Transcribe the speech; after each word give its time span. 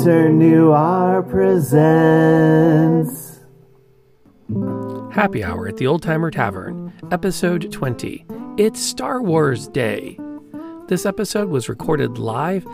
Lantern 0.00 0.38
Noir 0.38 1.22
presents. 1.24 1.60
Happy 5.12 5.44
Hour 5.44 5.68
at 5.68 5.76
the 5.76 5.86
Old 5.86 6.02
Timer 6.02 6.30
Tavern, 6.30 6.90
Episode 7.10 7.70
20. 7.70 8.24
It's 8.56 8.80
Star 8.80 9.20
Wars 9.20 9.68
Day. 9.68 10.18
This 10.88 11.04
episode 11.04 11.50
was 11.50 11.68
recorded 11.68 12.16
live 12.16 12.66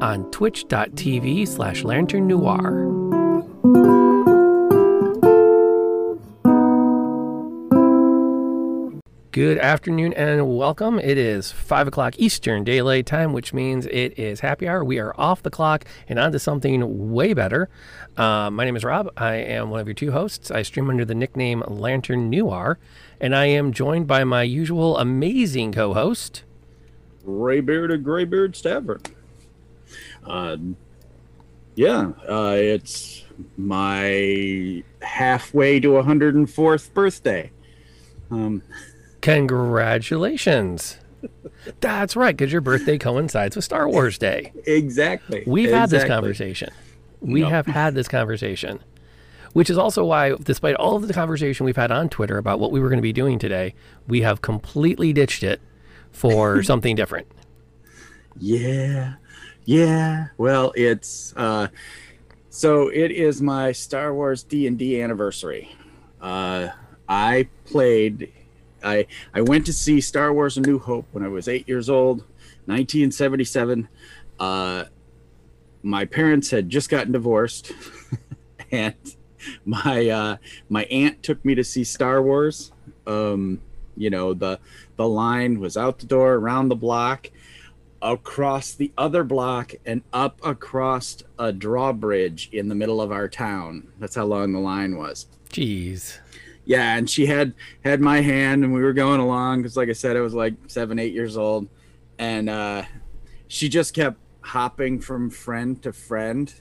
on 0.00 0.30
twitch.tv 0.30 1.46
slash 1.46 1.84
lantern 1.84 2.26
noir. 2.26 3.01
Good 9.32 9.56
afternoon 9.56 10.12
and 10.12 10.58
welcome. 10.58 10.98
It 10.98 11.16
is 11.16 11.50
5 11.50 11.88
o'clock 11.88 12.16
Eastern 12.18 12.64
Daylight 12.64 13.06
Time, 13.06 13.32
which 13.32 13.54
means 13.54 13.86
it 13.86 14.18
is 14.18 14.40
happy 14.40 14.68
hour. 14.68 14.84
We 14.84 14.98
are 14.98 15.18
off 15.18 15.42
the 15.42 15.48
clock 15.48 15.86
and 16.06 16.18
on 16.18 16.32
to 16.32 16.38
something 16.38 17.14
way 17.14 17.32
better. 17.32 17.70
Uh, 18.18 18.50
my 18.50 18.66
name 18.66 18.76
is 18.76 18.84
Rob. 18.84 19.10
I 19.16 19.36
am 19.36 19.70
one 19.70 19.80
of 19.80 19.86
your 19.86 19.94
two 19.94 20.12
hosts. 20.12 20.50
I 20.50 20.60
stream 20.60 20.90
under 20.90 21.06
the 21.06 21.14
nickname 21.14 21.64
Lantern 21.66 22.28
Noir, 22.28 22.78
and 23.22 23.34
I 23.34 23.46
am 23.46 23.72
joined 23.72 24.06
by 24.06 24.22
my 24.22 24.42
usual 24.42 24.98
amazing 24.98 25.72
co 25.72 25.94
host, 25.94 26.42
Graybeard 27.24 28.04
Graybeard 28.04 28.52
Tavern. 28.52 29.00
Uh, 30.26 30.58
yeah, 31.74 32.10
uh, 32.28 32.56
it's 32.58 33.24
my 33.56 34.84
halfway 35.00 35.80
to 35.80 35.88
104th 35.88 36.92
birthday. 36.92 37.50
Um, 38.30 38.62
Congratulations. 39.22 40.98
That's 41.80 42.16
right, 42.16 42.36
because 42.36 42.52
your 42.52 42.60
birthday 42.60 42.98
coincides 42.98 43.54
with 43.56 43.64
Star 43.64 43.88
Wars 43.88 44.18
Day. 44.18 44.52
exactly. 44.66 45.44
We've 45.46 45.70
had 45.70 45.90
this 45.90 46.04
conversation. 46.04 46.70
We 47.20 47.42
No. 47.42 47.48
have 47.48 47.66
had 47.66 47.94
this 47.94 48.08
conversation, 48.08 48.80
which 49.52 49.70
is 49.70 49.78
also 49.78 50.04
why, 50.04 50.34
despite 50.42 50.74
all 50.74 50.96
of 50.96 51.06
the 51.06 51.14
conversation 51.14 51.64
we've 51.64 51.76
had 51.76 51.92
on 51.92 52.08
Twitter 52.08 52.36
about 52.36 52.58
what 52.58 52.72
we 52.72 52.80
were 52.80 52.88
going 52.88 52.98
to 52.98 53.02
be 53.02 53.12
doing 53.12 53.38
today, 53.38 53.74
we 54.08 54.22
have 54.22 54.42
completely 54.42 55.12
ditched 55.12 55.44
it 55.44 55.60
for 56.10 56.62
something 56.64 56.96
different. 56.96 57.28
Yeah, 58.38 59.14
yeah. 59.64 60.26
Well, 60.38 60.72
it's 60.74 61.32
uh, 61.36 61.68
so 62.50 62.88
it 62.88 63.12
is 63.12 63.40
my 63.40 63.70
Star 63.70 64.12
Wars 64.12 64.42
D 64.42 64.66
and 64.66 64.76
D 64.76 65.00
anniversary. 65.00 65.70
Uh, 66.20 66.68
I 67.08 67.48
played. 67.66 68.32
I 68.84 69.06
I 69.34 69.40
went 69.40 69.66
to 69.66 69.72
see 69.72 70.00
Star 70.00 70.32
Wars: 70.32 70.56
A 70.56 70.60
New 70.60 70.78
Hope 70.78 71.06
when 71.12 71.24
I 71.24 71.28
was 71.28 71.48
eight 71.48 71.68
years 71.68 71.88
old, 71.88 72.18
1977. 72.66 73.88
Uh, 74.38 74.84
my 75.82 76.04
parents 76.04 76.50
had 76.50 76.68
just 76.68 76.88
gotten 76.88 77.12
divorced, 77.12 77.72
and 78.72 78.94
my 79.64 80.08
uh, 80.08 80.36
my 80.68 80.84
aunt 80.84 81.22
took 81.22 81.44
me 81.44 81.54
to 81.54 81.64
see 81.64 81.84
Star 81.84 82.22
Wars. 82.22 82.72
Um, 83.06 83.60
you 83.96 84.10
know 84.10 84.34
the 84.34 84.58
the 84.96 85.08
line 85.08 85.60
was 85.60 85.76
out 85.76 85.98
the 85.98 86.06
door, 86.06 86.34
around 86.34 86.68
the 86.68 86.76
block, 86.76 87.30
across 88.00 88.72
the 88.72 88.92
other 88.96 89.24
block, 89.24 89.74
and 89.84 90.02
up 90.12 90.40
across 90.44 91.22
a 91.38 91.52
drawbridge 91.52 92.48
in 92.52 92.68
the 92.68 92.74
middle 92.74 93.00
of 93.00 93.12
our 93.12 93.28
town. 93.28 93.88
That's 93.98 94.14
how 94.14 94.24
long 94.24 94.52
the 94.52 94.60
line 94.60 94.96
was 94.96 95.26
Jeez. 95.52 96.18
Yeah 96.64 96.96
and 96.96 97.10
she 97.10 97.26
had 97.26 97.54
had 97.84 98.00
my 98.00 98.20
hand 98.20 98.62
and 98.64 98.72
we 98.72 98.80
were 98.82 98.92
going 98.92 99.20
along 99.20 99.60
because 99.62 99.76
like 99.76 99.88
i 99.88 99.92
said 99.92 100.16
i 100.16 100.20
was 100.20 100.34
like 100.34 100.54
seven 100.68 100.98
eight 100.98 101.12
years 101.12 101.36
old. 101.36 101.68
And 102.18 102.48
uh 102.48 102.84
she 103.48 103.68
just 103.68 103.94
kept 103.94 104.18
hopping 104.42 105.00
from 105.00 105.28
friend 105.30 105.82
to 105.82 105.92
friend 105.92 106.52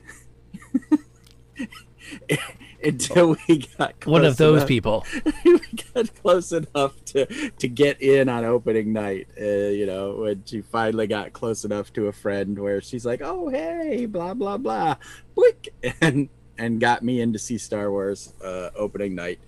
until 2.84 3.36
we 3.48 3.68
got 3.78 4.00
close 4.00 4.12
One 4.12 4.26
of 4.26 4.38
those 4.38 4.58
enough- 4.58 4.68
people. 4.68 5.06
we 5.46 5.60
got 5.94 6.14
close 6.16 6.52
enough 6.52 6.94
to 7.06 7.26
to 7.52 7.68
get 7.68 8.02
in 8.02 8.28
on 8.30 8.44
opening 8.44 8.92
night 8.94 9.28
uh, 9.40 9.44
you 9.44 9.86
know 9.86 10.16
when 10.16 10.44
she 10.46 10.62
finally 10.62 11.08
got 11.08 11.34
close 11.34 11.64
enough 11.64 11.94
to 11.94 12.08
a 12.08 12.12
friend 12.12 12.58
where 12.58 12.82
she's 12.82 13.06
like 13.06 13.22
oh 13.24 13.50
hey 13.50 14.06
blah 14.06 14.34
blah 14.34 14.58
blah. 14.58 14.96
Boink, 15.38 15.70
and 16.02 16.30
and 16.58 16.80
got 16.80 17.04
me 17.04 17.22
in 17.22 17.34
to 17.34 17.40
see 17.40 17.58
star 17.58 17.90
wars 17.92 18.34
uh, 18.44 18.70
opening 18.76 19.16
night 19.16 19.40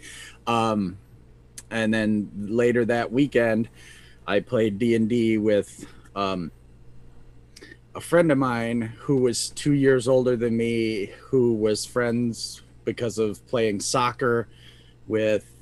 um 0.47 0.97
and 1.71 1.93
then 1.93 2.29
later 2.35 2.85
that 2.85 3.11
weekend 3.11 3.69
i 4.27 4.39
played 4.39 4.77
d&d 4.77 5.37
with 5.37 5.85
um 6.15 6.51
a 7.95 8.01
friend 8.01 8.31
of 8.31 8.37
mine 8.37 8.81
who 8.97 9.17
was 9.17 9.49
two 9.49 9.73
years 9.73 10.07
older 10.07 10.35
than 10.35 10.57
me 10.57 11.11
who 11.29 11.53
was 11.53 11.85
friends 11.85 12.61
because 12.85 13.17
of 13.17 13.45
playing 13.47 13.79
soccer 13.79 14.47
with 15.07 15.53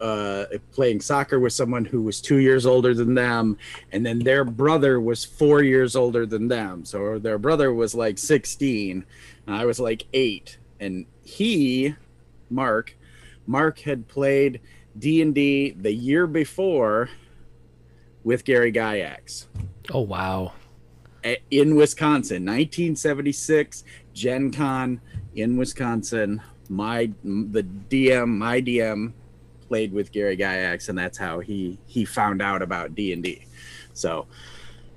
uh, 0.00 0.44
playing 0.72 1.00
soccer 1.00 1.40
with 1.40 1.52
someone 1.52 1.84
who 1.84 2.02
was 2.02 2.20
two 2.20 2.36
years 2.36 2.66
older 2.66 2.92
than 2.92 3.14
them, 3.14 3.56
and 3.92 4.04
then 4.04 4.18
their 4.18 4.44
brother 4.44 5.00
was 5.00 5.24
four 5.24 5.62
years 5.62 5.96
older 5.96 6.26
than 6.26 6.48
them. 6.48 6.84
So 6.84 7.18
their 7.18 7.38
brother 7.38 7.72
was 7.72 7.94
like 7.94 8.18
16, 8.18 9.04
and 9.46 9.56
I 9.56 9.64
was 9.64 9.80
like 9.80 10.04
eight. 10.12 10.58
And 10.78 11.06
he, 11.22 11.94
Mark, 12.50 12.96
Mark 13.46 13.78
had 13.80 14.08
played 14.08 14.60
D 14.98 15.20
and 15.22 15.34
D 15.34 15.70
the 15.70 15.92
year 15.92 16.26
before 16.26 17.10
with 18.22 18.44
Gary 18.44 18.72
Gygax 18.72 19.46
Oh, 19.92 20.00
wow. 20.00 20.52
in 21.50 21.74
Wisconsin, 21.76 22.44
1976, 22.44 23.84
Gen 24.14 24.50
Con 24.50 25.00
in 25.34 25.56
Wisconsin. 25.56 26.40
My 26.70 27.10
the 27.22 27.62
DM, 27.90 28.28
my 28.28 28.62
DM, 28.62 29.12
played 29.68 29.92
with 29.92 30.10
Gary 30.12 30.36
Gygax, 30.36 30.88
and 30.88 30.96
that's 30.96 31.18
how 31.18 31.40
he 31.40 31.78
he 31.86 32.04
found 32.06 32.40
out 32.40 32.62
about 32.62 32.94
D 32.94 33.12
and 33.12 33.22
D. 33.22 33.44
So, 33.92 34.26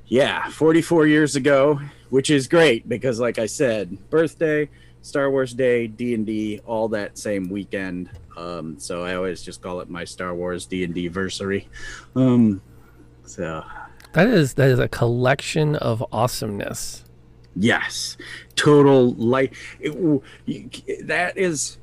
yeah, 0.08 0.50
44 0.50 1.08
years 1.08 1.36
ago, 1.36 1.82
which 2.10 2.30
is 2.30 2.48
great 2.48 2.88
because, 2.88 3.20
like 3.20 3.38
I 3.40 3.46
said, 3.48 4.10
birthday, 4.10 4.70
Star 5.02 5.30
Wars 5.30 5.54
Day, 5.54 5.88
D 5.88 6.14
and 6.14 6.26
D, 6.26 6.62
all 6.66 6.88
that 6.90 7.18
same 7.18 7.50
weekend. 7.50 8.10
Um, 8.38 8.78
so 8.80 9.04
I 9.04 9.16
always 9.16 9.42
just 9.42 9.62
call 9.62 9.80
it 9.82 9.90
my 9.90 10.06
Star 10.06 10.34
Wars 10.36 10.66
D 10.66 10.84
and 10.84 10.94
D 10.94 11.10
versary. 11.10 11.66
Um, 12.16 12.62
so 13.26 13.64
That 14.14 14.28
is 14.28 14.54
that 14.54 14.70
is 14.70 14.80
a 14.80 14.88
collection 14.88 15.76
of 15.76 16.06
awesomeness. 16.12 17.04
Yes, 17.56 18.16
total 18.56 19.14
light. 19.16 19.54
It, 19.80 20.22
that 21.08 21.36
is 21.38 21.80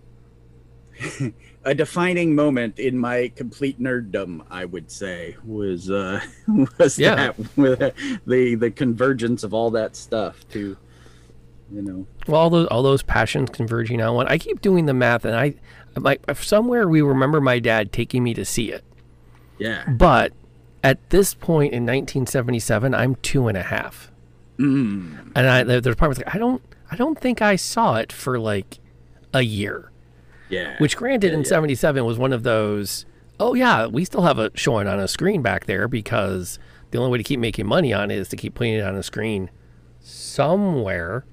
a 1.65 1.75
defining 1.75 2.35
moment 2.37 2.79
in 2.79 2.97
my 2.99 3.33
complete 3.35 3.81
nerddom. 3.81 4.45
I 4.51 4.65
would 4.65 4.91
say 4.91 5.37
was 5.45 5.91
uh, 5.91 6.21
was 6.79 6.99
Yeah. 6.99 7.17
that 7.17 7.57
with 7.57 7.79
the 8.27 8.55
the 8.55 8.71
convergence 8.71 9.43
of 9.43 9.53
all 9.53 9.71
that 9.73 9.97
stuff 9.97 10.49
to 10.51 10.77
you 11.73 11.83
know 11.83 12.07
Well, 12.29 12.41
all 12.41 12.51
those 12.51 12.67
all 12.69 12.83
those 12.85 13.03
passions 13.03 13.51
converging 13.51 14.01
on 14.01 14.15
one. 14.15 14.29
I 14.29 14.39
keep 14.39 14.61
doing 14.61 14.87
the 14.87 14.95
math, 14.95 15.25
and 15.25 15.35
I, 15.35 15.55
like 15.97 16.23
somewhere 16.37 16.89
we 16.89 17.01
remember 17.03 17.41
my 17.41 17.59
dad 17.59 17.93
taking 17.93 18.23
me 18.23 18.35
to 18.35 18.45
see 18.45 18.71
it. 18.73 18.85
yeah 19.59 19.85
But 19.91 20.33
at 20.83 20.99
this 21.11 21.35
point 21.35 21.73
in 21.73 21.85
1977, 21.85 22.95
I'm 22.95 23.15
two 23.17 23.49
and 23.49 23.57
a 23.57 23.63
half, 23.63 24.11
mm, 24.59 25.33
and 25.35 25.47
I 25.49 25.63
there- 25.63 25.81
there's 25.81 25.97
part 25.97 26.13
of 26.13 26.19
like 26.19 26.35
I 26.35 26.39
don't 26.39 26.63
I 26.91 26.97
don't 26.97 27.19
think 27.19 27.41
I 27.43 27.57
saw 27.57 27.97
it 27.97 28.13
for 28.13 28.39
like 28.39 28.79
a 29.33 29.43
year. 29.43 29.91
yeah 30.51 30.77
Which, 30.79 30.97
granted, 30.97 31.29
Yeah, 31.29 31.35
in 31.35 31.41
yeah. 31.41 31.49
'77 31.49 32.05
was 32.05 32.19
one 32.19 32.33
of 32.33 32.43
those. 32.43 33.07
Oh 33.41 33.55
yeah, 33.55 33.87
we 33.87 34.05
still 34.05 34.23
have 34.23 34.39
it 34.39 34.59
showing 34.59 34.87
on 34.87 35.01
a 35.01 35.09
screen 35.09 35.43
back 35.43 35.67
there 35.67 35.89
because 35.89 36.59
the 36.93 36.99
only 36.99 37.11
way 37.11 37.19
to 37.19 37.25
keep 37.25 37.41
making 37.41 37.67
money 37.67 37.93
on 37.93 38.11
it 38.13 38.19
is 38.19 38.29
to 38.29 38.37
keep 38.37 38.55
putting 38.55 38.75
it 38.75 38.85
on 38.85 38.95
a 38.95 39.03
screen 39.03 39.51
somewhere. 40.01 41.25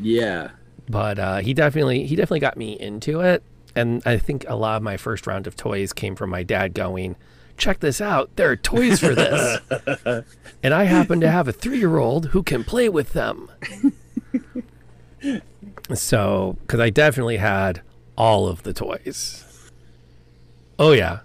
yeah 0.00 0.50
but 0.88 1.18
uh, 1.18 1.36
he 1.38 1.54
definitely 1.54 2.06
he 2.06 2.16
definitely 2.16 2.40
got 2.40 2.56
me 2.56 2.78
into 2.78 3.20
it 3.20 3.42
and 3.78 4.02
i 4.06 4.16
think 4.16 4.44
a 4.48 4.56
lot 4.56 4.76
of 4.76 4.82
my 4.82 4.96
first 4.96 5.26
round 5.26 5.46
of 5.46 5.56
toys 5.56 5.92
came 5.92 6.14
from 6.16 6.30
my 6.30 6.42
dad 6.42 6.74
going 6.74 7.16
check 7.58 7.80
this 7.80 8.00
out. 8.00 8.34
There 8.36 8.50
are 8.50 8.56
toys 8.56 9.00
for 9.00 9.14
this. 9.14 9.60
And 10.60 10.74
i 10.74 10.84
happen 10.84 11.20
to 11.20 11.30
have 11.30 11.46
a 11.46 11.52
three-year-old 11.52 12.26
who 12.26 12.42
can 12.42 12.64
play 12.64 12.88
with 12.88 13.12
them. 13.12 13.48
So 15.94 16.56
because 16.62 16.80
i 16.80 16.90
definitely 16.90 17.36
had 17.36 17.82
all 18.16 18.48
of 18.48 18.64
the 18.64 18.72
toys. 18.72 19.44
Oh 20.78 20.92
yeah. 20.92 21.20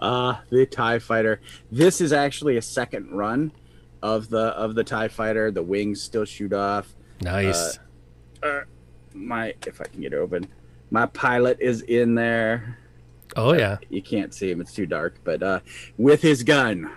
Uh 0.00 0.36
the 0.50 0.66
tie 0.66 0.98
fighter. 0.98 1.40
This 1.70 2.00
is 2.00 2.14
actually 2.14 2.56
a 2.56 2.62
second 2.62 3.10
run 3.10 3.52
of 4.02 4.30
the 4.30 4.46
of 4.56 4.74
the 4.74 4.84
tie 4.84 5.08
fighter. 5.08 5.50
The 5.50 5.62
wings 5.62 6.02
still 6.02 6.24
shoot 6.24 6.54
off. 6.54 6.94
Nice. 7.20 7.78
Uh, 8.42 8.62
my 9.12 9.54
if 9.66 9.82
I 9.82 9.84
can 9.84 10.00
get 10.00 10.14
it 10.14 10.16
open, 10.16 10.48
my 10.90 11.06
pilot 11.06 11.58
is 11.60 11.82
in 11.82 12.14
there. 12.14 12.78
oh 13.36 13.52
yeah 13.54 13.78
You 13.88 14.02
can't 14.02 14.34
see 14.34 14.50
him; 14.50 14.60
it's 14.60 14.72
too 14.72 14.86
dark. 14.86 15.16
But 15.24 15.42
uh, 15.42 15.60
with 15.98 16.22
his 16.22 16.42
gun, 16.42 16.90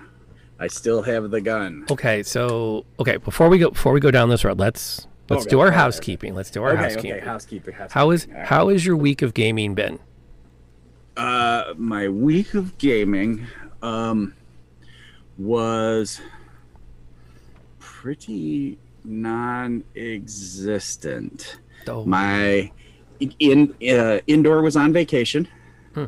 I 0.60 0.68
still 0.68 1.02
have 1.04 1.30
the 1.32 1.42
gun. 1.42 1.86
Okay, 1.92 2.24
so 2.24 2.86
okay, 3.00 3.18
before 3.18 3.50
we 3.50 3.58
go 3.60 3.70
before 3.72 3.92
we 3.94 4.00
go 4.00 4.12
down 4.12 4.30
this 4.30 4.44
road, 4.46 4.60
let's 4.60 5.08
Let's 5.30 5.44
Okay, 5.44 5.52
do 5.52 5.62
our 5.62 5.68
okay, 5.68 5.76
housekeeping. 5.78 6.36
Let's 6.36 6.52
do 6.52 6.62
our 6.64 6.76
housekeeping. 6.76 7.14
okay, 7.14 7.26
housekeeping. 7.26 7.74
housekeeping. 7.74 7.94
How 8.02 8.12
is 8.12 8.28
right. 8.28 8.46
how 8.46 8.68
is 8.70 8.86
your 8.86 8.98
week 8.98 9.22
of 9.22 9.34
gaming 9.34 9.74
been? 9.74 10.00
Uh, 11.16 11.74
my 11.78 12.10
week 12.10 12.54
of 12.56 12.78
gaming 12.78 13.48
um, 13.82 14.34
was 15.38 16.20
pretty 17.80 18.78
non-existent. 19.06 21.58
Oh, 21.88 22.04
My 22.06 22.72
in 23.40 23.76
uh, 23.90 24.20
indoor 24.28 24.62
was 24.62 24.76
on 24.76 24.94
vacation. 24.94 25.48
Hmm. 25.94 26.06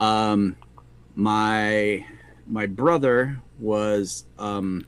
Um, 0.00 0.56
my 1.14 2.06
my 2.46 2.66
brother 2.66 3.40
was 3.58 4.24
um 4.38 4.86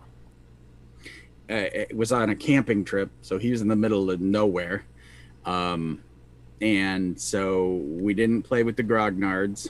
uh, 1.48 1.64
was 1.94 2.12
on 2.12 2.30
a 2.30 2.34
camping 2.34 2.84
trip, 2.84 3.10
so 3.22 3.38
he 3.38 3.50
was 3.50 3.60
in 3.60 3.68
the 3.68 3.76
middle 3.76 4.10
of 4.10 4.20
nowhere. 4.20 4.84
Um, 5.44 6.02
and 6.60 7.20
so 7.20 7.74
we 7.74 8.14
didn't 8.14 8.42
play 8.42 8.62
with 8.62 8.76
the 8.76 8.82
Grognards. 8.82 9.68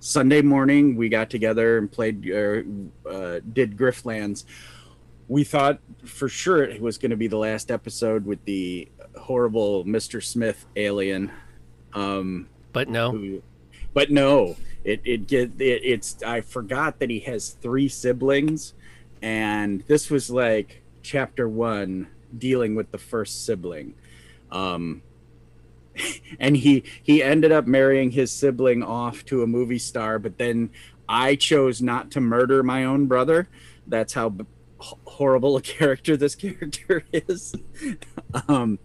Sunday 0.00 0.42
morning, 0.42 0.96
we 0.96 1.08
got 1.08 1.30
together 1.30 1.78
and 1.78 1.90
played, 1.90 2.30
uh, 2.30 2.62
uh, 3.08 3.40
did 3.52 3.76
Griftlands. 3.76 4.44
We 5.28 5.44
thought 5.44 5.78
for 6.04 6.28
sure 6.28 6.62
it 6.62 6.80
was 6.80 6.98
going 6.98 7.10
to 7.10 7.16
be 7.16 7.26
the 7.26 7.38
last 7.38 7.70
episode 7.70 8.26
with 8.26 8.44
the 8.44 8.88
horrible 9.24 9.84
Mr. 9.84 10.22
Smith 10.22 10.66
alien. 10.76 11.30
Um, 11.92 12.48
but 12.72 12.88
no. 12.88 13.12
who, 13.12 13.42
but 13.92 14.10
no, 14.10 14.56
it 14.84 15.00
it 15.04 15.26
get 15.26 15.60
it, 15.60 15.82
it's. 15.84 16.22
I 16.22 16.40
forgot 16.40 16.98
that 16.98 17.10
he 17.10 17.20
has 17.20 17.50
three 17.50 17.88
siblings, 17.88 18.74
and 19.22 19.82
this 19.86 20.10
was 20.10 20.30
like 20.30 20.82
chapter 21.02 21.48
one 21.48 22.08
dealing 22.36 22.74
with 22.74 22.90
the 22.90 22.98
first 22.98 23.44
sibling. 23.44 23.94
Um, 24.50 25.02
and 26.40 26.56
he 26.56 26.84
he 27.02 27.22
ended 27.22 27.52
up 27.52 27.66
marrying 27.66 28.10
his 28.10 28.32
sibling 28.32 28.82
off 28.82 29.24
to 29.24 29.42
a 29.42 29.46
movie 29.46 29.78
star 29.78 30.18
but 30.18 30.38
then 30.38 30.70
i 31.08 31.34
chose 31.34 31.80
not 31.80 32.10
to 32.10 32.20
murder 32.20 32.62
my 32.62 32.84
own 32.84 33.06
brother 33.06 33.48
that's 33.86 34.12
how 34.12 34.34
horrible 34.78 35.56
a 35.56 35.62
character 35.62 36.16
this 36.16 36.34
character 36.34 37.04
is 37.12 37.54
um 38.48 38.78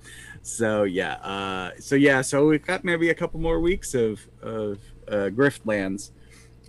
so 0.50 0.84
yeah 0.84 1.14
uh 1.16 1.72
so 1.80 1.96
yeah 1.96 2.22
so 2.22 2.46
we've 2.48 2.66
got 2.66 2.84
maybe 2.84 3.10
a 3.10 3.14
couple 3.16 3.40
more 3.40 3.60
weeks 3.60 3.94
of 3.94 4.28
of 4.42 4.80
uh 5.08 5.30
griftlands 5.34 6.12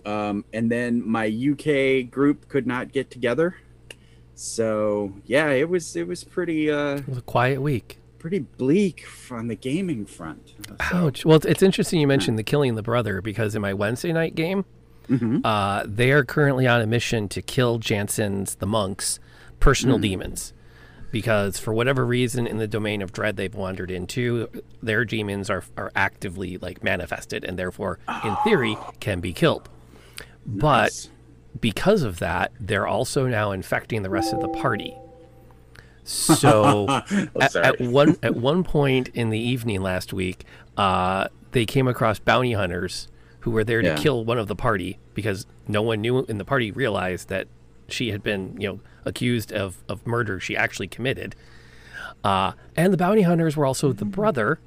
um 0.05 0.45
and 0.53 0.71
then 0.71 1.01
my 1.07 1.25
uk 1.51 2.09
group 2.11 2.47
could 2.47 2.67
not 2.67 2.91
get 2.91 3.09
together 3.09 3.55
so 4.35 5.13
yeah 5.25 5.49
it 5.49 5.69
was 5.69 5.95
it 5.95 6.07
was 6.07 6.23
pretty 6.23 6.69
uh 6.71 6.95
It 6.97 7.07
was 7.07 7.17
a 7.17 7.21
quiet 7.23 7.61
week. 7.61 7.97
pretty 8.19 8.39
bleak 8.39 9.05
on 9.31 9.47
the 9.47 9.55
gaming 9.55 10.05
front. 10.05 10.53
So- 10.67 10.75
Ouch. 10.97 11.25
Well, 11.25 11.39
it's, 11.43 11.63
interesting 11.63 11.99
you 11.99 12.05
mentioned 12.07 12.37
the 12.37 12.43
killing 12.43 12.75
the 12.75 12.83
brother 12.83 13.19
because 13.19 13.55
in 13.55 13.61
my 13.63 13.73
Wednesday 13.73 14.13
night 14.13 14.35
game, 14.35 14.63
Mhm. 15.09 15.41
uh, 15.43 15.83
they 15.87 16.11
are 16.11 16.23
currently 16.23 16.67
on 16.67 16.81
a 16.81 16.85
mission 16.85 17.27
to 17.29 17.41
kill 17.41 17.79
Jansen's 17.79 18.55
the 18.55 18.67
monks' 18.67 19.19
personal 19.59 19.97
demons. 19.97 20.53
Because 21.11 21.59
for 21.59 21.73
whatever 21.73 22.05
reason, 22.05 22.47
in 22.47 22.57
the 22.57 22.67
domain 22.67 23.01
of 23.01 23.11
dread 23.11 23.35
they've 23.35 23.53
wandered 23.53 23.91
into, 23.91 24.47
their 24.81 25.03
demons 25.05 25.49
are 25.49 25.63
are 25.75 25.91
actively 25.95 26.57
like 26.57 26.83
manifested, 26.83 27.43
and 27.43 27.59
therefore, 27.59 27.99
in 28.23 28.35
theory, 28.45 28.77
can 28.99 29.19
be 29.19 29.33
killed. 29.33 29.67
But 30.45 30.83
Nice. 30.83 31.09
because 31.59 32.03
of 32.03 32.19
that, 32.19 32.51
they're 32.59 32.87
also 32.87 33.27
now 33.27 33.51
infecting 33.51 34.03
the 34.03 34.09
rest 34.09 34.33
of 34.33 34.39
the 34.41 34.47
party. 34.47 34.95
So 36.03 36.87
Oh, 36.89 37.29
at, 37.39 37.55
at 37.55 37.79
one 37.79 38.17
at 38.23 38.35
one 38.49 38.63
point 38.63 39.09
in 39.09 39.29
the 39.29 39.37
evening 39.39 39.81
last 39.83 40.13
week, 40.13 40.45
uh, 40.75 41.27
they 41.51 41.65
came 41.65 41.87
across 41.87 42.17
bounty 42.17 42.53
hunters 42.53 43.07
who 43.41 43.51
were 43.51 43.63
there 43.63 43.81
to 43.83 43.95
kill 44.01 44.25
one 44.25 44.39
of 44.39 44.47
the 44.47 44.55
party 44.55 44.97
because 45.13 45.45
no 45.67 45.81
one 45.83 46.01
knew 46.01 46.25
in 46.25 46.37
the 46.39 46.45
party 46.45 46.71
realized 46.71 47.29
that 47.29 47.47
she 47.87 48.09
had 48.09 48.23
been 48.23 48.55
you 48.59 48.67
know 48.67 48.79
accused 49.05 49.51
of 49.51 49.77
of 49.89 50.05
murder 50.05 50.39
she 50.39 50.55
actually 50.55 50.87
committed. 50.87 51.35
Uh, 52.23 52.51
and 52.75 52.93
the 52.93 52.97
bounty 52.97 53.23
hunters 53.23 53.57
were 53.57 53.65
also 53.65 53.91
the 53.93 54.05
brother 54.05 54.59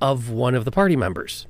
of 0.00 0.28
one 0.30 0.54
of 0.54 0.64
the 0.64 0.70
party 0.72 0.96
members. 0.96 1.46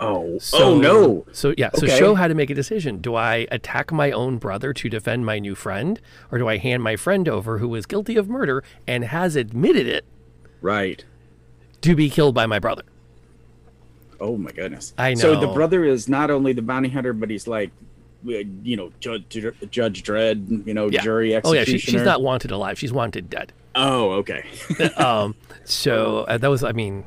oh, 0.00 0.38
So, 0.38 0.58
oh 0.74 0.78
no. 0.78 1.26
So 1.32 1.54
yeah, 1.56 1.70
so 1.74 1.86
Okay. 1.86 1.96
Sho 1.98 2.14
had 2.16 2.28
to 2.28 2.34
make 2.34 2.50
a 2.50 2.54
decision. 2.54 2.98
Do 2.98 3.14
I 3.14 3.46
attack 3.52 3.92
my 3.92 4.10
own 4.10 4.38
brother 4.38 4.72
to 4.72 4.88
defend 4.88 5.24
my 5.24 5.38
new 5.38 5.54
friend, 5.54 6.00
or 6.32 6.38
do 6.38 6.48
I 6.48 6.56
hand 6.56 6.82
my 6.82 6.96
friend 6.96 7.28
over 7.28 7.58
who 7.58 7.72
is 7.76 7.86
guilty 7.86 8.16
of 8.16 8.28
murder 8.28 8.64
and 8.88 9.04
has 9.04 9.36
admitted 9.36 9.86
it 9.86 10.04
Right. 10.60 11.04
to 11.82 11.94
be 11.94 12.10
killed 12.10 12.34
by 12.34 12.46
my 12.46 12.58
brother? 12.58 12.82
Oh 14.20 14.36
my 14.36 14.50
goodness. 14.50 14.94
I 14.98 15.14
know. 15.14 15.20
So 15.20 15.40
the 15.40 15.48
brother 15.48 15.84
is 15.84 16.08
not 16.08 16.30
only 16.30 16.52
the 16.52 16.62
bounty 16.62 16.88
hunter, 16.88 17.12
but 17.12 17.30
he's 17.30 17.46
like, 17.46 17.70
you 18.24 18.76
know, 18.76 18.90
Judge 19.00 19.24
Judge 19.70 20.02
Dredd, 20.02 20.66
you 20.66 20.74
know, 20.74 20.88
Yeah. 20.88 21.02
jury 21.02 21.34
Oh 21.44 21.52
yeah, 21.52 21.64
she, 21.64 21.78
she's 21.78 22.02
not 22.02 22.22
wanted 22.22 22.50
alive. 22.50 22.78
She's 22.78 22.92
wanted 22.92 23.28
dead. 23.30 23.52
Oh, 23.74 24.10
okay. 24.12 24.44
um, 24.96 25.34
so 25.64 26.20
uh, 26.28 26.38
that 26.38 26.48
was, 26.48 26.62
I 26.64 26.72
mean, 26.72 27.04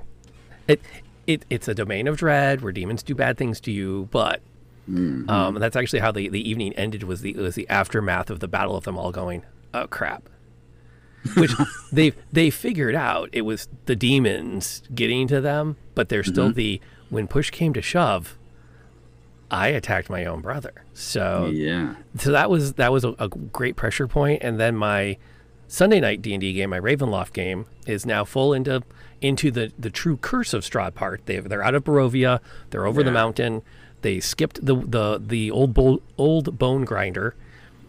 it, 0.68 0.82
it 1.26 1.46
it's 1.50 1.68
a 1.68 1.74
domain 1.74 2.08
of 2.08 2.18
dread 2.18 2.62
where 2.62 2.72
demons 2.72 3.04
do 3.04 3.16
bad 3.16 3.38
things 3.38 3.60
to 3.62 3.72
you, 3.72 4.08
but 4.12 4.42
Mm-hmm. 4.90 5.30
um, 5.30 5.56
that's 5.56 5.76
actually 5.76 6.00
how 6.00 6.14
the, 6.14 6.30
the 6.30 6.50
evening 6.50 6.72
ended 6.76 7.04
was 7.04 7.20
the 7.20 7.34
was 7.34 7.56
the 7.56 7.68
aftermath 7.68 8.30
of 8.30 8.40
the 8.40 8.48
battle 8.48 8.78
of 8.78 8.86
them 8.86 8.98
all 8.98 9.12
going, 9.12 9.44
oh 9.74 9.86
crap, 9.88 10.30
which 11.36 11.52
they 11.92 12.14
they 12.32 12.50
figured 12.50 12.96
out 12.96 13.30
it 13.34 13.42
was 13.42 13.68
the 13.86 13.98
demons 13.98 14.82
getting 14.96 15.28
to 15.28 15.42
them, 15.42 15.76
but 15.94 16.08
still 16.24 16.46
Mm-hmm. 16.46 16.54
the 16.54 16.82
when 17.10 17.28
push 17.28 17.50
came 17.52 17.74
to 17.74 17.82
shove, 17.82 18.38
I 19.50 19.70
attacked 19.70 20.10
my 20.10 20.26
own 20.26 20.42
brother, 20.42 20.74
so 20.94 21.50
yeah. 21.54 21.96
so 22.18 22.32
that 22.32 22.50
was 22.50 22.74
that 22.74 22.92
was 22.92 23.06
a, 23.06 23.16
a 23.20 23.30
great 23.30 23.76
pressure 23.76 24.08
point. 24.08 24.44
and 24.44 24.60
then 24.60 24.76
my 24.76 25.18
sunday 25.70 26.00
night 26.00 26.22
d&d 26.22 26.54
game 26.54 26.70
my 26.70 26.80
ravenloft 26.80 27.34
game 27.34 27.66
is 27.86 28.06
now 28.06 28.24
full 28.24 28.54
into 28.54 28.82
into 29.22 29.52
the 29.52 29.72
the 29.78 29.90
true 29.90 30.16
curse 30.18 30.54
of 30.54 30.64
Strahd 30.64 30.94
part 30.94 31.26
they, 31.26 31.40
they're 31.40 31.64
out 31.64 31.76
of 31.76 31.84
barovia. 31.84 32.40
They're 32.70 32.86
over 32.86 33.04
the 33.04 33.12
mountain. 33.12 33.64
They 34.02 34.20
skipped 34.20 34.66
the 34.66 34.76
the 34.76 35.22
the 35.26 35.52
old 35.52 35.74
bo- 35.74 36.02
old 36.18 36.58
bone 36.58 36.86
grinder. 36.86 37.36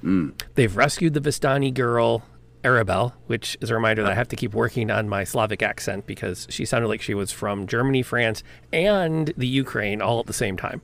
Mm. 0.03 0.33
They've 0.55 0.75
rescued 0.75 1.15
the 1.15 1.21
vistani 1.21 1.73
girl 1.73 2.23
arabelle 2.65 3.13
which 3.29 3.57
is 3.61 3.71
a 3.71 3.75
reminder 3.75 4.03
that 4.03 4.11
i 4.11 4.15
have 4.17 4.27
to 4.27 4.35
keep 4.35 4.53
working 4.53 4.91
on 4.91 5.09
my 5.09 5.23
slavic 5.23 5.63
accent 5.63 6.05
because 6.09 6.45
she 6.51 6.65
sounded 6.65 6.89
like 6.89 7.01
she 7.01 7.15
was 7.15 7.31
from 7.31 7.69
germany 7.69 8.03
france 8.03 8.43
and 8.73 9.33
the 9.37 9.47
ukraine 9.47 10.03
all 10.03 10.19
at 10.19 10.27
the 10.27 10.33
same 10.33 10.57
time 10.57 10.83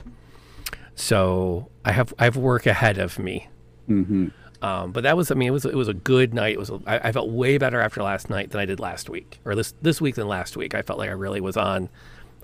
so 0.95 1.69
I 1.85 1.93
have 1.93 2.15
I 2.19 2.25
have 2.25 2.37
work 2.37 2.67
ahead 2.67 2.99
of 2.99 3.19
me. 3.19 3.49
Mm-hmm. 3.89 4.29
Um, 4.63 4.93
but 4.93 5.03
that 5.03 5.17
was 5.17 5.31
I 5.31 5.35
mean 5.35 5.49
it 5.49 5.53
was 5.53 5.65
it 5.65 5.75
was 5.75 5.89
a 5.89 5.95
good 5.95 6.35
night. 6.35 6.55
It 6.55 6.59
was 6.59 6.71
a, 6.71 6.81
I, 6.87 7.09
I 7.09 7.13
felt 7.13 7.31
way 7.31 7.59
better 7.59 7.81
after 7.81 8.03
last 8.03 8.31
night 8.31 8.51
than 8.51 8.61
I 8.61 8.65
did 8.65 8.81
last 8.81 9.11
week 9.11 9.41
or 9.45 9.55
this 9.55 9.75
this 9.83 10.01
week 10.01 10.15
than 10.15 10.29
last 10.29 10.57
week. 10.57 10.75
I 10.75 10.83
felt 10.83 10.99
like 10.99 11.11
I 11.11 11.13
really 11.13 11.41
was 11.41 11.57
on 11.57 11.89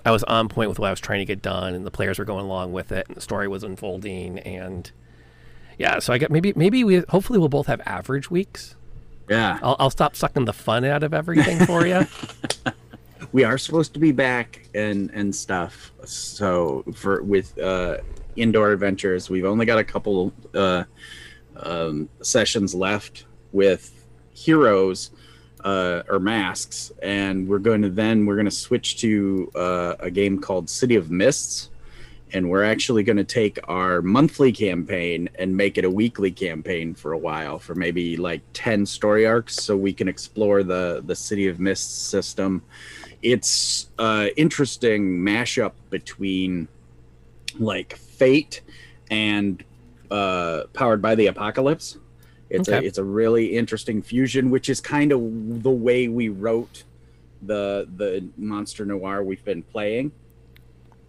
I 0.05 0.11
was 0.11 0.23
on 0.23 0.49
point 0.49 0.69
with 0.69 0.79
what 0.79 0.87
I 0.87 0.91
was 0.91 0.99
trying 0.99 1.19
to 1.19 1.25
get 1.25 1.41
done, 1.41 1.75
and 1.75 1.85
the 1.85 1.91
players 1.91 2.17
were 2.17 2.25
going 2.25 2.45
along 2.45 2.73
with 2.73 2.91
it, 2.91 3.07
and 3.07 3.15
the 3.15 3.21
story 3.21 3.47
was 3.47 3.63
unfolding, 3.63 4.39
and 4.39 4.89
yeah. 5.77 5.99
So 5.99 6.11
I 6.13 6.17
got 6.17 6.31
maybe 6.31 6.53
maybe 6.55 6.83
we 6.83 7.03
hopefully 7.09 7.39
we'll 7.39 7.49
both 7.49 7.67
have 7.67 7.81
average 7.85 8.31
weeks. 8.31 8.75
Yeah. 9.29 9.59
I'll, 9.61 9.75
I'll 9.79 9.89
stop 9.89 10.15
sucking 10.15 10.45
the 10.45 10.53
fun 10.53 10.83
out 10.83 11.03
of 11.03 11.13
everything 11.13 11.65
for 11.65 11.85
you. 11.85 12.05
we 13.31 13.43
are 13.43 13.57
supposed 13.57 13.93
to 13.93 13.99
be 13.99 14.11
back 14.11 14.67
and 14.75 15.09
and 15.13 15.33
stuff 15.35 15.91
so 16.05 16.83
for 16.93 17.21
with 17.23 17.57
uh 17.59 17.97
indoor 18.35 18.71
adventures. 18.71 19.29
We've 19.29 19.45
only 19.45 19.65
got 19.65 19.79
a 19.79 19.83
couple 19.83 20.33
uh 20.53 20.83
um 21.55 22.09
sessions 22.21 22.73
left 22.73 23.25
with 23.51 24.05
heroes 24.33 25.11
uh 25.63 26.01
or 26.09 26.19
masks 26.19 26.91
and 27.03 27.47
we're 27.47 27.59
going 27.59 27.81
to 27.81 27.89
then 27.89 28.25
we're 28.25 28.35
going 28.35 28.45
to 28.45 28.51
switch 28.51 28.99
to 29.01 29.51
uh, 29.55 29.95
a 29.99 30.09
game 30.09 30.39
called 30.39 30.69
city 30.69 30.95
of 30.95 31.11
mists 31.11 31.69
and 32.33 32.49
we're 32.49 32.63
actually 32.63 33.03
going 33.03 33.17
to 33.17 33.23
take 33.23 33.59
our 33.67 34.01
monthly 34.01 34.51
campaign 34.51 35.29
and 35.35 35.55
make 35.55 35.77
it 35.77 35.85
a 35.85 35.89
weekly 35.89 36.31
campaign 36.31 36.93
for 36.93 37.11
a 37.11 37.17
while 37.17 37.59
for 37.59 37.75
maybe 37.75 38.15
like 38.15 38.41
10 38.53 38.85
story 38.85 39.25
arcs 39.25 39.55
so 39.55 39.75
we 39.75 39.93
can 39.93 40.07
explore 40.07 40.63
the 40.63 41.03
the 41.05 41.15
city 41.15 41.47
of 41.47 41.59
mists 41.59 41.93
system. 41.93 42.61
It's 43.21 43.89
uh 43.99 44.27
interesting 44.37 45.19
mashup 45.19 45.73
between 45.89 46.67
like 47.59 47.97
fate 48.21 48.61
and 49.09 49.63
uh 50.09 50.63
powered 50.73 51.01
by 51.01 51.15
the 51.15 51.27
apocalypse. 51.27 51.97
It's 52.49 52.67
a 52.67 52.83
it's 52.83 52.97
a 52.97 53.03
really 53.03 53.57
interesting 53.57 54.01
fusion 54.01 54.49
which 54.49 54.69
is 54.69 54.81
kind 54.81 55.11
of 55.11 55.19
the 55.63 55.71
way 55.71 56.07
we 56.07 56.29
wrote 56.29 56.83
the 57.41 57.87
the 57.95 58.27
monster 58.37 58.85
noir 58.85 59.23
we've 59.23 59.43
been 59.43 59.63
playing. 59.63 60.11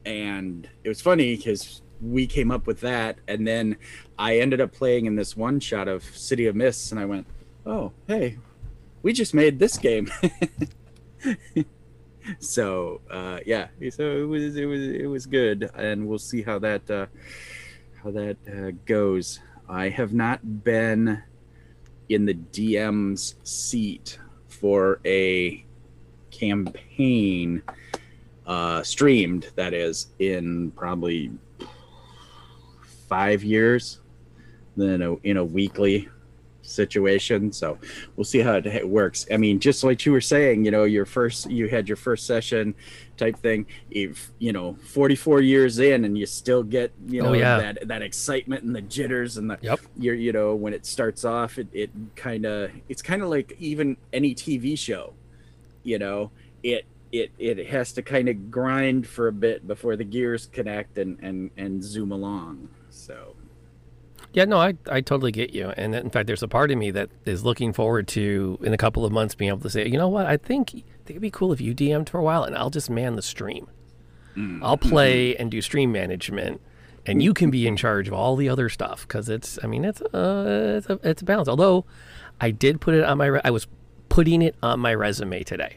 And 0.05 0.69
it 0.85 0.89
was 0.89 1.01
funny 1.01 1.37
because 1.37 1.83
we 2.01 2.27
came 2.27 2.51
up 2.51 2.67
with 2.67 2.81
that 2.81 3.17
and 3.29 3.47
then 3.47 3.77
i 4.19 4.39
ended 4.39 4.61
up 4.61 4.73
playing 4.73 5.07
in 5.07 5.15
this 5.15 5.37
one 5.37 5.61
shot 5.61 5.87
of 5.87 6.03
city 6.03 6.49
of 6.49 6.57
mists 6.57 6.91
and 6.91 6.99
i 6.99 7.05
went 7.05 7.25
oh 7.65 7.93
hey 8.09 8.37
we 9.03 9.13
just 9.13 9.35
made 9.35 9.59
this 9.59 9.77
game. 9.77 10.11
so 12.39 13.01
uh, 13.11 13.39
yeah, 13.47 13.69
so 13.91 14.23
it 14.23 14.27
was 14.27 14.57
it 14.57 14.65
was 14.67 14.83
it 14.83 15.07
was 15.07 15.27
good, 15.27 15.71
and 15.75 16.07
we'll 16.07 16.19
see 16.19 16.43
how 16.43 16.59
that 16.61 16.91
uh, 16.91 17.07
how 18.03 18.11
that 18.11 18.37
uh, 18.49 18.73
goes. 18.87 19.41
I 19.69 19.89
have 19.89 20.13
not 20.13 20.65
been 20.65 21.23
in 22.09 22.27
the 22.27 22.35
DM's 22.35 23.37
seat 23.43 24.19
for 24.49 25.01
a 25.05 25.65
campaign 26.31 27.63
uh, 28.47 28.83
streamed 28.83 29.51
that 29.55 29.73
is 29.73 30.09
in 30.19 30.71
probably 30.73 31.31
five 33.09 33.45
years 33.45 34.01
then 34.77 35.19
in 35.23 35.37
a 35.37 35.45
weekly 35.45 36.09
situation 36.63 37.51
so 37.53 37.77
we'll 38.17 38.25
see 38.25 38.39
how 38.39 38.55
it 38.55 38.89
works 38.89 39.27
i 39.33 39.37
mean 39.37 39.59
just 39.59 39.83
like 39.85 40.07
you 40.07 40.13
were 40.13 40.21
saying 40.21 40.65
you 40.65 40.71
know 40.71 40.85
your 40.85 41.05
first 41.05 41.51
you 41.51 41.69
had 41.69 41.89
your 41.89 41.97
first 41.97 42.27
session 42.27 42.75
type 43.17 43.37
thing 43.39 43.67
if 43.91 44.31
you 44.39 44.53
know 44.53 44.75
44 44.87 45.41
years 45.41 45.79
in 45.79 46.05
and 46.05 46.17
you 46.17 46.25
still 46.25 46.63
get 46.63 46.93
you 47.07 47.21
oh, 47.21 47.25
know 47.25 47.31
Oh, 47.31 47.35
yeah. 47.35 47.59
that 47.59 47.89
that 47.89 48.03
excitement 48.03 48.63
and 48.65 48.75
the 48.75 48.81
jitters 48.83 49.37
and 49.37 49.51
the 49.51 49.59
Yep. 49.61 49.81
you're 49.97 50.15
you 50.15 50.33
know 50.33 50.55
when 50.55 50.73
it 50.73 50.87
starts 50.87 51.25
off 51.25 51.59
it, 51.59 51.69
it 51.73 51.91
kind 52.17 52.47
of 52.47 52.71
it's 52.89 53.03
kind 53.03 53.23
of 53.23 53.29
like 53.29 53.57
even 53.59 53.97
any 54.13 54.35
tv 54.35 54.79
show 54.79 55.15
you 55.83 55.99
know 55.99 56.31
it 56.63 56.85
it 57.11 57.31
it 57.39 57.67
has 57.69 57.93
to 57.93 58.03
kind 58.03 58.29
of 58.29 58.51
grind 58.51 59.07
for 59.07 59.29
a 59.29 59.33
bit 59.33 59.67
before 59.67 59.97
the 59.97 60.05
gears 60.05 60.47
connect 60.47 60.97
and 60.99 61.19
and 61.21 61.51
and 61.57 61.83
zoom 61.85 62.13
along 62.13 62.69
so 62.89 63.35
Yeah, 64.35 64.47
no, 64.47 64.59
I, 64.59 64.75
I 64.91 65.01
totally 65.03 65.31
get 65.33 65.53
you. 65.53 65.69
And 65.77 65.95
in 65.95 66.09
fact, 66.11 66.27
there's 66.27 66.43
a 66.43 66.49
part 66.49 66.71
of 66.71 66.79
me 66.79 66.91
that 66.93 67.11
is 67.27 67.45
looking 67.45 67.73
forward 67.73 68.09
to, 68.09 68.59
in 68.63 68.73
a 68.73 68.79
couple 68.79 69.05
of 69.05 69.13
months, 69.13 69.35
being 69.35 69.51
able 69.51 69.61
to 69.61 69.71
say, 69.71 69.87
you 69.87 69.99
know 69.99 70.09
what, 70.09 70.27
I 70.27 70.37
think, 70.39 70.71
I 70.71 70.73
think 70.73 71.11
it'd 71.11 71.23
be 71.23 71.31
cool 71.31 71.53
if 71.53 71.61
you 71.61 71.75
DM'd 71.75 72.09
for 72.09 72.19
a 72.19 72.23
while 72.23 72.43
and 72.45 72.57
I'll 72.57 72.71
just 72.71 72.89
man 72.89 73.17
the 73.17 73.23
stream. 73.23 73.69
I'll 74.63 74.79
play 74.79 75.37
and 75.37 75.51
do 75.51 75.61
stream 75.61 75.93
management, 75.93 76.63
and 77.05 77.23
you 77.23 77.35
can 77.35 77.51
be 77.51 77.67
in 77.67 77.77
charge 77.77 78.09
of 78.09 78.15
all 78.15 78.35
the 78.35 78.49
other 78.49 78.71
stuff 78.71 79.07
because 79.07 79.29
it's, 79.29 79.59
I 79.63 79.67
mean, 79.67 79.85
it's, 79.85 80.01
uh, 80.01 80.79
it's, 80.79 80.89
a, 80.89 80.99
it's 81.03 81.21
a 81.21 81.25
balance. 81.27 81.49
Although 81.49 81.85
I 82.41 82.51
did 82.51 82.81
put 82.81 82.95
it 82.95 83.05
on 83.05 83.19
my, 83.19 83.27
re- 83.27 83.41
I 83.45 83.51
was 83.51 83.67
putting 84.09 84.41
it 84.41 84.55
on 84.63 84.81
my 84.81 84.95
resume 84.95 85.43
today. 85.43 85.77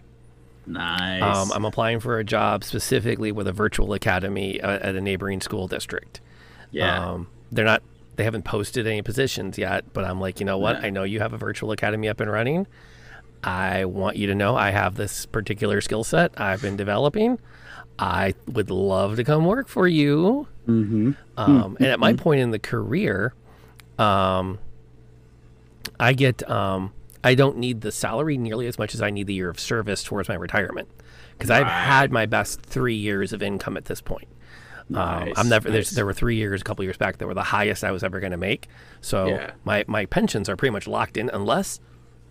nice 0.66 1.22
Um, 1.22 1.52
I'm 1.52 1.66
applying 1.66 2.00
for 2.00 2.18
a 2.18 2.24
job 2.24 2.64
specifically 2.64 3.34
with 3.34 3.48
a 3.48 3.52
virtual 3.52 3.92
academy 3.94 4.62
uh, 4.62 4.80
at 4.80 4.96
a 4.96 5.02
neighboring 5.02 5.42
school 5.42 5.68
district. 5.68 6.22
yeah 6.72 7.12
Um, 7.12 7.28
they're 7.52 7.66
not. 7.66 7.84
They 8.16 8.24
haven't 8.24 8.44
posted 8.44 8.88
any 8.88 9.02
positions 9.02 9.58
yet, 9.58 9.94
but 9.94 10.06
I'm 10.06 10.20
like, 10.20 10.40
you 10.40 10.46
know 10.46 10.58
what? 10.58 10.84
I 10.84 10.90
know 10.90 11.04
you 11.04 11.20
have 11.20 11.34
a 11.34 11.38
virtual 11.38 11.72
academy 11.72 12.08
up 12.08 12.20
and 12.20 12.32
running. 12.32 12.68
I 13.44 13.86
want 13.86 14.18
you 14.18 14.28
to 14.28 14.36
know 14.36 14.56
I 14.56 14.72
have 14.72 14.96
this 14.96 15.26
particular 15.26 15.82
skill 15.82 16.04
set 16.04 16.40
I've 16.40 16.62
been 16.62 16.76
developing. 16.78 17.40
I 18.00 18.34
would 18.48 18.70
love 18.70 19.18
to 19.18 19.24
come 19.24 19.46
work 19.46 19.68
for 19.68 19.88
you. 19.88 20.48
mm-hmm. 20.68 21.12
Um, 21.38 21.78
and 21.80 21.88
at 21.88 22.00
my 22.00 22.14
point 22.14 22.42
in 22.42 22.52
the 22.52 22.60
career, 22.60 23.34
um, 24.00 24.60
I 26.00 26.14
get 26.14 26.50
um, 26.50 26.92
I 27.24 27.36
don't 27.36 27.58
need 27.58 27.82
the 27.82 27.92
salary 27.92 28.38
nearly 28.38 28.68
as 28.68 28.78
much 28.78 28.94
as 28.94 29.02
I 29.02 29.10
need 29.10 29.28
the 29.28 29.34
year 29.34 29.50
of 29.50 29.60
service 29.60 30.04
towards 30.04 30.28
my 30.28 30.36
retirement 30.36 30.90
because 31.32 31.50
I've 31.50 31.68
had 31.68 32.12
my 32.12 32.26
best 32.26 32.62
three 32.62 32.96
years 32.96 33.34
of 33.34 33.42
income 33.44 33.78
at 33.78 33.86
this 33.86 34.02
point. 34.02 34.28
Um, 34.90 34.96
Nice, 34.96 35.34
I'm 35.38 35.50
never. 35.50 35.70
Nice. 35.70 35.90
there 35.92 36.06
were 36.06 36.14
three 36.14 36.36
years, 36.36 36.62
a 36.62 36.64
couple 36.64 36.84
years 36.84 36.98
back, 36.98 37.18
that 37.18 37.26
were 37.28 37.34
the 37.34 37.42
highest 37.44 37.84
I 37.84 37.92
was 37.92 38.04
ever 38.04 38.20
going 38.20 38.32
to 38.32 38.38
make. 38.38 38.68
So 39.02 39.28
Yeah. 39.28 39.52
my 39.64 39.84
my 39.88 40.06
pensions 40.06 40.48
are 40.50 40.56
pretty 40.56 40.72
much 40.74 40.88
locked 40.88 41.18
in, 41.18 41.30
unless 41.34 41.80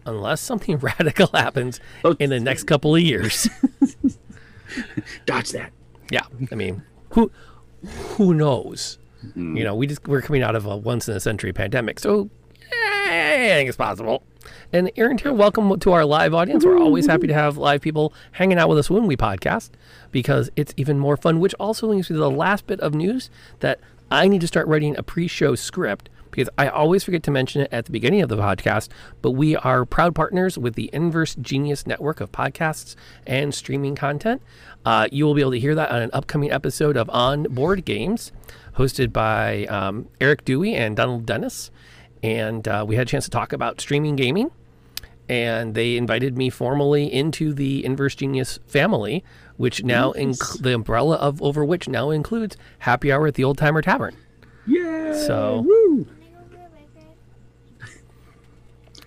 unless 0.07 0.41
something 0.41 0.77
radical 0.79 1.29
happens 1.35 1.81
Oh. 2.05 2.15
in 2.21 2.31
the 2.31 2.39
next 2.41 2.65
couple 2.65 2.95
of 2.95 3.01
years. 3.03 3.49
dodge 5.27 5.51
that 5.53 5.73
yeah, 6.11 6.23
I 6.53 6.55
mean, 6.55 6.83
who 7.11 7.31
who 8.17 8.35
knows? 8.35 8.99
You 9.35 9.65
know, 9.65 9.75
we 9.75 9.87
just 9.87 10.07
we're 10.07 10.21
coming 10.21 10.43
out 10.43 10.55
of 10.55 10.67
a 10.67 10.77
once 10.77 11.09
in 11.09 11.17
a 11.17 11.21
century 11.21 11.53
pandemic, 11.53 11.99
so 11.99 12.29
eh, 12.71 13.11
anything 13.11 13.69
is 13.69 13.77
possible. 13.77 14.23
And 14.73 14.91
Aaron 14.97 15.19
here, 15.19 15.33
welcome 15.33 15.79
to 15.79 15.93
our 15.93 16.05
live 16.05 16.35
audience. 16.35 16.65
We're 16.65 16.79
always 16.79 17.07
happy 17.07 17.27
to 17.27 17.35
have 17.35 17.57
live 17.57 17.81
people 17.81 18.13
hanging 18.33 18.59
out 18.59 18.69
with 18.69 18.79
us 18.79 18.91
when 18.91 19.07
we 19.07 19.17
podcast 19.17 19.71
because 20.11 20.51
it's 20.57 20.75
even 20.77 20.99
more 20.99 21.17
fun. 21.17 21.41
Which 21.41 21.55
also 21.61 21.87
leads 21.87 22.11
me 22.11 22.15
to 22.15 22.21
the 22.21 22.31
last 22.31 22.67
bit 22.67 22.81
of 22.81 22.95
news 22.95 23.31
that 23.61 23.81
I 24.11 24.29
need 24.29 24.41
to 24.41 24.47
start 24.47 24.67
writing 24.69 24.97
a 24.97 25.03
pre-show 25.03 25.55
script 25.55 26.09
because 26.35 26.49
I 26.59 26.67
always 26.67 27.05
forget 27.05 27.23
to 27.25 27.31
mention 27.31 27.63
it 27.63 27.69
at 27.73 27.85
the 27.85 27.93
beginning 27.93 28.21
of 28.21 28.29
the 28.29 28.37
podcast. 28.37 28.89
But 29.23 29.33
we 29.33 29.55
are 29.55 29.85
proud 29.85 30.17
partners 30.17 30.59
with 30.59 30.75
the 30.75 30.91
Inverse 30.93 31.37
Genius 31.37 31.87
network 31.87 32.21
of 32.21 32.33
podcasts 32.33 32.97
and 33.27 33.55
streaming 33.55 33.95
content. 33.95 34.43
Uh, 34.85 35.07
you 35.13 35.25
will 35.25 35.35
be 35.35 35.43
able 35.43 35.53
to 35.53 35.61
hear 35.61 35.77
that 35.77 35.91
on 35.93 36.03
an 36.03 36.11
upcoming 36.13 36.51
episode 36.51 36.97
of 36.97 37.09
On 37.11 37.45
Board 37.45 37.85
Games, 37.85 38.33
hosted 38.77 39.13
by 39.13 39.67
um, 39.67 40.09
Eric 40.21 40.45
Dewey 40.45 40.75
and 40.75 40.97
Donald 40.97 41.25
Dennis. 41.25 41.71
And 42.25 42.67
uh, 42.67 42.85
we 42.89 42.97
had 42.97 43.07
a 43.07 43.11
chance 43.11 43.25
to 43.25 43.31
talk 43.31 43.53
about 43.53 43.81
streaming 43.83 44.17
gaming 44.17 44.51
and 45.29 45.75
they 45.75 45.97
invited 45.97 46.37
me 46.39 46.49
formally 46.51 47.13
into 47.13 47.53
the 47.53 47.85
Inverse 47.85 48.15
Genius 48.15 48.59
family, 48.67 49.23
which 49.57 49.83
now 49.85 50.13
inc- 50.13 50.61
the 50.63 50.75
umbrella 50.75 51.17
of 51.17 51.41
over 51.43 51.65
which 51.65 51.87
now 51.89 52.11
includes 52.11 52.57
happy 52.81 53.13
hour 53.13 53.27
at 53.27 53.35
the 53.35 53.45
Old 53.45 53.59
Timer 53.59 53.83
Tavern. 53.83 54.15
yeah 54.67 55.13
So- 55.27 55.65
woo. 55.67 56.07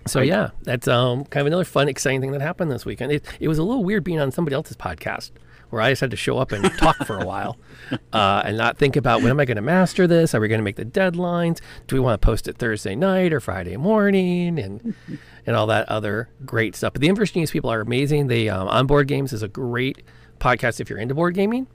So 0.06 0.20
yeah, 0.22 0.50
that's 0.62 0.88
um, 0.88 1.24
kind 1.26 1.42
of 1.42 1.48
another 1.48 1.64
fun, 1.64 1.86
exciting 1.88 2.22
thing 2.22 2.30
that 2.32 2.40
happened 2.40 2.70
this 2.70 2.86
weekend. 2.86 3.12
It, 3.12 3.24
it 3.40 3.48
was 3.48 3.58
a 3.58 3.62
little 3.62 3.84
weird 3.84 4.04
being 4.04 4.18
on 4.20 4.32
somebody 4.32 4.54
else's 4.54 4.76
podcast 4.76 5.32
where 5.70 5.82
I 5.82 5.90
just 5.90 6.00
had 6.00 6.10
to 6.10 6.16
show 6.16 6.38
up 6.38 6.52
and 6.52 6.64
talk 6.78 6.96
for 7.04 7.18
a 7.18 7.26
while 7.26 7.56
uh, 8.12 8.42
and 8.44 8.56
not 8.56 8.78
think 8.78 8.96
about 8.96 9.22
when 9.22 9.30
am 9.30 9.40
I 9.40 9.44
going 9.44 9.56
to 9.56 9.62
master 9.62 10.06
this? 10.06 10.34
Are 10.34 10.40
we 10.40 10.48
going 10.48 10.60
to 10.60 10.64
make 10.64 10.76
the 10.76 10.84
deadlines? 10.84 11.60
Do 11.86 11.96
we 11.96 12.00
want 12.00 12.20
to 12.20 12.24
post 12.24 12.48
it 12.48 12.58
Thursday 12.58 12.94
night 12.94 13.32
or 13.32 13.40
Friday 13.40 13.76
morning? 13.76 14.58
And 14.58 14.94
and 15.46 15.56
all 15.56 15.66
that 15.68 15.88
other 15.88 16.28
great 16.44 16.76
stuff. 16.76 16.92
But 16.92 17.00
the 17.00 17.08
Inverse 17.08 17.30
Genius 17.30 17.50
people 17.50 17.70
are 17.70 17.80
amazing. 17.80 18.26
They 18.26 18.48
um, 18.48 18.68
on 18.68 18.86
board 18.86 19.08
games 19.08 19.32
is 19.32 19.42
a 19.42 19.48
great 19.48 20.02
podcast 20.38 20.80
if 20.80 20.90
you're 20.90 20.98
into 20.98 21.14
board 21.14 21.34
gaming. 21.34 21.66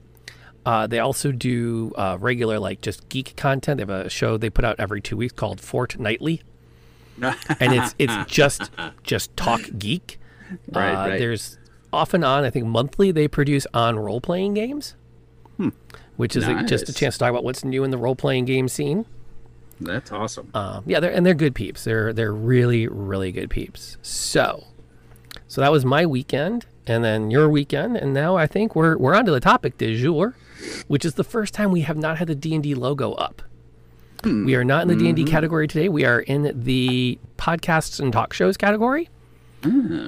Uh, 0.64 0.86
they 0.86 0.98
also 0.98 1.30
do 1.30 1.92
uh, 1.96 2.16
regular 2.20 2.58
like 2.58 2.80
just 2.80 3.08
geek 3.08 3.34
content. 3.36 3.78
They 3.78 3.82
have 3.82 4.06
a 4.06 4.08
show 4.08 4.36
they 4.36 4.48
put 4.48 4.64
out 4.64 4.76
every 4.78 5.00
two 5.00 5.16
weeks 5.16 5.34
called 5.34 5.60
Fortnightly 5.60 6.42
and 7.60 7.72
it's 7.74 7.94
it's 7.98 8.14
just 8.26 8.70
just 9.02 9.36
talk 9.36 9.60
geek. 9.78 10.18
Right, 10.70 10.92
uh, 10.92 11.08
right. 11.10 11.18
There's 11.18 11.58
off 11.94 12.14
and 12.14 12.24
on. 12.24 12.44
I 12.44 12.50
think 12.50 12.66
monthly 12.66 13.10
they 13.10 13.28
produce 13.28 13.66
on 13.72 13.98
role 13.98 14.20
playing 14.20 14.54
games, 14.54 14.94
hmm. 15.56 15.70
which 16.16 16.36
is 16.36 16.46
a, 16.46 16.62
just 16.64 16.88
a 16.88 16.92
chance 16.92 17.14
to 17.14 17.18
talk 17.20 17.30
about 17.30 17.44
what's 17.44 17.64
new 17.64 17.84
in 17.84 17.90
the 17.90 17.98
role 17.98 18.16
playing 18.16 18.44
game 18.44 18.68
scene. 18.68 19.06
that's 19.80 20.12
awesome 20.12 20.50
Um, 20.54 20.84
yeah, 20.86 21.00
they're, 21.00 21.12
and 21.12 21.24
they're 21.24 21.34
good 21.34 21.54
peeps. 21.54 21.84
They're 21.84 22.12
they're 22.12 22.32
really 22.32 22.86
really 22.88 23.32
good 23.32 23.50
peeps. 23.50 23.96
So, 24.02 24.64
so 25.48 25.60
that 25.60 25.72
was 25.72 25.84
my 25.84 26.04
weekend, 26.04 26.66
and 26.86 27.04
then 27.04 27.30
your 27.30 27.48
weekend, 27.48 27.96
and 27.96 28.12
now 28.12 28.36
I 28.36 28.46
think 28.46 28.74
we're 28.74 28.96
we're 28.96 29.14
on 29.14 29.24
to 29.26 29.32
the 29.32 29.40
topic 29.40 29.78
du 29.78 29.96
jour, 29.96 30.36
which 30.88 31.04
is 31.04 31.14
the 31.14 31.24
first 31.24 31.54
time 31.54 31.70
we 31.70 31.82
have 31.82 31.96
not 31.96 32.18
had 32.18 32.28
the 32.28 32.34
D 32.34 32.54
and 32.54 32.62
D 32.62 32.74
logo 32.74 33.12
up. 33.12 33.42
Hmm. 34.22 34.46
We 34.46 34.54
are 34.54 34.64
not 34.64 34.82
in 34.82 34.88
the 34.88 34.96
D 34.96 35.06
and 35.06 35.16
D 35.16 35.22
mm-hmm. 35.22 35.30
category 35.30 35.68
today. 35.68 35.88
We 35.88 36.04
are 36.04 36.20
in 36.20 36.64
the 36.64 37.18
podcasts 37.36 38.00
and 38.00 38.12
talk 38.12 38.32
shows 38.32 38.56
category 38.56 39.08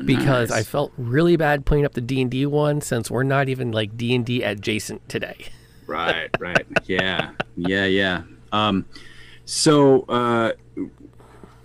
because 0.04 0.50
I 0.50 0.62
felt 0.62 0.92
really 0.96 1.36
bad 1.36 1.64
playing 1.66 1.84
up 1.84 1.92
the 1.94 2.00
D 2.00 2.20
and 2.22 2.30
D 2.30 2.46
one 2.46 2.80
since 2.80 3.10
we're 3.10 3.22
not 3.22 3.48
even 3.48 3.72
like 3.72 3.96
D 3.96 4.14
and 4.14 4.24
D 4.24 4.42
adjacent 4.42 5.08
today. 5.08 5.46
right 5.86 6.30
right 6.40 6.66
yeah 6.86 7.30
yeah 7.56 7.84
yeah 7.84 8.22
um 8.52 8.84
so 9.44 10.02
uh 10.08 10.52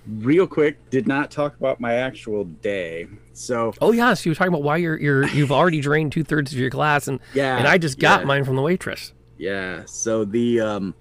real 0.08 0.46
quick 0.48 0.78
did 0.90 1.08
not 1.08 1.32
talk 1.32 1.56
about 1.58 1.80
my 1.80 1.94
actual 1.96 2.44
day 2.44 3.08
so 3.34 3.74
Oh 3.82 3.92
yeah, 3.92 4.14
so 4.14 4.26
you 4.26 4.32
were 4.32 4.36
talking 4.36 4.54
about 4.54 4.62
why 4.64 4.78
you're 4.78 5.00
you're 5.00 5.26
you've 5.30 5.52
already 5.52 5.80
drained 5.82 6.12
two 6.12 6.24
thirds 6.24 6.52
of 6.52 6.60
your 6.60 6.70
glass, 6.70 7.08
and 7.08 7.20
Yeah, 7.34 7.58
and 7.58 7.66
I 7.68 7.78
just 7.78 7.98
got 7.98 8.22
yeah. 8.22 8.26
mine 8.28 8.44
from 8.44 8.56
the 8.58 8.62
waitress. 8.62 9.14
yeah 9.38 9.84
so 9.86 10.26
the 10.26 10.60
um 10.60 10.94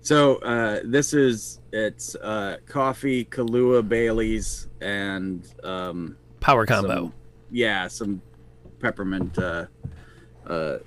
so 0.00 0.36
uh 0.36 0.80
this 0.84 1.14
is 1.14 1.60
it's 1.72 2.14
uh 2.16 2.56
coffee 2.66 3.24
kahlua 3.24 3.86
bailey's 3.88 4.68
and 4.84 5.46
um 5.64 6.16
Power 6.40 6.66
combo. 6.66 6.94
some- 6.94 7.14
yeah 7.50 7.88
some 7.88 8.20
peppermint 8.80 9.36
uh 9.38 9.66
uh 10.46 10.78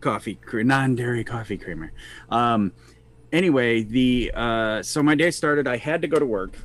coffee 0.00 0.38
non-dairy 0.52 1.22
coffee 1.24 1.56
creamer. 1.56 1.92
Um 2.30 2.72
anyway 3.30 3.82
the 3.82 4.32
uh 4.34 4.82
so 4.82 5.02
my 5.02 5.14
day 5.14 5.30
started. 5.30 5.68
I 5.68 5.76
had 5.76 6.02
to 6.02 6.08
go 6.08 6.18
to 6.18 6.26
work. 6.26 6.56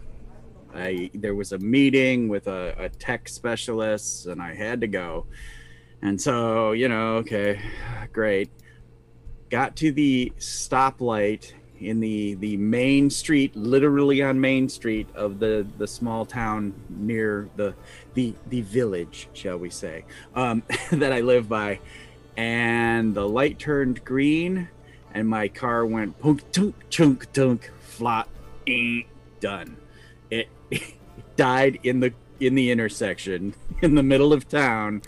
I 0.74 1.12
there 1.14 1.36
was 1.36 1.52
a 1.52 1.60
meeting 1.60 2.28
with 2.28 2.48
a, 2.48 2.76
a 2.78 2.90
tech 2.90 3.30
specialist 3.30 4.26
and 4.26 4.42
i 4.42 4.54
had 4.54 4.82
to 4.82 4.88
go. 4.88 5.26
And 6.02 6.20
so 6.20 6.72
you 6.72 6.90
know 6.90 7.18
okay 7.18 7.62
great. 8.12 8.50
Got 9.50 9.76
to 9.78 9.92
the 9.92 10.34
stoplight 10.40 11.54
in 11.80 12.00
the 12.00 12.36
the 12.36 12.58
main 12.58 13.10
street, 13.10 13.56
literally 13.56 14.22
on 14.22 14.40
Main 14.40 14.70
Street 14.70 15.08
of 15.16 15.40
the 15.40 15.66
the 15.78 15.88
small 15.88 16.26
town 16.26 16.74
near 16.90 17.50
the 17.56 17.74
the 18.14 18.34
the 18.50 18.62
village, 18.62 19.30
shall 19.34 19.58
we 19.58 19.70
say, 19.70 20.06
um, 20.36 20.64
that 20.92 21.14
I 21.14 21.22
live 21.22 21.48
by, 21.50 21.80
and 22.36 23.14
the 23.14 23.28
light 23.28 23.60
turned 23.60 24.04
green, 24.04 24.70
and 25.14 25.28
my 25.28 25.48
car 25.48 25.86
went 25.86 26.20
punk 26.20 26.52
tunk 26.52 26.76
chunk 26.90 27.32
tunk 27.34 27.72
flop, 27.82 28.30
eh, 28.68 29.02
done. 29.40 29.78
It 30.30 30.50
died 31.36 31.80
in 31.84 32.00
the 32.00 32.14
in 32.40 32.56
the 32.56 32.72
intersection 32.72 33.54
in 33.82 33.96
the 33.96 34.04
middle 34.04 34.34
of 34.34 34.48
town 34.48 35.02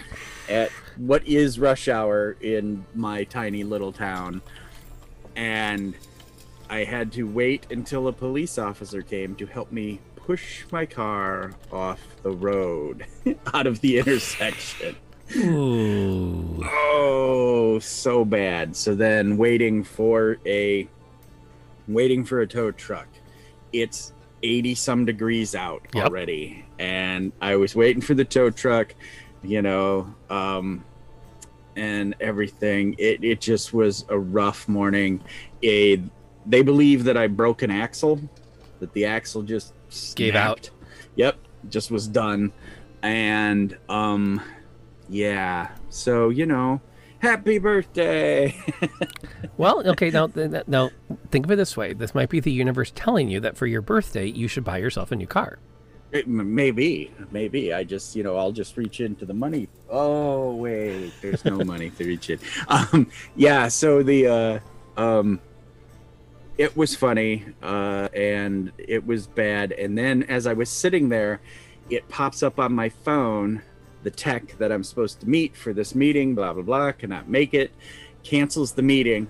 at 0.47 0.69
what 0.97 1.25
is 1.27 1.59
rush 1.59 1.87
hour 1.87 2.35
in 2.41 2.85
my 2.95 3.23
tiny 3.23 3.63
little 3.63 3.91
town 3.91 4.41
and 5.35 5.93
I 6.69 6.83
had 6.83 7.11
to 7.13 7.23
wait 7.23 7.67
until 7.71 8.07
a 8.07 8.13
police 8.13 8.57
officer 8.57 9.01
came 9.01 9.35
to 9.35 9.45
help 9.45 9.71
me 9.71 9.99
push 10.15 10.65
my 10.71 10.85
car 10.85 11.53
off 11.71 11.99
the 12.21 12.31
road 12.31 13.05
out 13.53 13.65
of 13.65 13.81
the 13.81 13.97
intersection. 13.99 14.95
Ooh. 15.37 16.63
Oh, 16.63 17.79
so 17.79 18.23
bad. 18.25 18.75
So 18.75 18.93
then 18.95 19.37
waiting 19.37 19.83
for 19.83 20.37
a 20.45 20.87
waiting 21.87 22.23
for 22.23 22.41
a 22.41 22.47
tow 22.47 22.71
truck. 22.71 23.07
It's 23.73 24.13
80 24.43 24.75
some 24.75 25.05
degrees 25.05 25.55
out 25.55 25.81
Yep. 25.93 26.05
already 26.05 26.65
and 26.77 27.31
I 27.41 27.55
was 27.57 27.75
waiting 27.75 28.01
for 28.01 28.13
the 28.13 28.23
tow 28.25 28.49
truck, 28.51 28.93
you 29.43 29.61
know, 29.61 30.13
um 30.29 30.83
and 31.75 32.15
everything. 32.19 32.95
It 32.97 33.23
it 33.23 33.41
just 33.41 33.73
was 33.73 34.05
a 34.09 34.17
rough 34.17 34.67
morning. 34.67 35.21
A 35.63 36.01
they 36.49 36.61
believe 36.61 37.05
that 37.05 37.15
I 37.15 37.27
broke 37.27 37.61
an 37.61 37.71
axle, 37.71 38.19
that 38.79 38.91
the 38.93 39.05
axle 39.05 39.43
just 39.43 39.73
Gave 40.15 40.35
out. 40.35 40.69
Yep, 41.15 41.37
just 41.69 41.91
was 41.91 42.07
done. 42.07 42.51
And 43.01 43.77
um 43.87 44.41
yeah. 45.07 45.69
So, 45.89 46.29
you 46.29 46.45
know, 46.45 46.81
happy 47.19 47.57
birthday. 47.57 48.55
Well, 49.57 49.85
okay, 49.89 50.09
now, 50.09 50.29
now 50.67 50.89
think 51.31 51.43
of 51.43 51.51
it 51.51 51.57
this 51.57 51.75
way. 51.75 51.91
This 51.91 52.15
might 52.15 52.29
be 52.29 52.39
the 52.39 52.49
universe 52.49 52.93
telling 52.95 53.27
you 53.27 53.41
that 53.41 53.57
for 53.57 53.67
your 53.67 53.81
birthday, 53.81 54.25
you 54.25 54.47
should 54.47 54.63
buy 54.63 54.77
yourself 54.77 55.11
a 55.11 55.17
new 55.17 55.27
car. 55.27 55.59
It, 56.13 56.29
maybe, 56.29 57.11
maybe 57.29 57.73
I 57.73 57.83
just, 57.83 58.15
you 58.15 58.23
know, 58.23 58.37
I'll 58.37 58.53
just 58.53 58.77
reach 58.77 59.01
into 59.01 59.25
the 59.25 59.33
money. 59.33 59.67
Oh 59.89 60.55
wait, 60.55 61.11
there's 61.21 61.43
no 61.43 61.57
money 61.65 61.89
to 61.89 62.05
reach 62.05 62.29
in. 62.29 62.39
Um, 62.69 63.11
yeah. 63.35 63.67
So 63.67 64.01
the, 64.01 64.27
uh, 64.27 64.59
um, 64.95 65.41
it 66.59 66.75
was 66.75 66.93
funny, 66.93 67.45
uh, 67.63 68.09
and 68.13 68.73
it 68.77 69.07
was 69.07 69.27
bad. 69.27 69.71
And 69.71 69.97
then 69.97 70.23
as 70.23 70.45
I 70.45 70.51
was 70.51 70.69
sitting 70.69 71.07
there, 71.07 71.39
it 71.89 72.09
pops 72.09 72.43
up 72.43 72.59
on 72.59 72.73
my 72.73 72.89
phone, 72.89 73.61
the 74.03 74.11
tech 74.11 74.57
that 74.57 74.69
I'm 74.69 74.83
supposed 74.83 75.21
to 75.21 75.29
meet 75.29 75.55
for 75.55 75.71
this 75.71 75.95
meeting. 75.95 76.35
Blah 76.35 76.51
blah 76.51 76.63
blah. 76.63 76.91
Cannot 76.91 77.29
make 77.29 77.53
it. 77.53 77.71
Cancels 78.23 78.73
the 78.73 78.81
meeting. 78.81 79.29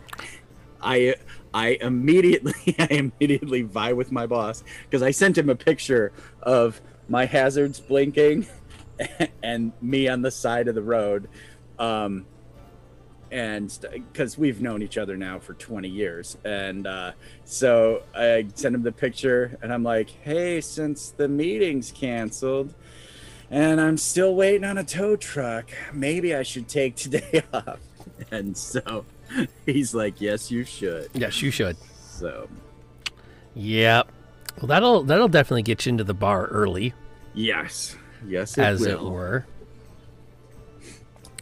I 0.81 1.13
I 1.53 1.77
immediately 1.79 2.75
I 2.79 2.87
immediately 2.89 3.61
vie 3.61 3.93
with 3.93 4.11
my 4.11 4.25
boss 4.25 4.63
because 4.85 5.03
I 5.03 5.11
sent 5.11 5.37
him 5.37 5.49
a 5.49 5.55
picture 5.55 6.11
of 6.41 6.81
my 7.07 7.25
hazards 7.25 7.79
blinking 7.79 8.47
and 9.43 9.71
me 9.83 10.07
on 10.07 10.23
the 10.23 10.31
side 10.31 10.67
of 10.67 10.73
the 10.73 10.81
road. 10.81 11.29
Um, 11.77 12.25
and 13.31 13.77
because 14.11 14.37
we've 14.37 14.61
known 14.61 14.81
each 14.81 14.97
other 14.97 15.15
now 15.17 15.37
for 15.39 15.53
20 15.53 15.87
years 15.87 16.37
and 16.43 16.87
uh, 16.87 17.11
so 17.45 18.01
i 18.15 18.45
sent 18.55 18.73
him 18.75 18.81
the 18.83 18.91
picture 18.91 19.57
and 19.61 19.71
i'm 19.73 19.83
like 19.83 20.09
hey 20.23 20.59
since 20.61 21.11
the 21.11 21.27
meeting's 21.27 21.91
canceled 21.91 22.73
and 23.51 23.79
i'm 23.79 23.97
still 23.97 24.35
waiting 24.35 24.63
on 24.63 24.77
a 24.77 24.83
tow 24.83 25.15
truck 25.15 25.69
maybe 25.93 26.33
i 26.35 26.41
should 26.43 26.67
take 26.67 26.95
today 26.95 27.43
off 27.53 27.79
and 28.31 28.57
so 28.57 29.05
he's 29.65 29.93
like 29.93 30.19
yes 30.19 30.49
you 30.49 30.63
should 30.63 31.07
Yes, 31.13 31.41
you 31.41 31.51
should. 31.51 31.77
so 32.01 32.49
Yep. 33.55 34.11
Well, 34.57 34.67
that'll 34.67 35.03
that'll 35.03 35.27
definitely 35.27 35.63
get 35.63 35.85
you 35.85 35.91
into 35.91 36.03
the 36.03 36.13
bar 36.13 36.45
early, 36.47 36.93
yes 37.33 37.95
yes 38.25 38.57
it 38.57 38.61
as 38.61 38.85
it 38.85 39.01
were. 39.01 39.45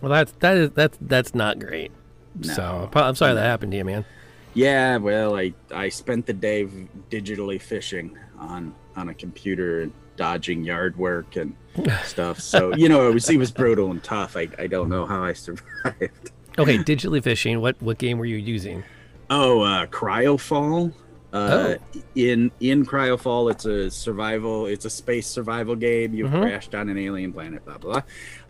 Well, 0.01 0.11
that's 0.11 0.31
that 0.39 0.57
is 0.57 0.71
that's 0.71 0.97
that's 1.01 1.33
not 1.35 1.59
great. 1.59 1.91
No. 2.39 2.53
So 2.53 2.89
I'm 2.93 3.15
sorry 3.15 3.33
that 3.33 3.41
happened 3.43 3.71
to 3.71 3.77
you, 3.77 3.85
man. 3.85 4.05
Yeah, 4.53 4.97
well, 4.97 5.35
I 5.37 5.53
I 5.73 5.89
spent 5.89 6.25
the 6.25 6.33
day 6.33 6.67
digitally 7.09 7.61
fishing 7.61 8.17
on 8.39 8.73
on 8.95 9.09
a 9.09 9.13
computer 9.13 9.81
and 9.81 9.93
dodging 10.15 10.63
yard 10.63 10.97
work 10.97 11.35
and 11.35 11.55
stuff. 12.03 12.39
So 12.39 12.75
you 12.75 12.89
know, 12.89 13.07
it 13.09 13.13
was 13.13 13.29
it 13.29 13.37
was 13.37 13.51
brutal 13.51 13.91
and 13.91 14.03
tough. 14.03 14.35
I 14.37 14.47
I 14.57 14.67
don't 14.67 14.89
know 14.89 15.05
how 15.05 15.23
I 15.23 15.33
survived. 15.33 16.31
Okay, 16.59 16.77
digitally 16.79 17.21
fishing. 17.23 17.61
What 17.61 17.79
what 17.81 17.97
game 17.97 18.17
were 18.17 18.25
you 18.25 18.37
using? 18.37 18.83
Oh, 19.29 19.61
uh, 19.61 19.85
Cryofall. 19.87 20.93
Uh, 21.33 21.75
in 22.15 22.49
in 22.61 22.85
Cryofall, 22.85 23.51
it's 23.51 23.65
a 23.65 23.91
survival. 23.91 24.65
It's 24.65 24.85
a 24.85 24.89
space 24.89 25.27
survival 25.27 25.75
game. 25.75 26.13
You've 26.15 26.31
Mhm. 26.31 26.41
crashed 26.41 26.73
on 26.73 26.87
an 26.89 26.97
alien 26.97 27.33
planet. 27.33 27.63
Blah 27.65 27.77
blah. 27.77 28.01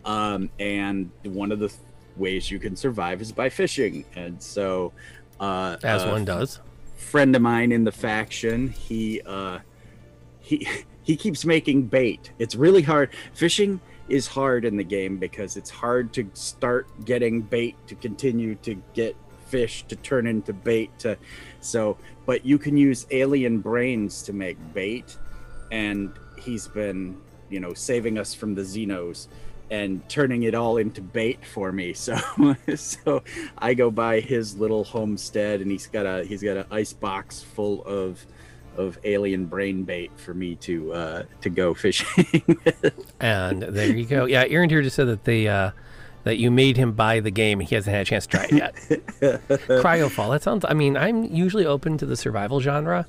Um, 0.08 0.48
and 0.58 1.10
one 1.24 1.52
of 1.52 1.58
the 1.58 1.68
th- 1.68 1.80
ways 2.16 2.50
you 2.50 2.58
can 2.58 2.74
survive 2.76 3.20
is 3.20 3.30
by 3.30 3.48
fishing. 3.50 4.04
And 4.16 4.42
so, 4.42 4.92
uh, 5.38 5.76
As 5.82 6.02
uh, 6.02 6.08
one 6.08 6.24
does. 6.24 6.60
friend 6.96 7.36
of 7.36 7.42
mine 7.42 7.70
in 7.72 7.84
the 7.84 7.92
faction 7.92 8.68
he 8.70 9.20
uh 9.24 9.58
he 10.40 10.66
he 11.04 11.14
keeps 11.16 11.44
making 11.44 11.82
bait 11.82 12.32
it's 12.40 12.54
really 12.56 12.82
hard 12.82 13.10
fishing 13.34 13.80
is 14.08 14.26
hard 14.26 14.64
in 14.64 14.76
the 14.76 14.84
game 14.84 15.16
because 15.16 15.56
it's 15.56 15.70
hard 15.70 16.12
to 16.12 16.28
start 16.34 16.86
getting 17.04 17.40
bait 17.40 17.76
to 17.86 17.94
continue 17.94 18.56
to 18.56 18.74
get 18.94 19.14
fish 19.46 19.84
to 19.84 19.94
turn 19.96 20.26
into 20.26 20.52
bait 20.52 20.90
to 20.98 21.16
so 21.60 21.96
but 22.26 22.44
you 22.44 22.58
can 22.58 22.76
use 22.76 23.06
alien 23.12 23.60
brains 23.60 24.22
to 24.22 24.32
make 24.32 24.58
bait 24.74 25.16
and 25.70 26.10
he's 26.36 26.66
been 26.66 27.16
you 27.48 27.60
know 27.60 27.72
saving 27.72 28.18
us 28.18 28.34
from 28.34 28.54
the 28.56 28.62
xenos 28.62 29.28
and 29.70 30.06
turning 30.08 30.44
it 30.44 30.54
all 30.54 30.78
into 30.78 31.00
bait 31.00 31.44
for 31.44 31.72
me 31.72 31.92
so 31.92 32.16
so 32.76 33.22
i 33.58 33.74
go 33.74 33.90
by 33.90 34.20
his 34.20 34.56
little 34.56 34.84
homestead 34.84 35.60
and 35.60 35.70
he's 35.70 35.86
got 35.86 36.06
a 36.06 36.24
he's 36.24 36.42
got 36.42 36.56
an 36.56 36.64
ice 36.70 36.92
box 36.92 37.42
full 37.42 37.84
of 37.84 38.24
of 38.78 38.98
alien 39.04 39.44
brain 39.44 39.82
bait 39.82 40.10
for 40.16 40.32
me 40.32 40.54
to 40.54 40.92
uh 40.92 41.22
to 41.40 41.50
go 41.50 41.74
fishing 41.74 42.06
with. 42.64 43.12
And 43.20 43.62
there 43.62 43.94
you 43.94 44.06
go. 44.06 44.24
Yeah, 44.24 44.44
Aaron 44.48 44.70
here 44.70 44.80
just 44.82 44.96
said 44.96 45.08
that 45.08 45.24
they 45.24 45.48
uh, 45.48 45.72
that 46.24 46.38
you 46.38 46.50
made 46.50 46.76
him 46.76 46.92
buy 46.92 47.20
the 47.20 47.30
game 47.30 47.60
and 47.60 47.68
he 47.68 47.74
hasn't 47.74 47.92
had 47.92 48.02
a 48.02 48.04
chance 48.04 48.26
to 48.26 48.36
try 48.36 48.44
it 48.44 48.52
yet. 48.52 48.74
Cryofall. 49.82 50.30
That 50.30 50.42
sounds. 50.42 50.64
I 50.66 50.74
mean, 50.74 50.96
I'm 50.96 51.24
usually 51.24 51.66
open 51.66 51.98
to 51.98 52.06
the 52.06 52.16
survival 52.16 52.60
genre, 52.60 53.06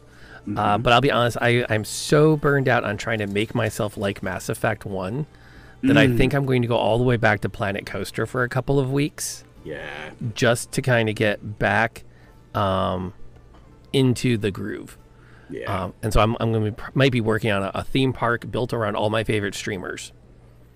uh, 0.58 0.78
but 0.80 0.92
I'll 0.92 1.02
be 1.02 1.12
honest. 1.12 1.38
I 1.40 1.66
I'm 1.70 1.86
so 1.86 2.36
burned 2.36 2.68
out 2.68 2.84
on 2.84 2.98
trying 2.98 3.20
to 3.20 3.28
make 3.28 3.54
myself 3.54 3.96
like 3.96 4.24
Mass 4.24 4.50
Effect 4.50 4.86
One 4.86 5.28
that 5.84 5.98
I 5.98 6.08
think 6.16 6.34
I'm 6.34 6.46
going 6.46 6.62
to 6.62 6.68
go 6.68 6.76
all 6.78 6.98
the 6.98 7.04
way 7.04 7.18
back 7.18 7.42
to 7.42 7.50
Planet 7.50 7.86
Coaster 7.86 8.26
for 8.26 8.44
a 8.44 8.50
couple 8.50 8.80
of 8.80 8.92
weeks 8.92 9.44
yeah 9.64 10.10
just 10.34 10.72
to 10.74 10.82
kind 10.82 11.10
of 11.10 11.16
get 11.16 11.60
back 11.60 12.04
um, 12.56 13.14
into 13.94 14.38
the 14.38 14.52
groove. 14.52 14.98
yeah 15.50 15.84
Um, 15.86 15.94
and 16.02 16.14
so 16.14 16.22
I'm, 16.22 16.36
I'm 16.40 16.52
going 16.52 16.74
to 16.76 16.84
might 16.94 17.12
be 17.12 17.22
working 17.22 17.52
on 17.52 17.64
a, 17.64 17.72
a 17.76 17.84
theme 17.84 18.14
park 18.14 18.50
built 18.52 18.74
around 18.74 18.96
all 18.96 19.10
my 19.10 19.24
favorite 19.24 19.56
streamers. 19.56 20.12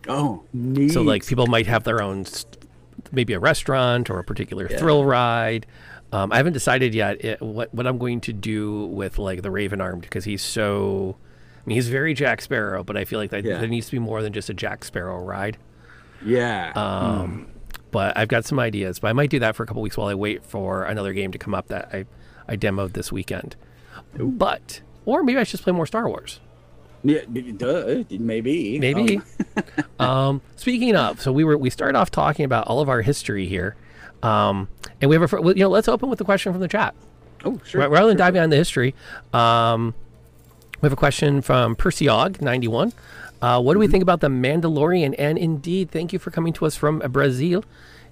oh 0.07 0.43
neat. 0.53 0.91
So 0.91 1.01
like 1.01 1.25
people 1.25 1.47
might 1.47 1.67
have 1.67 1.83
their 1.83 2.01
own, 2.01 2.25
st- 2.25 2.57
maybe 3.11 3.33
a 3.33 3.39
restaurant 3.39 4.09
or 4.09 4.19
a 4.19 4.23
particular 4.23 4.67
Yeah. 4.69 4.77
thrill 4.77 5.05
ride. 5.05 5.65
Um, 6.11 6.31
I 6.31 6.37
haven't 6.37 6.53
decided 6.53 6.93
yet 6.93 7.23
it, 7.25 7.41
what 7.41 7.73
what 7.73 7.87
I'm 7.87 7.97
going 7.97 8.21
to 8.21 8.33
do 8.33 8.85
with 8.87 9.17
like 9.17 9.41
the 9.41 9.49
Raven 9.51 9.81
Armed 9.81 10.01
because 10.03 10.25
he's 10.25 10.41
so. 10.43 11.15
Mean, 11.65 11.75
he's 11.75 11.87
very 11.89 12.13
Jack 12.13 12.41
Sparrow, 12.41 12.83
but 12.83 12.97
I 12.97 13.05
feel 13.05 13.19
like 13.19 13.29
that, 13.31 13.43
Yeah. 13.43 13.57
there 13.59 13.67
needs 13.69 13.85
to 13.87 13.91
be 13.93 13.99
more 13.99 14.21
than 14.21 14.33
just 14.33 14.49
a 14.49 14.53
Jack 14.53 14.83
Sparrow 14.83 15.17
ride. 15.23 15.57
yeah 16.25 16.71
Um, 16.75 17.47
But 17.91 18.17
I've 18.17 18.27
got 18.27 18.43
some 18.45 18.59
ideas. 18.59 18.99
But 18.99 19.09
I 19.09 19.13
might 19.13 19.29
do 19.29 19.39
that 19.39 19.55
for 19.55 19.63
a 19.63 19.65
couple 19.67 19.81
weeks 19.81 19.95
while 19.97 20.07
I 20.07 20.15
wait 20.15 20.43
for 20.43 20.83
another 20.83 21.13
game 21.13 21.31
to 21.31 21.37
come 21.37 21.53
up 21.53 21.67
that 21.67 21.89
I 21.93 22.05
I 22.47 22.57
demoed 22.57 22.93
this 22.93 23.11
weekend. 23.11 23.55
But 24.17 24.81
or 25.05 25.23
maybe 25.23 25.39
I 25.39 25.43
should 25.43 25.51
just 25.51 25.63
play 25.63 25.73
more 25.73 25.85
Star 25.85 26.07
Wars. 26.07 26.39
yeah 27.03 27.21
duh, 27.57 28.03
maybe 28.09 28.79
Maybe. 28.79 29.21
Um, 29.99 29.99
um, 30.09 30.41
speaking 30.55 30.95
of, 30.95 31.21
so 31.21 31.31
we 31.31 31.43
were 31.43 31.57
we 31.57 31.69
started 31.69 31.97
off 31.97 32.09
talking 32.11 32.45
about 32.45 32.67
all 32.67 32.79
of 32.81 32.89
our 32.89 33.01
history 33.01 33.47
here, 33.47 33.75
um, 34.23 34.67
and 35.01 35.09
we 35.09 35.15
have 35.17 35.31
a 35.33 35.37
you 35.49 35.53
know 35.55 35.69
let's 35.69 35.87
open 35.87 36.09
with 36.09 36.19
the 36.19 36.25
question 36.25 36.51
from 36.51 36.61
the 36.61 36.67
chat 36.67 36.95
oh 37.45 37.59
sure 37.65 37.81
Ra- 37.81 37.87
rather 37.87 38.07
than 38.07 38.17
diving 38.17 38.41
on 38.41 38.49
the 38.49 38.55
history. 38.55 38.95
Um, 39.33 39.93
we 40.83 40.87
have 40.87 40.93
a 40.93 40.97
question 40.97 41.41
from 41.41 41.77
Percy 41.77 42.09
Og, 42.09 42.41
ninety 42.41 42.67
one. 42.67 42.91
Uh, 43.41 43.61
what 43.61 43.73
do 43.73 43.79
we 43.79 43.87
think 43.87 44.01
about 44.01 44.19
the 44.19 44.27
Mandalorian? 44.27 45.15
And 45.17 45.37
indeed, 45.37 45.89
thank 45.91 46.11
you 46.11 46.19
for 46.19 46.29
coming 46.29 46.51
to 46.53 46.65
us 46.65 46.75
from 46.75 46.99
Brazil. 46.99 47.63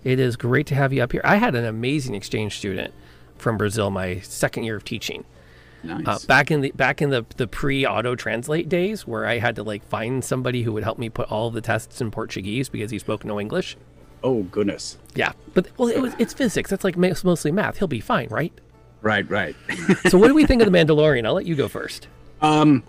It 0.05 0.21
is 0.21 0.38
great 0.38 0.67
to 0.67 0.75
have 0.75 0.93
you 0.93 1.03
up 1.03 1.12
here. 1.12 1.21
I 1.25 1.36
had 1.36 1.53
an 1.53 1.65
amazing 1.65 2.15
exchange 2.15 2.57
student 2.57 2.93
from 3.38 3.57
Brazil 3.57 3.89
my 3.91 4.19
second 4.21 4.63
year 4.63 4.77
of 4.77 4.86
teaching. 4.86 5.25
Nice. 5.84 6.07
Uh, 6.07 6.17
back 6.27 6.49
in 6.49 6.62
the 6.62 6.71
back 6.71 7.01
in 7.01 7.10
the 7.10 7.25
the 7.36 7.45
pre 7.45 7.86
auto 7.86 8.15
translate 8.15 8.69
days, 8.69 9.05
where 9.05 9.25
I 9.25 9.39
had 9.39 9.57
to 9.57 9.63
like 9.63 9.84
find 9.84 10.23
somebody 10.23 10.63
who 10.63 10.71
would 10.71 10.84
help 10.86 10.97
me 10.97 11.10
put 11.10 11.29
all 11.29 11.51
the 11.51 11.62
tests 11.62 11.99
in 11.99 12.10
Portuguese 12.10 12.69
because 12.69 12.89
he 12.89 12.99
spoke 12.99 13.25
no 13.25 13.38
English. 13.38 13.75
oh 14.23 14.43
goodness. 14.43 14.97
Yeah, 15.13 15.34
but 15.53 15.67
well, 15.77 15.89
it 15.89 15.99
was 15.99 16.13
it's 16.19 16.34
physics. 16.34 16.69
That's 16.69 16.86
like 16.86 16.95
mostly 16.95 17.51
math. 17.51 17.79
He'll 17.79 17.89
be 17.89 17.99
fine, 17.99 18.29
right? 18.29 18.53
Right, 19.01 19.29
right. 19.29 19.55
So, 20.07 20.17
what 20.17 20.29
do 20.29 20.36
we 20.36 20.45
think 20.45 20.62
of 20.62 20.71
the 20.71 20.77
Mandalorian? 20.77 21.25
I'll 21.25 21.34
let 21.34 21.45
you 21.45 21.55
go 21.55 21.67
first. 21.67 22.07
Um, 22.41 22.84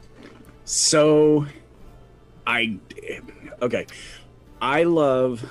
so 0.65 1.47
I 2.47 2.79
okay. 3.61 3.87
I 4.61 4.85
love. 4.85 5.45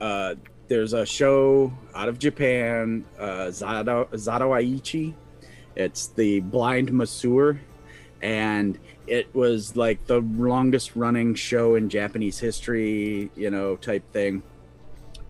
Uh, 0.00 0.34
there's 0.68 0.92
a 0.94 1.04
show 1.04 1.72
out 1.94 2.08
of 2.08 2.18
Japan, 2.18 3.04
uh, 3.18 3.48
Zato 3.48 4.08
Zatoichi. 4.10 5.14
It's 5.74 6.08
the 6.08 6.40
blind 6.40 6.92
masseur, 6.92 7.60
and 8.20 8.78
it 9.06 9.34
was 9.34 9.76
like 9.76 10.06
the 10.06 10.20
longest 10.20 10.94
running 10.94 11.34
show 11.34 11.74
in 11.74 11.88
Japanese 11.88 12.38
history, 12.38 13.30
you 13.34 13.50
know, 13.50 13.76
type 13.76 14.10
thing. 14.12 14.42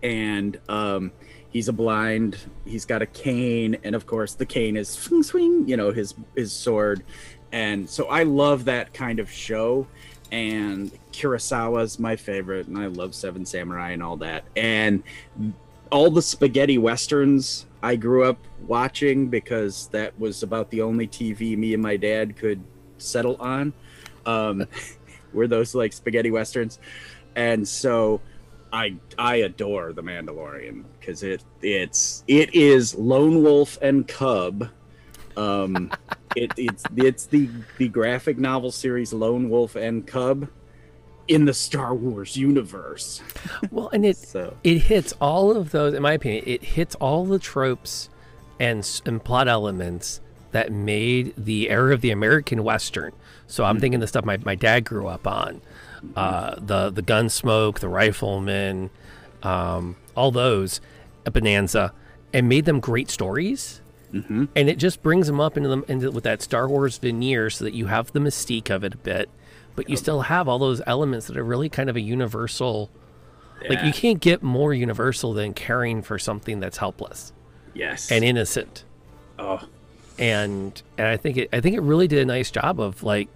And 0.01 0.59
um, 0.67 1.11
he's 1.49 1.69
a 1.69 1.73
blind. 1.73 2.37
He's 2.65 2.85
got 2.85 3.01
a 3.01 3.05
cane, 3.05 3.77
and 3.83 3.95
of 3.95 4.05
course, 4.05 4.33
the 4.33 4.45
cane 4.45 4.75
is 4.75 4.89
swing 4.89 5.23
swing. 5.23 5.67
You 5.67 5.77
know, 5.77 5.91
his 5.91 6.13
his 6.35 6.51
sword, 6.51 7.03
and 7.53 7.89
so 7.89 8.07
I 8.07 8.23
love 8.23 8.65
that 8.65 8.93
kind 8.93 9.19
of 9.19 9.31
show. 9.31 9.87
And 10.31 10.91
Kurosawa's 11.11 11.99
my 11.99 12.15
favorite, 12.15 12.67
and 12.67 12.77
I 12.77 12.87
love 12.87 13.13
Seven 13.13 13.45
Samurai 13.45 13.91
and 13.91 14.01
all 14.01 14.17
that. 14.17 14.43
And 14.55 15.03
all 15.91 16.09
the 16.09 16.23
spaghetti 16.23 16.79
westerns 16.79 17.67
I 17.83 17.97
grew 17.97 18.23
up 18.23 18.39
watching 18.65 19.27
because 19.27 19.87
that 19.89 20.17
was 20.19 20.41
about 20.41 20.71
the 20.71 20.81
only 20.81 21.07
TV 21.07 21.55
me 21.55 21.73
and 21.75 21.83
my 21.83 21.97
dad 21.97 22.35
could 22.35 22.63
settle 22.97 23.35
on. 23.39 23.73
Um, 24.25 24.65
were 25.33 25.47
those 25.47 25.75
like 25.75 25.93
spaghetti 25.93 26.31
westerns, 26.31 26.79
and 27.35 27.67
so 27.67 28.21
I 28.71 28.95
I 29.19 29.37
adore 29.37 29.93
the 29.93 30.01
Mandalorian 30.01 30.85
because 30.99 31.21
it 31.21 31.43
it's 31.61 32.23
it 32.27 32.55
is 32.55 32.95
Lone 32.95 33.43
Wolf 33.43 33.77
and 33.81 34.07
Cub. 34.07 34.69
Um, 35.37 35.91
it, 36.35 36.51
it's 36.57 36.83
it's 36.95 37.25
the 37.27 37.49
the 37.77 37.87
graphic 37.87 38.37
novel 38.37 38.71
series 38.71 39.13
Lone 39.13 39.49
Wolf 39.49 39.75
and 39.75 40.05
Cub 40.05 40.47
in 41.27 41.45
the 41.45 41.53
Star 41.53 41.93
Wars 41.93 42.35
universe. 42.35 43.21
Well, 43.71 43.89
and 43.93 44.05
it 44.05 44.17
So 44.17 44.57
it 44.63 44.79
hits 44.79 45.13
all 45.21 45.55
of 45.55 45.71
those. 45.71 45.93
In 45.93 46.01
my 46.01 46.13
opinion, 46.13 46.43
it 46.45 46.63
hits 46.63 46.95
all 46.95 47.25
the 47.25 47.39
tropes 47.39 48.09
and 48.59 49.01
and 49.05 49.23
plot 49.23 49.47
elements 49.47 50.21
that 50.51 50.71
made 50.71 51.33
the 51.35 51.69
era 51.69 51.93
of 51.93 52.01
the 52.01 52.11
American 52.11 52.63
Western. 52.63 53.11
So 53.47 53.63
I'm 53.63 53.79
thinking 53.79 53.99
the 53.99 54.07
stuff 54.07 54.23
my, 54.23 54.37
my 54.37 54.55
dad 54.55 54.85
grew 54.85 55.07
up 55.07 55.27
on, 55.27 55.61
uh, 56.15 56.55
the 56.59 56.89
the 56.89 57.01
Gunsmoke, 57.03 57.79
the 57.79 57.89
Rifleman, 57.89 58.89
um, 59.41 59.95
all 60.15 60.31
those, 60.31 60.79
a 61.25 61.31
Bonanza, 61.31 61.93
and 62.33 62.47
made 62.47 62.65
them 62.65 62.79
great 62.79 63.09
stories. 63.09 63.81
Mhm. 64.13 64.47
And 64.55 64.69
it 64.69 64.77
just 64.77 65.01
brings 65.01 65.27
them 65.27 65.39
up 65.39 65.57
into 65.57 65.69
them 65.69 65.83
into 65.87 66.11
with 66.11 66.23
that 66.25 66.41
Star 66.41 66.67
Wars 66.69 66.97
veneer, 66.97 67.49
so 67.49 67.63
that 67.65 67.73
you 67.73 67.87
have 67.87 68.11
the 68.13 68.19
mystique 68.19 68.69
of 68.69 68.83
it 68.83 68.93
a 68.93 68.97
bit, 68.97 69.29
but 69.75 69.89
you 69.89 69.97
still 69.97 70.21
have 70.21 70.47
all 70.47 70.59
those 70.59 70.81
elements 70.85 71.27
that 71.27 71.35
are 71.37 71.43
really 71.43 71.69
kind 71.69 71.89
of 71.89 71.95
a 71.95 72.01
universal. 72.01 72.89
Like 73.69 73.83
you 73.85 73.93
can't 73.93 74.19
get 74.19 74.43
more 74.43 74.73
universal 74.73 75.33
than 75.33 75.53
caring 75.53 76.01
for 76.01 76.19
something 76.19 76.59
that's 76.59 76.77
helpless 76.77 77.31
yes, 77.73 78.11
and 78.11 78.21
innocent 78.23 78.83
oh 79.39 79.61
and 80.19 80.81
and 80.97 81.07
I 81.07 81.15
think 81.15 81.37
it 81.37 81.49
I 81.53 81.61
think 81.61 81.75
it 81.77 81.79
really 81.81 82.07
did 82.09 82.19
a 82.19 82.25
nice 82.25 82.51
job 82.51 82.79
of 82.79 83.03
like 83.03 83.29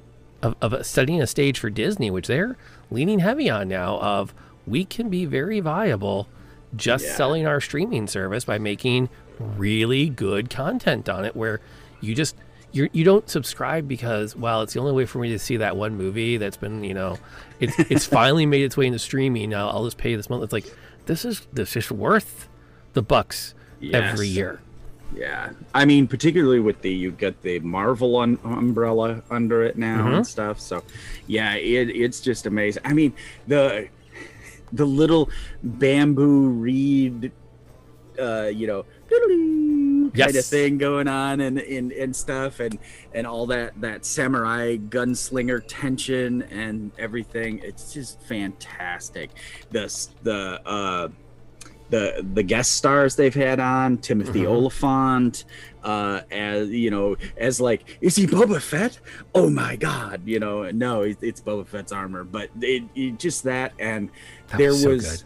of, 0.43 0.55
of 0.61 0.85
setting 0.85 1.21
a 1.21 1.27
stage 1.27 1.57
for 1.59 1.69
Disney, 1.69 2.11
which 2.11 2.27
they're 2.27 2.57
leaning 2.91 3.19
heavy 3.19 3.49
on 3.49 3.69
now. 3.69 3.99
Of 3.99 4.33
we 4.67 4.83
can 4.83 5.09
be 5.09 5.23
very 5.25 5.61
viable 5.61 6.27
just 6.75 7.05
Yeah. 7.05 7.13
selling 7.15 7.47
our 7.47 7.61
streaming 7.61 8.05
service 8.07 8.43
by 8.43 8.57
making 8.59 9.07
really 9.39 10.09
good 10.09 10.49
content 10.49 11.07
on 11.09 11.25
it, 11.25 11.35
where 11.35 11.59
you 12.01 12.15
just 12.15 12.35
you 12.71 12.89
you 12.91 13.03
don't 13.03 13.29
subscribe 13.29 13.87
because 13.87 14.35
well 14.35 14.61
it's 14.61 14.73
the 14.73 14.79
only 14.79 14.91
way 14.91 15.05
for 15.05 15.19
me 15.19 15.29
to 15.29 15.39
see 15.39 15.57
that 15.57 15.77
one 15.77 15.95
movie 15.95 16.35
that's 16.37 16.57
been 16.57 16.83
you 16.83 16.93
know 16.93 17.17
it's 17.61 17.79
it's 17.89 18.05
finally 18.05 18.45
made 18.45 18.61
its 18.63 18.75
way 18.75 18.85
into 18.87 18.99
streaming 18.99 19.49
now 19.49 19.69
I'll 19.69 19.85
just 19.85 19.97
pay 19.97 20.15
this 20.15 20.29
month. 20.29 20.43
It's 20.43 20.53
like 20.53 20.71
this 21.05 21.23
is 21.25 21.47
this 21.53 21.75
is 21.75 21.89
worth 21.91 22.49
the 22.93 23.01
bucks 23.01 23.53
every 23.93 24.27
year. 24.27 24.59
Yeah, 25.15 25.51
I 25.73 25.85
mean, 25.85 26.05
particularly 26.07 26.59
with 26.59 26.81
the 26.81 26.91
you 26.91 27.11
get 27.11 27.41
the 27.41 27.59
Marvel 27.59 28.17
un- 28.17 28.37
umbrella 28.43 29.23
under 29.31 29.63
it 29.63 29.77
now 29.77 30.05
Mhm. 30.05 30.17
and 30.17 30.27
stuff. 30.27 30.59
So, 30.59 30.83
yeah, 31.27 31.53
it, 31.55 31.89
it's 31.89 32.19
just 32.19 32.45
amazing. 32.45 32.81
I 32.85 32.91
mean, 32.91 33.13
the 33.47 33.87
the 34.73 34.83
little 34.85 35.29
bamboo 35.63 36.49
reed, 36.49 37.31
uh, 38.19 38.47
you 38.53 38.67
know, 38.67 38.85
kind 40.15 40.35
of 40.35 40.45
thing 40.45 40.77
going 40.77 41.07
on 41.07 41.41
and, 41.41 41.59
and 41.59 41.91
and 41.91 42.15
stuff, 42.15 42.59
and 42.59 42.77
and 43.13 43.27
all 43.27 43.45
that 43.47 43.79
that 43.81 44.05
samurai 44.05 44.77
gunslinger 44.77 45.61
tension 45.67 46.41
and 46.43 46.91
everything. 46.97 47.59
It's 47.63 47.93
just 47.93 48.21
fantastic. 48.23 49.31
The 49.71 50.07
the 50.23 50.61
uh 50.67 51.09
the 51.89 52.25
the 52.33 52.43
guest 52.43 52.73
stars 52.73 53.15
they've 53.15 53.33
had 53.33 53.61
on 53.61 53.97
Timothy 53.99 54.41
Mhm. 54.41 54.47
Olyphant 54.49 55.45
uh 55.83 56.19
as 56.31 56.69
you 56.69 56.91
know 56.91 57.15
as 57.37 57.61
like 57.61 57.97
is 58.01 58.13
he 58.17 58.27
Boba 58.27 58.61
Fett 58.61 58.99
oh 59.33 59.49
my 59.49 59.77
god 59.77 60.21
you 60.25 60.37
know 60.37 60.69
no 60.71 61.03
it's 61.03 61.39
Boba 61.39 61.65
Fett's 61.65 61.93
armor 61.93 62.25
but 62.25 62.49
it, 62.59 62.83
it 62.93 63.17
just 63.17 63.43
that 63.43 63.71
and 63.79 64.09
That 64.49 64.57
there 64.57 64.71
was 64.71 64.81
so 64.81 64.89
was 64.89 65.25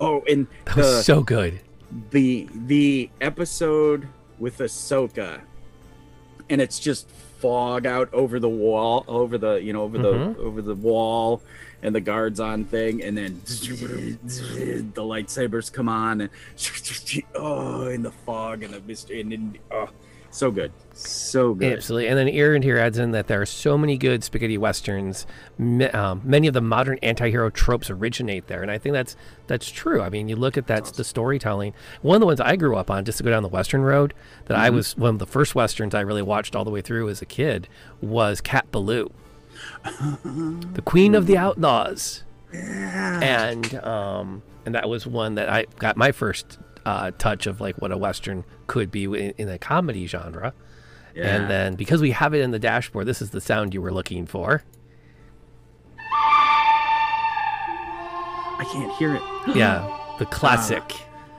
oh 0.00 0.22
and 0.26 0.46
That 0.64 0.76
the, 0.76 0.80
was 0.80 1.04
so 1.04 1.22
good. 1.22 1.60
The 2.10 2.48
the 2.66 3.10
episode 3.20 4.06
with 4.38 4.58
Ahsoka 4.58 5.40
and 6.48 6.60
it's 6.60 6.78
just 6.78 7.08
fog 7.40 7.86
out 7.86 8.12
over 8.12 8.38
the 8.38 8.48
wall 8.48 9.04
over 9.08 9.38
the 9.38 9.54
you 9.54 9.72
know 9.72 9.82
over 9.82 9.98
Mhm. 9.98 10.36
the 10.36 10.40
over 10.42 10.62
the 10.62 10.74
wall 10.74 11.42
and 11.82 11.94
the 11.94 12.00
guards 12.00 12.38
on 12.40 12.64
thing 12.64 13.02
and 13.02 13.16
then 13.16 13.40
the 13.44 15.02
lightsabers 15.02 15.72
come 15.72 15.88
on 15.88 16.20
and 16.22 16.30
oh 17.34 17.86
in 17.88 18.02
the 18.02 18.10
fog 18.10 18.62
and 18.62 18.74
the 18.74 18.80
mystery 18.82 19.20
and 19.22 19.32
then, 19.32 19.58
oh 19.70 19.88
so 20.30 20.50
good 20.50 20.72
so 21.02 21.54
good 21.54 21.72
Absolutely. 21.72 22.08
And 22.08 22.18
then 22.18 22.28
Aaron 22.28 22.62
here 22.62 22.78
adds 22.78 22.98
in 22.98 23.12
that 23.12 23.26
there 23.26 23.40
are 23.40 23.46
so 23.46 23.78
many 23.78 23.96
good 23.96 24.22
spaghetti 24.22 24.58
westerns. 24.58 25.26
Um, 25.58 26.20
many 26.24 26.46
of 26.46 26.54
the 26.54 26.60
modern 26.60 26.98
anti-hero 27.02 27.50
tropes 27.50 27.90
originate 27.90 28.46
there, 28.46 28.62
and 28.62 28.70
I 28.70 28.78
think 28.78 28.92
that's 28.92 29.16
that's 29.46 29.70
true. 29.70 30.02
I 30.02 30.10
mean, 30.10 30.28
you 30.28 30.36
look 30.36 30.56
at 30.58 30.66
that 30.66 30.84
the 30.86 31.04
storytelling. 31.04 31.74
One 32.02 32.16
of 32.16 32.20
the 32.20 32.26
ones 32.26 32.40
I 32.40 32.56
grew 32.56 32.76
up 32.76 32.90
on, 32.90 33.04
just 33.04 33.18
to 33.18 33.24
go 33.24 33.30
down 33.30 33.42
the 33.42 33.48
western 33.48 33.82
road, 33.82 34.14
that 34.46 34.56
I 34.56 34.70
was 34.70 34.96
one 34.96 35.14
of 35.14 35.18
the 35.18 35.26
first 35.26 35.54
westerns 35.54 35.94
I 35.94 36.00
really 36.00 36.22
watched 36.22 36.54
all 36.54 36.64
the 36.64 36.70
way 36.70 36.82
through 36.82 37.08
as 37.08 37.22
a 37.22 37.26
kid 37.26 37.68
was 38.00 38.40
Cat 38.40 38.70
Ballou, 38.70 39.10
the 39.84 40.82
Queen 40.84 41.14
of 41.14 41.26
the 41.26 41.38
Outlaws, 41.38 42.24
and 42.52 43.74
um, 43.76 44.42
and 44.66 44.74
that 44.74 44.88
was 44.88 45.06
one 45.06 45.34
that 45.36 45.48
I 45.48 45.66
got 45.78 45.96
my 45.96 46.12
first 46.12 46.58
uh, 46.86 47.10
touch 47.18 47.46
of 47.46 47.60
like 47.60 47.76
what 47.80 47.92
a 47.92 47.96
western 47.98 48.44
could 48.66 48.90
be 48.90 49.04
in, 49.04 49.34
in 49.38 49.48
a 49.48 49.58
comedy 49.58 50.06
genre. 50.06 50.52
yeah. 51.14 51.34
And 51.36 51.50
then 51.50 51.74
because 51.74 52.00
we 52.00 52.10
have 52.12 52.34
it 52.34 52.40
in 52.40 52.50
the 52.50 52.58
dashboard, 52.58 53.06
this 53.06 53.20
is 53.22 53.30
the 53.30 53.40
sound 53.40 53.74
you 53.74 53.82
were 53.82 53.92
looking 53.92 54.26
for. 54.26 54.62
I 58.58 58.64
can't 58.72 58.92
hear 58.96 59.14
it 59.14 59.22
Yeah, 59.56 59.88
the 60.18 60.26
classic. 60.26 60.82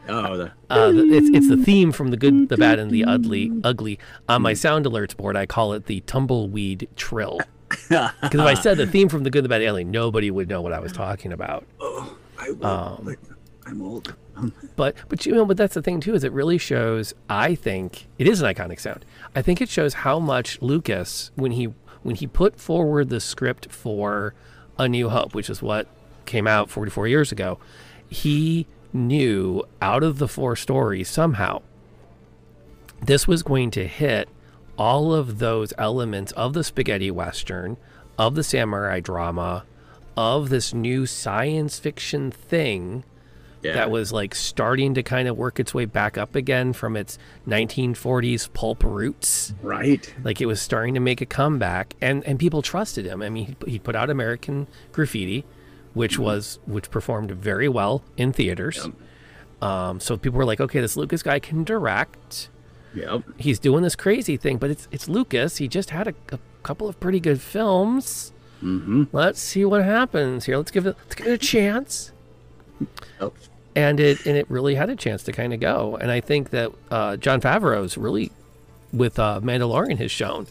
oh 0.08 0.38
the 0.38 0.52
Uh, 0.70 0.92
the, 0.92 1.04
it's 1.14 1.30
it's 1.30 1.48
the 1.48 1.58
theme 1.58 1.92
from 1.92 2.10
the 2.10 2.18
good, 2.18 2.50
the 2.50 2.58
bad, 2.58 2.80
and 2.80 2.90
the 2.92 3.06
ugly. 3.06 3.52
Ugly. 3.64 4.00
On 4.28 4.42
my 4.42 4.54
sound 4.54 4.86
alerts 4.86 5.16
board, 5.16 5.36
I 5.36 5.46
call 5.46 5.74
it 5.74 5.86
the 5.86 6.02
tumbleweed 6.02 6.88
trill. 6.96 7.40
Because 7.88 8.34
if 8.34 8.40
I 8.42 8.54
said 8.54 8.78
the 8.78 8.86
theme 8.86 9.08
from 9.08 9.24
the 9.24 9.30
good, 9.30 9.46
the 9.46 9.50
bad, 9.50 9.62
and 9.62 9.66
the 9.66 9.70
ugly, 9.70 9.84
nobody 9.86 10.30
would 10.30 10.50
know 10.50 10.62
what 10.62 10.74
I 10.74 10.80
was 10.80 10.92
talking 10.92 11.32
about. 11.32 11.66
oh 11.80 12.18
I 12.38 12.52
will 12.52 12.66
Um, 12.66 13.16
I'm 13.66 13.82
old 13.82 14.14
But 14.76 14.96
but 15.10 15.26
you 15.26 15.34
know, 15.34 15.46
but 15.46 15.58
that's 15.58 15.74
the 15.74 15.82
thing 15.82 16.00
too 16.00 16.14
is 16.14 16.24
it 16.24 16.32
really 16.32 16.58
shows. 16.58 17.14
I 17.30 17.56
think 17.56 18.08
it 18.18 18.28
is 18.28 18.42
an 18.42 18.54
iconic 18.54 18.80
sound. 18.80 19.06
I 19.36 19.42
think 19.42 19.62
it 19.62 19.70
shows 19.70 19.94
how 19.94 20.20
much 20.20 20.62
Lucas 20.62 21.32
when 21.36 21.52
he 21.52 21.74
when 22.04 22.16
he 22.16 22.28
put 22.28 22.60
forward 22.60 23.10
the 23.10 23.20
script 23.20 23.72
for 23.72 24.34
A 24.78 24.88
New 24.88 25.10
Hope, 25.10 25.36
which 25.36 25.50
is 25.50 25.62
what 25.62 25.88
came 26.26 26.48
out 26.48 26.70
44 26.70 27.08
years 27.08 27.32
ago, 27.32 27.60
he 28.10 28.68
knew 28.94 29.64
out 29.82 30.04
of 30.04 30.18
the 30.18 30.28
four 30.28 30.56
stories 30.56 31.10
somehow 31.10 31.62
this 33.02 33.28
was 33.28 33.44
going 33.44 33.72
to 33.72 33.88
hit 33.88 34.30
all 34.78 35.14
of 35.14 35.40
those 35.40 35.74
elements 35.78 36.32
of 36.34 36.54
the 36.54 36.64
spaghetti 36.64 37.12
western, 37.12 37.78
of 38.18 38.36
the 38.36 38.44
samurai 38.44 39.00
drama, 39.00 39.66
of 40.16 40.50
this 40.50 40.74
new 40.74 41.06
science 41.06 41.80
fiction 41.80 42.32
thing 42.32 43.04
Yeah. 43.64 43.74
that 43.74 43.92
was 43.92 44.12
like 44.12 44.34
starting 44.34 44.96
to 44.96 45.04
kind 45.04 45.28
of 45.28 45.38
work 45.38 45.60
its 45.60 45.74
way 45.74 45.86
back 45.86 46.18
up 46.18 46.36
again 46.36 46.74
from 46.74 46.98
its 46.98 47.18
1940s 47.48 48.52
pulp 48.54 48.84
roots. 48.84 49.54
right. 49.62 50.14
Like 50.24 50.42
it 50.42 50.48
was 50.48 50.62
starting 50.62 50.94
to 50.96 51.00
make 51.00 51.22
a 51.22 51.26
comeback, 51.26 51.96
and 52.02 52.24
and 52.26 52.40
people 52.40 52.62
trusted 52.62 53.06
him. 53.06 53.22
I 53.22 53.30
mean, 53.30 53.56
he, 53.66 53.72
he 53.74 53.80
put 53.80 53.96
out 53.96 54.10
American 54.10 54.68
Graffiti, 54.92 55.46
which 55.94 56.18
was 56.18 56.60
which 56.66 56.90
performed 56.90 57.32
very 57.32 57.68
well 57.70 58.04
in 58.18 58.34
theaters. 58.34 58.88
Um, 59.62 60.00
so 60.00 60.18
people 60.18 60.40
were 60.40 60.46
like, 60.46 60.60
okay, 60.60 60.82
this 60.82 60.98
Lucas 60.98 61.22
guy 61.22 61.40
can 61.40 61.64
direct. 61.64 62.50
Yep. 62.96 63.24
He's 63.38 63.60
doing 63.60 63.84
this 63.84 63.96
crazy 63.96 64.38
thing, 64.38 64.58
but 64.58 64.70
it's 64.72 64.88
it's 64.92 65.08
Lucas. 65.08 65.58
He 65.58 65.68
just 65.68 65.92
had 65.92 66.08
a, 66.08 66.14
a 66.32 66.40
couple 66.64 66.90
of 66.90 67.00
pretty 67.00 67.20
good 67.20 67.40
films. 67.40 68.34
Mm-hmm. 68.64 69.04
Let's 69.12 69.40
see 69.40 69.66
what 69.66 69.84
happens 69.84 70.46
here. 70.46 70.58
Let's 70.58 70.72
give 70.72 70.86
it 70.88 70.96
let's 71.04 71.16
give 71.16 71.28
it 71.28 71.34
a 71.34 71.38
chance. 71.38 72.12
Yep. 73.20 73.34
And 73.76 74.00
it 74.00 74.26
and 74.26 74.36
it 74.38 74.50
really 74.50 74.76
had 74.76 74.90
a 74.90 74.96
chance 74.96 75.24
to 75.24 75.32
kind 75.32 75.54
of 75.54 75.60
go. 75.60 75.98
And 76.02 76.12
I 76.12 76.20
think 76.20 76.50
that 76.50 76.72
uh, 76.90 77.16
Jon 77.18 77.40
Favreau's 77.42 77.98
really 77.98 78.32
with 78.92 79.18
uh, 79.18 79.40
Mandalorian 79.42 79.98
has 80.00 80.12
shown 80.12 80.48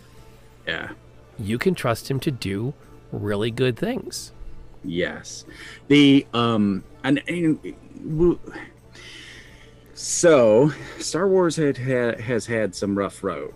Yeah. 0.67 0.93
you 1.39 1.59
can 1.59 1.75
trust 1.75 2.11
him 2.11 2.19
to 2.21 2.31
do 2.31 2.73
really 3.13 3.51
good 3.51 3.77
things. 3.77 4.33
Yes. 4.83 5.45
The 5.89 6.27
um 6.33 6.85
and, 7.05 7.23
and 7.29 7.59
so 9.95 10.73
Star 10.99 11.29
Wars 11.29 11.57
had, 11.57 11.77
ha 11.79 12.15
has 12.23 12.47
had 12.47 12.75
some 12.75 12.97
rough 12.97 13.23
road. 13.23 13.53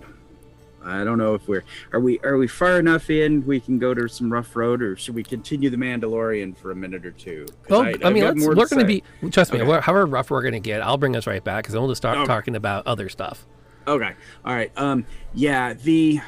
I 0.85 1.03
don't 1.05 1.19
know 1.19 1.35
if 1.35 1.49
we're 1.49 1.65
are 1.93 2.01
we 2.01 2.19
are 2.21 2.37
we 2.37 2.47
far 2.47 2.79
enough 2.79 3.09
in 3.11 3.45
we 3.47 3.59
can 3.61 3.79
go 3.79 3.95
to 3.95 4.09
some 4.09 4.33
rough 4.33 4.55
road 4.55 4.83
or 4.83 4.97
should 4.97 5.15
we 5.15 5.23
continue 5.23 5.71
the 5.71 5.77
Mandalorian 5.77 6.57
for 6.57 6.71
a 6.71 6.77
minute 6.77 7.05
or 7.07 7.11
two? 7.13 7.47
Well, 7.69 7.83
I- 7.83 7.95
I, 8.05 8.11
mean, 8.11 8.25
let's, 8.25 8.47
we're 8.47 8.55
going 8.55 8.79
to 8.79 8.85
be, 8.85 9.03
trust 9.31 9.53
me, 9.53 9.61
Okay. 9.63 9.71
wh- 9.79 9.83
however 9.83 10.07
rough 10.07 10.31
we're 10.31 10.43
going 10.43 10.53
to 10.55 10.61
get, 10.61 10.83
I'll 10.83 10.99
bring 10.99 11.17
us 11.17 11.27
right 11.27 11.43
back 11.43 11.65
because 11.65 11.73
then 11.73 11.83
we'll 11.83 11.91
just 11.91 12.03
start 12.03 12.19
Okay. 12.19 12.27
talking 12.27 12.55
about 12.57 12.87
other 12.87 13.09
stuff. 13.09 13.47
Okay. 13.87 14.13
All 14.45 14.55
right. 14.55 14.71
Um. 14.77 15.07
Yeah. 15.35 15.75
The. 15.75 16.21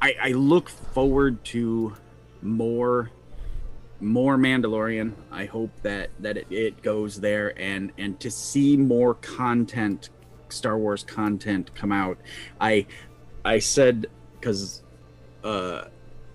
I 0.00 0.14
I 0.22 0.28
look 0.32 0.68
forward 0.68 1.44
to 1.46 1.94
more. 2.42 3.10
More 4.00 4.36
Mandalorian. 4.36 5.12
I 5.30 5.46
hope 5.46 5.70
that 5.82 6.10
that 6.20 6.36
it, 6.36 6.46
it 6.50 6.82
goes 6.82 7.20
there 7.20 7.58
and 7.58 7.90
and 7.96 8.18
to 8.20 8.30
see 8.30 8.76
more 8.76 9.14
content, 9.14 10.10
Star 10.50 10.76
Wars 10.76 11.04
content 11.04 11.74
come 11.74 11.92
out. 11.92 12.18
I 12.60 12.86
I 13.44 13.58
said 13.58 14.06
because, 14.40 14.82
uh, 15.42 15.84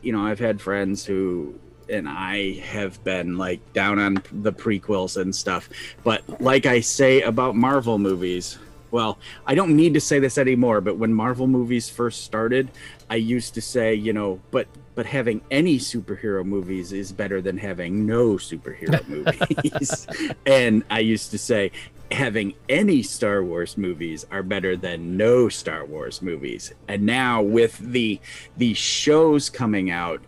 you 0.01 0.11
know, 0.11 0.25
I've 0.25 0.39
had 0.39 0.61
friends 0.61 1.05
who 1.05 1.59
and 1.89 2.07
I 2.07 2.53
have 2.59 3.03
been 3.03 3.37
like 3.37 3.73
down 3.73 3.99
on 3.99 4.21
the 4.31 4.53
prequels 4.53 5.19
and 5.19 5.35
stuff. 5.35 5.69
But 6.03 6.41
like 6.41 6.65
I 6.65 6.81
say 6.81 7.21
about 7.21 7.55
Marvel 7.55 7.97
movies, 7.97 8.57
well, 8.91 9.19
I 9.45 9.55
don't 9.55 9.75
need 9.75 9.93
to 9.95 10.01
say 10.01 10.19
this 10.19 10.37
anymore, 10.37 10.81
but 10.81 10.97
when 10.97 11.13
Marvel 11.13 11.47
movies 11.47 11.89
first 11.89 12.23
started, 12.23 12.71
I 13.09 13.15
used 13.15 13.53
to 13.55 13.61
say, 13.61 13.93
you 13.93 14.13
know, 14.13 14.39
but 14.51 14.67
but 14.95 15.05
having 15.05 15.41
any 15.49 15.77
superhero 15.77 16.43
movies 16.43 16.91
is 16.91 17.11
better 17.11 17.41
than 17.41 17.57
having 17.57 18.05
no 18.05 18.33
superhero 18.33 19.07
movies. 19.07 20.07
and 20.45 20.83
I 20.89 20.99
used 20.99 21.31
to 21.31 21.37
say 21.37 21.71
having 22.11 22.53
any 22.67 23.03
Star 23.03 23.43
Wars 23.43 23.77
movies 23.77 24.25
are 24.31 24.43
better 24.43 24.75
than 24.75 25.15
no 25.17 25.49
Star 25.49 25.85
Wars 25.85 26.21
movies. 26.21 26.73
And 26.87 27.05
now 27.05 27.41
with 27.41 27.77
the 27.79 28.19
the 28.57 28.73
shows 28.73 29.49
coming 29.49 29.91
out 29.91 30.21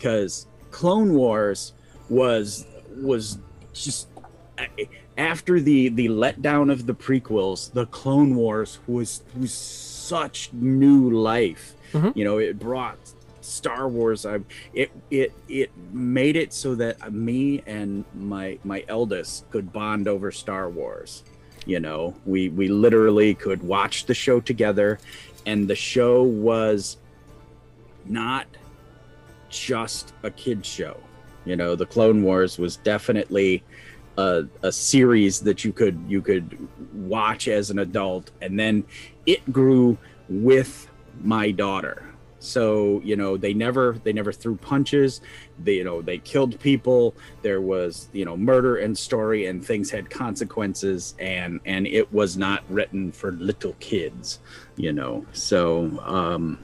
cuz 0.00 0.46
Clone 0.70 1.14
Wars 1.14 1.72
was 2.08 2.66
was 2.96 3.38
just 3.72 4.08
after 5.16 5.60
the 5.60 5.88
the 5.88 6.08
letdown 6.08 6.70
of 6.72 6.86
the 6.86 6.94
prequels, 6.94 7.72
the 7.72 7.86
Clone 7.86 8.34
Wars 8.34 8.78
was 8.86 9.22
was 9.38 9.52
such 9.52 10.50
new 10.52 11.10
life. 11.10 11.74
Mhm. 11.92 12.16
You 12.16 12.24
know, 12.24 12.38
it 12.38 12.58
brought 12.58 12.98
Star 13.48 13.88
Wars. 13.88 14.26
I, 14.26 14.40
it 14.72 14.90
it 15.10 15.32
it 15.48 15.70
made 15.92 16.36
it 16.36 16.52
so 16.52 16.74
that 16.76 17.12
me 17.12 17.62
and 17.66 18.04
my 18.14 18.58
my 18.64 18.84
eldest 18.88 19.50
could 19.50 19.72
bond 19.72 20.08
over 20.08 20.30
Star 20.30 20.68
Wars. 20.68 21.24
You 21.66 21.80
know, 21.80 22.14
we 22.24 22.48
we 22.48 22.68
literally 22.68 23.34
could 23.34 23.62
watch 23.62 24.06
the 24.06 24.14
show 24.14 24.40
together, 24.40 24.98
and 25.46 25.68
the 25.68 25.74
show 25.74 26.22
was 26.22 26.96
not 28.06 28.46
just 29.48 30.12
a 30.22 30.30
kid 30.30 30.64
show. 30.64 30.98
You 31.44 31.56
know, 31.56 31.74
the 31.74 31.86
Clone 31.86 32.22
Wars 32.22 32.58
was 32.58 32.76
definitely 32.76 33.62
a, 34.18 34.44
a 34.62 34.72
series 34.72 35.40
that 35.40 35.64
you 35.64 35.72
could 35.72 35.98
you 36.08 36.20
could 36.20 36.68
watch 36.92 37.48
as 37.48 37.70
an 37.70 37.78
adult, 37.78 38.30
and 38.40 38.58
then 38.58 38.84
it 39.26 39.50
grew 39.52 39.96
with 40.28 40.90
my 41.22 41.50
daughter. 41.50 42.07
So 42.40 43.00
you 43.04 43.16
know, 43.16 43.36
they 43.36 43.52
never 43.54 43.96
they 44.04 44.12
never 44.12 44.32
threw 44.32 44.56
punches. 44.56 45.20
They 45.62 45.74
you 45.74 45.84
know 45.84 46.02
they 46.02 46.18
killed 46.18 46.58
people. 46.60 47.14
There 47.42 47.60
was 47.60 48.08
you 48.12 48.24
know 48.24 48.36
murder 48.36 48.76
and 48.76 48.96
story, 48.96 49.46
and 49.46 49.64
things 49.64 49.90
had 49.90 50.08
consequences, 50.08 51.14
and 51.18 51.60
and 51.66 51.86
it 51.86 52.12
was 52.12 52.36
not 52.36 52.62
written 52.68 53.10
for 53.12 53.32
little 53.32 53.74
kids. 53.80 54.38
You 54.76 54.92
know, 54.92 55.26
so 55.32 55.90
um, 56.04 56.58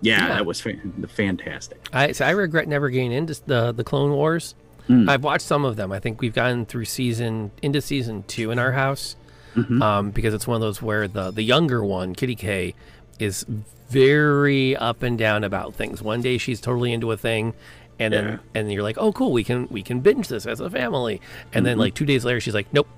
yeah, 0.00 0.26
Yeah. 0.26 0.28
that 0.34 0.46
was 0.46 0.60
fa- 0.60 0.74
fantastic. 1.08 1.88
I 1.92 2.12
so 2.12 2.24
I 2.24 2.30
regret 2.30 2.66
never 2.68 2.90
getting 2.90 3.12
into 3.12 3.40
the 3.46 3.72
the 3.72 3.84
Clone 3.84 4.10
Wars. 4.12 4.54
Mm. 4.88 5.08
I've 5.08 5.22
watched 5.22 5.46
some 5.46 5.64
of 5.64 5.76
them. 5.76 5.92
I 5.92 6.00
think 6.00 6.20
we've 6.20 6.34
gotten 6.34 6.66
through 6.66 6.86
season 6.86 7.52
into 7.62 7.80
season 7.80 8.24
two 8.26 8.50
in 8.50 8.58
our 8.58 8.72
house 8.72 9.14
Mhm. 9.54 9.80
um, 9.80 10.10
because 10.10 10.34
it's 10.34 10.46
one 10.48 10.56
of 10.56 10.60
those 10.60 10.82
where 10.82 11.06
the 11.06 11.30
the 11.30 11.42
younger 11.42 11.84
one, 11.84 12.14
Kitty 12.16 12.34
K, 12.34 12.74
is 13.18 13.44
very 13.90 14.74
up 14.76 15.02
and 15.02 15.18
down 15.18 15.44
about 15.44 15.74
things. 15.74 16.02
One 16.02 16.22
day 16.22 16.38
she's 16.38 16.60
totally 16.60 16.92
into 16.92 17.12
a 17.12 17.16
thing. 17.16 17.54
And 17.98 18.12
then, 18.12 18.24
Yeah. 18.24 18.38
and 18.60 18.72
you're 18.72 18.82
like, 18.82 18.96
oh, 18.98 19.12
cool, 19.12 19.32
we 19.32 19.44
can 19.44 19.68
we 19.70 19.82
can 19.82 20.00
binge 20.00 20.28
this 20.28 20.46
as 20.46 20.60
a 20.60 20.68
family. 20.70 21.20
And 21.52 21.64
then, 21.64 21.76
Mhm. 21.76 21.80
like 21.80 21.94
two 21.94 22.06
days 22.06 22.24
later, 22.24 22.40
she's 22.40 22.54
like, 22.54 22.72
nope, 22.72 22.88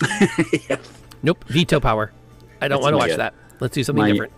Yeah. 0.68 0.76
nope, 1.22 1.44
veto 1.48 1.80
power. 1.80 2.12
I 2.60 2.68
don't 2.68 2.82
want 2.82 2.92
to 2.92 2.98
watch 2.98 3.16
that. 3.16 3.34
Let's 3.60 3.74
do 3.74 3.82
something 3.82 4.02
my- 4.04 4.10
different. 4.12 4.32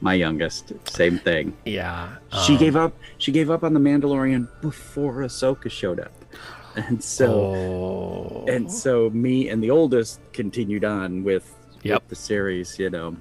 My 0.00 0.12
youngest, 0.12 0.72
same 0.84 1.18
thing. 1.18 1.56
Yeah, 1.64 2.16
she 2.44 2.52
um, 2.52 2.58
gave 2.58 2.76
up. 2.76 2.92
She 3.16 3.32
gave 3.32 3.50
up 3.50 3.64
on 3.64 3.72
the 3.72 3.80
Mandalorian 3.80 4.46
before 4.60 5.14
Ahsoka 5.22 5.70
showed 5.70 5.98
up, 6.00 6.12
and 6.76 7.02
so 7.02 7.32
oh. 7.32 8.44
and 8.46 8.70
so 8.70 9.08
me 9.10 9.48
and 9.48 9.62
the 9.62 9.70
oldest 9.70 10.20
continued 10.34 10.84
on 10.84 11.24
with, 11.24 11.50
Yep. 11.82 12.02
with 12.02 12.08
the 12.10 12.14
series. 12.14 12.78
You 12.78 12.90
know, 12.90 13.16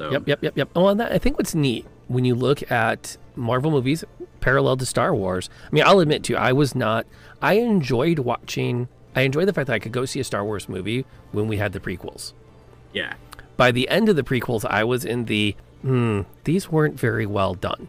so 0.00 0.10
Yep, 0.10 0.26
yep, 0.28 0.42
yep, 0.42 0.56
yep. 0.56 0.68
Oh, 0.74 0.88
and 0.88 0.98
that, 0.98 1.12
I 1.12 1.18
think 1.18 1.36
what's 1.38 1.54
neat 1.54 1.86
when 2.08 2.24
you 2.24 2.34
look 2.34 2.70
at 2.72 3.16
Marvel 3.36 3.70
movies 3.70 4.02
parallel 4.40 4.76
to 4.78 4.86
Star 4.86 5.14
Wars. 5.14 5.50
I 5.66 5.68
mean, 5.70 5.84
I'll 5.86 6.00
admit 6.00 6.24
to 6.24 6.32
you, 6.32 6.38
I 6.38 6.52
was 6.52 6.74
not. 6.74 7.06
I 7.42 7.54
enjoyed 7.54 8.18
watching. 8.20 8.88
I 9.14 9.22
enjoyed 9.22 9.46
the 9.46 9.52
fact 9.52 9.66
that 9.66 9.74
I 9.74 9.78
could 9.78 9.92
go 9.92 10.04
see 10.06 10.18
a 10.20 10.24
Star 10.24 10.44
Wars 10.44 10.68
movie 10.68 11.04
when 11.32 11.46
we 11.48 11.58
had 11.58 11.72
the 11.72 11.80
prequels. 11.80 12.32
yeah, 12.92 13.14
By 13.56 13.70
the 13.70 13.88
end 13.88 14.08
of 14.08 14.16
the 14.16 14.22
prequels, 14.22 14.64
I 14.64 14.84
was 14.84 15.04
in 15.04 15.26
the 15.26 15.54
hmm, 15.82 16.22
these 16.44 16.70
weren't 16.70 16.98
very 16.98 17.26
well 17.26 17.54
done. 17.54 17.88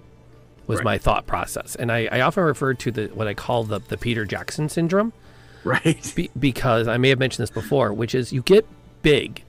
Was 0.68 0.80
Right. 0.80 0.86
my 0.86 0.98
thought 0.98 1.26
process, 1.28 1.76
and 1.76 1.92
I, 1.92 2.08
I 2.12 2.22
often 2.22 2.44
refer 2.44 2.74
to 2.76 2.92
the 2.92 3.08
what 3.08 3.28
I 3.28 3.34
call 3.34 3.64
the 3.64 3.80
the 3.80 3.98
Peter 3.98 4.26
Jackson 4.26 4.70
syndrome. 4.70 5.12
right. 5.64 6.14
Be, 6.16 6.30
because 6.40 6.88
I 6.88 6.98
may 6.98 7.10
have 7.10 7.20
mentioned 7.20 7.44
this 7.44 7.50
before, 7.52 7.92
which 7.94 8.14
is 8.16 8.32
you 8.34 8.42
get 8.42 8.66
big 9.02 9.44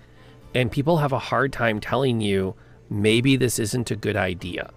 and 0.54 0.70
people 0.70 0.98
have 0.98 1.12
a 1.12 1.18
hard 1.18 1.52
time 1.52 1.80
telling 1.80 2.20
you 2.20 2.54
maybe 2.90 3.36
this 3.36 3.58
isn't 3.58 3.90
a 3.90 3.96
good 3.96 4.16
idea. 4.16 4.70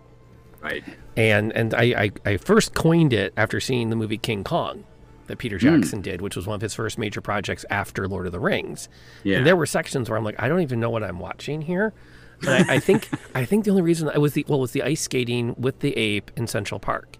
Right. 0.61 0.83
And 1.15 1.51
and 1.53 1.73
I, 1.73 1.83
I, 1.83 2.11
I 2.25 2.37
first 2.37 2.73
coined 2.73 3.13
it 3.13 3.33
after 3.37 3.59
seeing 3.59 3.89
the 3.89 3.95
movie 3.95 4.17
King 4.17 4.43
Kong 4.43 4.83
that 5.27 5.37
Peter 5.37 5.57
hmm. 5.57 5.65
Jackson 5.65 6.01
did, 6.01 6.21
which 6.21 6.35
was 6.35 6.47
one 6.47 6.55
of 6.55 6.61
his 6.61 6.73
first 6.73 6.97
major 6.97 7.21
projects 7.21 7.65
after 7.69 8.07
Lord 8.07 8.25
of 8.25 8.31
the 8.31 8.39
Rings. 8.39 8.89
Yeah. 9.23 9.37
And 9.37 9.47
there 9.47 9.55
were 9.55 9.65
sections 9.65 10.09
where 10.09 10.17
I'm 10.17 10.23
like, 10.23 10.41
I 10.41 10.47
don't 10.47 10.61
even 10.61 10.79
know 10.79 10.89
what 10.89 11.03
I'm 11.03 11.19
watching 11.19 11.61
here. 11.61 11.93
And 12.41 12.49
I, 12.49 12.75
I 12.75 12.79
think 12.79 13.09
I 13.35 13.45
think 13.45 13.65
the 13.65 13.71
only 13.71 13.83
reason 13.83 14.09
I 14.09 14.17
was 14.17 14.33
the 14.33 14.45
well 14.47 14.59
was 14.59 14.71
the 14.71 14.83
ice 14.83 15.01
skating 15.01 15.55
with 15.57 15.79
the 15.79 15.95
ape 15.97 16.31
in 16.35 16.47
Central 16.47 16.79
Park. 16.79 17.17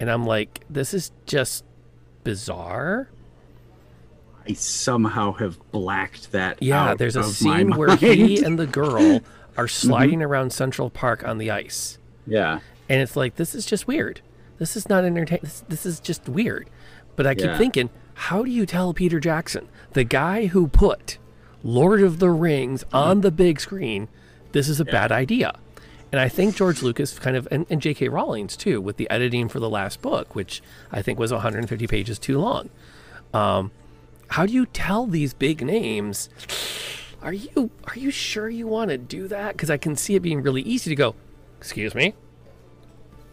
And 0.00 0.10
I'm 0.10 0.24
like, 0.24 0.64
this 0.70 0.94
is 0.94 1.10
just 1.26 1.64
bizarre. 2.22 3.10
I 4.48 4.52
somehow 4.54 5.32
have 5.34 5.58
blacked 5.72 6.32
that. 6.32 6.62
Yeah, 6.62 6.94
there's 6.94 7.16
a 7.16 7.22
scene 7.24 7.76
where 7.76 7.96
he 7.96 8.42
and 8.42 8.58
the 8.58 8.66
girl 8.66 9.20
are 9.56 9.68
sliding 9.68 10.22
around 10.22 10.52
Central 10.52 10.88
Park 10.90 11.26
on 11.26 11.38
the 11.38 11.50
ice. 11.50 11.98
yeah. 12.26 12.60
And 12.90 13.02
it's 13.02 13.16
like, 13.16 13.34
this 13.36 13.54
is 13.54 13.66
just 13.66 13.86
weird. 13.86 14.22
This 14.58 14.74
is 14.74 14.88
not 14.88 15.04
entertaining. 15.04 15.42
This, 15.42 15.62
this 15.68 15.84
is 15.84 16.00
just 16.00 16.26
weird. 16.26 16.70
But 17.16 17.26
I 17.26 17.34
keep 17.34 17.44
Yeah. 17.44 17.58
thinking, 17.58 17.90
how 18.14 18.42
do 18.44 18.50
you 18.50 18.64
tell 18.64 18.94
Peter 18.94 19.20
Jackson, 19.20 19.68
the 19.92 20.04
guy 20.04 20.46
who 20.46 20.68
put 20.68 21.18
Lord 21.62 22.00
of 22.02 22.18
the 22.18 22.30
Rings 22.30 22.84
on 22.90 23.20
the 23.20 23.30
big 23.30 23.60
screen, 23.60 24.08
this 24.52 24.70
is 24.70 24.80
a 24.80 24.86
bad 24.86 25.12
idea? 25.12 25.58
And 26.10 26.18
I 26.18 26.30
think 26.30 26.56
George 26.56 26.82
Lucas 26.82 27.18
kind 27.18 27.36
of, 27.36 27.46
and, 27.50 27.66
and 27.68 27.82
J.K. 27.82 28.08
Rowling's 28.08 28.56
too, 28.56 28.80
with 28.80 28.96
the 28.96 29.10
editing 29.10 29.50
for 29.50 29.60
the 29.60 29.68
last 29.68 30.00
book, 30.00 30.34
which 30.34 30.62
I 30.90 31.02
think 31.02 31.18
was 31.18 31.30
150 31.30 31.86
pages 31.86 32.18
too 32.18 32.38
long. 32.38 32.70
Um, 33.34 33.70
how 34.28 34.46
do 34.46 34.52
you 34.52 34.66
tell 34.66 35.06
these 35.06 35.34
big 35.34 35.64
names? 35.64 36.28
Are 37.22 37.32
you 37.32 37.70
are 37.84 37.98
you 37.98 38.10
sure 38.10 38.48
you 38.48 38.66
want 38.66 38.90
to 38.90 38.98
do 38.98 39.28
that? 39.28 39.52
Because 39.52 39.70
I 39.70 39.76
can 39.76 39.96
see 39.96 40.14
it 40.14 40.20
being 40.20 40.42
really 40.42 40.62
easy 40.62 40.90
to 40.90 40.96
go. 40.96 41.14
Excuse 41.58 41.94
me. 41.94 42.14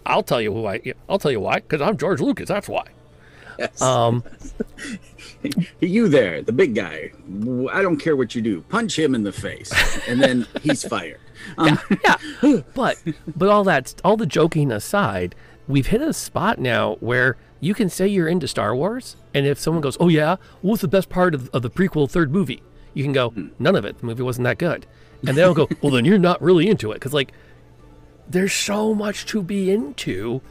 I'll 0.05 0.23
tell 0.23 0.41
you 0.41 0.53
who 0.53 0.65
I. 0.65 0.81
I'll 1.09 1.19
tell 1.19 1.31
you 1.31 1.39
why. 1.39 1.55
Because 1.55 1.81
I'm 1.81 1.97
George 1.97 2.21
Lucas. 2.21 2.47
That's 2.47 2.67
why. 2.67 2.85
Yes. 3.57 3.81
Um, 3.81 4.23
you 5.79 6.07
there, 6.07 6.41
the 6.41 6.51
big 6.51 6.75
guy. 6.75 7.11
I 7.71 7.81
don't 7.81 7.97
care 7.97 8.15
what 8.15 8.35
you 8.35 8.41
do. 8.41 8.61
Punch 8.69 8.97
him 8.97 9.15
in 9.15 9.23
the 9.23 9.31
face, 9.31 9.71
and 10.07 10.21
then 10.21 10.47
he's 10.61 10.87
fired. 10.87 11.19
Um, 11.59 11.77
yeah, 12.03 12.15
but 12.73 12.97
but 13.35 13.49
all 13.49 13.63
that 13.65 13.93
all 14.03 14.17
the 14.17 14.25
joking 14.25 14.71
aside, 14.71 15.35
we've 15.67 15.85
hit 15.85 16.01
a 16.01 16.11
spot 16.11 16.57
now 16.57 16.95
where 17.01 17.37
you 17.59 17.73
can 17.73 17.89
say 17.89 18.07
you're 18.07 18.27
into 18.27 18.47
Star 18.47 18.75
Wars, 18.75 19.15
and 19.33 19.45
if 19.45 19.59
someone 19.59 19.81
goes, 19.81 19.97
"Oh 19.99 20.07
yeah, 20.07 20.37
what's 20.61 20.81
the 20.81 20.87
best 20.87 21.09
part 21.09 21.33
of, 21.33 21.49
of 21.49 21.61
the 21.61 21.69
prequel 21.69 22.09
third 22.09 22.31
movie?" 22.31 22.61
You 22.93 23.03
can 23.03 23.13
go, 23.13 23.33
"None 23.59 23.75
of 23.75 23.85
it. 23.85 23.99
The 23.99 24.05
movie 24.05 24.23
wasn't 24.23 24.45
that 24.45 24.57
good," 24.57 24.85
and 25.27 25.37
they'll 25.37 25.53
go, 25.53 25.67
"Well, 25.81 25.91
then 25.91 26.05
you're 26.05 26.17
not 26.17 26.41
really 26.41 26.67
into 26.67 26.91
it," 26.91 26.95
because 26.95 27.13
like 27.13 27.31
there's 28.27 28.53
so 28.53 28.93
much 28.93 29.25
to 29.27 29.41
be 29.41 29.71
into. 29.71 30.41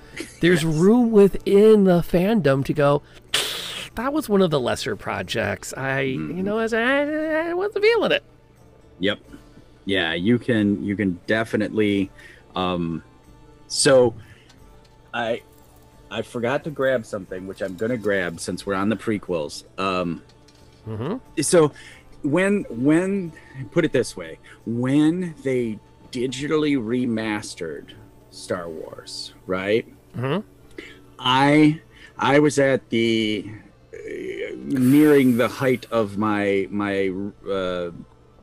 There's 0.41 0.65
room 0.65 1.11
within 1.11 1.85
the 1.85 2.01
fandom 2.01 2.65
to 2.67 2.73
go. 2.73 3.03
That 3.97 4.13
was 4.13 4.29
one 4.29 4.43
of 4.43 4.51
the 4.51 4.61
lesser 4.61 4.97
projects. 4.97 5.73
I, 5.77 6.01
you 6.01 6.43
know, 6.43 6.59
as 6.59 6.75
I, 6.75 7.51
I 7.51 7.55
wasn't 7.55 7.85
feeling 7.85 8.13
it. 8.13 8.25
Yep. 9.01 9.21
Yeah, 9.85 10.15
you 10.15 10.39
can 10.39 10.83
you 10.83 10.97
can 10.97 11.21
definitely 11.27 12.11
um 12.57 13.03
so 13.67 14.15
I 15.13 15.43
I 16.15 16.23
forgot 16.23 16.65
to 16.65 16.71
grab 16.71 17.05
something 17.05 17.47
which 17.47 17.61
I'm 17.61 17.75
going 17.75 17.91
to 17.91 17.97
grab 17.99 18.39
since 18.39 18.65
we're 18.65 18.75
on 18.75 18.89
the 18.89 18.97
prequels. 18.97 19.65
Um 19.79 20.23
Mm-hmm. 20.87 21.41
so 21.41 21.73
when 22.23 22.65
when 22.69 23.33
put 23.71 23.87
it 23.87 23.93
this 23.93 24.15
way, 24.17 24.39
when 24.67 25.35
they 25.43 25.79
digitally 26.13 26.77
remastered 26.77 27.93
Star 28.31 28.69
Wars, 28.69 29.33
right? 29.47 29.87
Mm-hmm. 30.15 30.47
I 31.19 31.81
I 32.19 32.39
was 32.39 32.59
at 32.59 32.91
the 32.91 33.51
uh, 33.95 33.97
nearing 34.57 35.39
the 35.39 35.49
height 35.49 35.87
of 35.91 36.19
my 36.19 36.69
my 36.71 37.09
uh, 37.51 37.91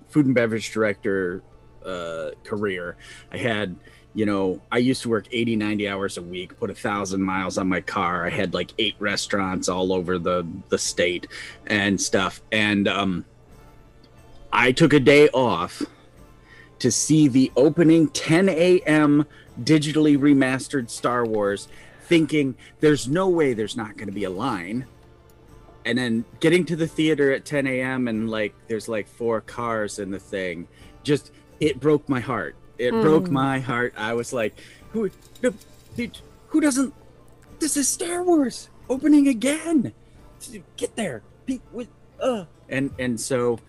food 0.09 0.25
and 0.25 0.33
beverage 0.35 0.71
director 0.71 1.43
uh, 1.85 2.31
career. 2.43 2.97
I 3.31 3.37
had 3.37 3.75
you 4.13 4.25
know 4.25 4.61
I 4.71 4.77
used 4.79 5.01
to 5.03 5.09
work 5.09 5.27
80 5.31 5.55
90 5.55 5.87
hours 5.87 6.17
a 6.17 6.21
week, 6.21 6.57
put 6.59 6.69
a 6.69 6.75
thousand 6.75 7.21
miles 7.21 7.57
on 7.57 7.67
my 7.67 7.81
car. 7.81 8.25
I 8.25 8.29
had 8.29 8.53
like 8.53 8.73
eight 8.77 8.95
restaurants 8.99 9.69
all 9.69 9.93
over 9.93 10.19
the 10.19 10.45
the 10.69 10.77
state 10.77 11.27
and 11.67 11.99
stuff, 11.99 12.41
and 12.51 12.87
um, 12.87 13.25
I 14.51 14.71
took 14.71 14.93
a 14.93 14.99
day 14.99 15.29
off 15.29 15.81
to 16.79 16.91
see 16.91 17.27
the 17.27 17.51
opening 17.55 18.09
10 18.09 18.49
a.m. 18.49 19.25
digitally 19.63 20.17
remastered 20.17 20.89
Star 20.89 21.23
Wars, 21.23 21.67
thinking 22.05 22.55
there's 22.79 23.07
no 23.07 23.29
way 23.29 23.53
there's 23.53 23.77
not 23.77 23.95
going 23.97 24.07
to 24.07 24.13
be 24.13 24.23
a 24.23 24.29
line. 24.29 24.87
And 25.85 25.97
then 25.97 26.25
getting 26.39 26.65
to 26.65 26.75
the 26.75 26.87
theater 26.87 27.31
at 27.31 27.45
10 27.45 27.67
a.m. 27.67 28.07
and 28.07 28.29
like 28.29 28.55
there's 28.67 28.89
like 28.89 29.07
four 29.07 29.41
cars 29.41 29.99
in 29.99 30.09
the 30.09 30.19
thing, 30.19 30.67
just 31.03 31.31
it 31.59 31.79
broke 31.79 32.09
my 32.09 32.19
heart. 32.19 32.55
It 32.81 32.91
broke 32.93 33.29
my 33.29 33.59
heart. 33.59 33.93
I 33.95 34.15
was 34.15 34.33
like, 34.33 34.59
who, 34.91 35.11
who, 35.41 36.61
doesn't? 36.61 36.95
This 37.59 37.77
is 37.77 37.87
Star 37.87 38.23
Wars 38.23 38.69
opening 38.89 39.27
again. 39.27 39.93
Get 40.77 40.95
there, 40.95 41.21
Pe- 41.45 41.59
with 41.71 41.89
uh. 42.19 42.45
And 42.69 42.91
and 42.97 43.21
so, 43.21 43.59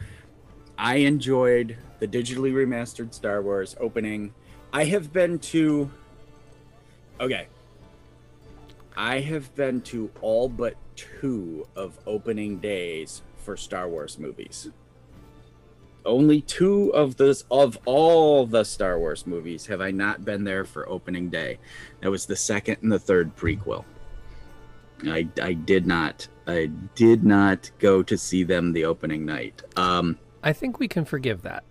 I 0.79 0.97
enjoyed 0.97 1.77
the 1.99 2.09
digitally 2.09 2.55
remastered 2.55 3.13
Star 3.13 3.43
Wars 3.43 3.77
opening. 3.79 4.33
I 4.73 4.85
have 4.85 5.13
been 5.13 5.39
to. 5.41 5.91
Okay. 7.21 7.49
I 8.97 9.21
have 9.21 9.55
been 9.55 9.83
to 9.83 10.11
all 10.23 10.49
but 10.49 10.77
two 10.97 11.67
of 11.77 11.99
opening 12.07 12.59
days 12.59 13.21
for 13.37 13.59
Star 13.59 13.91
Wars 13.91 14.19
movies. 14.19 14.71
Only 16.05 16.41
two 16.41 16.91
of 16.95 17.17
those 17.17 17.45
of 17.51 17.79
all 17.85 18.47
the 18.47 18.65
Star 18.65 18.99
Wars 18.99 19.27
movies 19.27 19.67
have 19.67 19.81
I 19.81 19.91
not 19.93 20.25
been 20.25 20.45
there 20.45 20.65
for 20.65 20.89
opening 20.89 21.29
day. 21.31 21.59
That 22.01 22.11
was 22.11 22.27
the 22.27 22.37
second 22.37 22.79
and 22.83 22.91
the 22.91 22.99
third 22.99 23.37
prequel. 23.37 23.85
I 25.05 25.29
I 25.41 25.53
did 25.53 25.87
not 25.87 26.27
I 26.47 26.71
did 26.95 27.25
not 27.25 27.71
go 27.79 28.03
to 28.03 28.17
see 28.19 28.43
them 28.43 28.73
the 28.73 28.85
opening 28.85 29.25
night. 29.27 29.63
Um 29.77 30.19
I 30.43 30.53
think 30.53 30.79
we 30.81 30.89
can 30.89 31.05
forgive 31.05 31.43
that. 31.43 31.63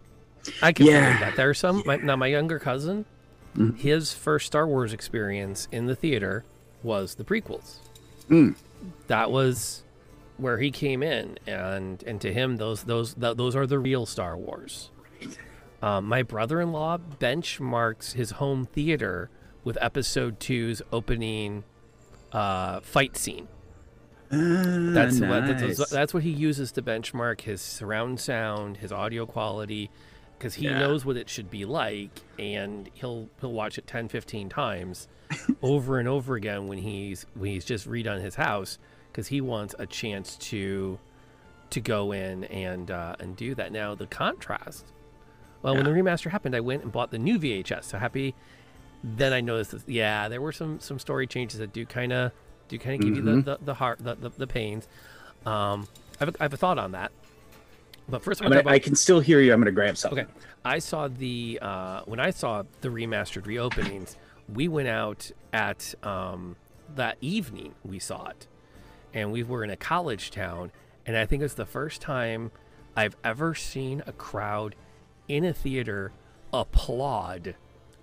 I 0.62 0.72
can 0.72 0.86
Yeah. 0.86 1.06
forgive 1.13 1.20
that. 1.28 1.36
There 1.36 1.50
are 1.50 1.54
some. 1.54 1.84
My, 1.86 1.98
now, 1.98 2.15
my 2.15 2.28
younger 2.28 2.58
cousin, 2.58 3.06
Mhm. 3.56 3.78
his 3.78 4.13
first 4.13 4.48
Star 4.48 4.65
Wars 4.65 4.94
experience 4.94 5.67
in 5.74 5.86
the 5.88 5.96
theater 5.96 6.46
was 6.84 7.15
the 7.15 7.24
prequels. 7.26 7.76
Mm. 8.30 8.56
That 9.08 9.30
was 9.30 9.84
where 10.41 10.58
he 10.58 10.71
came 10.71 11.01
in, 11.04 11.38
and 11.47 12.04
and 12.04 12.19
to 12.21 12.34
him, 12.34 12.58
those 12.58 12.84
those 12.84 13.13
th- 13.13 13.38
those 13.38 13.56
are 13.56 13.65
the 13.67 13.80
real 13.80 14.06
Star 14.06 14.36
Wars. 14.38 14.89
Um, 15.82 16.06
my 16.08 16.21
brother-in-law 16.21 16.99
benchmarks 17.19 18.13
his 18.13 18.32
home 18.32 18.65
theater 18.65 19.30
with 19.63 19.77
Episode 19.82 20.39
2's 20.39 20.82
opening 20.91 21.63
uh, 22.32 22.82
fight 22.82 23.17
scene. 23.17 23.47
That's 24.30 25.19
what 25.19 25.45
that's, 25.47 25.62
nice. 25.80 25.89
that's 25.89 26.13
what 26.13 26.23
he 26.23 26.30
uses 26.30 26.71
to 26.73 26.82
benchmark 26.82 27.41
his 27.41 27.62
surround 27.62 28.19
sound, 28.19 28.77
his 28.77 28.91
audio 28.91 29.25
quality, 29.25 29.89
because 30.38 30.54
he 30.56 30.65
Yeah. 30.65 30.80
knows 30.80 31.04
what 31.04 31.17
it 31.17 31.30
should 31.30 31.49
be 31.49 31.65
like, 31.65 32.21
and 32.39 32.89
he'll 32.93 33.30
he'll 33.41 33.51
watch 33.51 33.77
it 33.77 33.88
10, 33.88 34.08
15 34.08 34.49
times 34.49 35.08
over 35.62 35.99
and 35.99 36.08
over 36.08 36.36
again 36.36 36.67
when 36.67 36.77
he's 36.77 37.25
when 37.34 37.49
he's 37.51 37.65
just 37.65 37.89
redone 37.89 38.21
his 38.21 38.36
house, 38.36 38.77
because 39.12 39.28
he 39.28 39.41
wants 39.41 39.76
a 39.78 39.86
chance 39.86 40.38
to 40.38 41.00
to 41.69 41.80
go 41.80 42.12
in 42.12 42.43
and 42.45 42.91
uh, 42.91 43.15
and 43.19 43.36
do 43.36 43.56
that. 43.56 43.71
Now 43.71 43.95
the 43.95 44.08
contrast. 44.08 44.86
Well, 45.62 45.76
when 45.76 45.84
the 45.84 45.91
remaster 45.91 46.32
happened, 46.32 46.56
I 46.56 46.60
went 46.60 46.84
and 46.84 46.91
bought 46.91 47.12
the 47.12 47.19
new 47.19 47.38
VHS. 47.38 47.84
So 47.84 48.00
happy. 48.00 48.34
Then 49.04 49.32
I 49.32 49.41
noticed 49.41 49.71
that 49.71 49.88
yeah, 49.88 50.28
there 50.28 50.41
were 50.41 50.52
some 50.52 50.80
some 50.80 51.00
story 51.00 51.28
changes 51.28 51.60
that 51.60 51.74
do 51.74 51.86
kind 51.86 52.12
of 52.13 52.32
do 52.67 52.78
kind 52.78 52.95
of 52.95 53.08
give 53.08 53.15
you 53.15 53.21
the, 53.21 53.41
the 53.41 53.60
the 53.62 53.74
heart 53.74 54.00
the, 54.00 54.15
the, 54.15 54.30
the 54.30 54.47
pains. 54.47 54.88
Um, 55.45 55.88
I 56.19 56.26
have, 56.26 56.30
a, 56.30 56.34
I 56.39 56.43
have 56.43 56.54
a 56.54 56.58
thought 56.58 56.78
on 56.78 56.91
that. 56.91 57.12
But 58.10 58.24
first, 58.24 58.41
I 58.41 58.45
I'm 58.45 58.52
gonna, 58.52 58.63
talk 58.63 58.71
I 58.71 58.80
can 58.80 58.95
still 58.95 59.19
hear 59.19 59.39
you. 59.39 59.54
I'm 59.54 59.60
gonna 59.60 59.71
grab 59.71 59.97
something. 59.97 60.26
Okay. 60.26 60.34
I 60.63 60.80
saw 60.80 61.08
the 61.08 61.60
uh, 61.62 62.02
when 62.06 62.19
I 62.19 62.32
saw 62.32 62.63
the 62.82 62.89
remastered 62.89 63.43
reopenings, 63.43 64.15
we 64.54 64.67
went 64.67 64.88
out 64.88 65.32
at 65.54 65.95
um, 66.04 66.56
that 66.95 67.17
evening. 67.21 67.74
We 67.84 68.00
saw 68.00 68.28
it, 68.30 68.47
and 69.13 69.32
we 69.32 69.43
were 69.43 69.63
in 69.63 69.69
a 69.69 69.76
college 69.76 70.32
town, 70.32 70.71
and 71.06 71.17
I 71.17 71.26
think 71.26 71.43
it's 71.43 71.54
the 71.54 71.65
first 71.65 72.02
time 72.02 72.52
I've 72.95 73.15
ever 73.24 73.56
seen 73.56 74.04
a 74.06 74.12
crowd 74.12 74.76
in 75.28 75.45
a 75.45 75.54
theater 75.54 76.12
applaud 76.54 77.56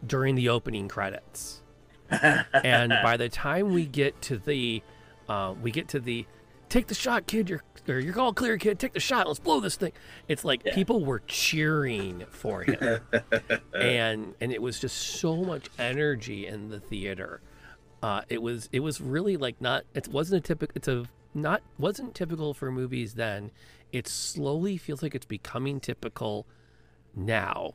during 0.06 0.34
the 0.34 0.48
opening 0.48 0.88
credits. 0.88 1.62
and 2.10 2.90
by 3.02 3.16
the 3.16 3.28
time 3.28 3.72
we 3.72 3.84
get 3.84 4.20
to 4.22 4.38
the, 4.38 4.82
uh, 5.28 5.54
we 5.60 5.70
get 5.70 5.88
to 5.88 6.00
the, 6.00 6.26
take 6.68 6.86
the 6.86 6.94
shot, 6.94 7.26
kid. 7.26 7.48
You're 7.50 7.62
you're 7.86 8.20
all 8.20 8.34
clear, 8.34 8.58
kid. 8.58 8.78
Take 8.78 8.92
the 8.92 9.00
shot. 9.00 9.26
Let's 9.26 9.38
blow 9.38 9.60
this 9.60 9.76
thing. 9.76 9.92
It's 10.28 10.44
like 10.44 10.62
people 10.62 11.04
were 11.04 11.22
cheering 11.26 12.24
for 12.28 12.62
him, 12.62 13.00
and 13.74 14.34
and 14.40 14.52
it 14.52 14.60
was 14.60 14.78
just 14.78 14.96
so 14.96 15.36
much 15.36 15.68
energy 15.78 16.46
in 16.46 16.68
the 16.68 16.80
theater. 16.80 17.40
Uh, 18.02 18.22
it 18.28 18.40
was 18.42 18.68
it 18.72 18.80
was 18.80 19.00
really 19.00 19.36
like 19.36 19.60
not 19.60 19.84
it 19.94 20.06
wasn't 20.08 20.38
a 20.44 20.46
typical 20.46 20.72
it's 20.76 20.88
a 20.88 21.04
not 21.34 21.62
wasn't 21.78 22.14
typical 22.14 22.54
for 22.54 22.70
movies 22.70 23.14
then. 23.14 23.50
It 23.92 24.06
slowly 24.06 24.76
feels 24.76 25.02
like 25.02 25.14
it's 25.14 25.26
becoming 25.26 25.80
typical 25.80 26.46
now 27.14 27.74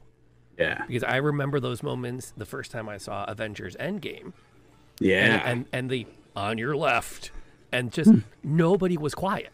Yeah. 0.57 0.83
because 0.87 1.03
I 1.03 1.17
remember 1.17 1.59
those 1.59 1.81
moments 1.83 2.33
the 2.37 2.45
first 2.45 2.71
time 2.71 2.87
I 2.87 2.97
saw 2.97 3.25
Avengers 3.25 3.75
Endgame 3.77 4.33
Yeah. 4.99 5.25
and, 5.25 5.41
and 5.45 5.65
and 5.73 5.89
the 5.89 6.07
on 6.35 6.57
your 6.57 6.75
left 6.75 7.31
and 7.71 7.91
just 7.91 8.11
nobody 8.43 8.97
was 8.97 9.13
quiet. 9.15 9.49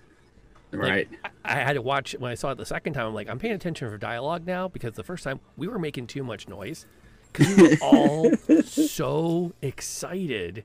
Like, 0.71 0.81
right. 0.81 1.09
I, 1.23 1.29
I 1.45 1.55
had 1.63 1.73
to 1.73 1.81
watch 1.81 2.15
when 2.19 2.31
I 2.31 2.35
saw 2.35 2.51
it 2.51 2.57
the 2.59 2.65
second 2.65 2.93
time. 2.93 3.07
I'm 3.07 3.13
like, 3.15 3.27
I'm 3.27 3.39
paying 3.39 3.55
attention 3.55 3.89
for 3.89 3.97
dialogue 3.97 4.45
now 4.45 4.67
because 4.67 4.93
the 4.93 5.03
first 5.03 5.23
time 5.23 5.39
we 5.57 5.67
were 5.67 5.79
making 5.79 6.05
too 6.07 6.23
much 6.23 6.47
noise 6.47 6.85
because 7.31 7.55
we 7.55 7.63
were 7.69 7.77
all 7.81 8.35
so 8.63 9.53
excited 9.61 10.63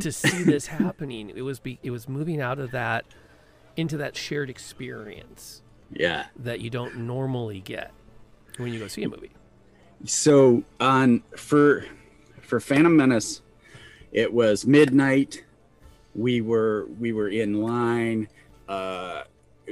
to 0.00 0.12
see 0.12 0.42
this 0.42 0.66
happening. 0.66 1.30
It 1.34 1.42
was 1.42 1.58
be, 1.60 1.78
it 1.82 1.90
was 1.90 2.08
moving 2.08 2.40
out 2.40 2.58
of 2.58 2.70
that 2.72 3.04
into 3.76 3.96
that 3.98 4.16
shared 4.16 4.50
experience 4.50 5.62
Yeah. 5.92 6.26
that 6.36 6.60
you 6.60 6.70
don't 6.70 6.96
normally 6.98 7.60
get 7.60 7.92
when 8.56 8.72
you 8.72 8.78
go 8.78 8.88
see 8.88 9.04
a 9.04 9.08
movie. 9.08 9.30
So 10.04 10.62
on 10.80 11.22
for 11.36 11.84
for 12.42 12.60
Phantom 12.60 12.96
Menace, 12.96 13.42
it 14.12 14.32
was 14.32 14.66
midnight. 14.66 15.44
We 16.14 16.40
were 16.40 16.86
we 16.98 17.12
were 17.12 17.28
in 17.28 17.62
line. 17.62 18.28
Uh, 18.68 19.24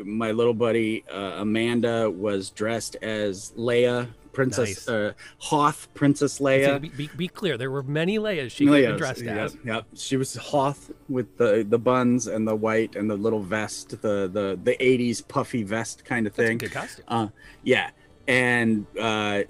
my 0.05 0.31
little 0.33 0.53
buddy 0.55 1.05
uh, 1.11 1.41
Amanda 1.41 2.11
was 2.11 2.51
dressed 2.51 2.97
as 3.03 3.53
Leia, 3.57 4.09
Princess 4.37 4.87
Nice. 4.87 4.89
uh, 4.89 5.13
Hoth, 5.39 5.89
Princess 5.95 6.41
Leia. 6.41 6.79
be, 6.79 6.91
be, 6.91 7.11
be 7.17 7.27
clear, 7.27 7.57
there 7.57 7.71
were 7.71 7.83
many 7.83 8.19
Leias 8.19 8.51
she 8.51 8.67
Leia's, 8.67 8.99
dressed 8.99 9.23
yeah, 9.23 9.45
as. 9.45 9.57
Yep, 9.65 9.87
she 9.95 10.19
was 10.19 10.37
Hoth 10.37 10.91
with 11.09 11.39
the 11.39 11.67
the 11.67 11.79
buns 11.79 12.27
and 12.27 12.47
the 12.47 12.55
white 12.55 12.97
and 12.97 13.11
the 13.11 13.17
little 13.17 13.41
vest, 13.43 13.91
the 14.03 14.29
the 14.29 14.61
the 14.63 14.77
'80s 14.79 15.27
puffy 15.27 15.63
vest 15.63 16.05
kind 16.05 16.27
of 16.27 16.35
thing. 16.35 16.59
good 16.59 16.71
costume. 16.71 17.05
Uh, 17.09 17.29
yeah, 17.65 17.91
and 18.29 18.87
uh, 19.01 19.45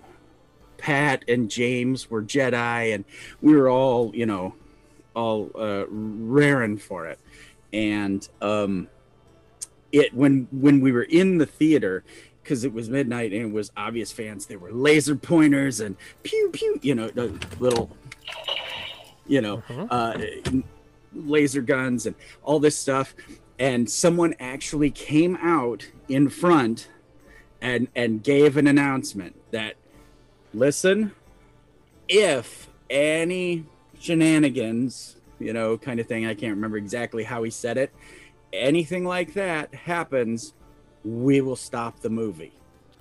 Pat 0.78 1.24
and 1.26 1.50
James 1.50 2.08
were 2.08 2.22
Jedi, 2.22 2.94
and 2.94 3.04
we 3.42 3.56
were 3.56 3.68
all, 3.68 4.14
you 4.14 4.26
know, 4.26 4.54
all 5.14 5.50
uh, 5.58 5.84
raring 5.88 6.78
for 6.78 7.06
it. 7.06 7.18
And 7.72 8.26
um, 8.40 8.88
it 9.90 10.14
when 10.14 10.46
when 10.52 10.80
we 10.80 10.92
were 10.92 11.02
in 11.02 11.38
the 11.38 11.46
theater, 11.46 12.04
because 12.46 12.62
it 12.64 12.72
was 12.72 12.88
midnight 12.88 13.32
and 13.32 13.42
it 13.42 13.50
was 13.52 13.72
obvious 13.76 14.12
fans, 14.12 14.46
there 14.46 14.60
were 14.60 14.70
laser 14.70 15.16
pointers 15.16 15.80
and 15.80 15.96
pew 16.22 16.48
pew, 16.52 16.78
you 16.80 16.94
know, 16.94 17.08
the 17.08 17.36
little, 17.58 17.90
you 19.26 19.40
know, 19.40 19.64
Mhm. 19.68 19.88
uh, 19.90 20.62
laser 21.12 21.60
guns 21.60 22.06
and 22.06 22.14
all 22.44 22.60
this 22.60 22.78
stuff. 22.78 23.16
And 23.58 23.90
someone 23.90 24.36
actually 24.38 24.92
came 24.92 25.34
out 25.42 25.88
in 26.08 26.28
front 26.28 26.88
and 27.60 27.88
and 27.96 28.22
gave 28.22 28.56
an 28.56 28.68
announcement 28.68 29.34
that 29.50 29.74
listen 30.54 31.10
if 32.08 32.68
any 32.90 33.64
shenanigans 33.98 35.16
you 35.40 35.52
know 35.54 35.76
kind 35.78 35.98
of 35.98 36.06
thing 36.06 36.26
i 36.26 36.34
can't 36.34 36.54
remember 36.54 36.76
exactly 36.76 37.24
how 37.24 37.42
he 37.42 37.50
said 37.50 37.78
it 37.78 37.90
anything 38.52 39.04
like 39.06 39.32
that 39.32 39.74
happens 39.74 40.52
we 41.06 41.40
will 41.40 41.56
stop 41.56 42.00
the 42.00 42.10
movie 42.10 42.52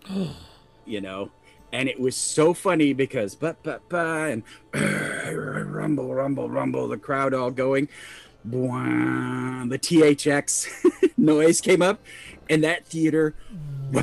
you 0.86 1.01
know 1.01 1.32
and 1.74 1.89
it 1.89 1.99
was 1.99 2.16
so 2.16 2.53
funny 2.53 2.93
because 2.93 3.34
but 3.36 3.58
but 3.64 3.82
but 3.89 4.30
and 4.30 4.43
rumble 5.74 6.14
rumble 6.14 6.49
rumble 6.49 6.88
the 6.88 6.97
crowd 6.97 7.34
all 7.34 7.51
going 7.51 7.89
Bwah, 8.47 9.68
the 9.68 9.80
thx 9.80 10.68
noise 11.18 11.62
came 11.62 11.82
up 11.82 11.99
and 12.47 12.64
that 12.64 12.86
theater 12.86 13.34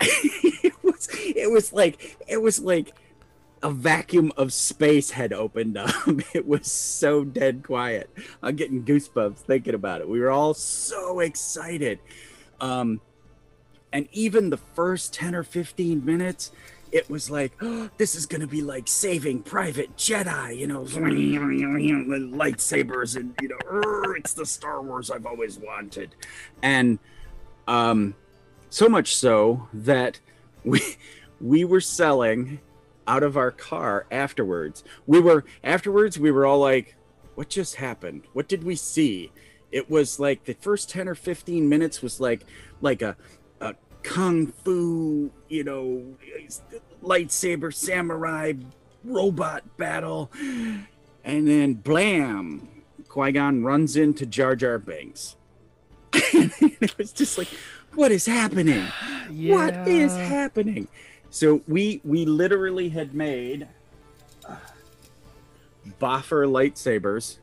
it 0.00 0.72
was 0.82 1.08
it 1.12 1.50
was 1.50 1.72
like 1.74 2.16
it 2.26 2.40
was 2.40 2.58
like 2.58 2.94
a 3.62 3.70
vacuum 3.70 4.30
of 4.36 4.52
space 4.52 5.10
had 5.10 5.32
opened 5.32 5.78
up. 5.78 5.90
It 6.34 6.46
was 6.46 6.70
so 6.70 7.24
dead 7.24 7.62
quiet. 7.64 8.10
I'm 8.42 8.56
getting 8.56 8.84
goosebumps 8.84 9.38
thinking 9.38 9.74
about 9.74 10.02
it. 10.02 10.08
We 10.08 10.20
were 10.20 10.30
all 10.30 10.52
so 10.52 11.20
excited. 11.20 11.98
Um 12.60 13.00
and 13.92 14.08
even 14.12 14.50
the 14.50 14.56
first 14.56 15.14
10 15.14 15.34
or 15.34 15.44
15 15.44 16.04
minutes 16.04 16.50
it 16.90 17.08
was 17.08 17.30
like 17.30 17.52
oh, 17.60 17.88
this 17.96 18.14
is 18.14 18.26
gonna 18.26 18.46
be 18.46 18.62
like 18.62 18.88
saving 18.88 19.42
private 19.42 19.96
jedi 19.96 20.56
you 20.56 20.66
know 20.66 20.80
lightsabers 20.84 23.16
and 23.16 23.34
you 23.40 23.48
know 23.48 23.56
it's 24.16 24.34
the 24.34 24.44
star 24.44 24.82
wars 24.82 25.10
i've 25.10 25.26
always 25.26 25.58
wanted 25.58 26.14
and 26.62 26.98
um 27.68 28.14
so 28.68 28.88
much 28.88 29.14
so 29.14 29.68
that 29.72 30.18
we 30.64 30.80
we 31.40 31.64
were 31.64 31.80
selling 31.80 32.60
out 33.06 33.22
of 33.22 33.36
our 33.36 33.50
car 33.50 34.06
afterwards. 34.10 34.84
We 35.06 35.20
were 35.20 35.44
afterwards 35.62 36.18
we 36.18 36.30
were 36.30 36.46
all 36.46 36.58
like 36.58 36.96
what 37.34 37.48
just 37.48 37.76
happened? 37.76 38.24
What 38.32 38.48
did 38.48 38.64
we 38.64 38.76
see? 38.76 39.32
It 39.74 39.90
was 39.90 40.20
like 40.20 40.44
the 40.44 40.54
first 40.54 40.88
10 40.90 41.08
or 41.08 41.16
15 41.16 41.68
minutes 41.68 42.00
was 42.00 42.20
like 42.20 42.46
like 42.80 43.02
a 43.02 43.16
a 43.60 43.74
kung 44.04 44.46
fu, 44.46 45.32
you 45.48 45.64
know, 45.64 46.14
lightsaber 47.02 47.74
samurai 47.74 48.52
robot 49.02 49.76
battle. 49.76 50.30
And 51.24 51.48
then 51.48 51.74
blam, 51.74 52.68
Qui-Gon 53.08 53.64
runs 53.64 53.96
into 53.96 54.26
Jar 54.26 54.54
Jar 54.54 54.78
Binks. 54.78 55.34
it 56.12 56.96
was 56.96 57.10
just 57.10 57.36
like 57.36 57.48
what 57.94 58.12
is 58.12 58.26
happening? 58.26 58.86
What 59.28 59.88
is 59.88 60.14
happening? 60.14 60.86
So 61.30 61.62
we 61.66 62.00
we 62.04 62.26
literally 62.26 62.90
had 62.90 63.12
made 63.12 63.66
uh, 64.48 64.54
boffer 66.00 66.46
lightsabers, 66.46 67.38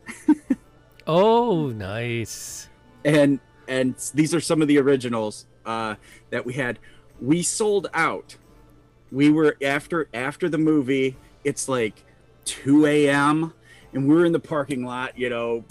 Oh, 1.07 1.67
nice. 1.67 2.69
and 3.03 3.39
and 3.67 3.95
these 4.13 4.33
are 4.35 4.41
some 4.41 4.61
of 4.61 4.67
the 4.67 4.77
originals 4.79 5.45
uh, 5.65 5.95
that 6.29 6.45
we 6.45 6.53
had. 6.53 6.79
We 7.21 7.41
sold 7.43 7.87
out. 7.93 8.35
We 9.11 9.29
were 9.29 9.55
after 9.61 10.07
after 10.13 10.49
the 10.49 10.57
movie. 10.57 11.17
It's 11.43 11.67
like 11.69 12.03
2 12.45 12.85
a.m. 12.85 13.53
and 13.93 14.07
we're 14.09 14.25
in 14.25 14.31
the 14.31 14.39
parking 14.39 14.83
lot. 14.83 15.17
You 15.17 15.29
know, 15.29 15.65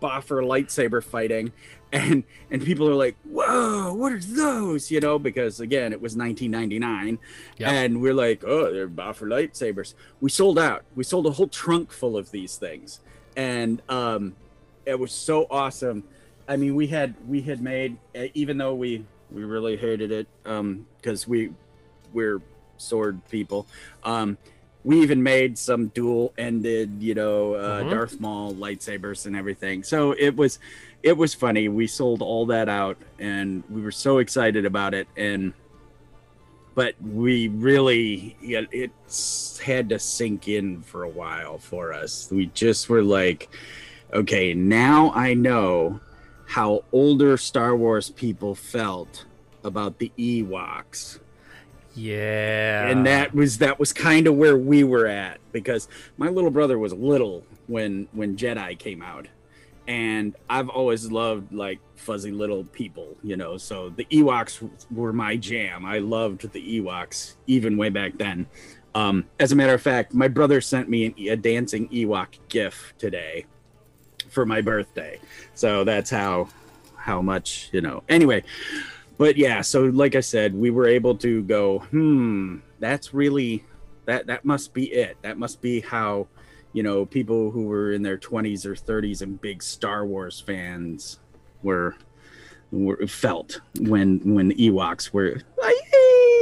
boffer 0.00 0.42
lightsaber 0.42 1.02
fighting. 1.02 1.52
And 1.92 2.24
and 2.50 2.62
people 2.64 2.88
are 2.88 2.94
like, 2.94 3.16
"Whoa, 3.24 3.94
what 3.94 4.12
are 4.12 4.18
those?" 4.20 4.90
You 4.90 4.98
know, 5.00 5.18
because 5.20 5.60
again, 5.60 5.92
it 5.92 6.00
was 6.02 6.16
1999, 6.16 7.18
Yep. 7.58 7.68
and 7.70 8.00
we're 8.02 8.12
like, 8.12 8.42
"Oh, 8.44 8.72
they're 8.72 8.88
boffer 8.88 9.28
lightsabers." 9.28 9.94
We 10.20 10.28
sold 10.28 10.58
out. 10.58 10.84
We 10.96 11.04
sold 11.04 11.26
a 11.26 11.30
whole 11.30 11.46
trunk 11.46 11.92
full 11.92 12.16
of 12.16 12.32
these 12.32 12.56
things, 12.56 13.00
and 13.36 13.80
um, 13.88 14.34
it 14.84 14.98
was 14.98 15.12
so 15.12 15.46
awesome. 15.50 16.04
I 16.48 16.56
mean, 16.56 16.74
we 16.74 16.86
had 16.86 17.14
we 17.28 17.42
had 17.42 17.60
made 17.60 17.96
even 18.34 18.58
though 18.58 18.74
we 18.74 19.04
we 19.30 19.44
really 19.44 19.76
hated 19.76 20.12
it 20.12 20.26
um 20.44 20.86
because 20.96 21.26
we 21.28 21.52
we're 22.12 22.40
sword 22.78 23.20
people. 23.30 23.66
Um, 24.04 24.38
we 24.84 25.00
even 25.00 25.20
made 25.22 25.58
some 25.58 25.88
dual 25.88 26.32
ended, 26.38 27.02
you 27.02 27.14
know, 27.14 27.54
uh, 27.54 27.82
Mhm. 27.82 27.90
Darth 27.90 28.20
Maul 28.20 28.54
lightsabers 28.54 29.26
and 29.26 29.34
everything. 29.34 29.82
So 29.82 30.12
it 30.12 30.36
was 30.36 30.58
it 31.02 31.16
was 31.16 31.34
funny. 31.34 31.68
We 31.68 31.86
sold 31.88 32.22
all 32.22 32.46
that 32.46 32.68
out 32.68 32.96
and 33.18 33.64
we 33.68 33.80
were 33.82 33.90
so 33.90 34.18
excited 34.18 34.64
about 34.64 34.94
it 34.94 35.08
and 35.16 35.52
but 36.76 36.94
we 37.02 37.48
really 37.48 38.36
yeah, 38.40 38.60
it 38.70 38.92
had 39.64 39.88
to 39.88 39.98
sink 39.98 40.46
in 40.46 40.82
for 40.82 41.02
a 41.02 41.08
while 41.08 41.58
for 41.58 41.92
us. 41.92 42.28
We 42.30 42.46
just 42.46 42.88
were 42.88 43.02
like 43.02 43.48
okay, 44.12 44.54
now 44.54 45.10
I 45.12 45.34
know 45.34 45.98
how 46.46 46.84
older 46.92 47.36
Star 47.36 47.74
Wars 47.74 48.10
people 48.10 48.54
felt 48.54 49.24
about 49.64 49.98
the 49.98 50.12
Ewoks 50.16 51.18
Yeah. 51.96 52.86
and 52.88 53.04
that 53.06 53.34
was 53.34 53.58
that 53.58 53.80
was 53.80 53.92
kind 53.92 54.28
of 54.28 54.36
where 54.36 54.56
we 54.56 54.84
were 54.84 55.08
at 55.08 55.40
because 55.50 55.88
my 56.18 56.28
little 56.28 56.50
brother 56.52 56.78
was 56.78 56.92
little 56.92 57.44
when 57.66 58.06
when 58.12 58.36
Jedi 58.36 58.78
came 58.78 59.02
out, 59.02 59.26
and 59.86 60.34
I've 60.48 60.68
always 60.68 61.10
loved 61.10 61.52
like 61.52 61.80
fuzzy 61.94 62.32
little 62.32 62.64
people, 62.64 63.16
you 63.22 63.36
know. 63.36 63.56
So 63.56 63.90
the 63.90 64.04
Ewoks 64.06 64.68
were 64.90 65.12
my 65.12 65.36
jam. 65.36 65.84
I 65.84 65.98
loved 65.98 66.50
the 66.52 66.80
Ewoks 66.80 67.34
even 67.46 67.76
way 67.76 67.90
back 67.90 68.18
then. 68.18 68.46
Um, 68.94 69.26
as 69.38 69.52
a 69.52 69.56
matter 69.56 69.74
of 69.74 69.82
fact, 69.82 70.14
my 70.14 70.28
brother 70.28 70.60
sent 70.60 70.88
me 70.88 71.06
an, 71.06 71.14
a 71.28 71.36
dancing 71.36 71.88
Ewok 71.88 72.38
GIF 72.48 72.94
today 72.98 73.44
for 74.28 74.46
my 74.46 74.60
birthday, 74.60 75.20
so 75.54 75.84
that's 75.84 76.10
how 76.10 76.48
how 76.96 77.22
much 77.22 77.68
you 77.72 77.80
know. 77.80 78.02
Anyway, 78.08 78.42
but 79.18 79.36
yeah 79.36 79.60
so 79.60 79.84
like 79.84 80.14
i 80.14 80.20
said 80.20 80.54
we 80.54 80.70
were 80.70 80.86
able 80.86 81.14
to 81.14 81.42
go 81.44 81.78
hmm 81.78 82.58
that's 82.78 83.14
really 83.14 83.64
that 84.04 84.26
that 84.26 84.44
must 84.44 84.72
be 84.72 84.92
it 84.92 85.16
that 85.22 85.38
must 85.38 85.60
be 85.60 85.80
how 85.80 86.26
you 86.72 86.82
know 86.82 87.06
people 87.06 87.50
who 87.50 87.64
were 87.64 87.92
in 87.92 88.02
their 88.02 88.18
20s 88.18 88.66
or 88.66 88.74
30s 88.74 89.22
and 89.22 89.40
big 89.40 89.62
star 89.62 90.04
wars 90.04 90.40
fans 90.40 91.18
were 91.62 91.96
were 92.72 93.06
felt 93.06 93.60
when 93.80 94.18
when 94.34 94.52
ewoks 94.52 95.12
were 95.12 95.40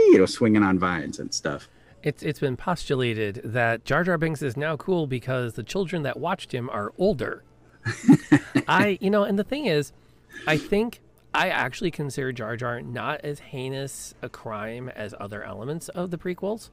you 0.08 0.18
know 0.18 0.26
swinging 0.26 0.62
on 0.62 0.78
vines 0.78 1.18
and 1.18 1.32
stuff 1.34 1.68
It's 2.02 2.22
it's 2.22 2.40
been 2.40 2.56
postulated 2.56 3.40
that 3.44 3.84
Jar 3.84 4.04
Jar 4.04 4.18
Binks 4.18 4.42
is 4.42 4.56
now 4.56 4.76
cool 4.76 5.06
because 5.06 5.54
the 5.54 5.62
children 5.62 6.02
that 6.02 6.18
watched 6.18 6.52
him 6.52 6.68
are 6.70 6.92
older. 6.98 7.42
I 8.68 8.98
you 9.00 9.10
know, 9.10 9.24
and 9.24 9.38
the 9.38 9.44
thing 9.44 9.64
is, 9.66 9.92
I 10.46 10.58
think 10.58 11.00
I 11.32 11.48
actually 11.48 11.90
consider 11.90 12.30
Jar 12.30 12.56
Jar 12.56 12.80
not 12.82 13.20
as 13.22 13.38
heinous 13.40 14.14
a 14.20 14.28
crime 14.28 14.90
as 14.90 15.14
other 15.18 15.42
elements 15.42 15.88
of 15.88 16.10
the 16.10 16.18
prequels. 16.18 16.68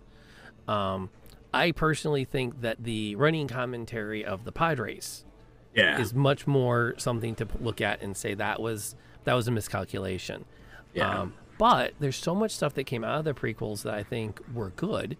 Um, 0.67 1.09
I 1.53 1.71
personally 1.71 2.23
think 2.25 2.61
that 2.61 2.83
the 2.83 3.15
running 3.15 3.47
commentary 3.47 4.23
of 4.23 4.43
the 4.45 4.51
Padres 4.51 5.25
yeah 5.73 5.99
is 6.01 6.13
much 6.13 6.45
more 6.47 6.93
something 6.97 7.33
to 7.35 7.47
look 7.59 7.79
at 7.81 8.01
and 8.01 8.15
say 8.17 8.33
that 8.33 8.61
was 8.61 8.95
that 9.23 9.33
was 9.33 9.47
a 9.47 9.51
miscalculation. 9.51 10.45
Yeah. 10.93 11.19
Um, 11.21 11.33
but 11.57 11.93
there's 11.99 12.15
so 12.15 12.33
much 12.35 12.51
stuff 12.51 12.73
that 12.73 12.85
came 12.85 13.03
out 13.03 13.19
of 13.19 13.25
the 13.25 13.33
prequels 13.33 13.83
that 13.83 13.93
I 13.93 14.03
think 14.03 14.41
were 14.53 14.71
good. 14.71 15.15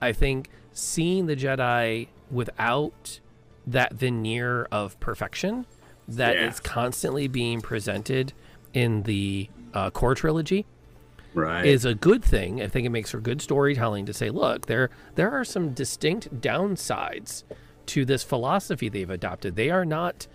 I 0.00 0.12
think 0.12 0.50
seeing 0.72 1.26
the 1.26 1.36
Jedi 1.36 2.08
without 2.30 3.20
that 3.66 3.94
veneer 3.94 4.66
of 4.72 4.98
perfection 5.00 5.64
that 6.08 6.36
is 6.36 6.60
Yeah. 6.64 6.70
constantly 6.72 7.28
being 7.28 7.60
presented 7.60 8.32
in 8.74 9.04
the 9.04 9.48
uh, 9.74 9.90
core 9.90 10.14
trilogy 10.14 10.66
Right. 11.36 11.66
is 11.66 11.84
a 11.84 11.94
good 11.94 12.24
thing. 12.24 12.62
I 12.62 12.68
think 12.68 12.86
it 12.86 12.90
makes 12.90 13.10
for 13.10 13.20
good 13.20 13.42
storytelling 13.42 14.06
to 14.06 14.14
say, 14.14 14.30
look, 14.30 14.66
there 14.66 14.90
there 15.16 15.30
are 15.30 15.44
some 15.44 15.74
distinct 15.74 16.40
downsides 16.40 17.44
to 17.86 18.04
this 18.04 18.22
philosophy 18.22 18.88
they've 18.88 19.10
adopted. 19.10 19.54
They 19.54 19.70
are 19.70 19.84
not 19.84 20.26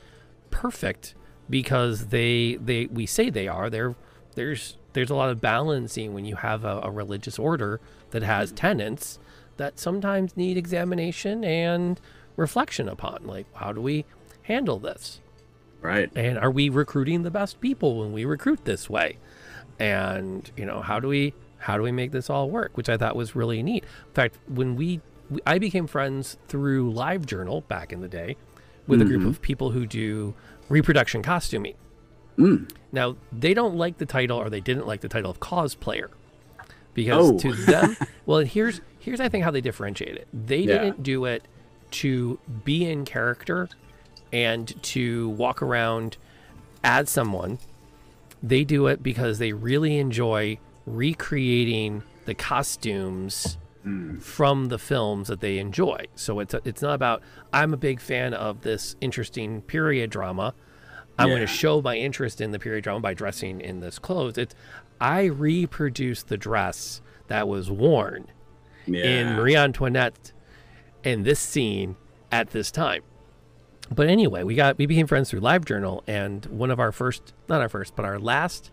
perfect 0.51 1.15
because 1.49 2.07
they 2.07 2.55
they 2.55 2.85
we 2.85 3.05
say 3.07 3.29
they 3.31 3.47
are. 3.47 3.69
There 3.69 3.95
there's 4.35 4.77
there's 4.93 5.09
a 5.09 5.15
lot 5.15 5.29
of 5.29 5.41
balancing 5.41 6.13
when 6.13 6.25
you 6.25 6.35
have 6.35 6.63
a, 6.63 6.81
a 6.83 6.91
religious 6.91 7.39
order 7.39 7.81
that 8.11 8.21
has 8.23 8.51
tenets 8.51 9.17
that 9.57 9.79
sometimes 9.79 10.37
need 10.37 10.55
examination 10.55 11.43
and 11.43 11.99
reflection 12.35 12.87
upon. 12.87 13.25
Like, 13.25 13.47
how 13.55 13.73
do 13.73 13.81
we 13.81 14.05
handle 14.43 14.77
this? 14.79 15.19
right. 15.81 16.11
and 16.15 16.37
are 16.37 16.51
we 16.51 16.69
recruiting 16.69 17.23
the 17.23 17.31
best 17.31 17.59
people 17.59 17.99
when 17.99 18.13
we 18.13 18.23
recruit 18.23 18.65
this 18.65 18.89
way 18.89 19.17
and 19.81 20.51
you 20.55 20.63
know 20.63 20.79
how 20.79 20.99
do 20.99 21.07
we 21.07 21.33
how 21.57 21.75
do 21.75 21.81
we 21.81 21.91
make 21.91 22.11
this 22.11 22.29
all 22.29 22.49
work 22.51 22.77
which 22.77 22.87
i 22.87 22.95
thought 22.95 23.15
was 23.15 23.35
really 23.35 23.63
neat. 23.63 23.83
In 23.83 24.13
fact 24.13 24.37
when 24.47 24.75
we, 24.75 25.01
we 25.29 25.41
i 25.47 25.57
became 25.57 25.87
friends 25.87 26.37
through 26.47 26.93
LiveJournal 26.93 27.67
back 27.67 27.91
in 27.91 28.01
the 28.01 28.07
day 28.07 28.37
with 28.85 29.01
a 29.01 29.05
group 29.05 29.21
mm-hmm. 29.21 29.29
of 29.29 29.41
people 29.41 29.71
who 29.71 29.85
do 29.85 30.33
reproduction 30.69 31.21
costuming. 31.23 31.75
Mm. 32.37 32.69
Now 32.91 33.15
they 33.31 33.53
don't 33.53 33.75
like 33.75 33.97
the 33.97 34.05
title 34.05 34.37
or 34.37 34.49
they 34.49 34.59
didn't 34.59 34.85
like 34.85 35.01
the 35.01 35.09
title 35.09 35.31
of 35.31 35.39
cosplayer 35.39 36.09
because 36.93 37.31
Oh. 37.31 37.37
to 37.39 37.53
them 37.53 37.97
well 38.25 38.39
and 38.39 38.47
here's 38.49 38.81
here's 38.99 39.19
i 39.19 39.29
think 39.29 39.43
how 39.43 39.51
they 39.51 39.61
differentiate 39.61 40.15
it. 40.15 40.27
They 40.31 40.59
Yeah. 40.59 40.77
didn't 40.77 41.03
do 41.03 41.25
it 41.25 41.43
to 42.01 42.37
be 42.63 42.85
in 42.89 43.03
character 43.05 43.67
and 44.31 44.81
to 44.83 45.29
walk 45.29 45.61
around 45.61 46.17
as 46.83 47.09
someone 47.09 47.59
they 48.41 48.63
do 48.63 48.87
it 48.87 49.03
because 49.03 49.39
they 49.39 49.53
really 49.53 49.97
enjoy 49.97 50.57
recreating 50.85 52.03
the 52.25 52.33
costumes 52.33 53.57
hmm. 53.83 54.17
from 54.17 54.65
the 54.65 54.79
films 54.79 55.27
that 55.27 55.41
they 55.41 55.57
enjoy. 55.57 56.05
So 56.15 56.39
it's 56.39 56.53
it's 56.65 56.81
not 56.81 56.93
about 56.93 57.21
i'm 57.53 57.73
a 57.73 57.77
big 57.77 57.99
fan 57.99 58.33
of 58.33 58.61
this 58.61 58.95
interesting 59.01 59.61
period 59.61 60.09
drama. 60.09 60.53
I'm 61.19 61.29
going 61.29 61.41
to 61.41 61.47
show 61.47 61.83
my 61.83 61.97
interest 61.97 62.41
in 62.41 62.49
the 62.49 62.57
period 62.57 62.83
drama 62.83 62.99
by 62.99 63.13
dressing 63.13 63.61
in 63.61 63.79
this 63.79 63.99
clothes. 63.99 64.37
It's 64.37 64.55
i 64.99 65.25
reproduce 65.25 66.23
the 66.23 66.37
dress 66.37 67.01
that 67.27 67.47
was 67.47 67.69
worn 67.69 68.27
in 68.87 69.35
Marie 69.35 69.55
Antoinette 69.55 70.31
in 71.03 71.23
this 71.23 71.39
scene 71.39 71.95
at 72.31 72.51
this 72.51 72.71
time. 72.71 73.03
But 73.93 74.07
anyway, 74.07 74.43
we 74.43 74.55
got 74.55 74.77
we 74.77 74.85
became 74.85 75.05
friends 75.07 75.29
through 75.29 75.41
LiveJournal, 75.41 76.03
and 76.07 76.45
one 76.45 76.71
of 76.71 76.79
our 76.79 76.91
first, 76.91 77.33
not 77.49 77.61
our 77.61 77.69
first, 77.69 77.95
but 77.95 78.05
our 78.05 78.17
last 78.19 78.71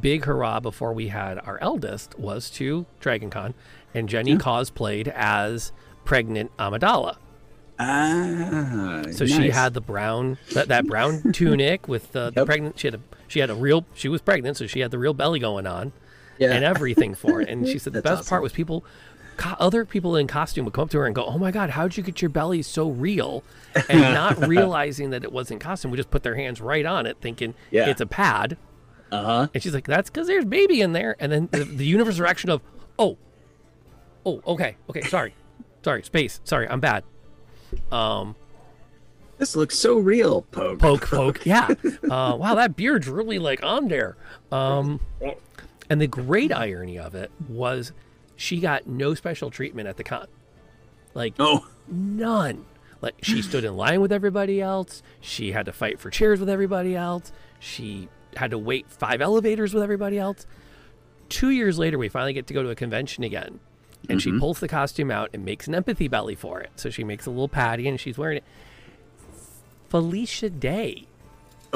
big 0.00 0.24
hurrah 0.24 0.58
before 0.60 0.92
we 0.92 1.08
had 1.08 1.38
our 1.38 1.58
eldest 1.60 2.18
was 2.18 2.50
to 2.50 2.84
Dragon 3.00 3.30
Con, 3.30 3.54
and 3.94 4.08
Jenny 4.08 4.36
cosplayed 4.36 5.06
as 5.08 5.72
pregnant 6.04 6.50
Amidala. 6.58 7.16
Ah. 7.78 9.02
So 9.12 9.26
she 9.26 9.50
had 9.50 9.74
the 9.74 9.80
brown 9.80 10.38
that, 10.54 10.68
that 10.68 10.86
brown 10.86 11.22
tunic 11.32 11.88
with 11.88 12.12
the, 12.12 12.30
the 12.30 12.44
pregnant. 12.44 12.78
She 12.78 12.86
had 12.88 12.94
a 12.96 13.00
she 13.28 13.40
had 13.40 13.50
a 13.50 13.54
real 13.54 13.84
she 13.94 14.08
was 14.08 14.20
pregnant, 14.20 14.56
so 14.56 14.66
she 14.66 14.80
had 14.80 14.90
the 14.90 14.98
real 14.98 15.14
belly 15.14 15.38
going 15.38 15.66
on 15.66 15.92
Yeah. 16.38 16.52
and 16.52 16.64
everything 16.64 17.14
for 17.14 17.40
it. 17.40 17.48
And 17.48 17.66
she 17.68 17.78
said 17.78 17.92
the 17.92 18.02
best 18.10 18.28
part 18.28 18.42
was 18.42 18.52
people, 18.52 18.84
co- 19.36 19.56
other 19.58 19.84
people 19.84 20.16
in 20.16 20.26
costume 20.26 20.64
would 20.64 20.74
come 20.74 20.84
up 20.84 20.90
to 20.90 20.98
her 20.98 21.06
and 21.06 21.14
go, 21.14 21.24
"Oh 21.24 21.38
my 21.38 21.50
god, 21.50 21.70
how'd 21.70 21.96
you 21.96 22.02
get 22.02 22.20
your 22.22 22.28
belly 22.28 22.62
so 22.62 22.90
real?" 22.90 23.42
And 23.88 24.00
not 24.00 24.38
realizing 24.48 25.10
that 25.10 25.22
it 25.24 25.32
wasn't 25.32 25.60
costume, 25.60 25.90
would 25.90 25.96
just 25.98 26.10
put 26.10 26.22
their 26.22 26.34
hands 26.36 26.60
right 26.60 26.86
on 26.86 27.06
it, 27.06 27.18
thinking 27.20 27.54
Yeah. 27.70 27.88
it's 27.88 28.00
a 28.00 28.06
pad. 28.06 28.56
Uh 29.12 29.22
huh. 29.24 29.48
And 29.54 29.62
she's 29.62 29.74
like, 29.74 29.86
"That's 29.86 30.10
because 30.10 30.26
there's 30.26 30.44
baby 30.44 30.80
in 30.80 30.92
there." 30.92 31.16
And 31.20 31.30
then 31.30 31.48
the, 31.52 31.64
the 31.64 31.86
universe 31.86 32.18
reaction 32.18 32.50
of, 32.50 32.60
"Oh, 32.98 33.18
oh, 34.24 34.42
okay, 34.46 34.76
okay, 34.90 35.02
sorry, 35.02 35.34
sorry, 35.84 36.02
space, 36.02 36.40
sorry, 36.44 36.68
I'm 36.68 36.80
bad." 36.80 37.04
Um, 37.92 38.34
This 39.38 39.54
looks 39.54 39.76
so 39.78 39.98
real, 39.98 40.42
Poke. 40.50 40.78
poke, 40.78 41.06
poke, 41.08 41.46
yeah. 41.46 41.68
Uh, 42.04 42.36
wow, 42.38 42.54
that 42.54 42.74
beard's 42.74 43.06
really 43.08 43.38
like 43.38 43.62
on 43.62 43.88
there. 43.88 44.16
Um, 44.50 44.98
and 45.90 46.00
the 46.00 46.06
great 46.06 46.52
irony 46.52 46.98
of 46.98 47.14
it 47.14 47.30
was, 47.48 47.92
she 48.36 48.60
got 48.60 48.86
no 48.86 49.14
special 49.14 49.50
treatment 49.50 49.88
at 49.88 49.96
the 49.96 50.04
con, 50.04 50.26
like 51.14 51.34
Oh. 51.38 51.66
none. 51.88 52.64
Like 53.02 53.16
she 53.22 53.42
stood 53.42 53.64
in 53.64 53.76
line 53.76 54.00
with 54.00 54.12
everybody 54.12 54.60
else. 54.60 55.02
She 55.20 55.52
had 55.52 55.66
to 55.66 55.72
fight 55.72 56.00
for 56.00 56.10
chairs 56.10 56.40
with 56.40 56.48
everybody 56.48 56.96
else. 56.96 57.32
She 57.60 58.08
had 58.36 58.50
to 58.50 58.58
wait 58.58 58.86
five 58.88 59.20
elevators 59.20 59.74
with 59.74 59.82
everybody 59.82 60.18
else. 60.18 60.46
Two 61.28 61.50
years 61.50 61.78
later, 61.78 61.98
we 61.98 62.08
finally 62.08 62.32
get 62.32 62.46
to 62.46 62.54
go 62.54 62.62
to 62.62 62.70
a 62.70 62.74
convention 62.74 63.24
again. 63.24 63.60
And 64.08 64.22
she 64.22 64.30
mm-hmm. 64.30 64.38
pulls 64.38 64.60
the 64.60 64.68
costume 64.68 65.10
out 65.10 65.30
and 65.32 65.44
makes 65.44 65.66
an 65.66 65.74
empathy 65.74 66.06
belly 66.06 66.34
for 66.34 66.60
it. 66.60 66.70
So 66.76 66.90
she 66.90 67.02
makes 67.02 67.26
a 67.26 67.30
little 67.30 67.48
patty 67.48 67.88
and 67.88 67.98
she's 67.98 68.16
wearing 68.16 68.38
it. 68.38 68.44
Felicia 69.88 70.50
Day 70.50 71.06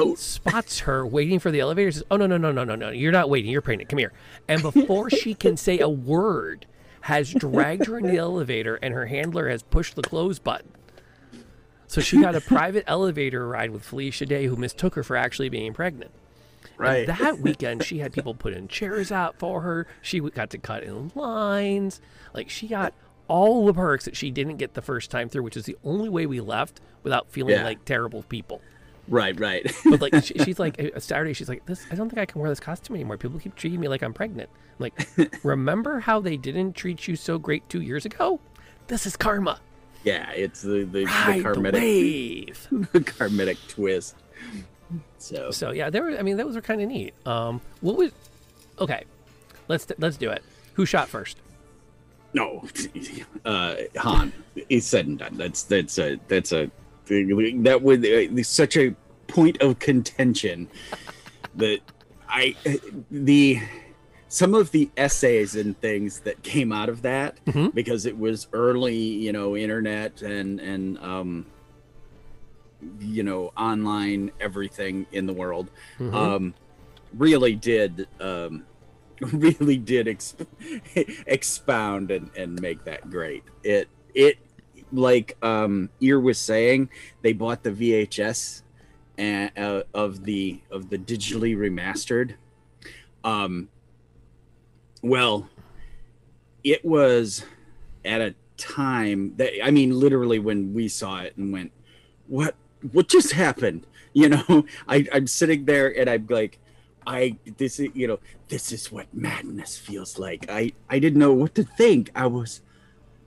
Oh. 0.01 0.15
spots 0.15 0.79
her 0.79 1.05
waiting 1.05 1.39
for 1.39 1.51
the 1.51 1.59
elevator. 1.59 1.91
Says, 1.91 2.03
"Oh 2.11 2.17
no 2.17 2.27
no 2.27 2.37
no 2.37 2.51
no 2.51 2.63
no 2.63 2.75
no! 2.75 2.89
You're 2.89 3.11
not 3.11 3.29
waiting. 3.29 3.51
You're 3.51 3.61
pregnant. 3.61 3.89
Come 3.89 3.99
here." 3.99 4.13
And 4.47 4.61
before 4.61 5.09
she 5.09 5.33
can 5.33 5.57
say 5.57 5.79
a 5.79 5.89
word, 5.89 6.65
has 7.01 7.33
dragged 7.33 7.85
her 7.87 7.97
in 7.97 8.05
the 8.07 8.17
elevator, 8.17 8.75
and 8.75 8.93
her 8.93 9.05
handler 9.07 9.49
has 9.49 9.63
pushed 9.63 9.95
the 9.95 10.01
close 10.01 10.39
button. 10.39 10.71
So 11.87 11.99
she 12.01 12.21
got 12.21 12.35
a 12.35 12.41
private 12.55 12.83
elevator 12.87 13.47
ride 13.47 13.71
with 13.71 13.83
Felicia 13.83 14.25
Day, 14.25 14.45
who 14.45 14.55
mistook 14.55 14.95
her 14.95 15.03
for 15.03 15.15
actually 15.17 15.49
being 15.49 15.73
pregnant. 15.73 16.11
And 16.63 16.79
Right. 16.79 17.07
that 17.07 17.39
weekend, 17.41 17.83
she 17.83 17.99
had 17.99 18.13
people 18.13 18.33
put 18.33 18.53
in 18.53 18.67
chairs 18.67 19.11
out 19.11 19.37
for 19.37 19.61
her. 19.61 19.87
She 20.01 20.19
got 20.19 20.49
to 20.51 20.57
cut 20.57 20.83
in 20.83 21.11
lines. 21.15 21.99
Like 22.33 22.49
she 22.49 22.67
got 22.67 22.93
all 23.27 23.65
the 23.65 23.73
perks 23.73 24.05
that 24.05 24.15
she 24.15 24.31
didn't 24.31 24.57
get 24.57 24.73
the 24.73 24.81
first 24.81 25.11
time 25.11 25.29
through, 25.29 25.43
which 25.43 25.57
is 25.57 25.65
the 25.65 25.77
only 25.83 26.09
way 26.09 26.25
we 26.25 26.39
left 26.39 26.79
without 27.03 27.29
feeling 27.31 27.55
Yeah. 27.55 27.63
like 27.63 27.83
terrible 27.85 28.23
people. 28.23 28.61
Right. 29.07 29.37
Right. 29.39 29.69
But 29.89 30.01
like 30.01 30.13
she, 30.23 30.33
she's 30.39 30.59
like 30.59 30.79
Saturday, 30.99 31.33
she's 31.33 31.49
like, 31.49 31.65
"This, 31.65 31.85
I 31.91 31.95
don't 31.95 32.09
think 32.09 32.19
I 32.19 32.25
can 32.25 32.39
wear 32.41 32.49
this 32.49 32.59
costume 32.59 32.95
anymore. 32.95 33.17
People 33.17 33.39
keep 33.39 33.55
treating 33.55 33.79
me 33.79 33.87
like 33.87 34.01
I'm 34.03 34.13
pregnant." 34.13 34.49
I'm 34.79 34.83
like, 34.83 35.43
remember 35.43 35.99
how 35.99 36.19
they 36.19 36.37
didn't 36.37 36.73
treat 36.73 37.07
you 37.07 37.15
so 37.15 37.37
great 37.37 37.67
two 37.69 37.81
years 37.81 38.05
ago? 38.05 38.39
This 38.87 39.05
is 39.05 39.15
karma. 39.17 39.59
yeah. 40.03 40.31
It's 40.31 40.61
the 40.61 40.83
the, 40.83 40.85
the 40.85 41.05
Ride 41.05 41.39
the 41.39 41.43
karmic 41.43 41.73
wave. 41.73 42.67
karmic 43.05 43.57
twist. 43.67 44.15
So 45.17 45.51
So 45.51 45.71
yeah, 45.71 45.89
there 45.89 46.03
were. 46.03 46.17
I 46.17 46.21
mean, 46.21 46.37
those 46.37 46.55
were 46.55 46.61
kind 46.61 46.81
of 46.81 46.87
neat. 46.87 47.13
Um, 47.25 47.61
what 47.81 47.97
was? 47.97 48.11
Okay, 48.79 49.03
let's 49.67 49.87
let's 49.97 50.17
do 50.17 50.29
it. 50.31 50.43
Who 50.73 50.85
shot 50.85 51.09
first? 51.09 51.37
no, 52.33 52.63
uh, 53.45 53.75
Han. 53.97 54.31
It's 54.69 54.87
said 54.87 55.05
and 55.07 55.19
done. 55.19 55.35
That's 55.35 55.63
that's 55.63 55.97
a 55.99 56.17
that's 56.29 56.53
a 56.53 56.71
that 57.07 57.79
would 57.81 58.05
uh, 58.05 58.43
such 58.43 58.77
a 58.77 58.95
point 59.27 59.61
of 59.61 59.79
contention 59.79 60.67
that 61.55 61.79
I 62.29 62.55
the 63.09 63.59
some 64.27 64.53
of 64.53 64.71
the 64.71 64.89
essays 64.95 65.55
and 65.55 65.79
things 65.81 66.21
that 66.21 66.41
came 66.43 66.71
out 66.71 66.87
of 66.89 67.01
that 67.01 67.37
Mhm. 67.45 67.73
because 67.73 68.05
it 68.05 68.17
was 68.17 68.47
early, 68.53 68.95
you 68.95 69.33
know, 69.33 69.57
internet 69.57 70.21
and 70.21 70.59
and 70.59 70.97
um 70.99 71.45
you 72.99 73.21
know 73.23 73.51
online 73.57 74.31
everything 74.39 75.05
in 75.11 75.27
the 75.27 75.33
world 75.33 75.69
Mhm. 75.99 76.13
um 76.15 76.53
really 77.15 77.55
did 77.55 78.07
um 78.19 78.65
really 79.21 79.77
did 79.77 80.07
exp- 80.07 80.47
expound 81.27 82.09
and 82.09 82.31
and 82.35 82.59
make 82.59 82.83
that 82.85 83.07
great 83.09 83.43
it 83.63 83.87
it 84.15 84.37
like 84.91 85.37
um 85.41 85.89
ear 85.99 86.19
was 86.19 86.37
saying 86.37 86.89
they 87.21 87.33
bought 87.33 87.63
the 87.63 87.71
vhs 87.71 88.61
and 89.17 89.51
uh, 89.57 89.83
of 89.93 90.23
the 90.23 90.61
of 90.71 90.89
the 90.89 90.97
digitally 90.97 91.55
remastered. 91.55 92.35
Um 93.23 93.69
well 95.01 95.49
it 96.63 96.83
was 96.85 97.43
at 98.05 98.21
a 98.21 98.35
time 98.57 99.33
that 99.37 99.51
i 99.65 99.71
mean 99.71 99.99
literally 99.99 100.37
when 100.37 100.73
we 100.73 100.87
saw 100.87 101.19
it 101.21 101.35
and 101.37 101.51
went 101.51 101.71
what 102.27 102.55
what 102.91 103.07
just 103.07 103.33
happened? 103.33 103.85
You 104.13 104.27
know 104.27 104.65
I, 104.89 105.07
i'm 105.13 105.25
sitting 105.25 105.63
there 105.63 105.97
and 105.97 106.09
i'm 106.09 106.27
like 106.29 106.59
i 107.07 107.37
this 107.55 107.79
is 107.79 107.87
you 107.93 108.07
know 108.09 108.19
this 108.49 108.73
is 108.73 108.91
what 108.91 109.07
madness 109.13 109.77
feels 109.77 110.19
like. 110.19 110.47
I 110.49 110.73
i 110.89 110.99
didn't 110.99 111.19
know 111.19 111.31
what 111.31 111.55
to 111.55 111.63
think. 111.63 112.11
I 112.13 112.27
was 112.27 112.59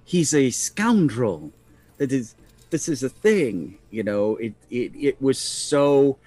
he's 0.04 0.34
a 0.34 0.50
scoundrel. 0.50 1.52
That 1.98 2.12
is 2.12 2.34
this 2.70 2.88
is 2.88 3.02
a 3.02 3.08
thing 3.08 3.78
you 3.90 4.02
know? 4.02 4.36
It 4.36 4.54
it, 4.70 4.92
it 4.94 5.22
was 5.22 5.38
so 5.38 6.18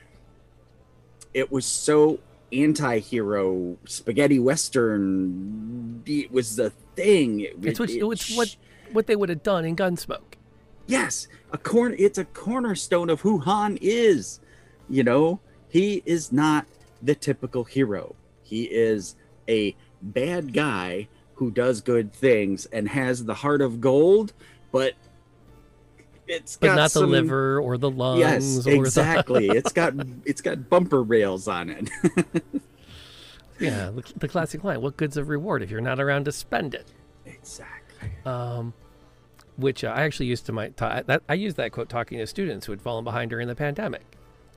it 1.33 1.51
was 1.51 1.65
so 1.65 2.19
anti-hero 2.53 3.77
spaghetti 3.85 4.39
western. 4.39 6.01
It 6.05 6.31
was 6.31 6.55
the 6.55 6.69
thing. 6.95 7.41
It, 7.41 7.55
It's 7.61 7.79
what 7.79 7.89
it- 7.89 8.01
it's 8.03 8.35
what 8.37 8.55
what 8.93 9.07
they 9.07 9.15
would 9.17 9.29
have 9.29 9.43
done 9.43 9.65
in 9.65 9.75
Gunsmoke. 9.75 10.35
yes 10.87 11.27
a 11.51 11.57
corner 11.57 11.93
it's 11.99 12.17
a 12.17 12.23
cornerstone 12.23 13.09
of 13.09 13.19
who 13.21 13.39
han 13.39 13.77
is 13.81 14.39
you 14.89 15.03
know? 15.03 15.41
He 15.69 16.01
is 16.05 16.31
not 16.31 16.65
the 17.01 17.13
typical 17.13 17.65
hero. 17.65 18.15
He 18.41 18.63
is 18.63 19.17
a 19.49 19.75
bad 20.01 20.53
guy 20.53 21.09
who 21.37 21.51
does 21.51 21.81
good 21.81 22.13
things 22.13 22.65
and 22.67 22.89
has 22.89 23.25
the 23.25 23.33
heart 23.33 23.61
of 23.61 23.79
gold, 23.81 24.33
but 24.71 24.93
it's 26.27 26.57
but 26.57 26.67
got 26.67 26.75
not 26.75 26.91
some, 26.91 27.03
the 27.03 27.07
liver 27.07 27.59
or 27.59 27.77
the 27.77 27.89
lungs. 27.89 28.19
Yes, 28.19 28.65
exactly. 28.65 29.47
it's 29.49 29.71
got 29.71 29.93
it's 30.25 30.41
got 30.41 30.69
bumper 30.69 31.01
rails 31.01 31.47
on 31.47 31.69
it. 31.69 31.89
Yeah, 33.59 33.89
the, 33.89 34.03
the 34.17 34.27
classic 34.27 34.63
line: 34.63 34.81
"What 34.81 34.97
good's 34.97 35.17
a 35.17 35.23
reward 35.23 35.63
if 35.63 35.71
you're 35.71 35.81
not 35.81 35.99
around 35.99 36.25
to 36.25 36.31
spend 36.31 36.75
it?" 36.75 36.85
exactly. 37.25 38.09
Um, 38.25 38.73
which 39.57 39.83
uh, 39.83 39.87
I 39.87 40.03
actually 40.03 40.27
used 40.27 40.45
to 40.45 40.51
my 40.51 40.69
ta- 40.69 41.01
that 41.07 41.23
I 41.27 41.33
used 41.33 41.57
that 41.57 41.71
quote 41.71 41.89
talking 41.89 42.19
to 42.19 42.27
students 42.27 42.65
who 42.65 42.71
had 42.71 42.81
fallen 42.81 43.03
behind 43.03 43.31
during 43.31 43.47
the 43.47 43.55
pandemic 43.55 44.03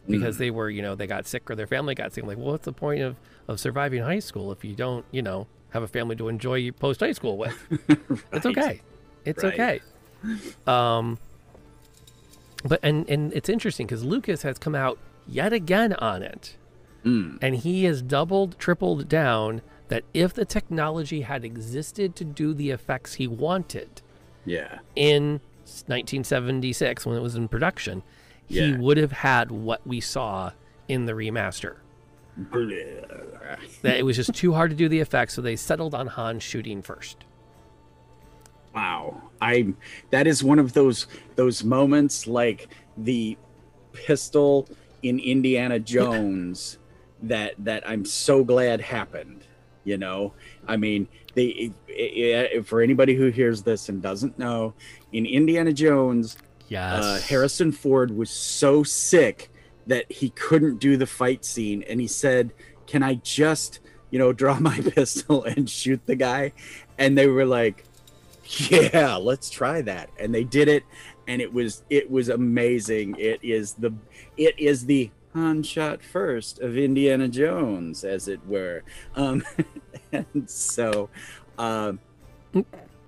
because 0.08 0.38
they 0.38 0.50
were 0.50 0.68
you 0.68 0.82
know 0.82 0.94
they 0.94 1.06
got 1.06 1.26
sick 1.26 1.50
or 1.50 1.54
their 1.54 1.66
family 1.66 1.94
got 1.94 2.12
sick. 2.12 2.24
I'm 2.24 2.28
like, 2.28 2.38
well, 2.38 2.48
what's 2.48 2.64
the 2.64 2.72
point 2.72 3.00
of 3.02 3.16
of 3.48 3.58
surviving 3.58 4.02
high 4.02 4.18
school 4.18 4.52
if 4.52 4.64
you 4.64 4.74
don't 4.74 5.04
you 5.10 5.22
know 5.22 5.46
have 5.70 5.82
a 5.82 5.88
family 5.88 6.16
to 6.16 6.28
enjoy 6.28 6.70
post 6.72 7.00
high 7.00 7.12
school 7.12 7.36
with? 7.38 7.56
It's 8.32 8.46
okay. 8.46 8.80
It's 9.24 9.42
Right. 9.44 9.54
okay. 9.54 9.80
Um, 10.66 11.18
but 12.64 12.80
and 12.82 13.08
and 13.08 13.32
it's 13.32 13.48
interesting 13.48 13.86
because 13.86 14.04
Lucas 14.04 14.42
has 14.42 14.58
come 14.58 14.74
out 14.74 14.98
yet 15.26 15.52
again 15.52 15.92
on 15.94 16.22
it, 16.22 16.56
Mm. 17.04 17.38
and 17.40 17.56
he 17.56 17.84
has 17.84 18.02
doubled, 18.02 18.58
tripled 18.58 19.08
down 19.08 19.62
that 19.88 20.04
if 20.12 20.34
the 20.34 20.44
technology 20.44 21.22
had 21.22 21.44
existed 21.46 22.14
to 22.16 22.24
do 22.24 22.52
the 22.52 22.70
effects 22.70 23.14
he 23.14 23.26
wanted 23.26 24.02
Yeah. 24.44 24.80
in 24.94 25.40
1976 25.86 27.06
when 27.06 27.16
it 27.16 27.20
was 27.22 27.34
in 27.36 27.48
production, 27.48 28.02
he 28.46 28.72
would 28.72 28.96
have 28.98 29.12
had 29.12 29.50
what 29.50 29.86
we 29.86 30.00
saw 30.00 30.52
in 30.88 31.06
the 31.06 31.12
remaster. 31.12 31.76
That 33.82 33.96
it 33.98 34.04
was 34.04 34.16
just 34.16 34.34
too 34.34 34.52
hard 34.52 34.70
to 34.70 34.76
do 34.76 34.88
the 34.88 35.00
effects, 35.00 35.34
so 35.34 35.42
they 35.42 35.56
settled 35.56 35.94
on 35.94 36.06
Han 36.06 36.38
shooting 36.40 36.82
first. 36.82 37.24
Wow. 38.74 39.22
I 39.40 39.74
that 40.10 40.26
is 40.26 40.44
one 40.44 40.58
of 40.58 40.72
those 40.74 41.06
those 41.36 41.64
moments 41.64 42.26
like 42.26 42.68
the 42.96 43.36
pistol 43.92 44.68
in 45.02 45.18
Indiana 45.18 45.78
Jones 45.80 46.78
that 47.22 47.54
that 47.58 47.88
I'm 47.88 48.04
so 48.04 48.44
glad 48.44 48.80
happened, 48.80 49.44
you 49.84 49.96
know? 49.98 50.32
I 50.68 50.76
mean, 50.76 51.08
they 51.34 51.72
i- 51.88 52.56
i- 52.58 52.62
for 52.62 52.80
anybody 52.80 53.14
who 53.14 53.26
hears 53.30 53.62
this 53.62 53.88
and 53.88 54.00
doesn't 54.00 54.38
know, 54.38 54.74
in 55.12 55.26
Indiana 55.26 55.72
Jones, 55.72 56.36
Yes. 56.68 57.02
uh, 57.04 57.20
Harrison 57.26 57.72
Ford 57.72 58.16
was 58.16 58.30
so 58.30 58.84
sick 58.84 59.50
that 59.90 60.10
he 60.10 60.30
couldn't 60.30 60.78
do 60.78 60.96
the 60.96 61.06
fight 61.06 61.44
scene, 61.44 61.84
and 61.88 62.00
he 62.00 62.06
said, 62.06 62.52
"Can 62.86 63.02
I 63.02 63.14
just, 63.14 63.80
you 64.10 64.18
know, 64.18 64.32
draw 64.32 64.58
my 64.58 64.80
pistol 64.94 65.44
and 65.44 65.68
shoot 65.68 66.00
the 66.06 66.16
guy?" 66.16 66.52
And 66.96 67.18
they 67.18 67.26
were 67.26 67.44
like, 67.44 67.84
"Yeah, 68.44 69.16
let's 69.16 69.50
try 69.50 69.82
that." 69.82 70.10
And 70.18 70.34
they 70.34 70.44
did 70.44 70.68
it, 70.68 70.84
and 71.26 71.42
it 71.42 71.52
was 71.52 71.82
it 71.90 72.10
was 72.10 72.28
amazing. 72.28 73.16
It 73.18 73.40
is 73.42 73.74
the 73.74 73.92
it 74.36 74.58
is 74.58 74.86
the 74.86 75.10
Han 75.34 75.62
shot 75.62 76.02
first 76.02 76.60
of 76.60 76.76
Indiana 76.76 77.28
Jones, 77.28 78.04
as 78.04 78.28
it 78.28 78.44
were. 78.46 78.82
Um, 79.14 79.44
and 80.12 80.48
so, 80.48 81.08
um, 81.58 82.00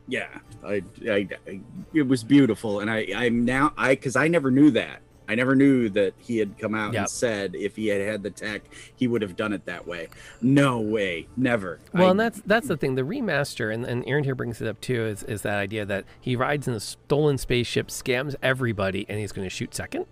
yeah, 0.06 0.28
I, 0.64 0.82
I, 1.08 1.28
I, 1.48 1.60
it 1.92 2.06
was 2.06 2.22
beautiful, 2.22 2.80
and 2.80 2.90
I, 2.90 3.08
I'm 3.14 3.44
now 3.44 3.72
I 3.76 3.94
because 3.94 4.16
I 4.16 4.28
never 4.28 4.50
knew 4.50 4.70
that. 4.72 5.00
I 5.28 5.34
never 5.34 5.54
knew 5.54 5.88
that 5.90 6.14
he 6.18 6.38
had 6.38 6.58
come 6.58 6.74
out 6.74 6.92
Yep. 6.92 7.00
and 7.00 7.08
said 7.10 7.54
if 7.54 7.76
he 7.76 7.86
had 7.88 8.00
had 8.00 8.22
the 8.22 8.30
tech, 8.30 8.62
he 8.96 9.06
would 9.06 9.22
have 9.22 9.36
done 9.36 9.52
it 9.52 9.64
that 9.66 9.86
way. 9.86 10.08
No 10.40 10.80
way, 10.80 11.28
never. 11.36 11.78
Well, 11.94 12.08
I- 12.08 12.10
and 12.10 12.20
that's 12.20 12.40
that's 12.44 12.68
the 12.68 12.76
thing. 12.76 12.94
The 12.96 13.02
remaster, 13.02 13.72
and, 13.72 13.84
and 13.84 14.04
Aaron 14.06 14.24
here 14.24 14.34
brings 14.34 14.60
it 14.60 14.68
up 14.68 14.80
too, 14.80 15.04
is, 15.06 15.22
is 15.22 15.42
that 15.42 15.58
idea 15.58 15.84
that 15.86 16.04
he 16.20 16.36
rides 16.36 16.66
in 16.68 16.74
a 16.74 16.80
stolen 16.80 17.38
spaceship, 17.38 17.88
scams 17.88 18.34
everybody, 18.42 19.06
and 19.08 19.18
he's 19.18 19.32
going 19.32 19.46
to 19.46 19.50
shoot 19.54 19.74
second. 19.74 20.06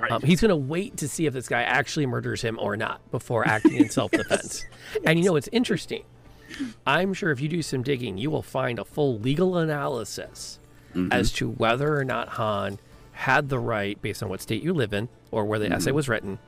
right. 0.00 0.10
Um, 0.10 0.22
he's 0.22 0.40
going 0.40 0.48
to 0.48 0.56
wait 0.56 0.96
to 0.98 1.08
see 1.08 1.26
if 1.26 1.34
this 1.34 1.48
guy 1.48 1.62
actually 1.62 2.06
murders 2.06 2.40
him 2.42 2.58
or 2.60 2.76
not 2.76 3.00
before 3.10 3.46
acting 3.46 3.74
in 3.76 3.90
self 3.90 4.10
defense. 4.10 4.64
And 5.04 5.18
you 5.18 5.26
know, 5.26 5.36
it's 5.36 5.48
interesting. 5.52 6.04
I'm 6.86 7.14
sure 7.14 7.30
if 7.30 7.40
you 7.40 7.48
do 7.48 7.62
some 7.62 7.82
digging, 7.82 8.18
you 8.18 8.30
will 8.30 8.42
find 8.42 8.78
a 8.78 8.84
full 8.84 9.18
legal 9.18 9.56
analysis 9.56 10.58
as 11.10 11.32
to 11.32 11.48
whether 11.50 11.96
or 11.98 12.04
not 12.04 12.28
Han 12.30 12.78
had 13.12 13.48
the 13.48 13.58
right, 13.58 14.00
based 14.02 14.22
on 14.22 14.28
what 14.28 14.40
state 14.40 14.62
you 14.62 14.72
live 14.72 14.92
in 14.92 15.08
or 15.30 15.44
where 15.44 15.58
the 15.58 15.70
essay 15.72 15.92
was 15.92 16.08
written, 16.08 16.38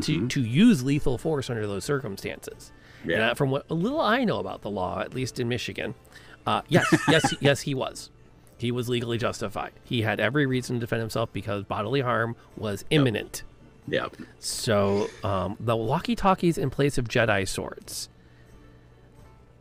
to, 0.00 0.26
to 0.28 0.40
use 0.42 0.82
lethal 0.82 1.18
force 1.18 1.48
under 1.50 1.66
those 1.66 1.84
circumstances. 1.84 2.72
Yeah. 3.04 3.30
uh, 3.30 3.34
from 3.34 3.50
what 3.50 3.66
a 3.70 3.74
little 3.74 4.00
I 4.00 4.24
know 4.24 4.38
about 4.38 4.62
the 4.62 4.70
law, 4.70 5.00
at 5.00 5.14
least 5.14 5.38
in 5.38 5.48
Michigan, 5.48 5.94
uh, 6.46 6.62
yes, 6.68 6.86
yes, 7.08 7.34
yes, 7.40 7.60
he 7.62 7.74
was. 7.74 8.10
He 8.58 8.72
was 8.72 8.88
legally 8.88 9.18
justified. 9.18 9.72
He 9.84 10.02
had 10.02 10.18
every 10.18 10.46
reason 10.46 10.76
to 10.76 10.80
defend 10.80 11.00
himself 11.00 11.32
because 11.32 11.62
bodily 11.64 12.00
harm 12.00 12.34
was 12.56 12.84
imminent. 12.90 13.42
yeah, 13.86 14.08
So 14.38 15.08
um, 15.22 15.56
the 15.60 15.76
walkie-talkies 15.76 16.56
in 16.58 16.70
place 16.70 16.98
of 16.98 17.06
Jedi 17.06 17.46
swords. 17.46 18.08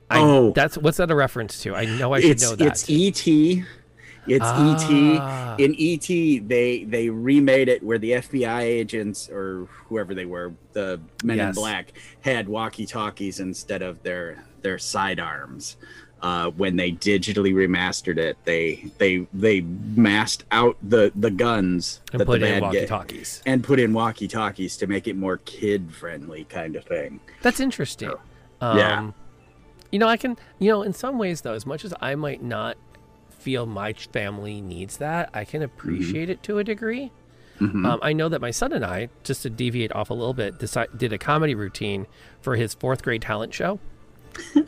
I, 0.10 0.20
Oh. 0.22 0.52
that's 0.52 0.78
what's 0.78 0.98
that 0.98 1.10
a 1.12 1.16
reference 1.16 1.62
to? 1.64 1.76
I 1.76 1.86
know 1.86 2.14
I 2.14 2.22
should 2.22 2.42
know 2.42 2.56
that. 2.56 2.68
it's 2.88 2.90
ET. 3.28 3.66
It's 4.28 4.44
Ah. 4.46 5.56
ET. 5.56 5.60
In 5.64 5.76
ET, 5.78 6.40
they 6.48 6.84
they 6.84 7.10
remade 7.10 7.70
it 7.70 7.82
where 7.84 7.98
the 8.00 8.12
FBI 8.14 8.62
agents 8.62 9.30
or 9.30 9.68
whoever 9.88 10.14
they 10.14 10.26
were, 10.26 10.54
the 10.74 11.00
Men 11.24 11.40
in 11.40 11.54
Black, 11.54 11.94
had 12.22 12.48
walkie-talkies 12.50 13.40
instead 13.40 13.82
of 13.82 14.02
their 14.04 14.44
their 14.62 14.78
sidearms. 14.78 15.78
Uh, 16.22 16.50
when 16.52 16.76
they 16.76 16.92
digitally 16.92 17.54
remastered 17.54 18.18
it, 18.18 18.36
they 18.46 18.90
they 18.98 19.28
they 19.34 19.62
masked 19.62 20.44
out 20.52 20.76
the 20.82 21.12
the 21.16 21.30
guns 21.30 22.02
and 22.12 22.20
that 22.22 22.26
put 22.26 22.40
the 22.42 22.56
in 22.56 22.62
walkie-talkies. 22.64 23.44
and 23.46 23.64
put 23.64 23.80
in 23.80 23.94
walkie-talkies 23.94 24.76
to 24.78 24.88
make 24.88 25.08
it 25.08 25.16
more 25.16 25.38
kid-friendly 25.46 26.46
kind 26.46 26.76
of 26.76 26.84
thing. 26.86 27.20
That's 27.44 27.60
interesting. 27.60 28.12
Um, 28.60 28.78
Yeah. 28.78 29.12
You 29.92 30.00
know, 30.00 30.08
I 30.08 30.18
can. 30.18 30.36
You 30.60 30.72
know, 30.72 30.82
in 30.82 30.94
some 30.94 31.18
ways, 31.18 31.42
though, 31.42 31.54
as 31.54 31.66
much 31.66 31.86
as 31.86 31.94
I 32.02 32.16
might 32.16 32.42
not 32.44 32.76
feel 33.46 33.68
my 33.68 33.94
family 33.94 34.60
needs 34.60 34.98
that, 34.98 35.30
I 35.36 35.46
can 35.46 35.62
appreciate 35.62 36.32
it 36.32 36.42
to 36.44 36.58
a 36.58 36.64
degree. 36.64 37.12
Mhm. 37.60 37.86
Um, 37.86 38.00
I 38.02 38.12
know 38.12 38.28
that 38.28 38.42
my 38.42 38.50
son 38.50 38.74
and 38.74 38.84
I, 38.84 39.10
just 39.24 39.44
to 39.44 39.52
deviate 39.52 39.94
off 39.94 40.10
a 40.10 40.16
little 40.16 40.34
bit, 40.34 40.58
decide, 40.58 40.88
did 40.98 41.14
a 41.14 41.20
comedy 41.20 41.54
routine 41.54 42.08
for 42.42 42.56
his 42.56 42.74
fourth 42.74 43.04
grade 43.04 43.22
talent 43.22 43.54
show. 43.54 43.80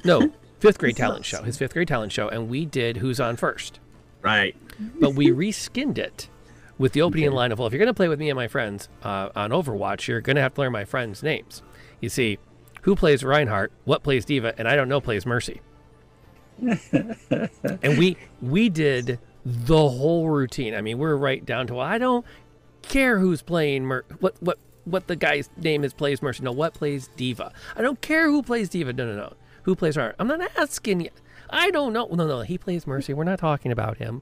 No, 0.06 0.32
fifth 0.60 0.78
grade 0.78 0.96
talent 0.96 1.26
show. 1.26 1.42
His 1.42 1.58
fifth 1.58 1.74
grade 1.74 1.88
talent 1.88 2.12
show, 2.12 2.30
and 2.30 2.50
we 2.50 2.66
did 2.66 2.98
Who's 2.98 3.20
on 3.20 3.36
First. 3.36 3.80
Right. 4.22 4.56
but 5.00 5.16
we 5.16 5.30
reskinned 5.30 5.98
it 5.98 6.30
with 6.78 6.94
the 6.94 7.02
opening 7.02 7.32
line 7.32 7.52
of, 7.52 7.58
well, 7.58 7.68
if 7.68 7.74
you're 7.74 7.80
going 7.80 7.88
to 7.88 7.94
play 7.96 8.08
with 8.10 8.20
me 8.20 8.30
and 8.30 8.36
my 8.38 8.48
friends 8.48 8.90
uh, 9.02 9.30
on 9.36 9.50
Overwatch, 9.50 10.08
you're 10.08 10.22
going 10.22 10.36
to 10.36 10.42
have 10.44 10.54
to 10.54 10.62
learn 10.62 10.72
my 10.72 10.86
friends' 10.86 11.24
names. 11.24 11.64
You 12.00 12.10
see, 12.10 12.38
who 12.84 12.96
plays 12.96 13.24
Reinhardt, 13.24 13.72
what 13.86 14.04
plays 14.04 14.24
D.Va, 14.26 14.54
and 14.60 14.68
I 14.68 14.76
don't 14.76 14.88
know 14.88 15.02
plays 15.02 15.26
Mercy. 15.26 15.62
And 16.60 17.98
we 17.98 18.18
we 18.42 18.70
did 18.70 19.20
the 19.46 19.90
whole 19.90 20.30
routine. 20.30 20.76
I 20.76 20.82
mean, 20.82 20.98
we're 20.98 21.16
right 21.16 21.46
down 21.46 21.68
to, 21.68 21.76
well, 21.76 21.86
I 21.86 21.98
don't 21.98 22.26
care 22.82 23.20
who's 23.20 23.42
playing 23.42 23.86
Mer- 23.86 24.06
what 24.20 24.36
what 24.42 24.60
what 24.86 25.08
the 25.08 25.16
guy's 25.16 25.50
name 25.58 25.84
is 25.84 25.94
plays 25.94 26.22
Mercy. 26.22 26.44
No, 26.44 26.52
what 26.52 26.74
plays 26.74 27.10
D.Va. 27.16 27.52
I 27.76 27.82
don't 27.82 28.02
care 28.02 28.30
who 28.30 28.42
plays 28.42 28.70
D.Va. 28.70 28.94
No, 28.94 29.06
no, 29.06 29.16
no. 29.16 29.34
Who 29.64 29.76
plays 29.76 29.98
Reinhardt? 29.98 30.16
I'm 30.20 30.28
not 30.28 30.50
asking 30.58 31.02
you. 31.02 31.10
I 31.50 31.72
don't 31.72 31.94
know. 31.94 32.08
No, 32.08 32.28
no, 32.28 32.42
he 32.42 32.58
plays 32.58 32.88
Mercy. 32.88 33.14
We're 33.14 33.26
not 33.26 33.40
talking 33.40 33.72
about 33.72 33.98
him. 33.98 34.22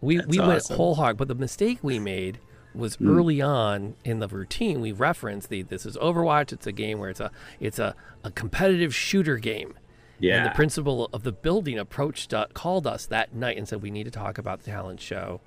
We 0.00 0.20
we 0.26 0.38
went 0.38 0.62
awesome. 0.62 0.76
whole 0.76 0.94
hog, 0.96 1.16
but 1.16 1.28
the 1.28 1.34
mistake 1.34 1.78
we 1.82 1.98
made 1.98 2.38
was 2.74 2.96
hmm. 2.96 3.08
early 3.08 3.40
on 3.40 3.94
in 4.04 4.20
the 4.20 4.28
routine. 4.28 4.80
We 4.80 4.92
referenced 4.92 5.48
the 5.48 5.62
this 5.62 5.86
is 5.86 5.96
Overwatch. 5.96 6.52
It's 6.52 6.66
a 6.66 6.72
game 6.72 6.98
where 6.98 7.10
it's 7.10 7.20
a 7.20 7.30
it's 7.58 7.78
a, 7.78 7.94
a 8.22 8.30
competitive 8.30 8.94
shooter 8.94 9.38
game. 9.38 9.74
Yeah. 10.18 10.38
And 10.38 10.46
the 10.46 10.54
principal 10.54 11.10
of 11.12 11.22
the 11.22 11.32
building 11.32 11.78
approached 11.78 12.32
uh, 12.32 12.46
called 12.54 12.86
us 12.86 13.06
that 13.06 13.34
night 13.34 13.56
and 13.56 13.68
said 13.68 13.82
we 13.82 13.90
need 13.90 14.04
to 14.04 14.10
talk 14.10 14.38
about 14.38 14.62
the 14.62 14.70
talent 14.70 15.00
show. 15.00 15.40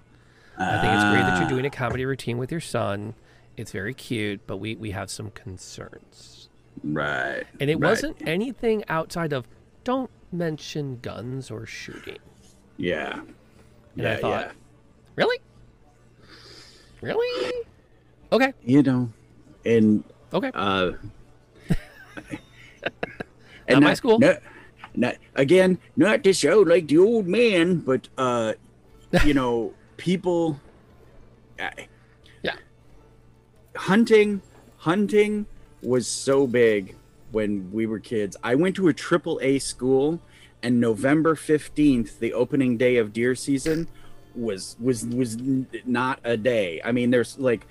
I 0.58 0.80
think 0.82 0.94
it's 0.94 1.04
great 1.06 1.22
that 1.22 1.40
you're 1.40 1.50
doing 1.50 1.66
a 1.66 1.70
comedy 1.70 2.06
routine 2.06 2.38
with 2.38 2.52
your 2.52 2.60
son. 2.60 3.14
It's 3.56 3.72
very 3.72 3.94
cute, 3.94 4.42
but 4.46 4.58
we 4.58 4.76
we 4.76 4.92
have 4.92 5.10
some 5.10 5.32
concerns. 5.32 6.50
Right. 6.84 7.44
And 7.60 7.70
it 7.70 7.76
right. 7.76 7.90
wasn't 7.90 8.18
anything 8.28 8.84
outside 8.90 9.34
of 9.34 9.48
don't 9.84 10.12
mention 10.32 11.00
guns 11.02 11.50
or 11.50 11.66
shooting. 11.66 12.20
Yeah. 12.78 13.22
And 13.98 14.08
I 14.08 14.18
thought, 14.18 14.46
yeah. 14.48 14.52
Really? 15.16 15.40
Really? 17.02 17.66
Okay. 18.32 18.54
You 18.64 18.84
know, 18.84 19.10
and 19.66 20.04
Okay. 20.34 20.52
uh, 20.54 20.92
Not 23.70 23.84
my 23.84 23.94
school. 23.94 24.20
Not, 24.20 24.40
not 24.96 25.16
again, 25.36 25.80
not 25.96 26.24
to 26.24 26.34
sound 26.34 26.68
like 26.68 26.88
the 26.88 26.98
old 26.98 27.28
man, 27.28 27.78
but 27.78 28.08
uh, 28.18 28.54
you 29.26 29.34
know, 29.34 29.74
people. 29.98 30.60
Yeah. 31.58 32.56
Hunting, 33.76 34.42
hunting 34.78 35.46
was 35.82 36.08
so 36.08 36.48
big 36.48 36.96
when 37.32 37.72
we 37.72 37.86
were 37.86 38.00
kids. 38.00 38.38
I 38.44 38.56
went 38.56 38.76
to 38.78 38.88
a 38.88 38.94
triple 38.94 39.40
A 39.42 39.60
school, 39.60 40.20
and 40.64 40.80
November 40.80 41.36
fifteenth, 41.36 42.20
the 42.20 42.34
opening 42.34 42.78
day 42.78 42.98
of 42.98 43.14
deer 43.14 43.36
season, 43.36 43.88
was 44.36 44.76
was 44.80 45.06
was 45.06 45.38
not 45.86 46.20
a 46.24 46.38
day. 46.38 46.82
I 46.84 46.92
mean, 46.92 47.12
there's 47.12 47.38
like 47.38 47.68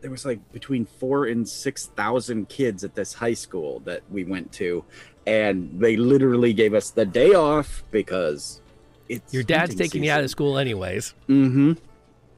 there 0.00 0.10
was 0.10 0.24
like 0.24 0.52
between 0.52 0.86
four 0.86 1.26
and 1.26 1.48
six 1.48 1.86
thousand 1.86 2.48
kids 2.48 2.84
at 2.84 2.94
this 2.94 3.14
high 3.14 3.34
school 3.34 3.80
that 3.80 4.02
we 4.10 4.24
went 4.24 4.52
to, 4.52 4.84
and 5.26 5.70
they 5.78 5.96
literally 5.96 6.52
gave 6.52 6.74
us 6.74 6.90
the 6.90 7.04
day 7.06 7.34
off 7.34 7.82
because 7.90 8.60
it's 9.08 9.32
Your 9.34 9.42
dad's 9.42 9.74
taking 9.74 10.04
you 10.04 10.10
out 10.10 10.22
of 10.22 10.30
school 10.30 10.58
anyways. 10.58 11.14
Mm-hmm. 11.28 11.72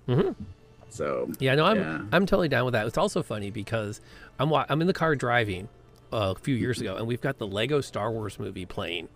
Mm-hmm. 0.09 0.45
So 0.91 1.30
Yeah, 1.39 1.55
no, 1.55 1.64
I'm 1.64 1.76
Yeah. 1.76 2.03
I'm 2.12 2.26
totally 2.26 2.49
down 2.49 2.64
with 2.64 2.72
that. 2.72 2.87
It's 2.87 2.99
also 2.99 3.22
funny 3.22 3.51
because 3.51 4.01
I'm 4.39 4.53
I'm 4.53 4.80
in 4.80 4.87
the 4.87 4.93
car 4.93 5.14
driving 5.14 5.68
uh, 6.12 6.35
a 6.37 6.39
few 6.39 6.55
years 6.55 6.80
ago, 6.80 6.97
and 6.97 7.07
we've 7.07 7.20
got 7.20 7.39
the 7.39 7.47
Lego 7.47 7.80
Star 7.80 8.11
Wars 8.11 8.39
movie 8.39 8.66
playing 8.66 9.09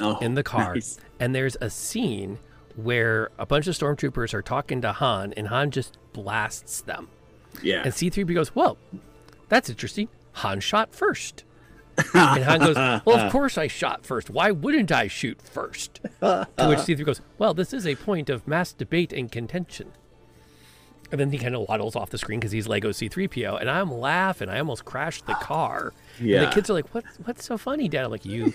oh, 0.00 0.18
in 0.18 0.34
the 0.34 0.42
car, 0.42 0.74
nice. 0.74 0.98
and 1.18 1.34
there's 1.34 1.56
a 1.60 1.70
scene 1.70 2.38
where 2.74 3.30
a 3.38 3.46
bunch 3.46 3.66
of 3.66 3.74
stormtroopers 3.74 4.34
are 4.34 4.42
talking 4.42 4.82
to 4.82 4.92
Han, 4.92 5.32
and 5.34 5.48
Han 5.48 5.70
just 5.70 5.96
blasts 6.12 6.82
them, 6.82 7.08
Yeah. 7.62 7.82
and 7.84 7.94
C-3PO 7.94 8.34
goes, 8.34 8.54
"Well, 8.54 8.76
that's 9.48 9.70
interesting. 9.70 10.08
Han 10.32 10.60
shot 10.60 10.94
first. 10.94 11.44
And 12.14 12.44
Han 12.44 12.58
goes, 12.60 12.76
Well, 13.04 13.18
of 13.18 13.32
course 13.32 13.56
I 13.58 13.66
shot 13.68 14.04
first. 14.04 14.28
Why 14.30 14.50
wouldn't 14.50 14.92
I 14.92 15.08
shoot 15.08 15.40
first? 15.40 16.00
To 16.20 16.46
which 16.58 16.78
C3 16.80 17.04
goes, 17.04 17.20
Well, 17.38 17.54
this 17.54 17.72
is 17.72 17.86
a 17.86 17.94
point 17.94 18.28
of 18.30 18.46
mass 18.46 18.72
debate 18.72 19.12
and 19.12 19.30
contention. 19.32 19.92
And 21.10 21.20
then 21.20 21.30
he 21.30 21.38
kind 21.38 21.54
of 21.54 21.68
waddles 21.68 21.94
off 21.94 22.10
the 22.10 22.18
screen 22.18 22.40
because 22.40 22.50
he's 22.52 22.66
Lego 22.66 22.90
C3PO. 22.90 23.60
And 23.60 23.70
I'm 23.70 23.92
laughing. 23.92 24.48
I 24.48 24.58
almost 24.58 24.84
crashed 24.84 25.26
the 25.26 25.34
car. 25.34 25.92
And 26.18 26.28
Yeah. 26.28 26.44
the 26.46 26.50
kids 26.50 26.68
are 26.68 26.72
like, 26.74 26.92
what, 26.94 27.04
What's 27.24 27.44
so 27.44 27.56
funny, 27.56 27.88
Dad? 27.88 28.04
I'm 28.04 28.10
like, 28.10 28.24
You, 28.26 28.52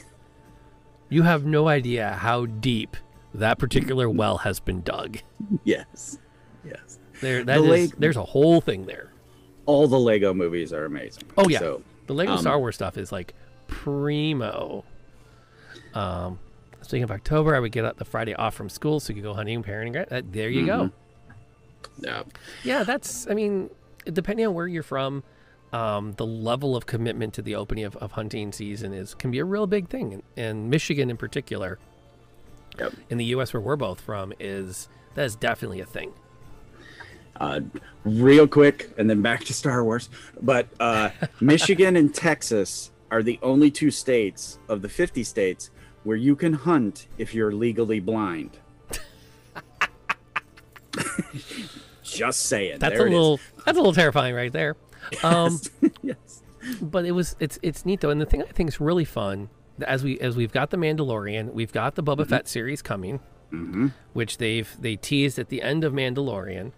you 1.10 1.24
have 1.24 1.46
no 1.46 1.68
idea 1.68 2.12
how 2.12 2.46
deep 2.46 2.98
that 3.34 3.58
particular 3.58 4.10
well 4.10 4.40
has 4.40 4.60
been 4.60 4.82
dug. 4.82 5.20
yes. 5.64 6.18
Yes. 6.66 7.00
There, 7.22 7.44
that 7.46 7.58
The 7.60 7.64
is- 7.64 7.70
Leg- 7.92 7.96
there's 8.00 8.18
a 8.18 8.24
whole 8.26 8.62
thing 8.62 8.86
there. 8.86 9.14
All 9.66 9.88
the 9.88 10.00
Lego 10.00 10.34
movies 10.34 10.74
are 10.74 10.86
amazing. 10.86 11.24
Oh 11.38 11.48
yeah, 11.48 11.60
So, 11.60 11.84
the 12.12 12.16
Lego 12.16 12.34
um, 12.34 12.40
Star 12.40 12.60
Wars 12.60 12.76
stuff 12.76 12.98
is 12.98 13.10
like 13.12 13.34
primo. 13.68 14.84
Um, 15.94 16.40
speaking 16.82 17.04
of 17.04 17.12
October, 17.12 17.56
I 17.56 17.60
would 17.60 17.72
get 17.72 17.86
up 17.86 17.98
the 17.98 18.04
Friday 18.06 18.34
off 18.34 18.54
from 18.54 18.68
school 18.70 19.00
so 19.00 19.12
you 19.14 19.16
could 19.22 19.24
go 19.24 19.34
hunting 19.34 19.56
and 19.56 19.66
parenting. 19.66 19.94
gra- 19.94 20.08
That, 20.10 20.34
there 20.34 20.50
you 20.50 20.66
go. 20.66 20.92
yeah. 22.00 22.24
Yeah, 22.64 22.84
that's. 22.84 23.28
I 23.30 23.34
mean, 23.34 23.70
depending 24.06 24.46
on 24.46 24.54
where 24.54 24.68
you're 24.68 24.84
from, 24.84 25.24
um, 25.72 26.12
the 26.18 26.26
level 26.26 26.76
of 26.76 26.86
commitment 26.86 27.34
to 27.36 27.42
the 27.42 27.56
opening 27.56 27.86
of, 27.86 27.96
of 27.98 28.12
hunting 28.12 28.52
season 28.52 28.94
is 28.94 29.14
can 29.16 29.32
be 29.32 29.40
a 29.40 29.46
real 29.46 29.68
big 29.68 29.88
thing. 29.88 30.14
And, 30.16 30.24
and 30.36 30.70
Michigan, 30.70 31.10
in 31.10 31.16
particular, 31.18 31.80
Yep. 32.78 32.94
in 33.10 33.18
the 33.18 33.26
U.S. 33.26 33.54
where 33.54 33.62
we're 33.62 33.76
both 33.78 34.02
from, 34.02 34.34
is 34.40 34.90
that 35.16 35.24
is 35.26 35.36
definitely 35.38 35.80
a 35.82 35.86
thing. 35.86 36.12
Uh, 37.40 37.62
real 38.04 38.48
quick, 38.48 38.92
and 38.98 39.10
then 39.10 39.22
back 39.22 39.44
to 39.46 39.54
Star 39.54 39.84
Wars. 39.84 40.10
But 40.42 40.68
uh, 40.80 41.10
Michigan 41.42 41.96
and 41.96 42.14
Texas 42.14 42.92
are 43.10 43.24
the 43.24 43.40
only 43.42 43.72
two 43.72 43.92
states 43.92 44.60
of 44.70 44.82
the 44.82 44.90
50 44.90 45.24
states 45.24 45.70
where 46.04 46.18
you 46.18 46.36
can 46.36 46.54
hunt 46.54 47.08
if 47.18 47.34
you're 47.34 47.52
legally 47.52 48.00
blind. 48.00 48.58
Just 52.04 52.42
saying. 52.48 52.80
That's 52.80 52.98
there 52.98 53.08
a 53.08 53.10
little. 53.10 53.40
That's 53.66 53.78
a 53.78 53.82
little 53.82 53.94
terrifying, 53.94 54.36
right 54.36 54.52
there. 54.52 54.76
Um, 55.24 55.60
yes. 56.04 56.44
but 56.80 57.06
it 57.06 57.12
was 57.12 57.36
it's 57.40 57.58
it's 57.64 57.88
neat 57.88 58.02
though 58.02 58.12
and 58.12 58.22
the 58.22 58.26
thing 58.28 58.44
i 58.44 58.46
think 58.46 58.70
is 58.70 58.80
really 58.80 59.04
fun 59.04 59.50
as 59.82 60.04
we 60.04 60.20
as 60.20 60.36
we've 60.38 60.52
got 60.52 60.70
the 60.70 60.78
mandalorian 60.78 61.52
we've 61.54 61.74
got 61.74 61.96
the 61.96 62.04
boba 62.04 62.26
fett 62.28 62.48
series 62.48 62.84
coming 62.84 63.20
Mm-hmm. 63.52 63.88
which 64.14 64.38
they've 64.38 64.70
they 64.80 64.96
teased 64.96 65.40
at 65.40 65.50
the 65.50 65.64
end 65.64 65.84
of 65.84 65.92
mandalorian 65.92 66.72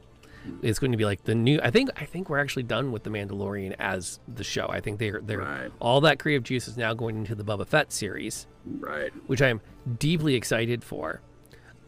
it's 0.61 0.79
going 0.79 0.91
to 0.91 0.97
be 0.97 1.05
like 1.05 1.23
the 1.23 1.33
new 1.35 1.59
i 1.63 1.69
think 1.71 1.89
i 1.95 2.05
think 2.05 2.29
we're 2.29 2.39
actually 2.39 2.63
done 2.63 2.91
with 2.91 3.03
the 3.03 3.09
mandalorian 3.09 3.75
as 3.79 4.19
the 4.27 4.43
show 4.43 4.67
i 4.69 4.79
think 4.79 4.99
they're 4.99 5.21
they're 5.23 5.39
Right. 5.39 5.71
all 5.79 6.01
that 6.01 6.19
creative 6.19 6.43
juice 6.43 6.67
is 6.67 6.77
now 6.77 6.93
going 6.93 7.15
into 7.17 7.35
the 7.35 7.43
boba 7.43 7.65
fett 7.67 7.91
series 7.93 8.47
Right. 8.65 9.11
which 9.27 9.41
i 9.41 9.47
am 9.49 9.61
deeply 9.99 10.35
excited 10.35 10.83
for 10.83 11.21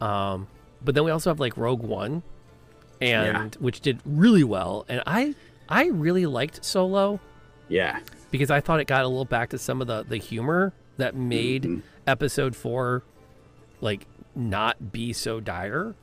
um 0.01 0.47
but 0.83 0.95
then 0.95 1.03
we 1.03 1.11
also 1.11 1.29
have 1.29 1.39
like 1.39 1.57
rogue 1.57 1.81
one 1.81 2.23
and 3.01 3.55
which 3.55 3.81
did 3.81 3.99
really 4.05 4.43
well 4.43 4.85
and 4.87 5.01
i 5.05 5.35
i 5.69 5.87
really 5.87 6.25
liked 6.25 6.63
solo 6.63 7.19
Yeah. 7.67 7.99
because 8.31 8.51
I 8.51 8.59
thought 8.61 8.79
it 8.79 8.85
got 8.87 9.03
a 9.03 9.07
little 9.07 9.25
back 9.25 9.49
to 9.49 9.57
some 9.57 9.81
of 9.81 9.87
the 9.87 10.03
the 10.07 10.17
humor 10.17 10.73
that 10.97 11.15
made 11.15 11.63
Mhm. 11.63 11.81
episode 12.07 12.55
four 12.55 13.03
like 13.81 14.05
not 14.35 14.91
be 14.91 15.13
so 15.13 15.39
dire. 15.39 15.95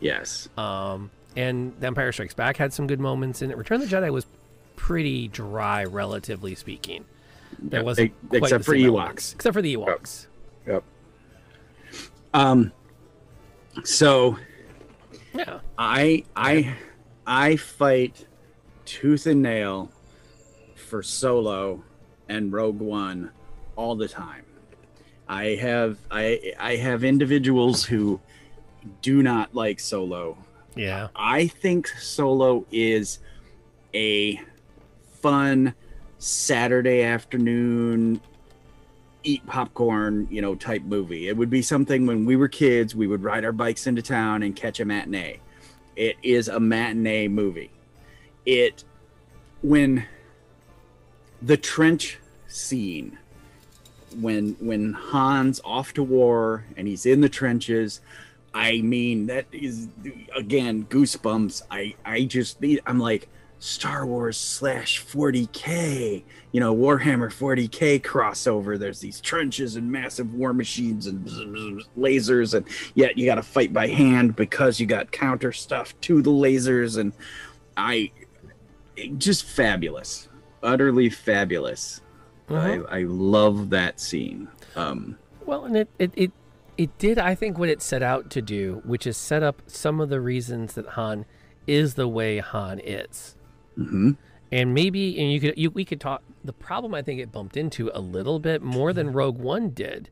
Yes. 0.00 0.48
Um, 0.56 1.10
and 1.38 1.72
The 1.78 1.86
Empire 1.86 2.10
Strikes 2.10 2.34
Back 2.34 2.56
had 2.56 2.72
some 2.72 2.86
good 2.88 2.98
moments 3.00 3.42
in 3.42 3.50
it. 3.50 3.56
Return 3.56 3.80
of 3.80 3.88
the 3.88 3.96
Jedi 3.96 4.12
was 4.12 4.26
pretty 4.76 5.28
dry, 5.28 5.84
relatively 5.84 6.54
speaking. 6.56 7.04
There 7.60 7.78
Yep, 7.80 7.84
wasn't 7.86 8.12
quite 8.28 8.42
except 8.42 8.64
for 8.64 8.74
Ewoks. 8.74 8.86
elements. 8.88 9.32
except 9.34 9.54
for 9.54 9.62
the 9.62 9.76
Ewoks. 9.76 10.26
Yep. 10.66 10.84
Um. 12.34 12.72
So 13.84 14.36
Yeah, 15.32 15.60
I 15.78 16.24
I 16.36 16.74
I 17.26 17.56
fight 17.56 18.26
tooth 18.84 19.26
and 19.26 19.40
nail 19.42 19.90
for 20.74 21.02
Solo 21.02 21.84
and 22.28 22.52
Rogue 22.52 22.80
One 22.80 23.30
all 23.76 23.94
the 23.94 24.08
time. 24.08 24.44
I 25.28 25.56
have 25.60 25.98
I 26.10 26.54
I 26.58 26.76
have 26.76 27.04
individuals 27.04 27.84
who 27.84 28.20
do 29.02 29.22
not 29.22 29.54
like 29.54 29.78
Solo. 29.80 30.36
Yeah, 30.74 31.08
I 31.16 31.46
think 31.46 31.88
Solo 31.88 32.64
is 32.70 33.18
a 33.94 34.40
fun 35.20 35.74
Saturday 36.18 37.02
afternoon 37.02 38.20
eat 39.24 39.44
popcorn, 39.46 40.26
you 40.30 40.40
know, 40.40 40.54
type 40.54 40.82
movie. 40.82 41.28
It 41.28 41.36
would 41.36 41.50
be 41.50 41.62
something 41.62 42.06
when 42.06 42.24
we 42.24 42.36
were 42.36 42.48
kids, 42.48 42.94
we 42.94 43.06
would 43.06 43.22
ride 43.22 43.44
our 43.44 43.52
bikes 43.52 43.86
into 43.86 44.02
town 44.02 44.42
and 44.42 44.54
catch 44.54 44.80
a 44.80 44.84
matinee. 44.84 45.40
It 45.96 46.16
is 46.22 46.48
a 46.48 46.60
matinee 46.60 47.28
movie. 47.28 47.70
It 48.46 48.84
when 49.62 50.06
the 51.42 51.56
trench 51.56 52.18
scene 52.46 53.18
when 54.20 54.56
when 54.60 54.94
Han's 54.94 55.60
off 55.64 55.92
to 55.94 56.02
war 56.02 56.64
and 56.76 56.88
he's 56.88 57.04
in 57.04 57.20
the 57.20 57.28
trenches, 57.28 58.00
I 58.58 58.80
mean 58.80 59.26
that 59.26 59.46
is 59.52 59.88
again 60.36 60.84
goosebumps. 60.86 61.62
I 61.70 61.94
I 62.04 62.24
just 62.24 62.58
I'm 62.86 62.98
like 62.98 63.28
Star 63.60 64.04
Wars 64.06 64.36
slash 64.36 65.04
40k, 65.04 66.22
you 66.52 66.60
know 66.60 66.74
Warhammer 66.74 67.30
40k 67.32 68.02
crossover. 68.02 68.78
There's 68.78 69.00
these 69.00 69.20
trenches 69.20 69.76
and 69.76 69.90
massive 69.90 70.34
war 70.34 70.52
machines 70.52 71.06
and 71.06 71.24
lasers, 71.96 72.54
and 72.54 72.66
yet 72.94 73.16
you 73.16 73.26
got 73.26 73.36
to 73.36 73.42
fight 73.42 73.72
by 73.72 73.86
hand 73.88 74.34
because 74.36 74.80
you 74.80 74.86
got 74.86 75.12
counter 75.12 75.52
stuff 75.52 75.98
to 76.02 76.20
the 76.20 76.30
lasers, 76.30 76.98
and 76.98 77.12
I 77.76 78.10
just 79.18 79.44
fabulous, 79.44 80.28
utterly 80.62 81.10
fabulous. 81.10 82.00
Mhm. 82.48 82.86
I, 82.90 83.00
I 83.00 83.02
love 83.04 83.70
that 83.70 84.00
scene. 84.00 84.48
Um, 84.74 85.16
Well, 85.46 85.64
and 85.66 85.76
it, 85.76 85.88
it, 85.98 86.12
it, 86.16 86.32
it 86.78 86.96
did, 86.96 87.18
I 87.18 87.34
think, 87.34 87.58
what 87.58 87.68
it 87.68 87.82
set 87.82 88.02
out 88.02 88.30
to 88.30 88.40
do, 88.40 88.80
which 88.84 89.06
is 89.06 89.16
set 89.16 89.42
up 89.42 89.62
some 89.66 90.00
of 90.00 90.08
the 90.08 90.20
reasons 90.20 90.74
that 90.74 90.86
Han 90.90 91.26
is 91.66 91.94
the 91.94 92.08
way 92.08 92.38
Han 92.38 92.80
is. 92.82 93.36
mhm. 93.76 94.16
And 94.50 94.72
maybe, 94.72 95.18
and 95.18 95.30
you 95.30 95.40
could, 95.40 95.58
you, 95.58 95.68
we 95.70 95.84
could 95.84 96.00
talk. 96.00 96.22
The 96.42 96.54
problem 96.54 96.94
I 96.94 97.02
think 97.02 97.20
it 97.20 97.30
bumped 97.30 97.54
into 97.56 97.90
a 97.92 98.00
little 98.00 98.38
bit 98.38 98.62
more 98.62 98.94
than 98.94 99.12
Rogue 99.12 99.36
One 99.36 99.68
did, 99.70 100.08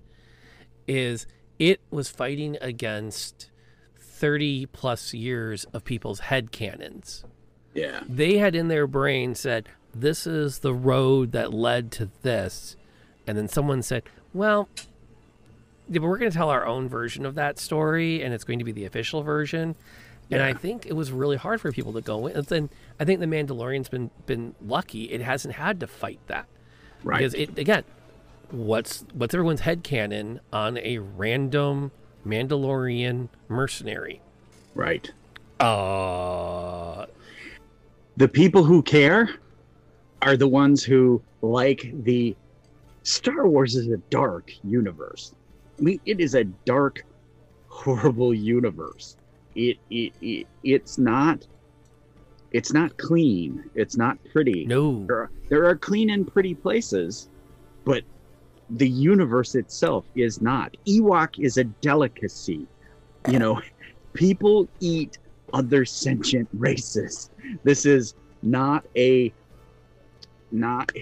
is 0.86 1.26
it 1.58 1.80
was 1.90 2.10
fighting 2.10 2.58
against 2.60 3.50
thirty 3.98 4.66
plus 4.66 5.14
years 5.14 5.64
of 5.72 5.84
people's 5.84 6.20
head 6.20 6.52
canons. 6.52 7.24
Yeah. 7.74 8.02
They 8.06 8.36
had 8.36 8.54
in 8.54 8.68
their 8.68 8.86
brain 8.86 9.34
said, 9.34 9.68
"This 9.94 10.26
is 10.26 10.58
the 10.58 10.74
road 10.74 11.32
that 11.32 11.54
led 11.54 11.90
to 11.92 12.10
this," 12.20 12.76
and 13.26 13.38
then 13.38 13.48
someone 13.48 13.82
said, 13.82 14.02
"Well." 14.34 14.68
Yeah, 15.88 16.00
but 16.00 16.08
we're 16.08 16.18
going 16.18 16.30
to 16.30 16.36
tell 16.36 16.50
our 16.50 16.66
own 16.66 16.88
version 16.88 17.24
of 17.24 17.34
that 17.36 17.58
story, 17.58 18.22
and 18.22 18.34
it's 18.34 18.44
going 18.44 18.58
to 18.58 18.64
be 18.64 18.72
the 18.72 18.84
official 18.84 19.22
version. 19.22 19.76
And 20.30 20.42
I 20.42 20.52
think 20.54 20.86
it 20.86 20.94
was 20.94 21.12
really 21.12 21.36
hard 21.36 21.60
for 21.60 21.70
people 21.70 21.92
to 21.92 22.00
go 22.00 22.26
in. 22.26 22.36
And 22.36 22.46
then 22.46 22.70
I 22.98 23.04
think 23.04 23.20
the 23.20 23.26
Mandalorian's 23.26 23.88
been 23.88 24.10
been 24.26 24.56
lucky; 24.60 25.04
it 25.04 25.20
hasn't 25.20 25.54
had 25.54 25.78
to 25.80 25.86
fight 25.86 26.18
that 26.26 26.46
Right. 27.04 27.18
because 27.18 27.34
it 27.34 27.56
again, 27.56 27.84
what's 28.50 29.04
what's 29.14 29.32
everyone's 29.34 29.60
head 29.60 29.84
canon 29.84 30.40
on 30.52 30.78
a 30.78 30.98
random 30.98 31.92
Mandalorian 32.26 33.28
mercenary? 33.48 34.20
right. 34.74 35.12
Uh, 35.60 37.06
The 38.16 38.28
people 38.28 38.64
who 38.64 38.82
care 38.82 39.28
are 40.22 40.36
the 40.36 40.48
ones 40.48 40.82
who 40.82 41.22
like 41.42 41.92
the 42.02 42.34
Star 43.04 43.46
Wars 43.46 43.76
is 43.76 43.86
a 43.88 43.98
dark 44.10 44.50
universe. 44.64 45.32
I 45.78 45.82
mean, 45.82 46.00
it 46.06 46.20
is 46.20 46.34
a 46.34 46.44
dark, 46.44 47.04
horrible 47.68 48.34
universe. 48.34 49.16
It, 49.54 49.78
it, 49.90 50.12
it 50.20 50.46
it's 50.62 50.98
not 50.98 51.46
it's 52.52 52.72
not 52.72 52.96
clean. 52.96 53.68
It's 53.74 53.96
not 53.96 54.18
pretty. 54.32 54.64
No. 54.66 55.04
There 55.06 55.16
are, 55.16 55.30
there 55.48 55.64
are 55.66 55.76
clean 55.76 56.10
and 56.10 56.26
pretty 56.26 56.54
places, 56.54 57.28
but 57.84 58.02
the 58.70 58.88
universe 58.88 59.54
itself 59.54 60.04
is 60.14 60.40
not. 60.40 60.74
Ewok 60.86 61.38
is 61.38 61.58
a 61.58 61.64
delicacy. 61.64 62.66
You 63.28 63.38
know, 63.38 63.60
people 64.12 64.68
eat 64.80 65.18
other 65.52 65.84
sentient 65.84 66.48
races. 66.54 67.30
This 67.64 67.84
is 67.84 68.14
not 68.42 68.86
a 68.96 69.32
not 70.52 70.92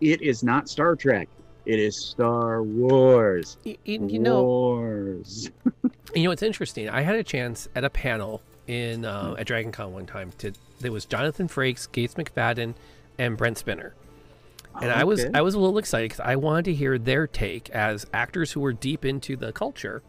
it 0.00 0.22
is 0.22 0.42
not 0.42 0.68
Star 0.68 0.94
Trek. 0.94 1.28
It 1.66 1.78
is 1.78 1.96
Star 1.96 2.62
Wars. 2.62 3.56
You, 3.64 3.76
you, 3.84 4.06
you 4.08 4.18
know, 4.18 4.42
Wars. 4.42 5.50
you 6.14 6.24
know, 6.24 6.30
it's 6.30 6.42
interesting. 6.42 6.88
I 6.88 7.02
had 7.02 7.16
a 7.16 7.22
chance 7.24 7.68
at 7.74 7.84
a 7.84 7.90
panel 7.90 8.42
in 8.66 9.04
uh, 9.04 9.36
at 9.38 9.46
Dragon 9.46 9.72
Con 9.72 9.92
one 9.92 10.06
time. 10.06 10.32
To 10.38 10.52
there 10.80 10.92
was 10.92 11.04
Jonathan 11.04 11.48
Frakes, 11.48 11.90
Gates 11.90 12.14
McFadden, 12.14 12.74
and 13.18 13.36
Brent 13.36 13.62
Spiner. 13.64 13.92
And 14.80 14.90
I 14.92 15.04
was 15.04 15.26
I 15.34 15.40
was 15.42 15.54
a 15.54 15.58
little 15.58 15.78
excited 15.78 16.10
because 16.10 16.20
I 16.24 16.36
wanted 16.36 16.64
to 16.66 16.74
hear 16.74 16.96
their 16.96 17.26
take 17.26 17.68
as 17.70 18.06
actors 18.12 18.52
who 18.52 18.60
were 18.60 18.72
deep 18.72 19.04
into 19.04 19.36
the 19.36 19.52
culture 19.52 20.02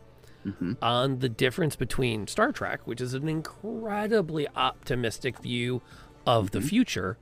Mhm. 0.45 0.77
on 0.81 1.19
the 1.19 1.29
difference 1.29 1.75
between 1.75 2.25
Star 2.27 2.51
Trek, 2.51 2.81
which 2.85 2.99
is 3.01 3.13
an 3.13 3.27
incredibly 3.29 4.47
optimistic 4.55 5.37
view 5.39 5.81
of 6.25 6.49
the 6.51 6.61
future, 6.61 7.17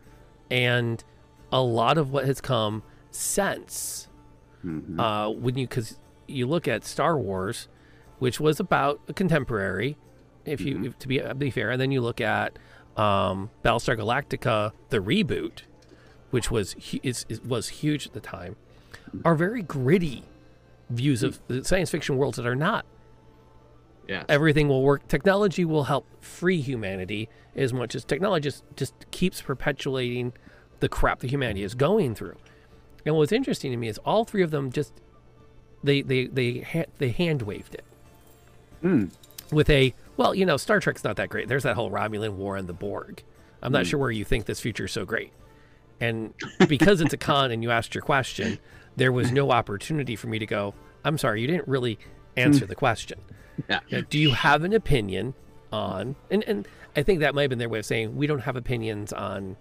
and 0.50 1.04
a 1.52 1.62
lot 1.62 1.98
of 1.98 2.12
what 2.14 2.24
has 2.26 2.40
come 2.40 2.82
since. 3.12 4.08
Mhm. 4.66 5.00
Uh, 5.00 5.32
when 5.32 5.58
you 5.58 5.68
because 5.68 5.98
you 6.28 6.46
look 6.48 6.68
at 6.68 6.84
Star 6.86 7.18
Wars, 7.18 7.68
which 8.20 8.40
was 8.40 8.60
about 8.60 9.00
a 9.08 9.14
contemporary, 9.14 9.98
if 10.46 10.62
you 10.62 10.84
if, 10.86 11.00
to 11.00 11.08
be 11.08 11.22
be 11.38 11.50
fair, 11.50 11.72
and 11.72 11.82
then 11.82 11.92
you 11.92 12.02
look 12.02 12.20
at 12.22 12.58
um, 12.98 13.50
Battlestar 13.64 13.98
Galactica, 13.98 14.74
the 14.90 14.98
reboot, 15.00 15.62
which 16.32 16.52
was 16.52 16.76
is, 17.04 17.26
is 17.30 17.42
was 17.42 17.70
huge 17.70 18.08
at 18.08 18.14
the 18.14 18.20
time, 18.20 18.56
are 19.24 19.36
very 19.36 19.62
gritty 19.62 20.24
views 20.90 21.24
of 21.24 21.40
the 21.48 21.64
science 21.64 21.90
fiction 21.92 22.18
worlds 22.18 22.38
that 22.38 22.46
are 22.48 22.56
not 22.56 22.86
Yes. 24.08 24.26
everything 24.28 24.68
will 24.68 24.82
work. 24.82 25.08
Technology 25.08 25.64
will 25.64 25.84
help 25.84 26.08
free 26.20 26.62
humanity 26.62 27.30
as 27.56 27.72
much 27.72 27.94
as 27.94 28.04
technology 28.04 28.42
just, 28.46 28.64
just 28.76 28.94
keeps 29.12 29.40
perpetuating 29.40 30.34
the 30.80 30.90
crap 30.90 31.20
that 31.20 31.30
humanity 31.30 31.62
is 31.62 31.76
going 31.76 32.16
through. 32.16 32.36
And 33.10 33.18
what's 33.18 33.32
interesting 33.32 33.72
to 33.72 33.78
me 33.78 33.88
is 33.88 33.98
all 34.06 34.24
three 34.24 34.44
of 34.44 34.52
them 34.52 34.72
just 34.72 34.94
they 35.84 36.04
they 36.04 36.28
they 36.28 36.86
they 37.00 37.10
hand 37.10 37.42
waved 37.42 37.74
it 37.74 37.84
Mm. 38.84 39.10
with 39.52 39.68
a 39.72 39.96
well, 40.16 40.36
you 40.36 40.46
know, 40.46 40.58
Star 40.58 40.80
Trek's 40.80 41.04
not 41.04 41.16
that 41.16 41.30
great. 41.30 41.48
There's 41.48 41.64
that 41.64 41.76
whole 41.76 41.90
Romulan 41.90 42.34
war 42.34 42.56
and 42.56 42.70
the 42.70 42.74
Borg. 42.74 43.24
I'm 43.64 43.72
not 43.72 43.88
sure 43.88 44.00
where 44.00 44.12
you 44.12 44.24
think 44.24 44.46
this 44.46 44.60
future 44.60 44.86
is 44.86 44.92
so 44.92 45.06
great. 45.06 45.34
And 46.00 46.36
because 46.68 47.02
it's 47.02 47.14
a 47.14 47.18
con 47.18 47.50
and 47.50 47.64
you 47.64 47.72
asked 47.72 47.96
your 47.96 48.04
question, 48.04 48.60
there 48.96 49.12
was 49.12 49.32
no 49.32 49.50
opportunity 49.50 50.16
for 50.16 50.28
me 50.28 50.38
to 50.38 50.46
go, 50.46 50.76
I'm 51.04 51.18
sorry, 51.18 51.42
you 51.42 51.48
didn't 51.48 51.68
really 51.68 51.98
answer 52.38 52.68
the 52.68 52.76
question. 52.76 53.20
Yeah. 53.68 53.80
Now, 53.92 54.02
do 54.08 54.20
you 54.20 54.32
have 54.34 54.64
an 54.64 54.74
opinion 54.74 55.34
on 55.74 56.16
and, 56.30 56.44
and 56.44 56.68
I 56.96 57.02
think 57.02 57.22
that 57.22 57.34
might 57.34 57.42
have 57.44 57.50
been 57.50 57.60
their 57.60 57.70
way 57.70 57.80
of 57.80 57.86
saying 57.88 58.16
we 58.16 58.28
don't 58.28 58.42
have 58.42 58.56
opinions 58.56 59.12
on 59.12 59.58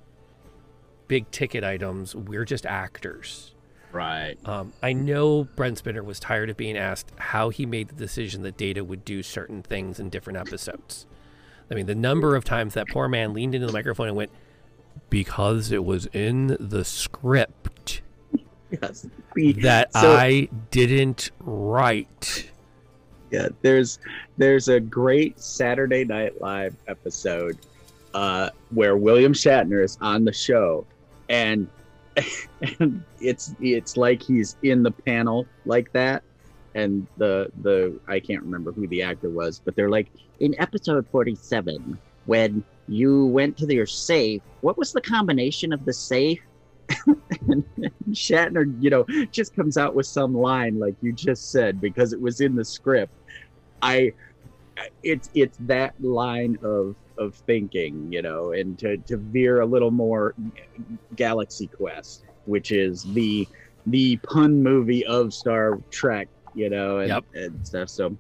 big 1.09 1.30
ticket 1.30 1.64
items. 1.64 2.14
We're 2.14 2.44
just 2.44 2.64
actors. 2.66 3.54
Right. 3.90 4.36
Um, 4.44 4.72
I 4.82 4.92
know 4.92 5.44
Brent 5.56 5.82
Spiner 5.82 6.04
was 6.04 6.20
tired 6.20 6.50
of 6.50 6.56
being 6.56 6.76
asked 6.76 7.11
how 7.16 7.48
he 7.48 7.64
made 7.64 7.88
the 7.88 7.94
decision 7.94 8.42
that 8.42 8.56
Data 8.59 8.84
would 8.84 9.04
do 9.04 9.22
certain 9.22 9.62
things 9.62 9.98
in 9.98 10.11
different 10.11 10.38
episodes. 10.38 11.06
I 11.70 11.74
mean, 11.74 11.86
the 11.86 11.94
number 11.94 12.36
of 12.36 12.44
times 12.44 12.74
that 12.74 12.88
poor 12.88 13.09
man 13.09 13.32
leaned 13.32 13.54
into 13.54 13.66
the 13.66 13.72
microphone 13.72 14.09
and 14.09 14.16
went, 14.16 14.30
"Because 15.11 15.72
it 15.72 15.84
was 15.84 16.06
in 16.12 16.56
the 16.61 16.84
script 16.84 18.02
Yes. 18.70 19.06
That 19.62 19.92
so- 19.94 20.12
I 20.12 20.48
didn't 20.70 21.30
write." 21.40 22.50
yeah 23.30 23.48
there's 23.61 23.98
there's 24.38 24.68
a 24.68 24.80
great 24.80 25.38
saturday 25.38 26.02
night 26.02 26.40
live 26.40 26.74
episode 26.86 27.59
uh 28.14 28.48
where 28.70 28.96
william 28.96 29.34
shatner 29.34 29.84
is 29.84 29.98
on 30.00 30.24
the 30.24 30.32
show 30.32 30.86
and 31.29 31.68
and 32.81 33.03
it's 33.20 33.55
it's 33.61 33.97
like 33.97 34.22
he's 34.22 34.57
in 34.62 34.83
the 34.83 34.91
panel 34.91 35.47
like 35.66 35.93
that 35.93 36.22
and 36.74 37.07
the 37.16 37.51
the 37.62 37.99
i 38.09 38.18
can't 38.18 38.43
remember 38.43 38.72
who 38.72 38.87
the 38.89 39.03
actor 39.03 39.31
was 39.31 39.61
but 39.64 39.76
they're 39.76 39.91
like 39.91 40.09
in 40.41 40.55
episode 40.61 41.07
47 41.11 41.99
when 42.26 42.64
you 42.89 43.26
went 43.26 43.57
to 43.57 43.72
your 43.72 43.87
safe 43.87 44.43
what 44.61 44.76
was 44.76 44.93
the 44.93 45.01
combination 45.01 45.72
of 45.72 45.85
the 45.85 45.93
safe 45.93 46.41
and 47.49 47.64
Shatner, 48.11 48.74
you 48.81 48.91
know, 48.91 49.05
just 49.31 49.55
comes 49.55 49.76
out 49.76 49.95
with 49.95 50.07
some 50.07 50.35
line 50.35 50.79
like 50.79 50.95
you 51.03 51.12
just 51.12 51.51
said 51.51 51.81
because 51.81 52.12
it 52.12 52.20
was 52.20 52.41
in 52.41 52.55
the 52.55 52.64
script. 52.64 53.12
I, 53.83 54.12
it's 55.03 55.31
it's 55.35 55.57
that 55.62 55.95
line 56.03 56.59
of 56.62 56.97
of 57.18 57.35
thinking, 57.35 58.12
you 58.12 58.22
know, 58.22 58.53
and 58.53 58.79
to 58.79 58.97
to 58.99 59.16
veer 59.16 59.61
a 59.61 59.66
little 59.66 59.91
more 59.91 60.35
Galaxy 61.16 61.66
Quest, 61.66 62.24
which 62.47 62.70
is 62.72 63.03
the 63.14 63.47
the 63.87 64.16
pun 64.18 64.62
movie 64.62 65.05
of 65.07 65.33
Star 65.33 65.79
Trek, 65.91 66.29
you 66.55 66.68
know, 66.70 66.99
and, 66.99 67.09
Yep. 67.09 67.24
and 67.35 67.66
stuff. 67.66 67.89
So, 67.89 68.16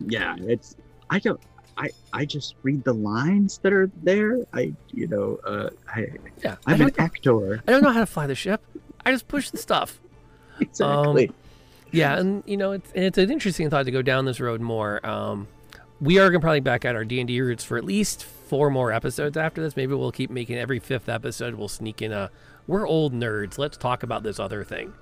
yeah, 0.00 0.36
it's 0.40 0.76
I 1.10 1.18
don't. 1.18 1.40
I, 1.76 1.90
I 2.12 2.24
just 2.24 2.56
read 2.64 2.82
the 2.82 2.92
lines 2.92 3.58
that 3.58 3.72
are 3.72 3.88
there. 4.02 4.38
I 4.52 4.74
you 4.90 5.06
know 5.06 5.38
uh, 5.46 5.70
I 5.94 6.08
Yeah, 6.42 6.56
I 6.66 6.72
I'm 6.72 6.80
an 6.80 6.88
don't, 6.88 6.98
actor. 7.00 7.62
I 7.68 7.70
don't 7.70 7.82
know 7.82 7.92
how 7.92 8.00
to 8.00 8.06
fly 8.06 8.26
the 8.26 8.34
ship. 8.34 8.62
I 9.06 9.12
just 9.12 9.28
push 9.28 9.50
the 9.50 9.58
stuff. 9.58 10.00
Exactly. 10.60 11.30
Yeah, 11.92 12.18
and 12.18 12.42
you 12.46 12.56
know 12.56 12.72
it's 12.72 12.90
and 12.92 13.04
it's 13.04 13.16
an 13.16 13.30
interesting 13.30 13.70
thought 13.70 13.84
to 13.84 13.92
go 13.92 14.02
down 14.02 14.24
this 14.24 14.40
road 14.40 14.60
more. 14.60 15.04
Um, 15.06 15.46
we 16.00 16.18
are 16.18 16.28
gonna 16.30 16.40
probably 16.40 16.60
back 16.60 16.84
at 16.84 16.94
our 16.94 17.04
D 17.04 17.20
and 17.20 17.28
D 17.28 17.40
roots 17.40 17.64
for 17.64 17.76
at 17.76 17.84
least 17.84 18.24
four 18.24 18.70
more 18.70 18.92
episodes 18.92 19.36
after 19.36 19.62
this. 19.62 19.76
Maybe 19.76 19.94
we'll 19.94 20.12
keep 20.12 20.30
making 20.30 20.56
every 20.56 20.78
fifth 20.78 21.08
episode. 21.08 21.54
We'll 21.54 21.68
sneak 21.68 22.02
in 22.02 22.12
a 22.12 22.30
we're 22.66 22.86
old 22.86 23.12
nerds. 23.14 23.58
Let's 23.58 23.76
talk 23.76 24.02
about 24.02 24.22
this 24.22 24.38
other 24.38 24.64
thing. 24.64 24.92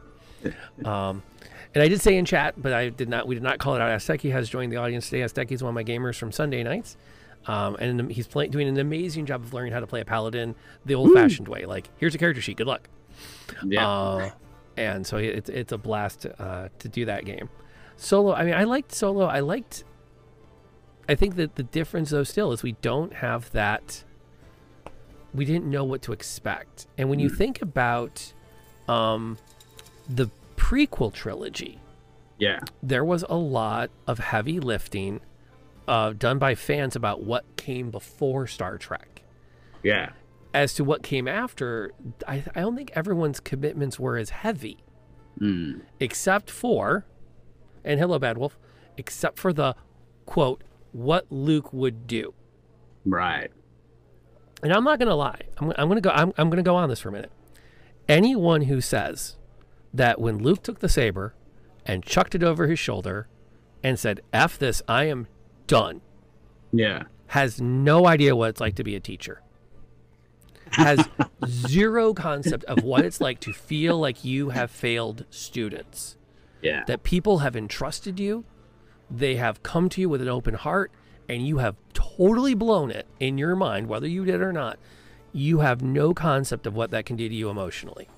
Um, 0.84 1.22
and 1.74 1.82
I 1.82 1.88
did 1.88 2.00
say 2.00 2.16
in 2.16 2.24
chat, 2.24 2.54
but 2.56 2.72
I 2.72 2.88
did 2.88 3.08
not. 3.08 3.26
We 3.26 3.34
did 3.34 3.42
not 3.42 3.58
call 3.58 3.74
it 3.74 3.80
out. 3.80 3.90
Asteki 3.90 4.30
has 4.32 4.48
joined 4.48 4.72
the 4.72 4.76
audience 4.76 5.10
today. 5.10 5.22
Asteki 5.22 5.52
is 5.52 5.62
one 5.62 5.70
of 5.70 5.74
my 5.74 5.82
gamers 5.84 6.16
from 6.16 6.32
Sunday 6.32 6.62
nights, 6.62 6.96
um, 7.46 7.76
and 7.80 8.10
he's 8.10 8.26
playing 8.26 8.50
doing 8.50 8.68
an 8.68 8.78
amazing 8.78 9.26
job 9.26 9.42
of 9.42 9.52
learning 9.52 9.72
how 9.72 9.80
to 9.80 9.86
play 9.86 10.00
a 10.00 10.04
paladin 10.04 10.54
the 10.84 10.94
old-fashioned 10.94 11.48
way. 11.48 11.66
Like, 11.66 11.90
here's 11.96 12.14
a 12.14 12.18
character 12.18 12.40
sheet. 12.40 12.56
Good 12.56 12.66
luck. 12.66 12.88
yeah. 13.64 13.88
Uh, 13.88 14.30
and 14.76 15.06
so 15.06 15.16
it's 15.16 15.50
it's 15.50 15.72
a 15.72 15.78
blast 15.78 16.26
uh, 16.38 16.68
to 16.78 16.88
do 16.88 17.04
that 17.06 17.24
game. 17.24 17.48
Solo, 17.96 18.32
I 18.34 18.44
mean, 18.44 18.54
I 18.54 18.64
liked 18.64 18.94
solo. 18.94 19.26
I 19.26 19.40
liked. 19.40 19.84
I 21.08 21.14
think 21.14 21.36
that 21.36 21.54
the 21.56 21.62
difference 21.62 22.10
though 22.10 22.24
still 22.24 22.52
is 22.52 22.62
we 22.62 22.72
don't 22.82 23.12
have 23.14 23.50
that. 23.52 24.04
We 25.34 25.44
didn't 25.44 25.66
know 25.66 25.84
what 25.84 26.02
to 26.02 26.12
expect, 26.12 26.86
and 26.96 27.10
when 27.10 27.18
you 27.18 27.28
think 27.28 27.60
about, 27.60 28.32
um, 28.88 29.36
the 30.08 30.30
prequel 30.56 31.12
trilogy, 31.12 31.78
yeah. 32.38 32.60
there 32.82 33.04
was 33.04 33.22
a 33.28 33.34
lot 33.36 33.90
of 34.06 34.18
heavy 34.18 34.58
lifting, 34.60 35.20
uh, 35.86 36.14
done 36.14 36.38
by 36.38 36.54
fans 36.54 36.96
about 36.96 37.22
what 37.22 37.44
came 37.56 37.90
before 37.90 38.46
Star 38.46 38.78
Trek 38.78 39.22
Yeah. 39.82 40.10
as 40.54 40.72
to 40.74 40.84
what 40.84 41.02
came 41.02 41.28
after, 41.28 41.92
I, 42.26 42.42
I 42.54 42.60
don't 42.60 42.74
think 42.76 42.92
everyone's 42.94 43.38
commitments 43.40 43.98
were 44.00 44.16
as 44.16 44.30
heavy, 44.30 44.78
Mm. 45.38 45.82
except 46.00 46.50
for, 46.50 47.04
and 47.84 48.00
hello, 48.00 48.18
Bad 48.18 48.38
Wolf, 48.38 48.56
except 48.96 49.38
for 49.38 49.52
the 49.52 49.74
quote, 50.24 50.62
what 50.92 51.26
Luke 51.30 51.72
would 51.72 52.06
do. 52.06 52.34
Right. 53.04 53.50
And 54.62 54.72
I'm 54.72 54.84
not 54.84 54.98
going 54.98 55.08
to 55.08 55.14
lie. 55.14 55.40
I'm, 55.58 55.70
I'm 55.76 55.88
going 55.88 55.96
to 55.96 56.00
go. 56.00 56.10
I'm, 56.10 56.32
I'm 56.38 56.48
going 56.48 56.56
to 56.56 56.62
go 56.62 56.76
on 56.76 56.88
this 56.88 57.00
for 57.00 57.10
a 57.10 57.12
minute. 57.12 57.30
Anyone 58.08 58.62
who 58.62 58.80
says 58.80 59.36
that 59.92 60.20
when 60.20 60.38
Luke 60.38 60.62
took 60.62 60.78
the 60.80 60.88
saber 60.88 61.34
and 61.84 62.02
chucked 62.04 62.34
it 62.34 62.42
over 62.42 62.66
his 62.66 62.78
shoulder 62.78 63.28
and 63.82 63.98
said, 63.98 64.20
"F 64.32 64.58
this, 64.58 64.82
I 64.88 65.04
am 65.04 65.26
done," 65.66 66.00
Yeah. 66.72 67.04
has 67.28 67.60
no 67.60 68.06
idea 68.06 68.34
what 68.34 68.50
it's 68.50 68.60
like 68.60 68.74
to 68.76 68.84
be 68.84 68.96
a 68.96 69.00
teacher. 69.00 69.42
Has 70.72 71.06
zero 71.46 72.12
concept 72.14 72.64
of 72.64 72.82
what 72.82 73.04
it's 73.04 73.20
like 73.20 73.38
to 73.40 73.52
feel 73.52 73.98
like 73.98 74.24
you 74.24 74.48
have 74.50 74.70
failed 74.70 75.24
students. 75.30 76.16
Yeah. 76.62 76.84
That 76.86 77.02
people 77.02 77.38
have 77.38 77.54
entrusted 77.54 78.18
you, 78.18 78.44
they 79.10 79.36
have 79.36 79.62
come 79.62 79.88
to 79.90 80.00
you 80.00 80.08
with 80.08 80.20
an 80.22 80.28
open 80.28 80.54
heart, 80.54 80.90
and 81.28 81.46
you 81.46 81.58
have 81.58 81.76
totally 81.94 82.54
blown 82.54 82.90
it 82.90 83.06
in 83.20 83.38
your 83.38 83.56
mind, 83.56 83.88
whether 83.88 84.06
you 84.08 84.24
did 84.24 84.40
or 84.40 84.52
not. 84.52 84.78
you 85.32 85.58
have 85.58 85.82
no 85.82 86.14
concept 86.14 86.66
of 86.66 86.74
what 86.74 86.90
that 86.90 87.04
can 87.04 87.14
do 87.14 87.28
to 87.28 87.34
you 87.34 87.50
emotionally. 87.50 88.08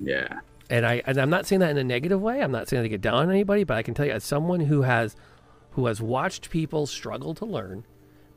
Yeah. 0.00 0.40
And 0.70 0.86
I 0.86 1.02
and 1.04 1.18
I'm 1.18 1.28
not 1.28 1.44
saying 1.46 1.60
that 1.60 1.70
in 1.70 1.76
a 1.76 1.84
negative 1.84 2.22
way. 2.22 2.40
I'm 2.40 2.52
not 2.52 2.68
saying 2.68 2.84
to 2.84 2.88
get 2.88 3.02
down 3.02 3.16
on 3.16 3.30
anybody, 3.30 3.64
but 3.64 3.76
I 3.76 3.82
can 3.82 3.92
tell 3.92 4.06
you 4.06 4.12
as 4.12 4.24
someone 4.24 4.60
who 4.60 4.80
has 4.82 5.14
who 5.72 5.84
has 5.86 6.00
watched 6.00 6.48
people 6.48 6.86
struggle 6.86 7.34
to 7.34 7.44
learn 7.44 7.84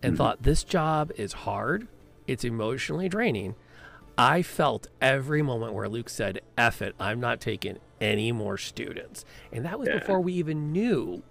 and 0.03 0.13
Mhm. 0.13 0.17
thought 0.17 0.43
this 0.43 0.65
job 0.65 1.11
is 1.15 1.31
hard, 1.31 1.87
it's 2.25 2.43
emotionally 2.43 3.07
draining. 3.07 3.55
I 4.17 4.41
felt 4.41 4.87
every 4.99 5.41
moment 5.41 5.71
where 5.73 5.87
Luke 5.87 6.09
said, 6.09 6.41
F 6.57 6.81
it, 6.81 6.95
I'm 6.99 7.21
not 7.21 7.39
taking 7.39 7.77
any 8.01 8.33
more 8.33 8.57
students. 8.57 9.23
And 9.53 9.63
that 9.63 9.79
was 9.79 9.87
Yeah. 9.87 9.99
before 9.99 10.19
we 10.19 10.33
even 10.33 10.73
knew 10.73 11.23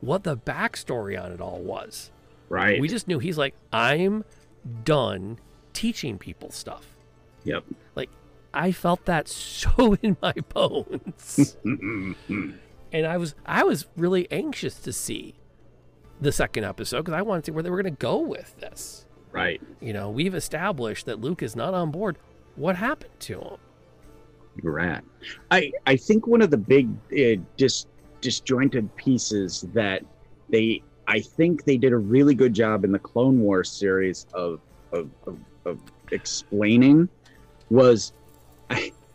what 0.00 0.24
the 0.24 0.36
backstory 0.36 1.22
on 1.22 1.32
it 1.32 1.40
all 1.40 1.60
was. 1.60 2.10
Right. 2.48 2.80
We 2.80 2.88
just 2.88 3.06
knew 3.06 3.18
he's 3.18 3.38
like, 3.38 3.54
I'm 3.72 4.24
done 4.84 5.38
teaching 5.72 6.18
people 6.18 6.50
stuff. 6.50 6.96
Yep. 7.44 7.64
Like, 7.94 8.10
I 8.52 8.72
felt 8.72 9.04
that 9.06 9.28
so 9.28 9.96
in 10.02 10.16
my 10.20 10.34
bones. 10.52 11.56
and 11.64 13.06
I 13.06 13.16
was 13.16 13.34
I 13.46 13.62
was 13.62 13.86
really 13.96 14.30
anxious 14.30 14.74
to 14.80 14.92
see 14.92 15.34
the 16.20 16.32
second 16.32 16.64
episode 16.64 17.02
because 17.02 17.14
I 17.14 17.22
wanted 17.22 17.44
to 17.44 17.50
see 17.50 17.54
where 17.54 17.62
they 17.62 17.70
were 17.70 17.80
going 17.82 17.94
to 17.94 17.98
go 17.98 18.18
with 18.18 18.58
this. 18.60 19.06
right. 19.32 19.60
You 19.80 19.92
know, 19.92 20.10
we've 20.10 20.34
established 20.34 21.06
that 21.06 21.20
Luke 21.20 21.42
is 21.42 21.56
not 21.56 21.72
on 21.72 21.90
board. 21.90 22.18
What 22.56 22.76
happened 22.76 23.18
to 23.20 23.40
him? 23.40 23.56
You're 24.62 24.72
right. 24.72 25.02
I 25.50 25.72
I 25.86 25.96
think 25.96 26.26
one 26.26 26.42
of 26.42 26.50
the 26.50 26.56
big 26.58 26.88
uh, 27.12 27.40
dis, 27.56 27.86
disjointed 28.20 28.94
pieces 28.96 29.66
that 29.72 30.02
they 30.48 30.82
I 31.06 31.20
think 31.20 31.64
they 31.64 31.76
did 31.76 31.92
a 31.92 31.98
really 31.98 32.34
good 32.34 32.54
job 32.54 32.84
in 32.84 32.92
the 32.92 32.98
Clone 32.98 33.40
Wars 33.40 33.70
series 33.70 34.26
of 34.32 34.60
of, 34.92 35.10
of, 35.26 35.38
of 35.64 35.80
explaining 36.12 37.08
was 37.70 38.12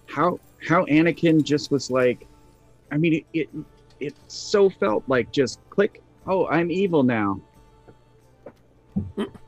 how 0.08 0.39
how 0.68 0.86
Anakin 0.86 1.43
just 1.43 1.72
was 1.72 1.91
like 1.91 2.28
I 2.91 2.97
mean 2.97 3.14
it, 3.14 3.26
it 3.34 3.49
it 3.99 4.16
so 4.28 4.70
felt 4.70 5.03
like 5.08 5.32
just 5.32 5.60
click 5.70 6.01
oh 6.28 6.47
I'm 6.47 6.72
evil 6.72 7.03
now. 7.03 7.39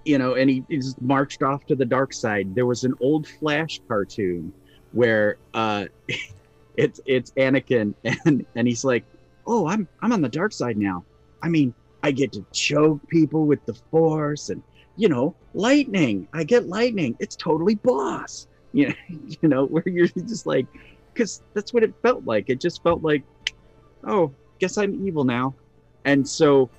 You 0.05 0.17
know 0.17 0.35
and 0.35 0.49
he, 0.49 0.63
he 0.69 0.77
just 0.77 1.01
marched 1.01 1.43
off 1.43 1.65
to 1.65 1.75
the 1.75 1.85
dark 1.85 2.13
side. 2.13 2.55
There 2.55 2.65
was 2.65 2.83
an 2.83 2.93
old 3.01 3.27
flash 3.27 3.81
cartoon 3.87 4.53
where 4.91 5.37
uh 5.53 5.85
it's 6.77 7.01
it's 7.05 7.31
Anakin 7.31 7.93
and 8.25 8.45
and 8.55 8.67
he's 8.67 8.85
like, 8.85 9.03
"Oh, 9.47 9.67
I'm 9.67 9.87
I'm 10.01 10.11
on 10.13 10.21
the 10.21 10.29
dark 10.29 10.53
side 10.53 10.77
now. 10.77 11.03
I 11.41 11.49
mean, 11.49 11.73
I 12.03 12.11
get 12.11 12.33
to 12.33 12.45
choke 12.53 13.07
people 13.07 13.45
with 13.45 13.65
the 13.65 13.73
force 13.91 14.49
and 14.49 14.61
you 14.95 15.09
know, 15.09 15.35
lightning. 15.53 16.27
I 16.33 16.43
get 16.43 16.67
lightning. 16.67 17.15
It's 17.19 17.35
totally 17.35 17.75
boss." 17.75 18.47
You 18.73 18.89
know, 18.89 18.95
you 19.41 19.49
know, 19.49 19.65
where 19.65 19.87
you're 19.87 20.07
just 20.07 20.45
like 20.45 20.67
cuz 21.15 21.41
that's 21.53 21.73
what 21.73 21.83
it 21.83 21.93
felt 22.01 22.25
like. 22.25 22.49
It 22.49 22.59
just 22.61 22.83
felt 22.83 23.01
like, 23.03 23.23
"Oh, 24.03 24.31
guess 24.59 24.77
I'm 24.77 24.93
evil 25.07 25.23
now." 25.23 25.55
And 26.05 26.27
so 26.27 26.69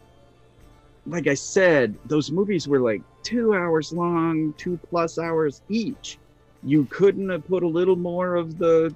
like 1.06 1.26
I 1.26 1.34
said, 1.34 1.94
those 2.04 2.30
movies 2.30 2.68
were 2.68 2.80
like 2.80 3.02
2 3.22 3.54
hours 3.54 3.92
long, 3.92 4.52
2 4.58 4.78
plus 4.90 5.18
hours 5.18 5.62
each 5.68 6.18
you 6.62 6.84
couldn't 6.86 7.28
have 7.28 7.46
put 7.46 7.62
a 7.62 7.68
little 7.68 7.96
more 7.96 8.34
of 8.34 8.58
the, 8.58 8.94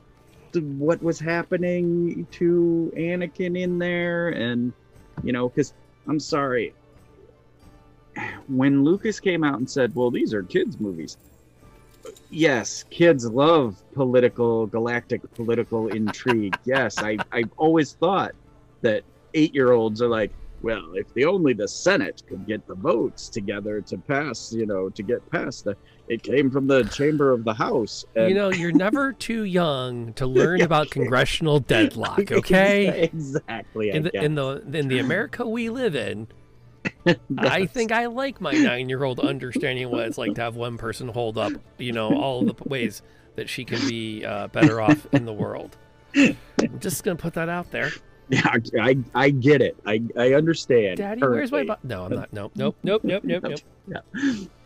the 0.53 0.61
what 0.61 1.03
was 1.03 1.19
happening 1.19 2.27
to 2.33 2.93
Anakin 2.97 3.59
in 3.59 3.79
there 3.79 4.31
and 4.31 4.73
you 5.23 5.33
know 5.33 5.49
cuz 5.49 5.73
I'm 6.09 6.21
sorry. 6.21 6.75
When 8.49 8.83
Lucas 8.83 9.21
came 9.21 9.45
out 9.45 9.59
and 9.59 9.71
said 9.71 9.95
well 9.95 10.11
these 10.11 10.35
are 10.35 10.43
kids 10.43 10.79
movies 10.79 11.17
yes 12.31 12.85
kids 12.91 13.27
love 13.27 13.81
political 13.95 14.67
galactic 14.67 15.23
political 15.35 15.89
intrigue. 15.89 16.55
Yes 16.65 17.03
I 17.03 17.19
I've 17.31 17.53
always 17.57 17.93
thought 17.95 18.33
that 18.83 19.05
8-year-olds 19.35 20.03
are 20.03 20.09
like 20.09 20.33
well 20.63 20.93
if 20.95 21.13
the 21.15 21.25
only 21.25 21.53
the 21.53 21.69
senate 21.69 22.23
could 22.29 22.47
get 22.47 22.67
the 22.67 22.75
votes 22.75 23.29
together 23.29 23.81
to 23.81 23.97
pass 23.99 24.53
you 24.53 24.67
know 24.67 24.91
to 24.91 25.03
get 25.03 25.29
past 25.31 25.65
the 25.65 25.77
it 26.13 26.23
came 26.23 26.51
from 26.51 26.67
the 26.67 26.85
chamber 26.85 27.31
of 27.31 27.45
the 27.45 27.55
house 27.55 28.05
and 28.15 28.29
you 28.29 28.35
know, 28.35 28.51
you're 28.51 28.73
never 28.73 29.13
too 29.13 29.45
young 29.45 30.13
to 30.15 30.27
learn 30.27 30.61
about 30.63 30.91
congressional 30.91 31.59
deadlock, 31.59 32.31
okay? 32.33 33.03
exactly 33.03 33.91
In 33.91 34.05
the, 34.05 34.25
in 34.25 34.35
the 34.35 34.63
in 34.73 34.89
the 34.89 34.99
America 34.99 35.49
we 35.49 35.71
live 35.71 35.97
in, 35.97 36.29
I 37.39 37.67
think 37.67 37.93
I 37.93 38.07
like 38.07 38.41
my 38.41 38.53
nine 38.53 38.89
year 38.89 39.05
old 39.05 39.21
understanding 39.21 39.91
what 39.91 40.07
it's 40.07 40.19
like 40.19 40.35
to 40.35 40.43
have 40.43 40.57
one 40.57 40.77
person 40.77 41.09
hold 41.09 41.39
up, 41.39 41.53
you 41.79 41.93
know, 41.93 42.15
all 42.15 42.45
the 42.45 42.55
ways 42.65 43.03
that 43.37 43.49
she 43.49 43.65
can 43.65 43.81
be 43.89 44.25
uh, 44.25 44.49
better 44.49 44.81
off 44.81 45.07
in 45.13 45.25
the 45.25 45.33
world. 45.33 45.77
I'm 46.15 46.79
just 46.79 47.05
gonna 47.05 47.17
put 47.17 47.35
that 47.35 47.49
out 47.49 47.71
there. 47.71 47.91
yeah, 48.73 48.83
I, 48.83 48.97
I 49.15 49.31
get 49.31 49.61
it. 49.61 49.77
I, 49.87 50.03
I 50.17 50.33
understand. 50.35 50.97
Daddy, 50.99 51.21
where's 51.21 51.53
my 51.53 51.59
currently. 51.65 51.77
bu- 51.83 51.89
No, 51.89 52.05
I'm 52.07 52.15
not. 52.15 52.33
Nope, 52.33 52.53
nope, 52.57 52.77
nope, 52.83 53.03
nope, 53.05 53.23
nope, 53.25 53.43
nope. 53.43 53.61
Yeah. 53.89 53.99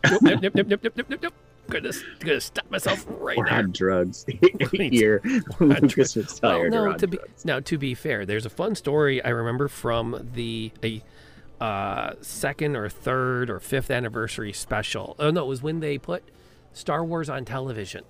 Nope, 0.09 0.21
nope, 0.21 0.41
nope, 0.41 0.53
nope, 0.67 0.67
nope, 0.83 0.93
nope, 0.95 1.05
nope, 1.09 1.19
nope. 1.23 1.33
Gonna, 1.69 1.91
gonna 2.19 2.39
stop 2.39 2.71
myself 2.71 3.05
right 3.19 3.37
Or 3.37 3.43
now. 3.45 3.57
on 3.57 3.71
drugs. 3.73 4.25
Here, 4.71 5.21
Lucas 5.59 6.15
was 6.15 6.39
Well, 6.41 6.51
tired. 6.59 6.73
or 6.73 6.91
no, 6.91 6.93
to 6.97 7.07
be 7.07 7.17
drugs. 7.17 7.43
now 7.43 7.59
to 7.59 7.77
be 7.77 7.93
fair, 7.93 8.25
there's 8.25 8.45
a 8.45 8.49
fun 8.49 8.73
story 8.75 9.21
I 9.21 9.29
remember 9.29 9.67
from 9.67 10.29
the 10.33 10.71
a 10.81 11.03
uh, 11.61 12.13
second 12.21 12.77
or 12.77 12.87
third 12.87 13.49
or 13.49 13.59
fifth 13.59 13.91
anniversary 13.91 14.53
special. 14.53 15.15
Oh 15.19 15.29
no, 15.29 15.43
it 15.43 15.47
was 15.47 15.61
when 15.61 15.81
they 15.81 15.97
put 15.97 16.23
Star 16.71 17.03
Wars 17.03 17.27
on 17.29 17.43
television. 17.43 18.03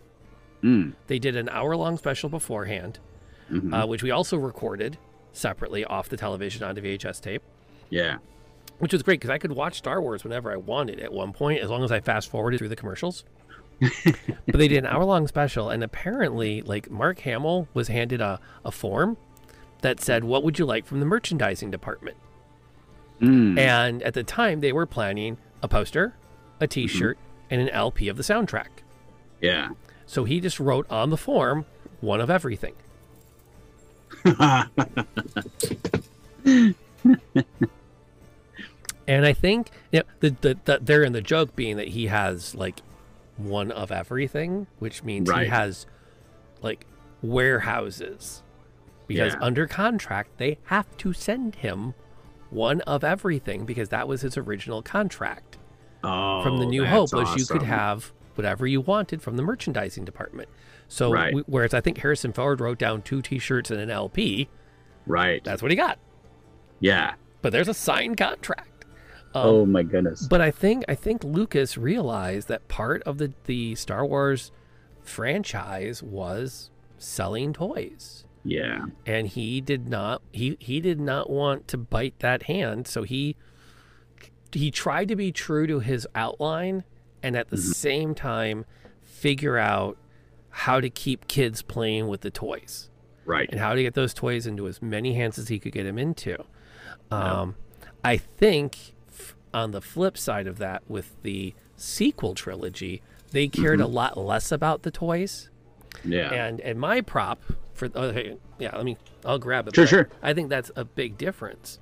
Mm, 0.62 0.94
They 1.08 1.18
did 1.18 1.36
an 1.36 1.50
hour 1.50 1.76
long 1.76 1.98
special 1.98 2.30
beforehand, 2.30 3.00
mhm. 3.52 3.74
uh, 3.74 3.88
which 3.88 4.04
we 4.04 4.12
also 4.12 4.38
recorded 4.38 4.98
separately 5.38 5.86
off 5.86 6.10
the 6.10 6.18
television 6.18 6.64
onto 6.64 6.82
VHS 6.82 7.22
tape, 7.22 7.44
yeah. 7.90 8.18
which 8.80 8.94
was 8.94 9.04
great 9.04 9.20
because 9.20 9.30
I 9.30 9.38
could 9.38 9.52
watch 9.54 9.78
Star 9.78 10.02
Wars 10.02 10.24
whenever 10.24 10.52
I 10.52 10.56
wanted 10.58 11.00
at 11.00 11.14
one 11.14 11.34
point, 11.34 11.62
as 11.62 11.70
long 11.70 11.84
as 11.84 11.92
I 11.92 12.00
fast 12.00 12.30
forwarded 12.30 12.60
through 12.60 12.70
the 12.70 12.76
commercials. 12.76 13.24
but 13.80 14.58
they 14.58 14.68
did 14.68 14.80
an 14.80 14.88
hour 14.88 15.04
long 15.04 15.28
special, 15.28 15.70
and 15.70 15.84
apparently, 15.84 16.62
like 16.64 16.90
Mark 16.90 17.20
Hamill 17.20 17.68
was 17.76 17.88
handed 17.90 18.22
a, 18.22 18.40
a 18.66 18.72
form 18.72 19.18
that 19.82 20.00
said, 20.00 20.24
"What 20.24 20.44
would 20.44 20.58
you 20.58 20.66
like 20.66 20.86
from 20.88 21.00
the 21.00 21.06
merchandising 21.06 21.70
department?" 21.70 22.18
Mm, 23.22 23.58
And 23.60 24.02
at 24.04 24.14
the 24.16 24.24
time, 24.24 24.62
they 24.62 24.72
were 24.72 24.86
planning 24.88 25.38
a 25.62 25.68
poster, 25.68 26.14
a 26.60 26.68
T-shirt, 26.68 27.18
and 27.50 27.62
an 27.62 27.70
LP 27.70 28.08
of 28.10 28.18
the 28.18 28.24
soundtrack. 28.24 28.68
yeah. 29.42 29.70
So 30.06 30.24
he 30.24 30.40
just 30.40 30.60
wrote 30.60 30.90
on 30.90 31.10
the 31.10 31.18
form 31.18 31.66
one 32.00 32.22
of 32.22 32.30
everything. 32.30 32.74
And 39.08 39.26
I 39.26 39.34
think 39.34 39.72
know, 39.94 40.02
the, 40.20 40.36
the, 40.42 40.58
the 40.66 40.80
they're 40.82 41.04
in 41.04 41.14
the 41.14 41.22
joke 41.22 41.56
being 41.56 41.78
that 41.78 41.90
he 41.90 42.08
has 42.08 42.54
like 42.54 42.82
one 43.38 43.72
of 43.72 43.92
everything, 43.92 44.68
which 44.80 45.04
means 45.04 45.32
he 45.32 45.46
has 45.46 45.86
like 46.62 46.86
warehouses. 47.22 48.44
Because 49.08 49.34
Yeah. 49.34 49.40
under 49.42 49.68
contract, 49.68 50.38
they 50.38 50.58
have 50.66 50.98
to 50.98 51.14
send 51.14 51.56
him 51.56 51.94
one 52.50 52.82
of 52.82 53.04
everything 53.04 53.66
because 53.66 53.90
that 53.90 54.08
was 54.08 54.22
his 54.22 54.38
original 54.38 54.82
contract 54.82 55.58
oh, 56.04 56.44
from 56.44 56.58
the 56.58 56.66
oh, 56.66 56.70
New 56.70 56.86
Hope 56.86 57.14
was 57.14 57.36
you 57.38 57.46
could 57.46 57.64
have 57.64 58.12
whatever 58.36 58.68
you 58.68 58.82
wanted 58.82 59.22
from 59.22 59.38
the 59.38 59.44
merchandising 59.44 60.04
department. 60.04 60.50
So 60.88 61.12
Right. 61.12 61.34
we- 61.34 61.44
whereas 61.48 61.74
I 61.74 61.82
think 61.82 61.98
Harrison 62.00 62.32
Ford 62.34 62.62
wrote 62.62 62.78
down 62.80 63.02
two 63.02 63.22
T-shirts 63.22 63.70
and 63.72 63.80
an 63.80 63.90
LP, 63.90 64.48
Right. 65.06 65.44
that's 65.44 65.62
what 65.62 65.72
he 65.72 65.78
got. 65.78 66.00
yeah. 66.80 67.16
But 67.42 67.52
there's 67.52 67.68
a 67.68 67.74
signed 67.74 68.18
contract. 68.18 68.86
Um, 69.36 69.46
oh 69.46 69.66
my 69.66 69.84
goodness. 69.84 70.28
But 70.28 70.42
I 70.42 70.50
think 70.52 70.84
I 70.88 70.96
think 70.96 71.24
Lucas 71.24 71.78
realized 71.78 72.48
that 72.48 72.68
part 72.68 73.04
of 73.04 73.18
the 73.20 73.34
the 73.46 73.76
Star 73.76 74.06
Wars 74.06 74.52
franchise 75.02 76.02
was 76.04 76.72
selling 76.98 77.54
toys. 77.54 78.26
yeah. 78.44 78.86
And 79.06 79.28
he 79.28 79.62
did 79.62 79.88
not 79.88 80.22
he 80.32 80.58
he 80.60 80.80
did 80.82 81.00
not 81.00 81.30
want 81.30 81.68
to 81.70 81.78
bite 81.78 82.18
that 82.20 82.44
hand, 82.44 82.88
so 82.88 83.04
he 83.04 83.36
he 84.54 84.72
tried 84.72 85.08
to 85.10 85.16
be 85.16 85.32
true 85.32 85.68
to 85.68 85.80
his 85.80 86.08
outline 86.16 86.84
and 87.22 87.36
at 87.36 87.50
the 87.50 87.58
same 87.58 88.16
time 88.16 88.66
figure 89.04 89.58
out 89.58 89.98
how 90.62 90.80
to 90.80 90.90
keep 90.90 91.28
kids 91.28 91.62
playing 91.62 92.08
with 92.08 92.22
the 92.22 92.32
toys 92.32 92.90
Right. 93.26 93.48
and 93.52 93.60
how 93.60 93.76
to 93.76 93.82
get 93.84 93.94
those 93.94 94.14
toys 94.14 94.48
into 94.48 94.68
as 94.68 94.82
many 94.82 95.14
hands 95.14 95.38
as 95.38 95.50
he 95.50 95.60
could 95.60 95.72
get 95.72 95.84
them 95.84 96.00
into. 96.00 96.44
Um, 97.12 97.56
I 98.04 98.18
think 98.18 98.94
f- 99.10 99.36
on 99.54 99.72
the 99.72 99.82
flip 99.82 100.18
side 100.18 100.48
of 100.48 100.58
that, 100.58 100.82
with 100.88 101.16
the 101.22 101.54
sequel 101.76 102.34
trilogy, 102.34 103.02
they 103.32 103.48
cared 103.48 103.80
a 103.82 103.86
lot 103.88 104.18
less 104.18 104.52
about 104.52 104.82
the 104.82 104.90
toys. 104.92 105.50
Yeah. 106.04 106.34
And 106.34 106.60
and 106.62 106.80
my 106.80 107.02
prop 107.02 107.40
for 107.74 107.90
oh, 107.94 108.12
hey, 108.12 108.38
yeah, 108.60 108.76
let 108.76 108.86
me 108.86 108.98
I'll 109.26 109.40
grab 109.40 109.68
it. 109.68 109.76
Sure, 109.76 109.86
sure. 109.88 110.10
I 110.24 110.34
think 110.34 110.50
that's 110.50 110.72
a 110.76 110.86
big 110.86 111.18
difference. 111.18 111.80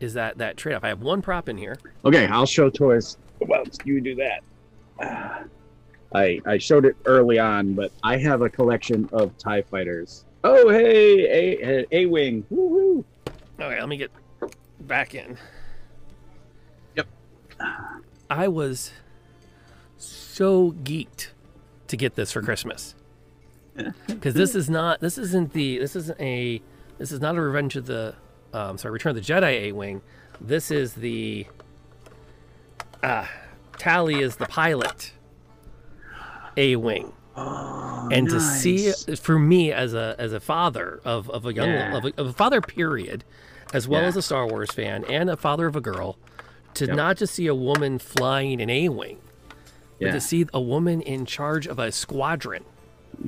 Is 0.00 0.14
that 0.14 0.38
that 0.38 0.56
trade 0.56 0.74
off? 0.74 0.84
I 0.84 0.88
have 0.88 1.02
one 1.02 1.20
prop 1.22 1.48
in 1.48 1.56
here. 1.58 1.76
Okay, 2.04 2.26
I'll 2.26 2.46
show 2.46 2.70
toys. 2.70 3.16
Well, 3.40 3.64
you 3.84 4.00
do 4.00 4.14
that. 4.16 4.42
Ah. 5.00 5.44
I 6.14 6.40
I 6.46 6.58
showed 6.58 6.84
it 6.84 6.96
early 7.04 7.38
on, 7.38 7.74
but 7.74 7.90
I 8.02 8.16
have 8.18 8.42
a 8.42 8.48
collection 8.48 9.08
of 9.12 9.36
Tie 9.36 9.62
fighters. 9.62 10.24
Oh 10.44 10.68
hey, 10.68 11.80
a 11.80 11.86
a 11.90 12.06
wing, 12.06 12.46
woohoo! 12.52 13.04
Okay, 13.58 13.80
let 13.80 13.88
me 13.88 13.96
get 13.96 14.10
back 14.80 15.14
in. 15.14 15.36
Yep. 16.94 17.06
I 18.30 18.48
was 18.48 18.92
so 19.96 20.72
geeked 20.72 21.28
to 21.88 21.96
get 21.96 22.14
this 22.14 22.32
for 22.32 22.42
Christmas 22.42 22.94
because 24.06 24.34
this 24.34 24.54
is 24.54 24.70
not 24.70 25.00
this 25.00 25.18
isn't 25.18 25.52
the 25.52 25.78
this 25.78 25.96
isn't 25.96 26.20
a 26.20 26.62
this 26.98 27.10
is 27.10 27.20
not 27.20 27.36
a 27.36 27.40
Revenge 27.40 27.76
of 27.76 27.86
the 27.86 28.14
um, 28.52 28.78
sorry 28.78 28.92
Return 28.92 29.16
of 29.16 29.24
the 29.24 29.32
Jedi 29.32 29.62
A 29.62 29.72
wing. 29.72 30.00
This 30.40 30.70
is 30.70 30.94
the 30.94 31.46
ah 33.02 33.28
Tallie 33.78 34.20
is 34.20 34.36
the 34.36 34.46
pilot 34.46 35.12
A 36.56 36.76
wing. 36.76 37.12
Oh, 37.36 38.08
and 38.12 38.28
to 38.28 38.38
see 38.40 38.92
for 39.16 39.38
me 39.40 39.72
as 39.72 39.92
a 39.92 40.14
as 40.18 40.32
a 40.32 40.38
father 40.40 41.00
of, 41.04 41.28
of 41.30 41.44
a 41.46 41.52
young 41.52 41.68
Yeah. 41.68 41.96
of, 41.96 42.04
a, 42.04 42.12
of 42.16 42.26
a 42.28 42.32
father 42.32 42.60
period 42.60 43.24
as 43.72 43.88
well 43.88 44.02
Yeah. 44.02 44.06
as 44.08 44.16
a 44.16 44.22
star 44.22 44.46
wars 44.46 44.70
fan 44.70 45.04
and 45.06 45.28
a 45.28 45.36
father 45.36 45.66
of 45.66 45.74
a 45.74 45.80
girl 45.80 46.16
to 46.74 46.86
Yep. 46.86 46.96
not 46.96 47.16
just 47.16 47.34
see 47.34 47.48
a 47.48 47.54
woman 47.54 47.98
flying 47.98 48.60
an 48.60 48.70
a-wing 48.70 49.18
but 49.98 50.06
yeah, 50.06 50.12
to 50.12 50.20
see 50.20 50.46
a 50.54 50.60
woman 50.60 51.00
in 51.00 51.26
charge 51.26 51.66
of 51.66 51.80
a 51.80 51.90
squadron 51.90 52.64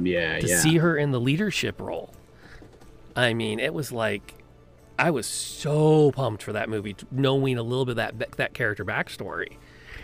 yeah, 0.00 0.38
to 0.38 0.46
see 0.48 0.76
her 0.78 0.96
in 0.96 1.10
the 1.10 1.20
leadership 1.20 1.80
role 1.80 2.14
i 3.16 3.34
mean 3.34 3.58
it 3.58 3.74
was 3.74 3.90
like 3.90 4.34
i 5.00 5.10
was 5.10 5.26
so 5.26 6.12
pumped 6.12 6.44
for 6.44 6.52
that 6.52 6.68
movie 6.68 6.94
knowing 7.10 7.58
a 7.58 7.62
little 7.62 7.84
bit 7.84 7.98
of 7.98 8.16
that 8.18 8.30
that 8.36 8.54
character 8.54 8.84
backstory 8.84 9.56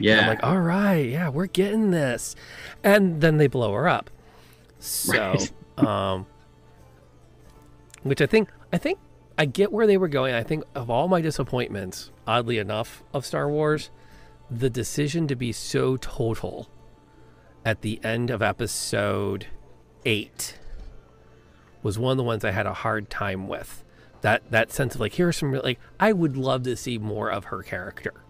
yeah, 0.03 0.21
I'm 0.21 0.27
like, 0.29 0.43
all 0.43 0.61
right, 0.61 1.09
yeah, 1.09 1.29
we're 1.29 1.47
getting 1.47 1.91
this. 1.91 2.35
And 2.83 3.21
then 3.21 3.37
they 3.37 3.47
blow 3.47 3.73
her 3.73 3.89
up. 3.89 4.11
So, 4.79 5.37
um, 5.79 6.27
which 8.03 8.21
I 8.21 8.27
think, 8.27 8.49
I 8.73 8.79
think 8.79 8.99
I 9.39 9.45
get 9.45 9.73
where 9.73 9.87
they 9.87 9.97
were 9.97 10.09
going. 10.09 10.35
I 10.35 10.43
think 10.43 10.65
of 10.75 10.91
all 10.91 11.09
my 11.09 11.21
disappointments, 11.21 12.11
oddly 12.27 12.59
enough, 12.59 13.03
of 13.15 13.25
Star 13.25 13.49
Wars, 13.49 13.91
the 14.51 14.71
decision 14.71 15.27
to 15.29 15.37
be 15.37 15.53
so 15.53 15.97
total 15.97 16.69
at 17.65 17.83
the 17.83 18.01
end 18.05 18.31
of 18.31 18.43
episode 18.43 19.47
eight 20.05 20.59
was 21.83 21.99
one 21.99 22.13
of 22.13 22.17
the 22.17 22.23
ones 22.23 22.45
I 22.45 22.51
had 22.51 22.67
a 22.67 22.75
hard 22.75 23.09
time 23.09 23.49
with. 23.49 23.85
That 24.21 24.43
that 24.51 24.71
sense 24.71 24.95
of 24.95 25.01
like, 25.01 25.15
here's 25.15 25.37
some 25.37 25.53
like 25.53 25.81
I 25.99 26.13
would 26.13 26.37
love 26.37 26.63
to 26.65 26.77
see 26.77 26.99
more 26.99 27.31
of 27.31 27.47
her 27.47 27.63
character 27.63 28.22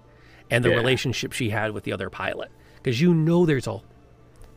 and 0.53 0.65
the 0.65 0.71
Yeah. 0.71 0.77
relationship 0.77 1.33
she 1.33 1.51
had 1.51 1.73
with 1.73 1.85
the 1.85 1.93
other 1.93 2.11
pilot. 2.11 2.51
Because 2.77 3.01
you 3.01 3.15
know 3.15 3.47
there's 3.47 3.67
a 3.67 3.81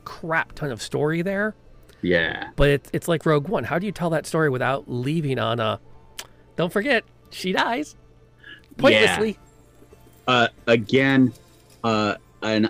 crap 0.03 0.53
ton 0.53 0.71
of 0.71 0.81
story 0.81 1.21
there. 1.21 1.55
Yeah, 2.01 2.49
but 2.55 2.69
it's, 2.69 2.89
it's 2.93 3.07
like 3.07 3.25
rogue 3.25 3.47
one. 3.47 3.63
How 3.63 3.79
do 3.79 3.85
you 3.87 3.91
tell 3.91 4.11
that 4.11 4.27
story 4.27 4.49
without 4.49 4.87
leaving 4.87 5.39
on 5.39 5.59
a 5.59 5.79
don't 6.55 6.71
forget 6.71 7.03
she 7.31 7.51
dies. 7.51 7.95
Pointlessly. 8.77 9.37
Uh, 10.27 10.47
again, 10.67 11.33
uh, 11.83 12.15
and 12.41 12.69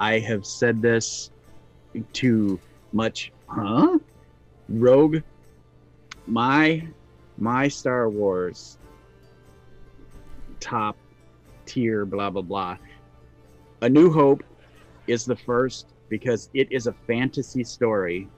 I 0.00 0.18
have 0.18 0.44
said 0.44 0.82
this 0.82 1.30
too 2.12 2.58
much, 2.92 3.32
huh? 3.46 3.98
Rogue, 4.68 5.22
my 6.26 6.86
my 7.38 7.68
Star 7.68 8.10
Wars 8.10 8.76
top 10.60 10.96
tier, 11.68 12.04
blah 12.04 12.30
blah 12.30 12.42
blah. 12.42 12.76
A 13.82 13.88
New 13.88 14.10
Hope 14.10 14.42
is 15.06 15.24
the 15.24 15.36
first 15.36 15.86
because 16.08 16.48
it 16.54 16.72
is 16.72 16.86
a 16.86 16.92
fantasy 17.06 17.62
story 17.62 18.28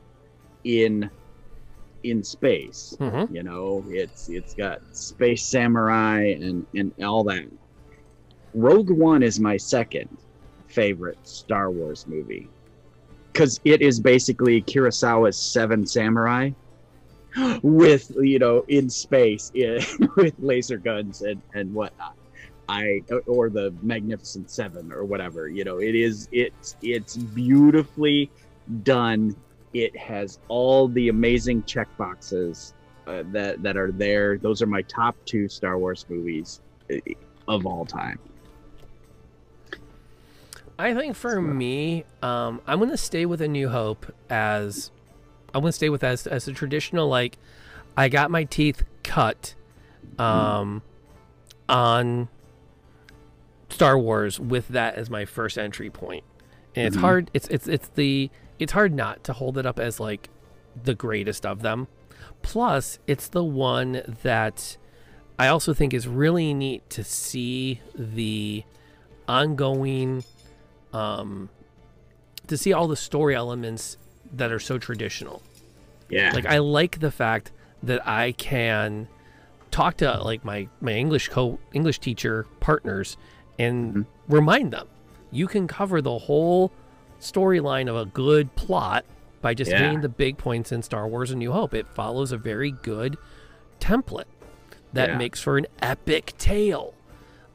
in 0.64 1.09
in 2.03 2.22
space 2.22 2.97
Mhm. 2.99 3.35
you 3.35 3.43
know 3.43 3.85
it's 3.89 4.28
it's 4.31 4.55
got 4.55 4.81
space 4.93 5.45
samurai 5.45 6.35
and 6.41 6.66
and 6.74 6.93
all 7.05 7.24
that 7.24 7.45
rogue 8.55 8.91
one 8.91 9.22
is 9.22 9.39
my 9.39 9.57
second 9.57 10.09
favorite 10.66 11.18
star 11.24 11.70
wars 11.70 12.07
movie 12.09 12.49
because 13.33 13.61
it 13.64 13.83
is 13.83 14.01
basically 14.01 14.62
kurosawa's 14.62 15.37
seven 15.37 15.87
samurai 15.87 16.51
with 17.62 18.11
you 18.20 18.39
know 18.39 18.64
in 18.68 18.89
space 18.89 19.51
yeah, 19.55 19.78
with 20.16 20.35
laser 20.39 20.78
guns 20.78 21.20
and 21.20 21.43
and 21.55 21.72
whatnot 21.72 22.14
i 22.70 23.00
or 23.26 23.50
the 23.50 23.72
magnificent 23.82 24.50
seven 24.50 24.92
or 24.92 25.04
whatever 25.04 25.48
you 25.48 25.64
know 25.64 25.78
it 25.78 25.94
is 25.94 26.28
it's 26.32 26.76
it's 26.82 27.16
beautifully 27.16 28.30
done 28.82 29.34
it 29.72 29.96
has 29.96 30.38
all 30.48 30.88
the 30.88 31.08
amazing 31.08 31.62
check 31.64 31.88
boxes 31.96 32.74
uh, 33.06 33.22
that 33.32 33.62
that 33.62 33.76
are 33.76 33.92
there. 33.92 34.38
Those 34.38 34.62
are 34.62 34.66
my 34.66 34.82
top 34.82 35.16
two 35.24 35.48
Star 35.48 35.78
Wars 35.78 36.06
movies 36.08 36.60
uh, 36.90 36.96
of 37.48 37.66
all 37.66 37.84
time. 37.84 38.18
i 40.78 40.94
think 40.94 41.14
for 41.14 41.42
me 41.42 42.04
um, 42.22 42.58
i'm 42.66 42.78
going 42.78 42.90
to 42.90 42.96
stay 42.96 43.26
with 43.26 43.42
a 43.42 43.48
new 43.48 43.68
hope 43.68 44.10
as 44.30 44.90
i'm 45.52 45.60
going 45.60 45.68
to 45.68 45.76
stay 45.76 45.90
with 45.90 46.02
as 46.02 46.26
as 46.26 46.48
a 46.48 46.54
traditional 46.54 47.06
like 47.06 47.36
i 47.98 48.08
got 48.08 48.30
my 48.30 48.44
teeth 48.44 48.82
cut 49.02 49.54
um, 50.18 50.80
on 51.68 52.28
Star 53.70 53.98
Wars 53.98 54.38
with 54.40 54.68
that 54.68 54.94
as 54.96 55.08
my 55.10 55.24
first 55.24 55.56
entry 55.58 55.90
point. 55.90 56.24
And 56.76 56.86
it's 56.86 56.96
Mhm. 56.96 57.00
hard 57.00 57.30
it's 57.34 57.48
it's 57.48 57.66
it's 57.66 57.88
the 57.88 58.30
it's 58.58 58.72
hard 58.72 58.92
not 58.94 59.24
to 59.24 59.32
hold 59.32 59.56
it 59.58 59.66
up 59.66 59.78
as 59.80 59.98
like 60.00 60.28
the 60.82 60.94
greatest 60.94 61.44
of 61.46 61.62
them. 61.62 61.88
Plus, 62.42 62.98
it's 63.06 63.28
the 63.28 63.44
one 63.44 64.02
that 64.22 64.76
I 65.38 65.48
also 65.48 65.72
think 65.74 65.94
is 65.94 66.06
really 66.06 66.52
neat 66.54 66.88
to 66.90 67.02
see 67.04 67.80
the 67.94 68.64
ongoing 69.28 70.24
um 70.92 71.48
to 72.46 72.56
see 72.56 72.72
all 72.72 72.88
the 72.88 72.96
story 72.96 73.34
elements 73.34 73.96
that 74.32 74.50
are 74.50 74.58
so 74.58 74.76
traditional. 74.78 75.42
Yeah, 76.08 76.32
Like 76.34 76.46
I 76.46 76.58
like 76.58 76.98
the 77.00 77.10
fact 77.12 77.52
that 77.82 78.06
I 78.06 78.32
can 78.32 79.06
talk 79.70 79.96
to 79.98 80.20
like 80.22 80.44
my 80.44 80.68
my 80.80 80.92
English 80.92 81.28
co 81.28 81.58
English 81.72 82.00
teacher 82.00 82.46
partners 82.58 83.16
and 83.61 83.94
Mhm. 83.94 84.06
remind 84.28 84.72
them 84.72 84.86
you 85.30 85.46
can 85.46 85.66
cover 85.68 86.00
the 86.02 86.18
whole 86.18 86.72
storyline 87.20 87.89
of 87.89 87.97
a 87.97 88.06
good 88.06 88.55
plot 88.56 89.05
by 89.43 89.55
just 89.55 89.70
Yeah. 89.70 89.78
hitting 89.78 90.01
the 90.01 90.09
big 90.09 90.39
points 90.39 90.72
in 90.72 90.82
Star 90.82 91.06
Wars: 91.06 91.30
A 91.30 91.36
New 91.36 91.52
Hope. 91.52 91.74
It 91.74 91.86
follows 91.89 92.32
a 92.32 92.36
very 92.36 92.70
good 92.70 93.16
template 93.80 94.24
that 94.93 95.10
Yeah. 95.10 95.16
makes 95.18 95.40
for 95.40 95.56
an 95.59 95.66
epic 95.80 96.35
tale. 96.39 96.94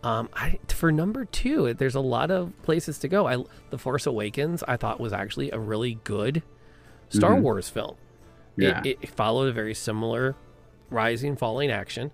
Um, 0.03 0.29
I, 0.35 0.59
for 0.67 0.91
number 0.91 1.25
two, 1.25 1.73
there's 1.73 1.95
a 1.95 1.99
lot 1.99 2.29
of 2.29 2.53
places 2.61 2.99
to 2.99 3.07
go. 3.07 3.27
I, 3.27 3.43
The 3.71 3.77
Force 3.79 4.05
Awakens, 4.05 4.63
I 4.67 4.77
thought 4.77 4.99
was 4.99 5.11
actually 5.13 5.49
a 5.51 5.57
really 5.59 5.97
good 6.03 6.43
Star 7.09 7.31
Mhm. 7.31 7.41
Wars 7.41 7.69
film. 7.69 7.95
yeah, 8.55 8.81
It, 8.85 8.99
it 9.01 9.09
followed 9.09 9.47
a 9.49 9.51
very 9.51 9.73
similar 9.73 10.35
rising, 10.89 11.35
falling 11.35 11.71
action. 11.71 12.11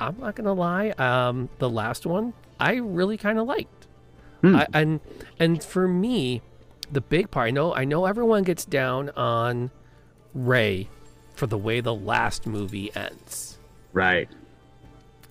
I'm 0.00 0.16
not 0.18 0.34
gonna 0.36 0.54
lie. 0.54 0.90
Um, 0.90 1.48
the 1.58 1.68
last 1.68 2.06
one 2.06 2.32
I 2.60 2.74
really 2.76 3.16
kind 3.16 3.38
of 3.38 3.46
liked. 3.46 3.86
Hmm. 4.42 4.56
I, 4.56 4.66
and 4.72 5.00
and 5.38 5.62
for 5.62 5.88
me, 5.88 6.42
the 6.90 7.00
big 7.00 7.30
part. 7.30 7.48
I 7.48 7.50
know 7.50 7.74
I 7.74 7.84
know 7.84 8.06
everyone 8.06 8.42
gets 8.42 8.64
down 8.64 9.10
on 9.10 9.70
Rey 10.34 10.88
for 11.34 11.46
the 11.46 11.58
way 11.58 11.80
the 11.80 11.94
last 11.94 12.46
movie 12.46 12.94
ends. 12.94 13.58
right. 13.92 14.28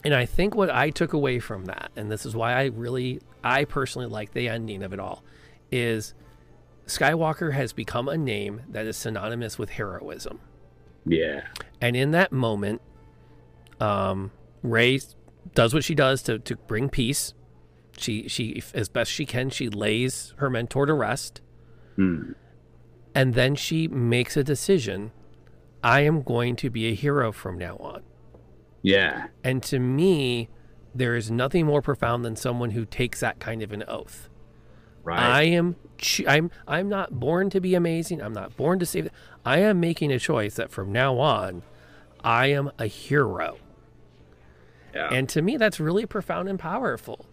And 0.06 0.14
I 0.14 0.26
think 0.26 0.54
what 0.54 0.70
I 0.70 0.90
took 0.90 1.14
away 1.14 1.40
from 1.40 1.64
that, 1.66 1.90
and 1.96 2.12
this 2.12 2.26
is 2.26 2.36
why 2.36 2.52
I 2.52 2.66
really, 2.66 3.22
I 3.42 3.64
personally 3.64 4.08
like 4.08 4.34
the 4.34 4.50
ending 4.50 4.84
of 4.84 4.92
it 4.92 5.00
all, 5.00 5.24
is 5.72 6.14
Skywalker 6.88 7.54
has 7.54 7.72
become 7.72 8.10
a 8.10 8.18
name 8.18 8.64
that 8.68 8.86
is 8.86 8.98
synonymous 8.98 9.58
with 9.58 9.70
heroism. 9.70 10.42
Yeah, 11.06 11.44
And 11.80 11.96
in 11.96 12.12
that 12.12 12.34
moment, 12.34 12.82
um, 13.80 14.32
Rey 14.62 15.00
does 15.54 15.74
what 15.74 15.84
she 15.84 15.96
does 15.96 16.22
to, 16.24 16.40
to 16.40 16.56
bring 16.56 16.90
peace. 16.90 17.34
She 17.98 18.28
she 18.28 18.62
as 18.74 18.90
best 18.90 19.12
she 19.12 19.26
can, 19.26 19.50
she 19.50 19.70
lays 19.70 20.34
her 20.38 20.50
mentor 20.50 20.86
to 20.88 20.94
rest, 20.94 21.42
Hmm. 21.96 22.32
and 23.14 23.36
then 23.36 23.54
she 23.56 23.88
makes 23.88 24.36
a 24.36 24.44
decision. 24.44 25.12
I 25.84 26.02
am 26.02 26.22
going 26.24 26.56
to 26.58 26.70
be 26.70 26.88
a 26.88 26.96
hero 26.96 27.32
from 27.32 27.58
now 27.58 27.76
on. 27.78 28.02
yeah, 28.82 29.28
And 29.44 29.62
to 29.64 29.80
me, 29.80 30.50
there 30.96 31.16
is 31.16 31.30
nothing 31.30 31.66
more 31.66 31.82
profound 31.82 32.24
than 32.26 32.36
someone 32.36 32.72
who 32.72 32.86
takes 32.86 33.20
that 33.20 33.40
kind 33.40 33.62
of 33.62 33.72
an 33.74 33.84
oath. 33.88 34.30
right. 35.04 35.20
I 35.20 35.44
am 35.44 35.76
I'm 36.28 36.50
I'm 36.68 36.90
not 36.90 37.20
born 37.20 37.50
to 37.52 37.60
be 37.62 37.76
amazing. 37.76 38.22
I'm 38.22 38.34
not 38.34 38.56
born 38.58 38.80
to 38.80 38.86
save. 38.86 39.10
I 39.46 39.60
am 39.60 39.80
making 39.80 40.12
a 40.12 40.18
choice 40.20 40.56
that 40.56 40.72
from 40.72 40.92
now 40.92 41.20
on, 41.20 41.62
I 42.24 42.48
am 42.48 42.72
a 42.80 42.88
hero. 42.88 43.58
Yeah. 44.94 45.10
And 45.12 45.28
to 45.30 45.42
me, 45.42 45.58
that's 45.58 45.80
really 45.80 46.06
profound 46.06 46.50
and 46.50 46.60
powerful. 46.60 47.26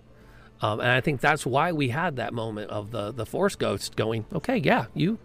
Um, 0.62 0.80
and 0.80 0.90
I 0.90 1.00
think 1.00 1.20
that's 1.20 1.46
why 1.46 1.72
we 1.72 1.88
had 1.88 2.16
that 2.16 2.34
moment 2.34 2.70
of 2.70 2.90
the 2.90 3.12
the 3.12 3.24
Force 3.26 3.54
Ghost 3.56 3.96
going, 3.96 4.26
okay, 4.32 4.56
yeah, 4.58 4.86
you 4.94 5.18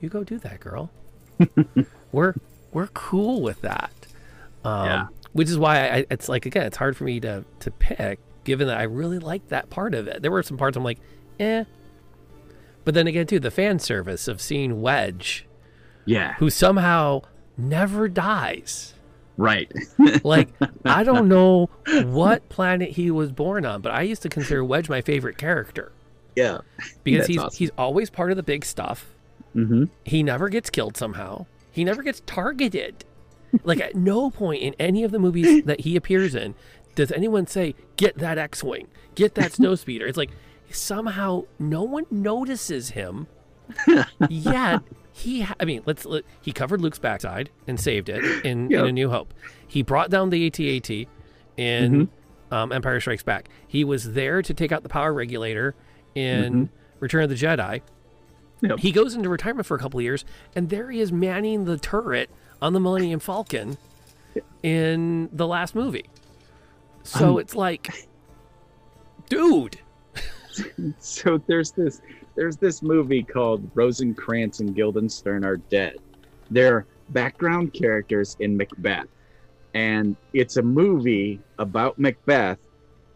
you 0.00 0.08
go 0.08 0.24
do 0.24 0.38
that, 0.38 0.60
girl. 0.60 0.90
we're 2.12 2.34
we're 2.72 2.88
cool 2.88 3.42
with 3.42 3.60
that. 3.62 3.92
Um, 4.64 4.86
Yeah. 4.86 5.06
Which 5.32 5.48
is 5.48 5.56
why 5.58 5.88
I, 5.88 6.06
it's 6.10 6.28
like 6.28 6.44
again, 6.46 6.66
it's 6.66 6.76
hard 6.76 6.96
for 6.96 7.04
me 7.04 7.20
to 7.20 7.44
to 7.60 7.70
pick, 7.70 8.18
given 8.44 8.66
that 8.68 8.76
I 8.78 8.82
really 8.82 9.18
like 9.18 9.48
that 9.48 9.70
part 9.70 9.94
of 9.94 10.06
it. 10.08 10.20
There 10.22 10.30
were 10.30 10.42
some 10.42 10.56
parts 10.58 10.76
I'm 10.76 10.84
like, 10.84 10.98
eh. 11.40 11.64
But 12.84 12.94
then 12.94 13.06
again, 13.06 13.26
too, 13.28 13.38
the 13.40 13.50
fan 13.52 13.78
service 13.78 14.26
of 14.28 14.40
seeing 14.40 14.82
Wedge, 14.82 15.46
Yeah. 16.04 16.34
who 16.34 16.50
somehow 16.50 17.22
never 17.56 18.08
dies. 18.08 18.94
Right. 19.36 19.72
Like 20.24 20.48
I 20.84 21.04
don't 21.04 21.28
know 21.28 21.70
what 22.04 22.48
planet 22.48 22.90
he 22.90 23.10
was 23.10 23.32
born 23.32 23.64
on, 23.64 23.80
but 23.80 23.92
I 23.92 24.02
used 24.02 24.22
to 24.22 24.28
consider 24.28 24.64
Wedge 24.64 24.88
my 24.88 25.00
favorite 25.00 25.38
character 25.38 25.92
yeah. 26.36 26.58
because 27.04 27.20
That's 27.20 27.28
he's 27.28 27.38
awesome. 27.38 27.56
he's 27.58 27.70
always 27.78 28.10
part 28.10 28.30
of 28.30 28.36
the 28.36 28.42
big 28.42 28.64
stuff. 28.64 29.14
Mm-hmm. 29.54 29.84
He 30.04 30.22
never 30.22 30.48
gets 30.48 30.70
killed 30.70 30.96
somehow. 30.96 31.46
He 31.70 31.84
never 31.84 32.02
gets 32.02 32.20
targeted. 32.26 33.04
like 33.64 33.80
at 33.80 33.94
no 33.94 34.30
point 34.30 34.62
in 34.62 34.74
any 34.78 35.04
of 35.04 35.10
the 35.12 35.18
movies 35.18 35.62
that 35.66 35.80
he 35.80 35.96
appears 35.96 36.34
in 36.34 36.54
does 36.94 37.10
anyone 37.12 37.46
say, 37.46 37.74
"Get 37.96 38.18
that 38.18 38.38
X-wing, 38.38 38.88
get 39.14 39.34
that 39.36 39.52
snowspeeder." 39.52 40.08
It's 40.08 40.18
like 40.18 40.30
somehow 40.70 41.44
no 41.58 41.82
one 41.82 42.06
notices 42.10 42.90
him. 42.90 43.26
Yet 44.28 44.82
he, 45.22 45.46
I 45.60 45.64
mean, 45.64 45.82
let's 45.86 46.04
let, 46.04 46.24
he 46.40 46.52
covered 46.52 46.80
Luke's 46.80 46.98
backside 46.98 47.50
and 47.66 47.78
saved 47.80 48.08
it 48.08 48.22
in, 48.44 48.72
in 48.72 48.86
A 48.86 48.92
New 48.92 49.08
Hope. 49.10 49.32
He 49.66 49.82
brought 49.82 50.10
down 50.10 50.30
the 50.30 50.46
AT-AT 50.46 51.06
in 51.56 52.08
um, 52.50 52.72
Empire 52.72 53.00
Strikes 53.00 53.22
Back. 53.22 53.48
He 53.66 53.84
was 53.84 54.12
there 54.12 54.42
to 54.42 54.52
take 54.54 54.72
out 54.72 54.82
the 54.82 54.88
power 54.88 55.12
regulator 55.12 55.74
in 56.14 56.68
Return 57.00 57.22
of 57.24 57.30
the 57.30 57.36
Jedi. 57.36 57.80
Yep. 58.60 58.78
He 58.78 58.92
goes 58.92 59.14
into 59.14 59.28
retirement 59.28 59.66
for 59.66 59.74
a 59.76 59.78
couple 59.80 59.98
of 59.98 60.04
years, 60.04 60.24
and 60.54 60.68
there 60.68 60.90
he 60.90 61.00
is 61.00 61.10
manning 61.10 61.64
the 61.64 61.78
turret 61.78 62.30
on 62.60 62.72
the 62.74 62.80
Millennium 62.80 63.18
Falcon 63.18 63.76
in 64.62 65.28
the 65.32 65.46
last 65.46 65.74
movie. 65.74 66.06
So 67.02 67.32
Um, 67.34 67.38
it's 67.40 67.54
like, 67.56 68.08
dude, 69.28 69.78
So 70.98 71.38
there's 71.46 71.72
this 71.72 72.00
there's 72.34 72.56
this 72.56 72.82
movie 72.82 73.22
called 73.22 73.70
Rosencrantz 73.74 74.60
and 74.60 74.74
Guildenstern 74.74 75.44
Are 75.44 75.56
Dead. 75.56 75.96
They're 76.50 76.86
background 77.10 77.72
characters 77.72 78.36
in 78.40 78.56
Macbeth. 78.56 79.06
And 79.74 80.16
it's 80.32 80.56
a 80.56 80.62
movie 80.62 81.40
about 81.58 81.98
Macbeth 81.98 82.58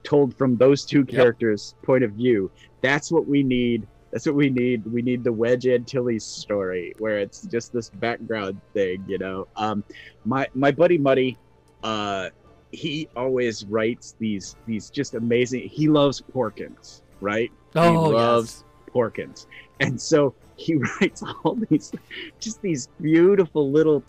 told 0.03 0.35
from 0.37 0.57
those 0.57 0.85
two 0.85 1.05
characters' 1.05 1.75
point 1.83 2.05
of 2.05 2.13
view. 2.13 2.51
That's 2.81 3.11
what 3.11 3.27
we 3.27 3.43
need. 3.43 3.87
That's 4.11 4.25
what 4.25 4.35
we 4.37 4.49
need. 4.49 4.87
We 4.87 5.03
need 5.03 5.25
the 5.25 5.33
Wedge 5.33 5.67
Antilles 5.67 6.25
story 6.25 6.95
where 6.99 7.19
it's 7.19 7.43
just 7.43 7.73
this 7.73 7.91
background 7.91 8.61
thing, 8.73 9.05
you 9.07 9.19
know. 9.19 9.49
Um 9.57 9.85
my 10.25 10.49
my 10.55 10.71
buddy 10.71 10.97
Muddy, 10.97 11.37
uh 11.83 12.31
he 12.73 13.09
always 13.17 13.65
writes 13.67 14.15
these 14.19 14.57
these 14.67 14.89
just 14.91 15.15
amazing 15.15 15.69
he 15.69 15.89
loves 15.89 16.23
Porkins, 16.35 17.03
right? 17.21 17.51
oh 17.75 18.05
loves- 18.11 18.65
Porkins. 18.97 19.47
And 19.81 20.01
so 20.01 20.35
he 20.57 20.75
writes 21.01 21.23
all 21.23 21.59
these 21.69 21.93
just 22.41 22.63
these 22.63 22.89
beautiful 23.01 23.71
little 23.71 24.03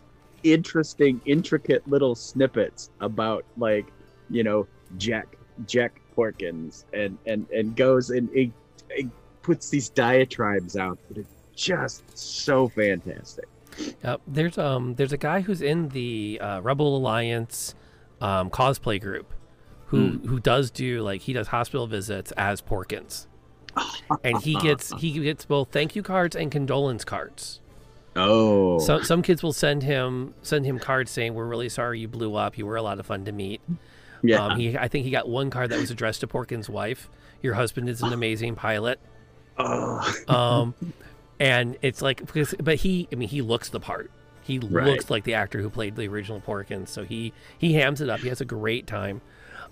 interesting 0.43 1.19
intricate 1.25 1.85
little 1.87 2.15
snippets 2.15 2.89
about 3.01 3.43
like 3.57 3.87
you 4.29 4.43
know 4.43 4.67
Jack 4.97 5.35
Jek 5.65 5.91
Porkins 6.15 6.85
and 6.93 7.17
and 7.25 7.49
and 7.51 7.75
goes 7.75 8.11
and 8.11 8.29
it, 8.33 8.51
he 8.95 9.09
puts 9.41 9.69
these 9.69 9.89
diatribes 9.89 10.77
out 10.77 10.97
that 11.09 11.17
are 11.17 11.25
just 11.55 12.17
so 12.17 12.67
fantastic. 12.69 13.45
Yep. 14.03 14.21
There's 14.27 14.57
um 14.57 14.95
there's 14.95 15.13
a 15.13 15.17
guy 15.17 15.41
who's 15.41 15.61
in 15.61 15.89
the 15.89 16.39
uh, 16.41 16.61
Rebel 16.61 16.95
Alliance 16.95 17.75
um, 18.21 18.49
cosplay 18.49 19.01
group 19.01 19.33
who 19.87 20.19
who 20.27 20.39
does 20.39 20.69
do 20.71 21.01
like 21.01 21.21
he 21.21 21.33
does 21.33 21.47
hospital 21.47 21.87
visits 21.87 22.31
as 22.33 22.61
Porkins, 22.61 23.27
and 24.23 24.41
he 24.41 24.55
gets 24.55 24.91
he 24.99 25.11
gets 25.19 25.45
both 25.45 25.69
thank 25.71 25.95
you 25.95 26.03
cards 26.03 26.35
and 26.35 26.51
condolence 26.51 27.03
cards. 27.05 27.59
Oh, 28.15 28.79
So 28.79 29.01
some 29.01 29.21
kids 29.21 29.43
will 29.43 29.53
send 29.53 29.83
him 29.83 30.33
send 30.41 30.65
him 30.65 30.79
cards 30.79 31.11
saying 31.11 31.33
we're 31.35 31.45
really 31.45 31.69
sorry 31.69 31.99
you 31.99 32.07
blew 32.07 32.35
up. 32.35 32.57
You 32.57 32.65
were 32.65 32.75
a 32.75 32.81
lot 32.81 32.99
of 32.99 33.05
fun 33.05 33.25
to 33.25 33.31
meet. 33.31 33.61
yeah, 34.23 34.45
Um, 34.45 34.59
he 34.59 34.77
I 34.77 34.87
think 34.87 35.05
he 35.05 35.11
got 35.11 35.27
one 35.29 35.49
card 35.49 35.69
that 35.69 35.79
was 35.79 35.91
addressed 35.91 36.21
to 36.21 36.27
Porkins' 36.27 36.67
wife. 36.69 37.09
Your 37.43 37.53
husband 37.53 37.89
is 37.89 38.01
an 38.01 38.13
amazing 38.13 38.55
pilot. 38.55 38.99
oh, 39.57 40.15
Um, 40.27 40.73
and 41.39 41.77
it's 41.81 42.01
like 42.01 42.25
because 42.25 42.55
but 42.59 42.75
he 42.77 43.07
I 43.11 43.15
mean 43.15 43.29
he 43.29 43.41
looks 43.41 43.69
the 43.69 43.79
part. 43.79 44.09
He 44.41 44.59
Right. 44.59 44.85
looks 44.87 45.09
like 45.09 45.23
the 45.25 45.33
actor 45.33 45.61
who 45.61 45.69
played 45.69 45.95
the 45.95 46.07
original 46.07 46.39
Porkins, 46.41 46.87
so 46.87 47.03
he 47.03 47.33
he 47.57 47.73
hams 47.73 48.01
it 48.01 48.09
up. 48.09 48.21
He 48.21 48.29
has 48.29 48.41
a 48.41 48.45
great 48.45 48.87
time. 48.87 49.21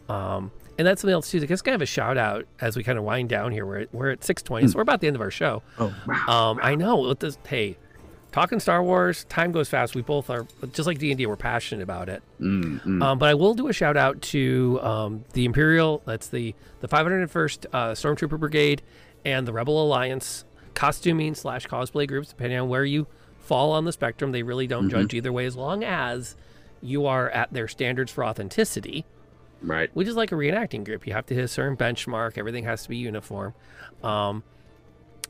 Um, 0.10 0.52
and 0.78 0.88
that's 0.88 1.02
something 1.02 1.14
else 1.14 1.32
too. 1.32 1.40
I 1.42 1.46
Just 1.46 1.64
kind 1.64 1.76
of 1.76 1.82
a 1.82 1.86
shout 1.86 2.18
out 2.18 2.46
as 2.60 2.76
we 2.76 2.84
kind 2.84 2.98
of 2.98 3.04
wind 3.04 3.30
down 3.30 3.52
here. 3.52 3.66
We're 3.66 3.88
we're 3.92 4.12
at 4.12 4.24
six 4.24 4.42
twenty, 4.42 4.68
so 4.68 4.76
we're 4.76 4.82
about 4.82 5.02
the 5.02 5.08
end 5.08 5.16
of 5.16 5.22
our 5.22 5.32
show. 5.32 5.64
oh, 5.80 5.94
wow. 6.08 6.52
Um, 6.52 6.60
I 6.62 6.76
know. 6.76 6.98
With 6.98 7.20
this, 7.20 7.38
hey, 7.48 7.78
talking 8.32 8.60
Star 8.60 8.84
Wars, 8.84 9.24
time 9.26 9.52
goes 9.52 9.70
fast. 9.70 9.96
We 9.96 10.02
both 10.02 10.30
are 10.30 10.46
just 10.74 10.88
like 10.88 10.98
D 10.98 11.12
and 11.12 11.18
D. 11.18 11.26
We're 11.26 11.38
passionate 11.38 11.84
about 11.84 12.10
it. 12.10 12.22
Mm, 12.42 12.82
mm. 12.82 13.04
Um, 13.04 13.20
but 13.20 13.30
I 13.30 13.34
will 13.34 13.54
do 13.54 13.68
a 13.68 13.74
shout 13.74 13.96
out 13.98 14.22
to 14.24 14.80
um, 14.82 15.24
the 15.34 15.46
Imperial. 15.46 16.02
That's 16.06 16.28
the 16.28 16.54
the 16.82 16.88
501st 16.88 17.66
uh, 17.72 17.92
Stormtrooper 17.92 18.40
Brigade 18.40 18.82
and 19.24 19.48
the 19.48 19.54
Rebel 19.54 19.82
Alliance 19.82 20.46
costuming 20.74 21.34
slash 21.34 21.68
cosplay 21.68 22.08
groups, 22.08 22.30
depending 22.30 22.60
on 22.60 22.68
where 22.68 22.84
you 22.86 23.08
fall 23.40 23.72
on 23.72 23.86
the 23.86 23.92
spectrum. 23.92 24.32
They 24.34 24.44
really 24.44 24.68
don't 24.68 24.90
judge 24.90 25.14
either 25.14 25.32
way, 25.32 25.46
as 25.46 25.56
long 25.56 25.84
as 25.84 26.36
you 26.82 27.06
are 27.06 27.30
at 27.30 27.54
their 27.54 27.68
standards 27.68 28.12
for 28.12 28.26
authenticity, 28.26 29.06
right. 29.66 29.90
which 29.94 30.08
is 30.08 30.16
like 30.16 30.32
a 30.32 30.36
reenacting 30.36 30.84
group. 30.84 31.06
You 31.06 31.14
have 31.14 31.26
to 31.28 31.36
hit 31.36 31.44
a 31.44 31.48
certain 31.48 31.78
benchmark. 31.78 32.38
Everything 32.38 32.64
has 32.64 32.84
to 32.84 32.90
be 32.90 32.98
uniform. 32.98 33.54
Um, 34.04 34.44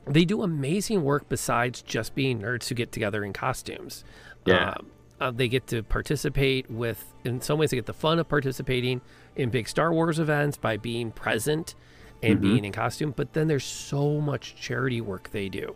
they 0.06 0.24
do 0.24 0.42
amazing 0.42 1.02
work 1.02 1.28
besides 1.28 1.82
just 1.82 2.14
being 2.14 2.40
nerds 2.40 2.68
who 2.68 2.74
get 2.74 2.92
together 2.92 3.24
in 3.24 3.32
costumes. 3.32 4.04
Yeah. 4.44 4.70
Um, 4.70 4.86
uh, 5.18 5.30
they 5.30 5.48
get 5.48 5.66
to 5.68 5.82
participate 5.82 6.70
with, 6.70 7.12
in 7.24 7.40
some 7.40 7.58
ways, 7.58 7.70
they 7.70 7.76
get 7.76 7.86
the 7.86 7.94
fun 7.94 8.18
of 8.18 8.28
participating 8.28 9.00
in 9.34 9.48
big 9.48 9.68
Star 9.68 9.92
Wars 9.92 10.18
events 10.18 10.58
by 10.58 10.76
being 10.76 11.10
present 11.10 11.74
and 12.22 12.40
being 12.40 12.64
in 12.64 12.72
costume. 12.72 13.14
But 13.16 13.32
then 13.32 13.48
there's 13.48 13.64
so 13.64 14.20
much 14.20 14.56
charity 14.56 15.00
work 15.00 15.30
they 15.30 15.48
do 15.48 15.74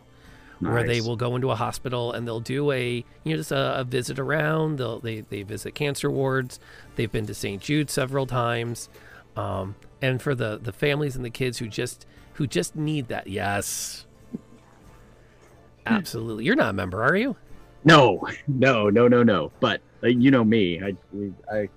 where 0.61 0.85
they 0.85 1.01
will 1.01 1.17
go 1.17 1.35
into 1.37 1.51
a 1.51 1.55
hospital 1.57 2.13
and 2.13 2.27
they'll 2.27 2.41
do 2.41 2.71
a 2.71 3.05
you 3.25 3.33
know 3.33 3.37
just 3.37 3.51
a, 3.53 3.81
a 3.81 3.85
visit 3.85 4.19
around 4.19 4.79
they'll 4.79 5.01
they, 5.01 5.21
they 5.23 5.43
visit 5.43 5.75
cancer 5.75 6.11
wards 6.11 6.61
they've 6.97 7.11
been 7.13 7.27
to 7.27 7.35
st 7.35 7.63
jude 7.63 7.91
several 7.91 8.27
times 8.27 8.89
um, 9.37 9.75
and 10.03 10.21
for 10.21 10.35
the 10.35 10.59
the 10.63 10.73
families 10.73 11.17
and 11.17 11.25
the 11.25 11.31
kids 11.31 11.59
who 11.59 11.67
just 11.67 12.07
who 12.35 12.47
just 12.47 12.77
need 12.77 13.09
that 13.09 13.27
yes 13.27 14.07
absolutely 15.87 16.45
you're 16.45 16.57
not 16.57 16.71
a 16.71 16.73
member 16.75 17.03
are 17.03 17.17
you 17.17 17.37
No, 17.85 18.21
no, 18.47 18.91
no, 18.91 19.09
no, 19.09 19.23
no. 19.23 19.51
But 19.61 19.81
uh, 20.03 20.09
you 20.09 20.31
know 20.31 20.45
me, 20.45 20.81
I, 20.83 20.95
I, 21.51 21.61
I 21.61 21.69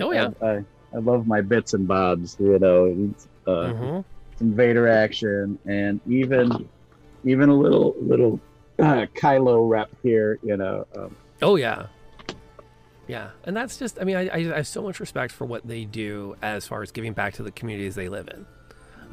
Oh, 0.00 0.10
yeah. 0.12 0.30
I, 0.42 0.46
I, 0.46 0.64
I 0.94 0.98
love 0.98 1.26
my 1.26 1.40
bits 1.40 1.72
and 1.74 1.86
bobs. 1.86 2.36
You 2.40 2.58
know, 2.58 3.14
uh, 3.46 3.70
Mhm. 3.72 4.04
some 4.36 4.54
Vader 4.54 4.88
action, 4.88 5.58
and 5.66 6.00
even, 6.08 6.68
even 7.24 7.48
a 7.48 7.54
little, 7.54 7.94
little 8.00 8.40
uh, 8.78 9.06
Kylo 9.14 9.68
rep 9.68 9.90
here. 10.02 10.38
You 10.42 10.56
know, 10.56 10.86
um, 10.96 11.16
oh 11.42 11.56
yeah 11.56 11.86
yeah 13.08 13.30
and 13.44 13.56
that's 13.56 13.76
just 13.76 13.98
i 14.00 14.04
mean 14.04 14.14
I, 14.14 14.28
I, 14.28 14.36
I 14.36 14.56
have 14.58 14.68
so 14.68 14.82
much 14.82 15.00
respect 15.00 15.32
for 15.32 15.44
what 15.44 15.66
they 15.66 15.84
do 15.84 16.36
as 16.42 16.66
far 16.66 16.82
as 16.82 16.92
giving 16.92 17.12
back 17.12 17.34
to 17.34 17.42
the 17.42 17.50
communities 17.50 17.94
they 17.96 18.08
live 18.08 18.28
in 18.28 18.46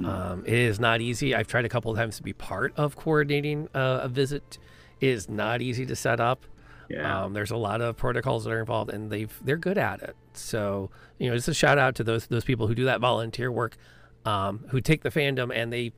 Um, 0.06 0.44
it 0.46 0.54
is 0.54 0.80
not 0.80 1.02
easy. 1.02 1.34
I've 1.34 1.48
tried 1.48 1.66
a 1.66 1.70
couple 1.70 1.90
of 1.90 1.98
times 1.98 2.18
to 2.18 2.24
be 2.24 2.34
part 2.34 2.72
of 2.78 2.96
coordinating 2.96 3.68
uh, 3.74 4.02
a 4.04 4.08
visit. 4.08 4.60
It 5.02 5.10
is 5.10 5.28
not 5.28 5.64
easy 5.64 5.88
to 5.88 5.96
set 5.96 6.20
up. 6.20 6.46
yeah, 6.88 7.24
Um, 7.24 7.34
there's 7.34 7.50
a 7.50 7.58
lot 7.58 7.82
of 7.82 7.98
protocols 7.98 8.44
that 8.44 8.52
are 8.52 8.60
involved, 8.60 8.92
and 8.92 9.10
they've 9.10 9.34
they're 9.44 9.58
good 9.58 9.80
at 9.80 10.04
it. 10.04 10.16
So 10.34 10.92
you 11.18 11.30
know, 11.30 11.36
just 11.36 11.48
a 11.48 11.54
shout 11.56 11.80
out 11.80 11.96
to 11.96 12.04
those 12.04 12.28
those 12.28 12.44
people 12.46 12.68
who 12.68 12.76
do 12.76 12.86
that 12.86 13.00
volunteer 13.00 13.52
work, 13.52 13.76
um, 14.24 14.66
who 14.70 14.82
take 14.82 15.02
the 15.02 15.10
fandom 15.10 15.52
and 15.52 15.74
they 15.74 15.94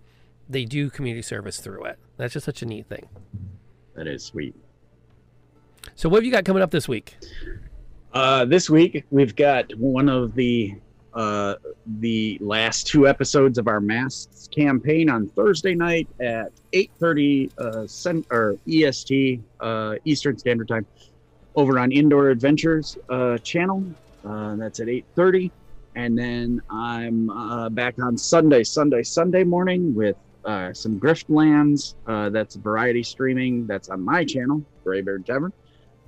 they 0.50 0.66
do 0.66 0.90
community 0.90 1.22
service 1.22 1.60
through 1.60 1.86
it. 1.86 2.00
That's 2.18 2.34
just 2.34 2.46
such 2.46 2.62
a 2.62 2.66
neat 2.66 2.88
thing. 2.88 3.08
that 3.96 4.08
is 4.08 4.24
sweet. 4.24 4.56
So 5.96 6.10
what 6.10 6.18
have 6.18 6.26
you 6.26 6.32
got 6.32 6.44
coming 6.46 6.64
up 6.64 6.72
this 6.72 6.88
week? 6.88 7.16
Uh, 8.14 8.46
this 8.46 8.70
week 8.70 9.06
we've 9.12 9.36
got 9.36 9.74
one 9.78 10.10
of 10.10 10.34
the 10.34 10.74
uh, 11.14 11.56
the 12.00 12.38
last 12.40 12.86
two 12.88 13.08
episodes 13.08 13.58
of 13.58 13.68
our 13.68 13.82
masks 13.82 14.48
campaign 14.48 15.10
on 15.10 15.28
Thursday 15.30 15.74
night 15.76 16.08
at 16.20 16.52
8:30 16.74 17.52
uh, 17.58 17.88
cent- 17.88 18.28
or 18.32 18.58
EST 18.68 19.42
uh, 19.60 19.96
Eastern 20.06 20.38
Standard 20.38 20.68
Time 20.68 20.86
over 21.56 21.80
on 21.80 21.92
Indoor 21.92 22.30
Adventures 22.30 22.98
uh, 23.10 23.38
channel. 23.40 23.84
Uh, 24.26 24.56
that's 24.56 24.80
at 24.80 24.88
8:30, 24.88 25.50
and 25.96 26.18
then 26.18 26.62
I'm 26.70 27.30
uh, 27.30 27.70
back 27.70 27.96
on 28.00 28.18
Sunday, 28.18 28.64
Sunday, 28.64 29.04
Sunday 29.04 29.44
morning 29.44 29.96
with 29.96 30.16
uh, 30.45 30.74
some 30.74 30.99
Griftlands. 30.99 31.95
Uh, 32.07 32.30
that's 32.30 32.56
variety 32.56 33.03
streaming. 33.03 33.68
That's 33.68 33.90
on 33.90 34.02
my 34.02 34.24
channel, 34.26 34.64
Graybeard 34.84 35.26
Tavern. 35.26 35.53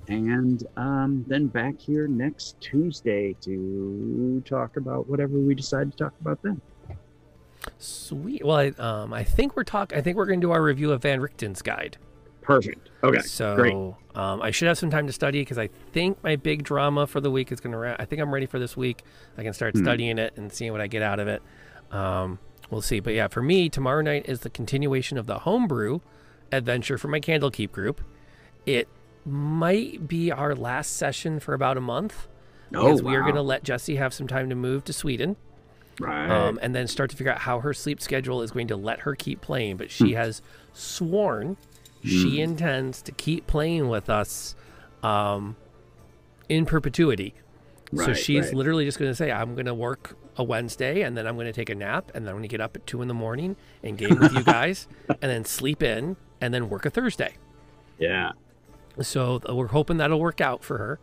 And 0.08 0.66
um, 0.76 1.24
then 1.28 1.46
back 1.46 1.78
here 1.78 2.08
next 2.08 2.60
Tuesday 2.60 3.34
to 3.42 4.42
talk 4.44 4.76
about 4.76 5.08
whatever 5.08 5.38
we 5.38 5.54
decide 5.54 5.92
to 5.92 5.96
talk 5.96 6.12
about 6.20 6.42
then. 6.42 6.60
Sweet. 7.78 8.44
Well, 8.44 8.56
I, 8.56 8.68
um, 8.78 9.12
I 9.12 9.22
think 9.24 9.56
we're 9.56 9.64
talk. 9.64 9.92
I 9.94 10.00
think 10.00 10.16
we're 10.16 10.26
going 10.26 10.40
to 10.40 10.46
do 10.46 10.50
our 10.50 10.62
review 10.62 10.92
of 10.92 11.02
Van 11.02 11.20
Richten's 11.20 11.62
guide. 11.62 11.96
Perfect. 12.40 12.90
Okay. 13.04 13.20
So 13.20 13.54
great. 13.54 13.74
Um, 14.16 14.42
I 14.42 14.50
should 14.50 14.66
have 14.66 14.76
some 14.76 14.90
time 14.90 15.06
to 15.06 15.12
study 15.12 15.42
because 15.42 15.58
I 15.58 15.68
think 15.92 16.22
my 16.24 16.34
big 16.34 16.64
drama 16.64 17.06
for 17.06 17.20
the 17.20 17.30
week 17.30 17.52
is 17.52 17.60
going 17.60 17.70
to. 17.72 17.78
Ra- 17.78 17.96
I 17.98 18.04
think 18.04 18.20
I'm 18.20 18.34
ready 18.34 18.46
for 18.46 18.58
this 18.58 18.76
week. 18.76 19.02
I 19.38 19.44
can 19.44 19.52
start 19.52 19.74
Hmm. 19.76 19.84
studying 19.84 20.18
it 20.18 20.32
and 20.36 20.52
seeing 20.52 20.72
what 20.72 20.80
I 20.80 20.88
get 20.88 21.02
out 21.02 21.20
of 21.20 21.28
it. 21.28 21.40
Um, 21.92 22.40
we'll 22.72 22.82
see. 22.82 22.98
But 22.98 23.14
yeah, 23.14 23.28
for 23.28 23.42
me, 23.42 23.68
tomorrow 23.68 24.02
night 24.02 24.24
is 24.28 24.40
the 24.40 24.50
continuation 24.50 25.18
of 25.18 25.26
the 25.26 25.40
homebrew 25.40 26.00
adventure 26.50 26.98
for 26.98 27.08
my 27.08 27.20
Candlekeep 27.20 27.70
group. 27.70 28.00
It 28.66 28.88
might 29.24 30.08
be 30.08 30.32
our 30.32 30.54
last 30.54 30.96
session 30.96 31.38
for 31.38 31.54
about 31.54 31.76
a 31.76 31.80
month 31.80 32.26
Oh, 32.74 32.84
because 32.86 33.02
we 33.02 33.14
are 33.14 33.20
going 33.22 33.34
to 33.34 33.42
let 33.42 33.62
Jesse 33.62 33.96
have 33.96 34.12
some 34.14 34.26
time 34.26 34.48
to 34.48 34.54
move 34.56 34.84
to 34.84 34.92
Sweden 34.92 35.36
Right. 36.00 36.28
um, 36.30 36.58
and 36.62 36.74
then 36.74 36.88
start 36.88 37.10
to 37.10 37.16
figure 37.16 37.32
out 37.32 37.40
how 37.40 37.60
her 37.60 37.74
sleep 37.74 38.00
schedule 38.00 38.40
is 38.42 38.50
going 38.50 38.68
to 38.68 38.76
let 38.76 39.00
her 39.00 39.14
keep 39.14 39.42
playing. 39.42 39.76
But 39.76 39.90
she 39.90 40.14
has 40.14 40.40
sworn 40.72 41.58
she 42.04 42.40
intends 42.40 43.00
to 43.02 43.12
keep 43.12 43.46
playing 43.46 43.88
with 43.88 44.10
us 44.10 44.56
um, 45.02 45.56
in 46.48 46.66
perpetuity. 46.66 47.34
so 47.94 48.12
she's 48.12 48.46
right. 48.46 48.54
literally 48.54 48.84
just 48.84 48.98
going 48.98 49.10
to 49.10 49.14
say, 49.14 49.30
"I'm 49.30 49.54
going 49.54 49.66
to 49.66 49.74
work 49.74 50.16
a 50.36 50.44
Wednesday, 50.44 51.02
and 51.02 51.16
then 51.16 51.26
I'm 51.26 51.34
going 51.34 51.46
to 51.46 51.52
take 51.52 51.70
a 51.70 51.74
nap, 51.74 52.10
and 52.14 52.24
then 52.24 52.30
I'm 52.30 52.36
going 52.36 52.42
to 52.42 52.48
get 52.48 52.60
up 52.60 52.76
at 52.76 52.86
two 52.86 53.02
in 53.02 53.08
the 53.08 53.14
morning 53.14 53.56
and 53.82 53.98
game 53.98 54.18
with 54.18 54.32
you 54.32 54.42
guys, 54.42 54.88
and 55.08 55.18
then 55.22 55.44
sleep 55.44 55.82
in, 55.82 56.16
and 56.40 56.52
then 56.52 56.68
work 56.68 56.86
a 56.86 56.90
Thursday." 56.90 57.34
yeah. 57.98 58.32
So 59.00 59.40
we're 59.48 59.68
hoping 59.68 59.96
that'll 59.98 60.20
work 60.20 60.40
out 60.40 60.62
for 60.62 60.78
her. 60.78 61.00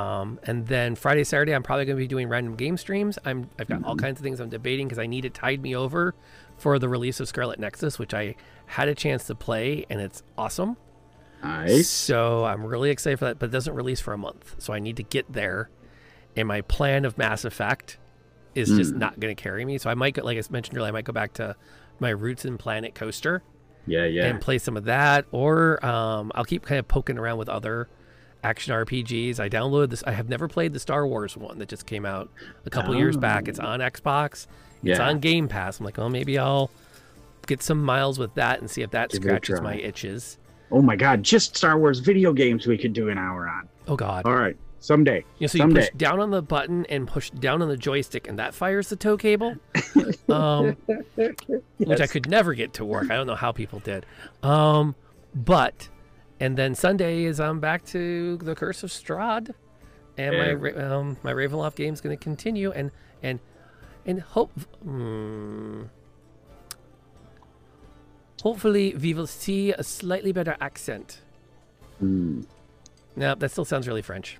Um, 0.00 0.38
and 0.44 0.66
then 0.66 0.94
Friday, 0.94 1.24
Saturday, 1.24 1.54
I'm 1.54 1.62
probably 1.62 1.84
going 1.84 1.96
to 1.96 2.02
be 2.02 2.06
doing 2.06 2.28
random 2.28 2.54
game 2.54 2.76
streams. 2.76 3.18
I'm 3.24 3.48
I've 3.58 3.68
got 3.68 3.84
all 3.84 3.96
kinds 3.96 4.20
of 4.20 4.24
things 4.24 4.40
I'm 4.40 4.48
debating 4.48 4.86
because 4.86 4.98
I 4.98 5.06
need 5.06 5.24
it 5.24 5.34
tied 5.34 5.62
me 5.62 5.74
over 5.74 6.14
for 6.58 6.78
the 6.78 6.88
release 6.88 7.18
of 7.18 7.28
Scarlet 7.28 7.58
Nexus, 7.58 7.98
which 7.98 8.14
I 8.14 8.36
had 8.66 8.88
a 8.88 8.94
chance 8.94 9.24
to 9.26 9.34
play, 9.34 9.86
and 9.90 10.00
it's 10.00 10.22
awesome. 10.38 10.76
Nice. 11.42 11.88
So 11.88 12.44
I'm 12.44 12.64
really 12.64 12.90
excited 12.90 13.18
for 13.18 13.24
that, 13.24 13.38
but 13.38 13.46
it 13.46 13.52
doesn't 13.52 13.74
release 13.74 14.00
for 14.00 14.12
a 14.12 14.18
month, 14.18 14.56
so 14.58 14.72
I 14.72 14.78
need 14.78 14.96
to 14.98 15.02
get 15.02 15.32
there. 15.32 15.70
And 16.36 16.46
my 16.46 16.60
plan 16.60 17.04
of 17.04 17.18
Mass 17.18 17.44
Effect 17.44 17.98
is 18.54 18.68
just 18.70 18.94
not 18.94 19.18
going 19.20 19.34
to 19.34 19.40
carry 19.40 19.64
me. 19.64 19.78
So 19.78 19.90
I 19.90 19.94
might, 19.94 20.14
go, 20.14 20.22
like 20.22 20.38
I 20.38 20.42
mentioned 20.50 20.76
earlier, 20.76 20.88
I 20.88 20.92
might 20.92 21.04
go 21.04 21.12
back 21.12 21.32
to 21.34 21.54
my 21.98 22.10
roots 22.10 22.44
in 22.44 22.58
Planet 22.58 22.94
Coaster 22.94 23.42
Yeah, 23.86 24.04
yeah. 24.06 24.26
and 24.26 24.40
play 24.40 24.58
some 24.58 24.76
of 24.76 24.84
that, 24.84 25.26
or 25.32 25.84
um, 25.84 26.32
I'll 26.34 26.44
keep 26.44 26.64
kind 26.64 26.78
of 26.78 26.88
poking 26.88 27.18
around 27.18 27.38
with 27.38 27.48
other 27.48 27.88
action 28.42 28.72
RPGs. 28.72 29.38
I 29.38 29.48
downloaded 29.48 29.90
this. 29.90 30.02
I 30.04 30.12
have 30.12 30.28
never 30.28 30.48
played 30.48 30.72
the 30.72 30.80
Star 30.80 31.06
Wars 31.06 31.36
one 31.36 31.58
that 31.58 31.68
just 31.68 31.86
came 31.86 32.06
out 32.06 32.30
a 32.64 32.70
couple 32.70 32.94
years 32.96 33.16
back. 33.16 33.48
It's 33.48 33.58
on 33.58 33.80
Xbox. 33.80 34.46
It's 34.82 34.98
Yeah. 34.98 35.08
on 35.08 35.18
Game 35.20 35.46
Pass. 35.46 35.78
I'm 35.78 35.84
like, 35.84 35.98
oh, 35.98 36.08
maybe 36.08 36.38
I'll 36.38 36.70
get 37.46 37.62
some 37.62 37.82
miles 37.84 38.18
with 38.18 38.34
that 38.34 38.60
and 38.60 38.70
see 38.70 38.80
if 38.82 38.90
that 38.92 39.10
Give 39.10 39.22
scratches 39.22 39.60
my 39.60 39.74
itches. 39.74 40.38
Oh 40.72 40.80
my 40.80 40.94
God! 40.96 41.22
Just 41.24 41.56
Star 41.56 41.76
Wars 41.78 41.98
video 41.98 42.32
games 42.32 42.66
we 42.66 42.78
could 42.78 42.92
do 42.92 43.08
an 43.10 43.18
hour 43.18 43.48
on. 43.48 43.68
Oh 43.88 43.96
God. 43.96 44.24
All 44.24 44.36
right, 44.36 44.56
someday. 44.80 45.24
You 45.38 45.44
know, 45.44 45.46
so 45.46 45.56
you 45.58 45.62
someday. 45.62 45.80
push 45.82 45.90
down 45.96 46.18
on 46.20 46.30
the 46.30 46.42
button 46.42 46.84
and 46.86 47.06
push 47.06 47.30
down 47.30 47.62
on 47.62 47.68
the 47.68 47.76
joystick, 47.76 48.26
and 48.28 48.38
that 48.38 48.54
fires 48.54 48.88
the 48.88 48.96
tow 48.96 49.16
cable, 49.16 49.54
um, 50.28 50.76
which 51.14 52.00
I 52.00 52.06
could 52.06 52.28
never 52.28 52.54
get 52.54 52.72
to 52.74 52.84
work. 52.84 53.10
I 53.10 53.16
don't 53.16 53.26
know 53.26 53.34
how 53.36 53.52
people 53.52 53.78
did. 53.80 54.04
Um, 54.42 54.94
but, 55.34 55.88
and 56.40 56.56
then 56.56 56.74
Sunday 56.74 57.24
is 57.24 57.38
I'm 57.38 57.60
back 57.60 57.84
to 57.86 58.36
the 58.38 58.54
Curse 58.54 58.82
of 58.82 58.90
Strahd, 58.90 59.54
and 60.18 60.36
my 60.36 60.46
Yeah. 60.46 60.52
Ra- 60.52 60.98
um, 60.98 61.16
my 61.22 61.32
Ravenloft 61.32 61.76
game 61.76 61.94
is 61.94 62.00
going 62.00 62.16
to 62.16 62.22
continue, 62.22 62.70
and 62.72 62.90
and 63.22 63.38
and 64.06 64.20
hope. 64.20 64.50
Hmm, 64.82 65.82
hopefully, 68.42 68.94
we 68.94 69.14
will 69.14 69.26
see 69.26 69.72
a 69.72 69.82
slightly 69.82 70.32
better 70.32 70.56
accent. 70.60 71.20
Hmm. 71.98 72.42
No, 73.16 73.34
that 73.34 73.50
still 73.50 73.64
sounds 73.64 73.86
really 73.88 74.02
French. 74.02 74.38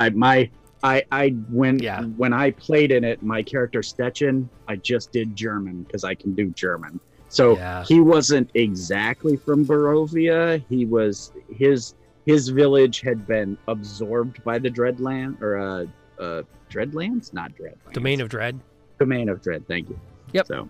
I 0.00 0.10
my 0.10 0.50
I 0.82 1.04
I 1.12 1.28
when 1.50 1.78
Yeah. 1.78 2.02
when 2.16 2.32
I 2.32 2.50
played 2.52 2.90
in 2.90 3.04
it, 3.04 3.22
my 3.22 3.42
character 3.42 3.80
Stetchen, 3.80 4.48
I 4.66 4.76
just 4.76 5.12
did 5.12 5.36
German 5.36 5.82
because 5.82 6.02
I 6.04 6.14
can 6.14 6.34
do 6.34 6.46
German. 6.50 6.98
So 7.28 7.56
Yeah. 7.56 7.84
he 7.84 8.00
wasn't 8.00 8.50
exactly 8.54 9.36
from 9.36 9.64
Barovia. 9.64 10.64
He 10.68 10.86
was 10.86 11.32
his 11.54 11.94
his 12.26 12.48
village 12.48 13.00
had 13.02 13.26
been 13.26 13.56
absorbed 13.68 14.42
by 14.42 14.58
the 14.58 14.70
Dreadland 14.70 15.40
or 15.42 15.58
uh 15.58 15.86
uh 16.22 16.42
Dreadlands, 16.70 17.32
not 17.34 17.52
Dreadlands. 17.54 17.92
Domain 17.92 18.20
of 18.20 18.28
Dread. 18.30 18.58
Domain 18.98 19.28
of 19.28 19.42
Dread. 19.42 19.66
Thank 19.68 19.90
you. 19.90 20.00
Yep. 20.32 20.46
So 20.46 20.68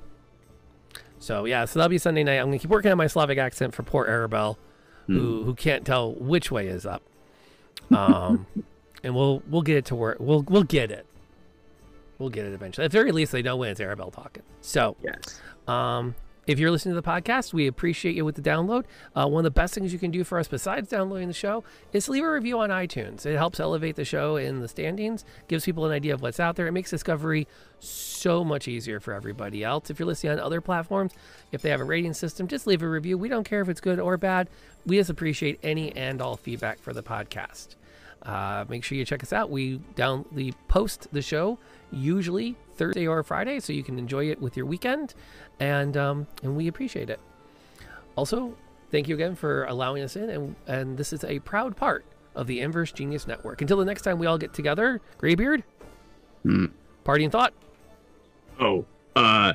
So 1.21 1.45
yeah, 1.45 1.67
so 1.67 1.79
that'll 1.79 1.89
be 1.91 1.99
Sunday 1.99 2.25
night. 2.25 2.39
I'm 2.39 2.47
gonna 2.47 2.59
keep 2.59 2.71
working 2.71 2.91
on 2.91 2.99
my 2.99 3.07
Slavic 3.07 3.39
accent 3.39 3.75
for 3.75 3.85
poor 3.85 4.07
Arabelle, 4.07 4.57
Hmm. 5.07 5.19
who 5.19 5.43
who 5.45 5.55
can't 5.55 5.87
tell 5.87 6.15
which 6.15 6.51
way 6.51 6.67
is 6.67 6.85
up. 6.85 7.03
Um, 7.93 8.47
and 9.03 9.15
we'll 9.15 9.43
we'll 9.49 9.63
get 9.63 9.77
it 9.77 9.85
to 9.87 9.95
work. 9.95 10.19
We'll 10.21 10.43
we'll 10.43 10.63
get 10.65 10.91
it. 10.91 11.07
We'll 12.19 12.31
get 12.31 12.45
it 12.45 12.53
eventually. 12.53 12.85
At 12.85 12.93
the 12.93 12.99
very 12.99 13.13
least, 13.13 13.33
they 13.33 13.43
know 13.43 13.57
when 13.57 13.71
it's 13.71 13.81
Arabelle 13.81 14.13
talking. 14.13 14.43
So 14.61 14.95
yes. 15.03 15.41
um, 15.67 16.15
if 16.47 16.59
you're 16.59 16.71
listening 16.71 16.95
to 16.95 17.01
the 17.01 17.07
podcast, 17.07 17.53
we 17.53 17.67
appreciate 17.67 18.15
you 18.15 18.25
with 18.25 18.35
the 18.35 18.43
download. 18.43 18.85
Uh, 19.15 19.27
one 19.27 19.41
of 19.41 19.45
the 19.45 19.51
best 19.51 19.73
things 19.73 19.93
you 19.93 19.99
can 19.99 20.11
do 20.11 20.25
for 20.25 20.39
us, 20.39 20.49
besides 20.49 20.89
downloading 20.89 21.29
the 21.29 21.35
show, 21.35 21.65
is 21.93 22.09
leave 22.09 22.25
a 22.25 22.31
review 22.31 22.59
on 22.59 22.71
iTunes. 22.71 23.25
It 23.25 23.37
helps 23.37 23.61
elevate 23.61 23.97
the 23.97 24.05
show 24.05 24.37
in 24.37 24.61
the 24.61 24.69
standings, 24.69 25.25
gives 25.49 25.65
people 25.65 25.87
an 25.87 25.93
idea 25.93 26.13
of 26.13 26.23
what's 26.23 26.41
out 26.41 26.57
there. 26.57 26.67
It 26.67 26.73
makes 26.73 26.91
discovery 26.91 27.47
so 27.79 28.45
much 28.45 28.69
easier 28.69 29.01
for 29.01 29.15
everybody 29.15 29.63
else. 29.63 29.91
If 29.91 29.99
you're 29.99 30.07
listening 30.07 30.33
on 30.33 30.41
other 30.41 30.61
platforms, 30.61 31.13
if 31.53 31.63
they 31.63 31.71
have 31.71 31.81
a 31.81 31.85
rating 31.85 32.15
system, 32.15 32.49
just 32.49 32.67
leave 32.67 32.83
a 32.83 32.89
review. 32.89 33.17
We 33.17 33.29
don't 33.29 33.45
care 33.45 33.63
if 33.63 33.69
it's 33.69 33.81
good 33.81 33.99
or 33.99 34.17
bad. 34.17 34.51
We 34.85 34.97
just 34.97 35.09
appreciate 35.09 35.59
any 35.63 35.95
and 35.97 36.21
all 36.21 36.37
feedback 36.37 36.81
for 36.81 36.93
the 36.93 37.03
podcast. 37.03 37.77
Uh, 38.23 38.65
make 38.69 38.85
sure 38.85 38.99
you 38.99 39.05
check 39.05 39.23
us 39.23 39.33
out. 39.33 39.51
We 39.51 39.79
down 39.95 40.25
we 40.33 40.53
post 40.69 41.09
the 41.13 41.23
show 41.23 41.59
usually 41.91 42.55
Thursday 42.75 43.07
or 43.07 43.23
Friday, 43.23 43.61
so 43.61 43.73
you 43.73 43.83
can 43.83 43.99
enjoy 43.99 44.31
it 44.31 44.41
with 44.41 44.57
your 44.57 44.67
weekend, 44.67 45.15
and 45.59 45.97
um, 45.97 46.27
and 46.43 46.55
we 46.57 46.69
appreciate 46.69 47.09
it. 47.11 47.19
Also, 48.17 48.55
thank 48.91 49.09
you 49.09 49.15
again 49.15 49.35
for 49.35 49.65
allowing 49.65 50.03
us 50.03 50.17
in, 50.17 50.29
and 50.29 50.55
and 50.67 50.99
this 50.99 51.13
is 51.15 51.25
a 51.25 51.39
proud 51.41 51.77
part 51.77 52.05
of 52.35 52.47
the 52.47 52.61
Inverse 52.61 52.93
Genius 52.93 53.27
Network. 53.27 53.61
Until 53.63 53.79
the 53.79 53.85
next 53.87 54.03
time 54.03 54.19
we 54.19 54.27
all 54.27 54.39
get 54.39 54.53
together, 54.53 55.01
Graybeard, 55.19 55.63
Hmm. 56.43 56.67
party 57.05 57.25
and 57.25 57.33
thought, 57.33 57.53
Oh, 58.61 58.85
uh 59.17 59.55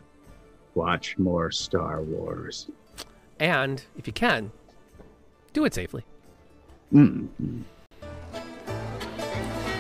watch 0.74 1.18
more 1.20 1.52
Star 1.52 2.02
Wars. 2.02 2.68
and 3.40 3.84
if 3.98 4.08
you 4.08 4.14
can, 4.14 4.52
do 5.54 5.64
it 5.66 5.74
safely. 5.74 6.04
Mm. 6.94 7.28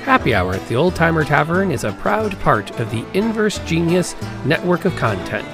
Happy 0.05 0.35
Hour 0.35 0.53
at 0.53 0.67
the 0.67 0.75
Old 0.75 0.93
Timer 0.93 1.23
Tavern 1.23 1.71
is 1.71 1.83
a 1.83 1.91
proud 1.93 2.39
part 2.41 2.79
of 2.79 2.91
the 2.91 3.03
Inverse 3.17 3.57
Genius 3.65 4.15
network 4.45 4.85
of 4.85 4.95
content. 4.97 5.47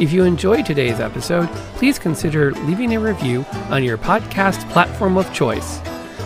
If 0.00 0.12
you 0.12 0.22
enjoyed 0.22 0.64
today's 0.64 1.00
episode, 1.00 1.48
please 1.74 1.98
consider 1.98 2.52
leaving 2.52 2.94
a 2.94 3.00
review 3.00 3.44
on 3.68 3.82
your 3.82 3.98
podcast 3.98 4.70
platform 4.70 5.16
of 5.16 5.34
choice. 5.34 5.80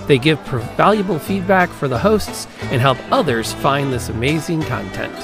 They 0.06 0.18
give 0.18 0.38
valuable 0.76 1.18
feedback 1.18 1.70
for 1.70 1.88
the 1.88 1.98
hosts 1.98 2.46
and 2.64 2.82
help 2.82 2.98
others 3.10 3.54
find 3.54 3.90
this 3.90 4.10
amazing 4.10 4.60
content. 4.64 5.16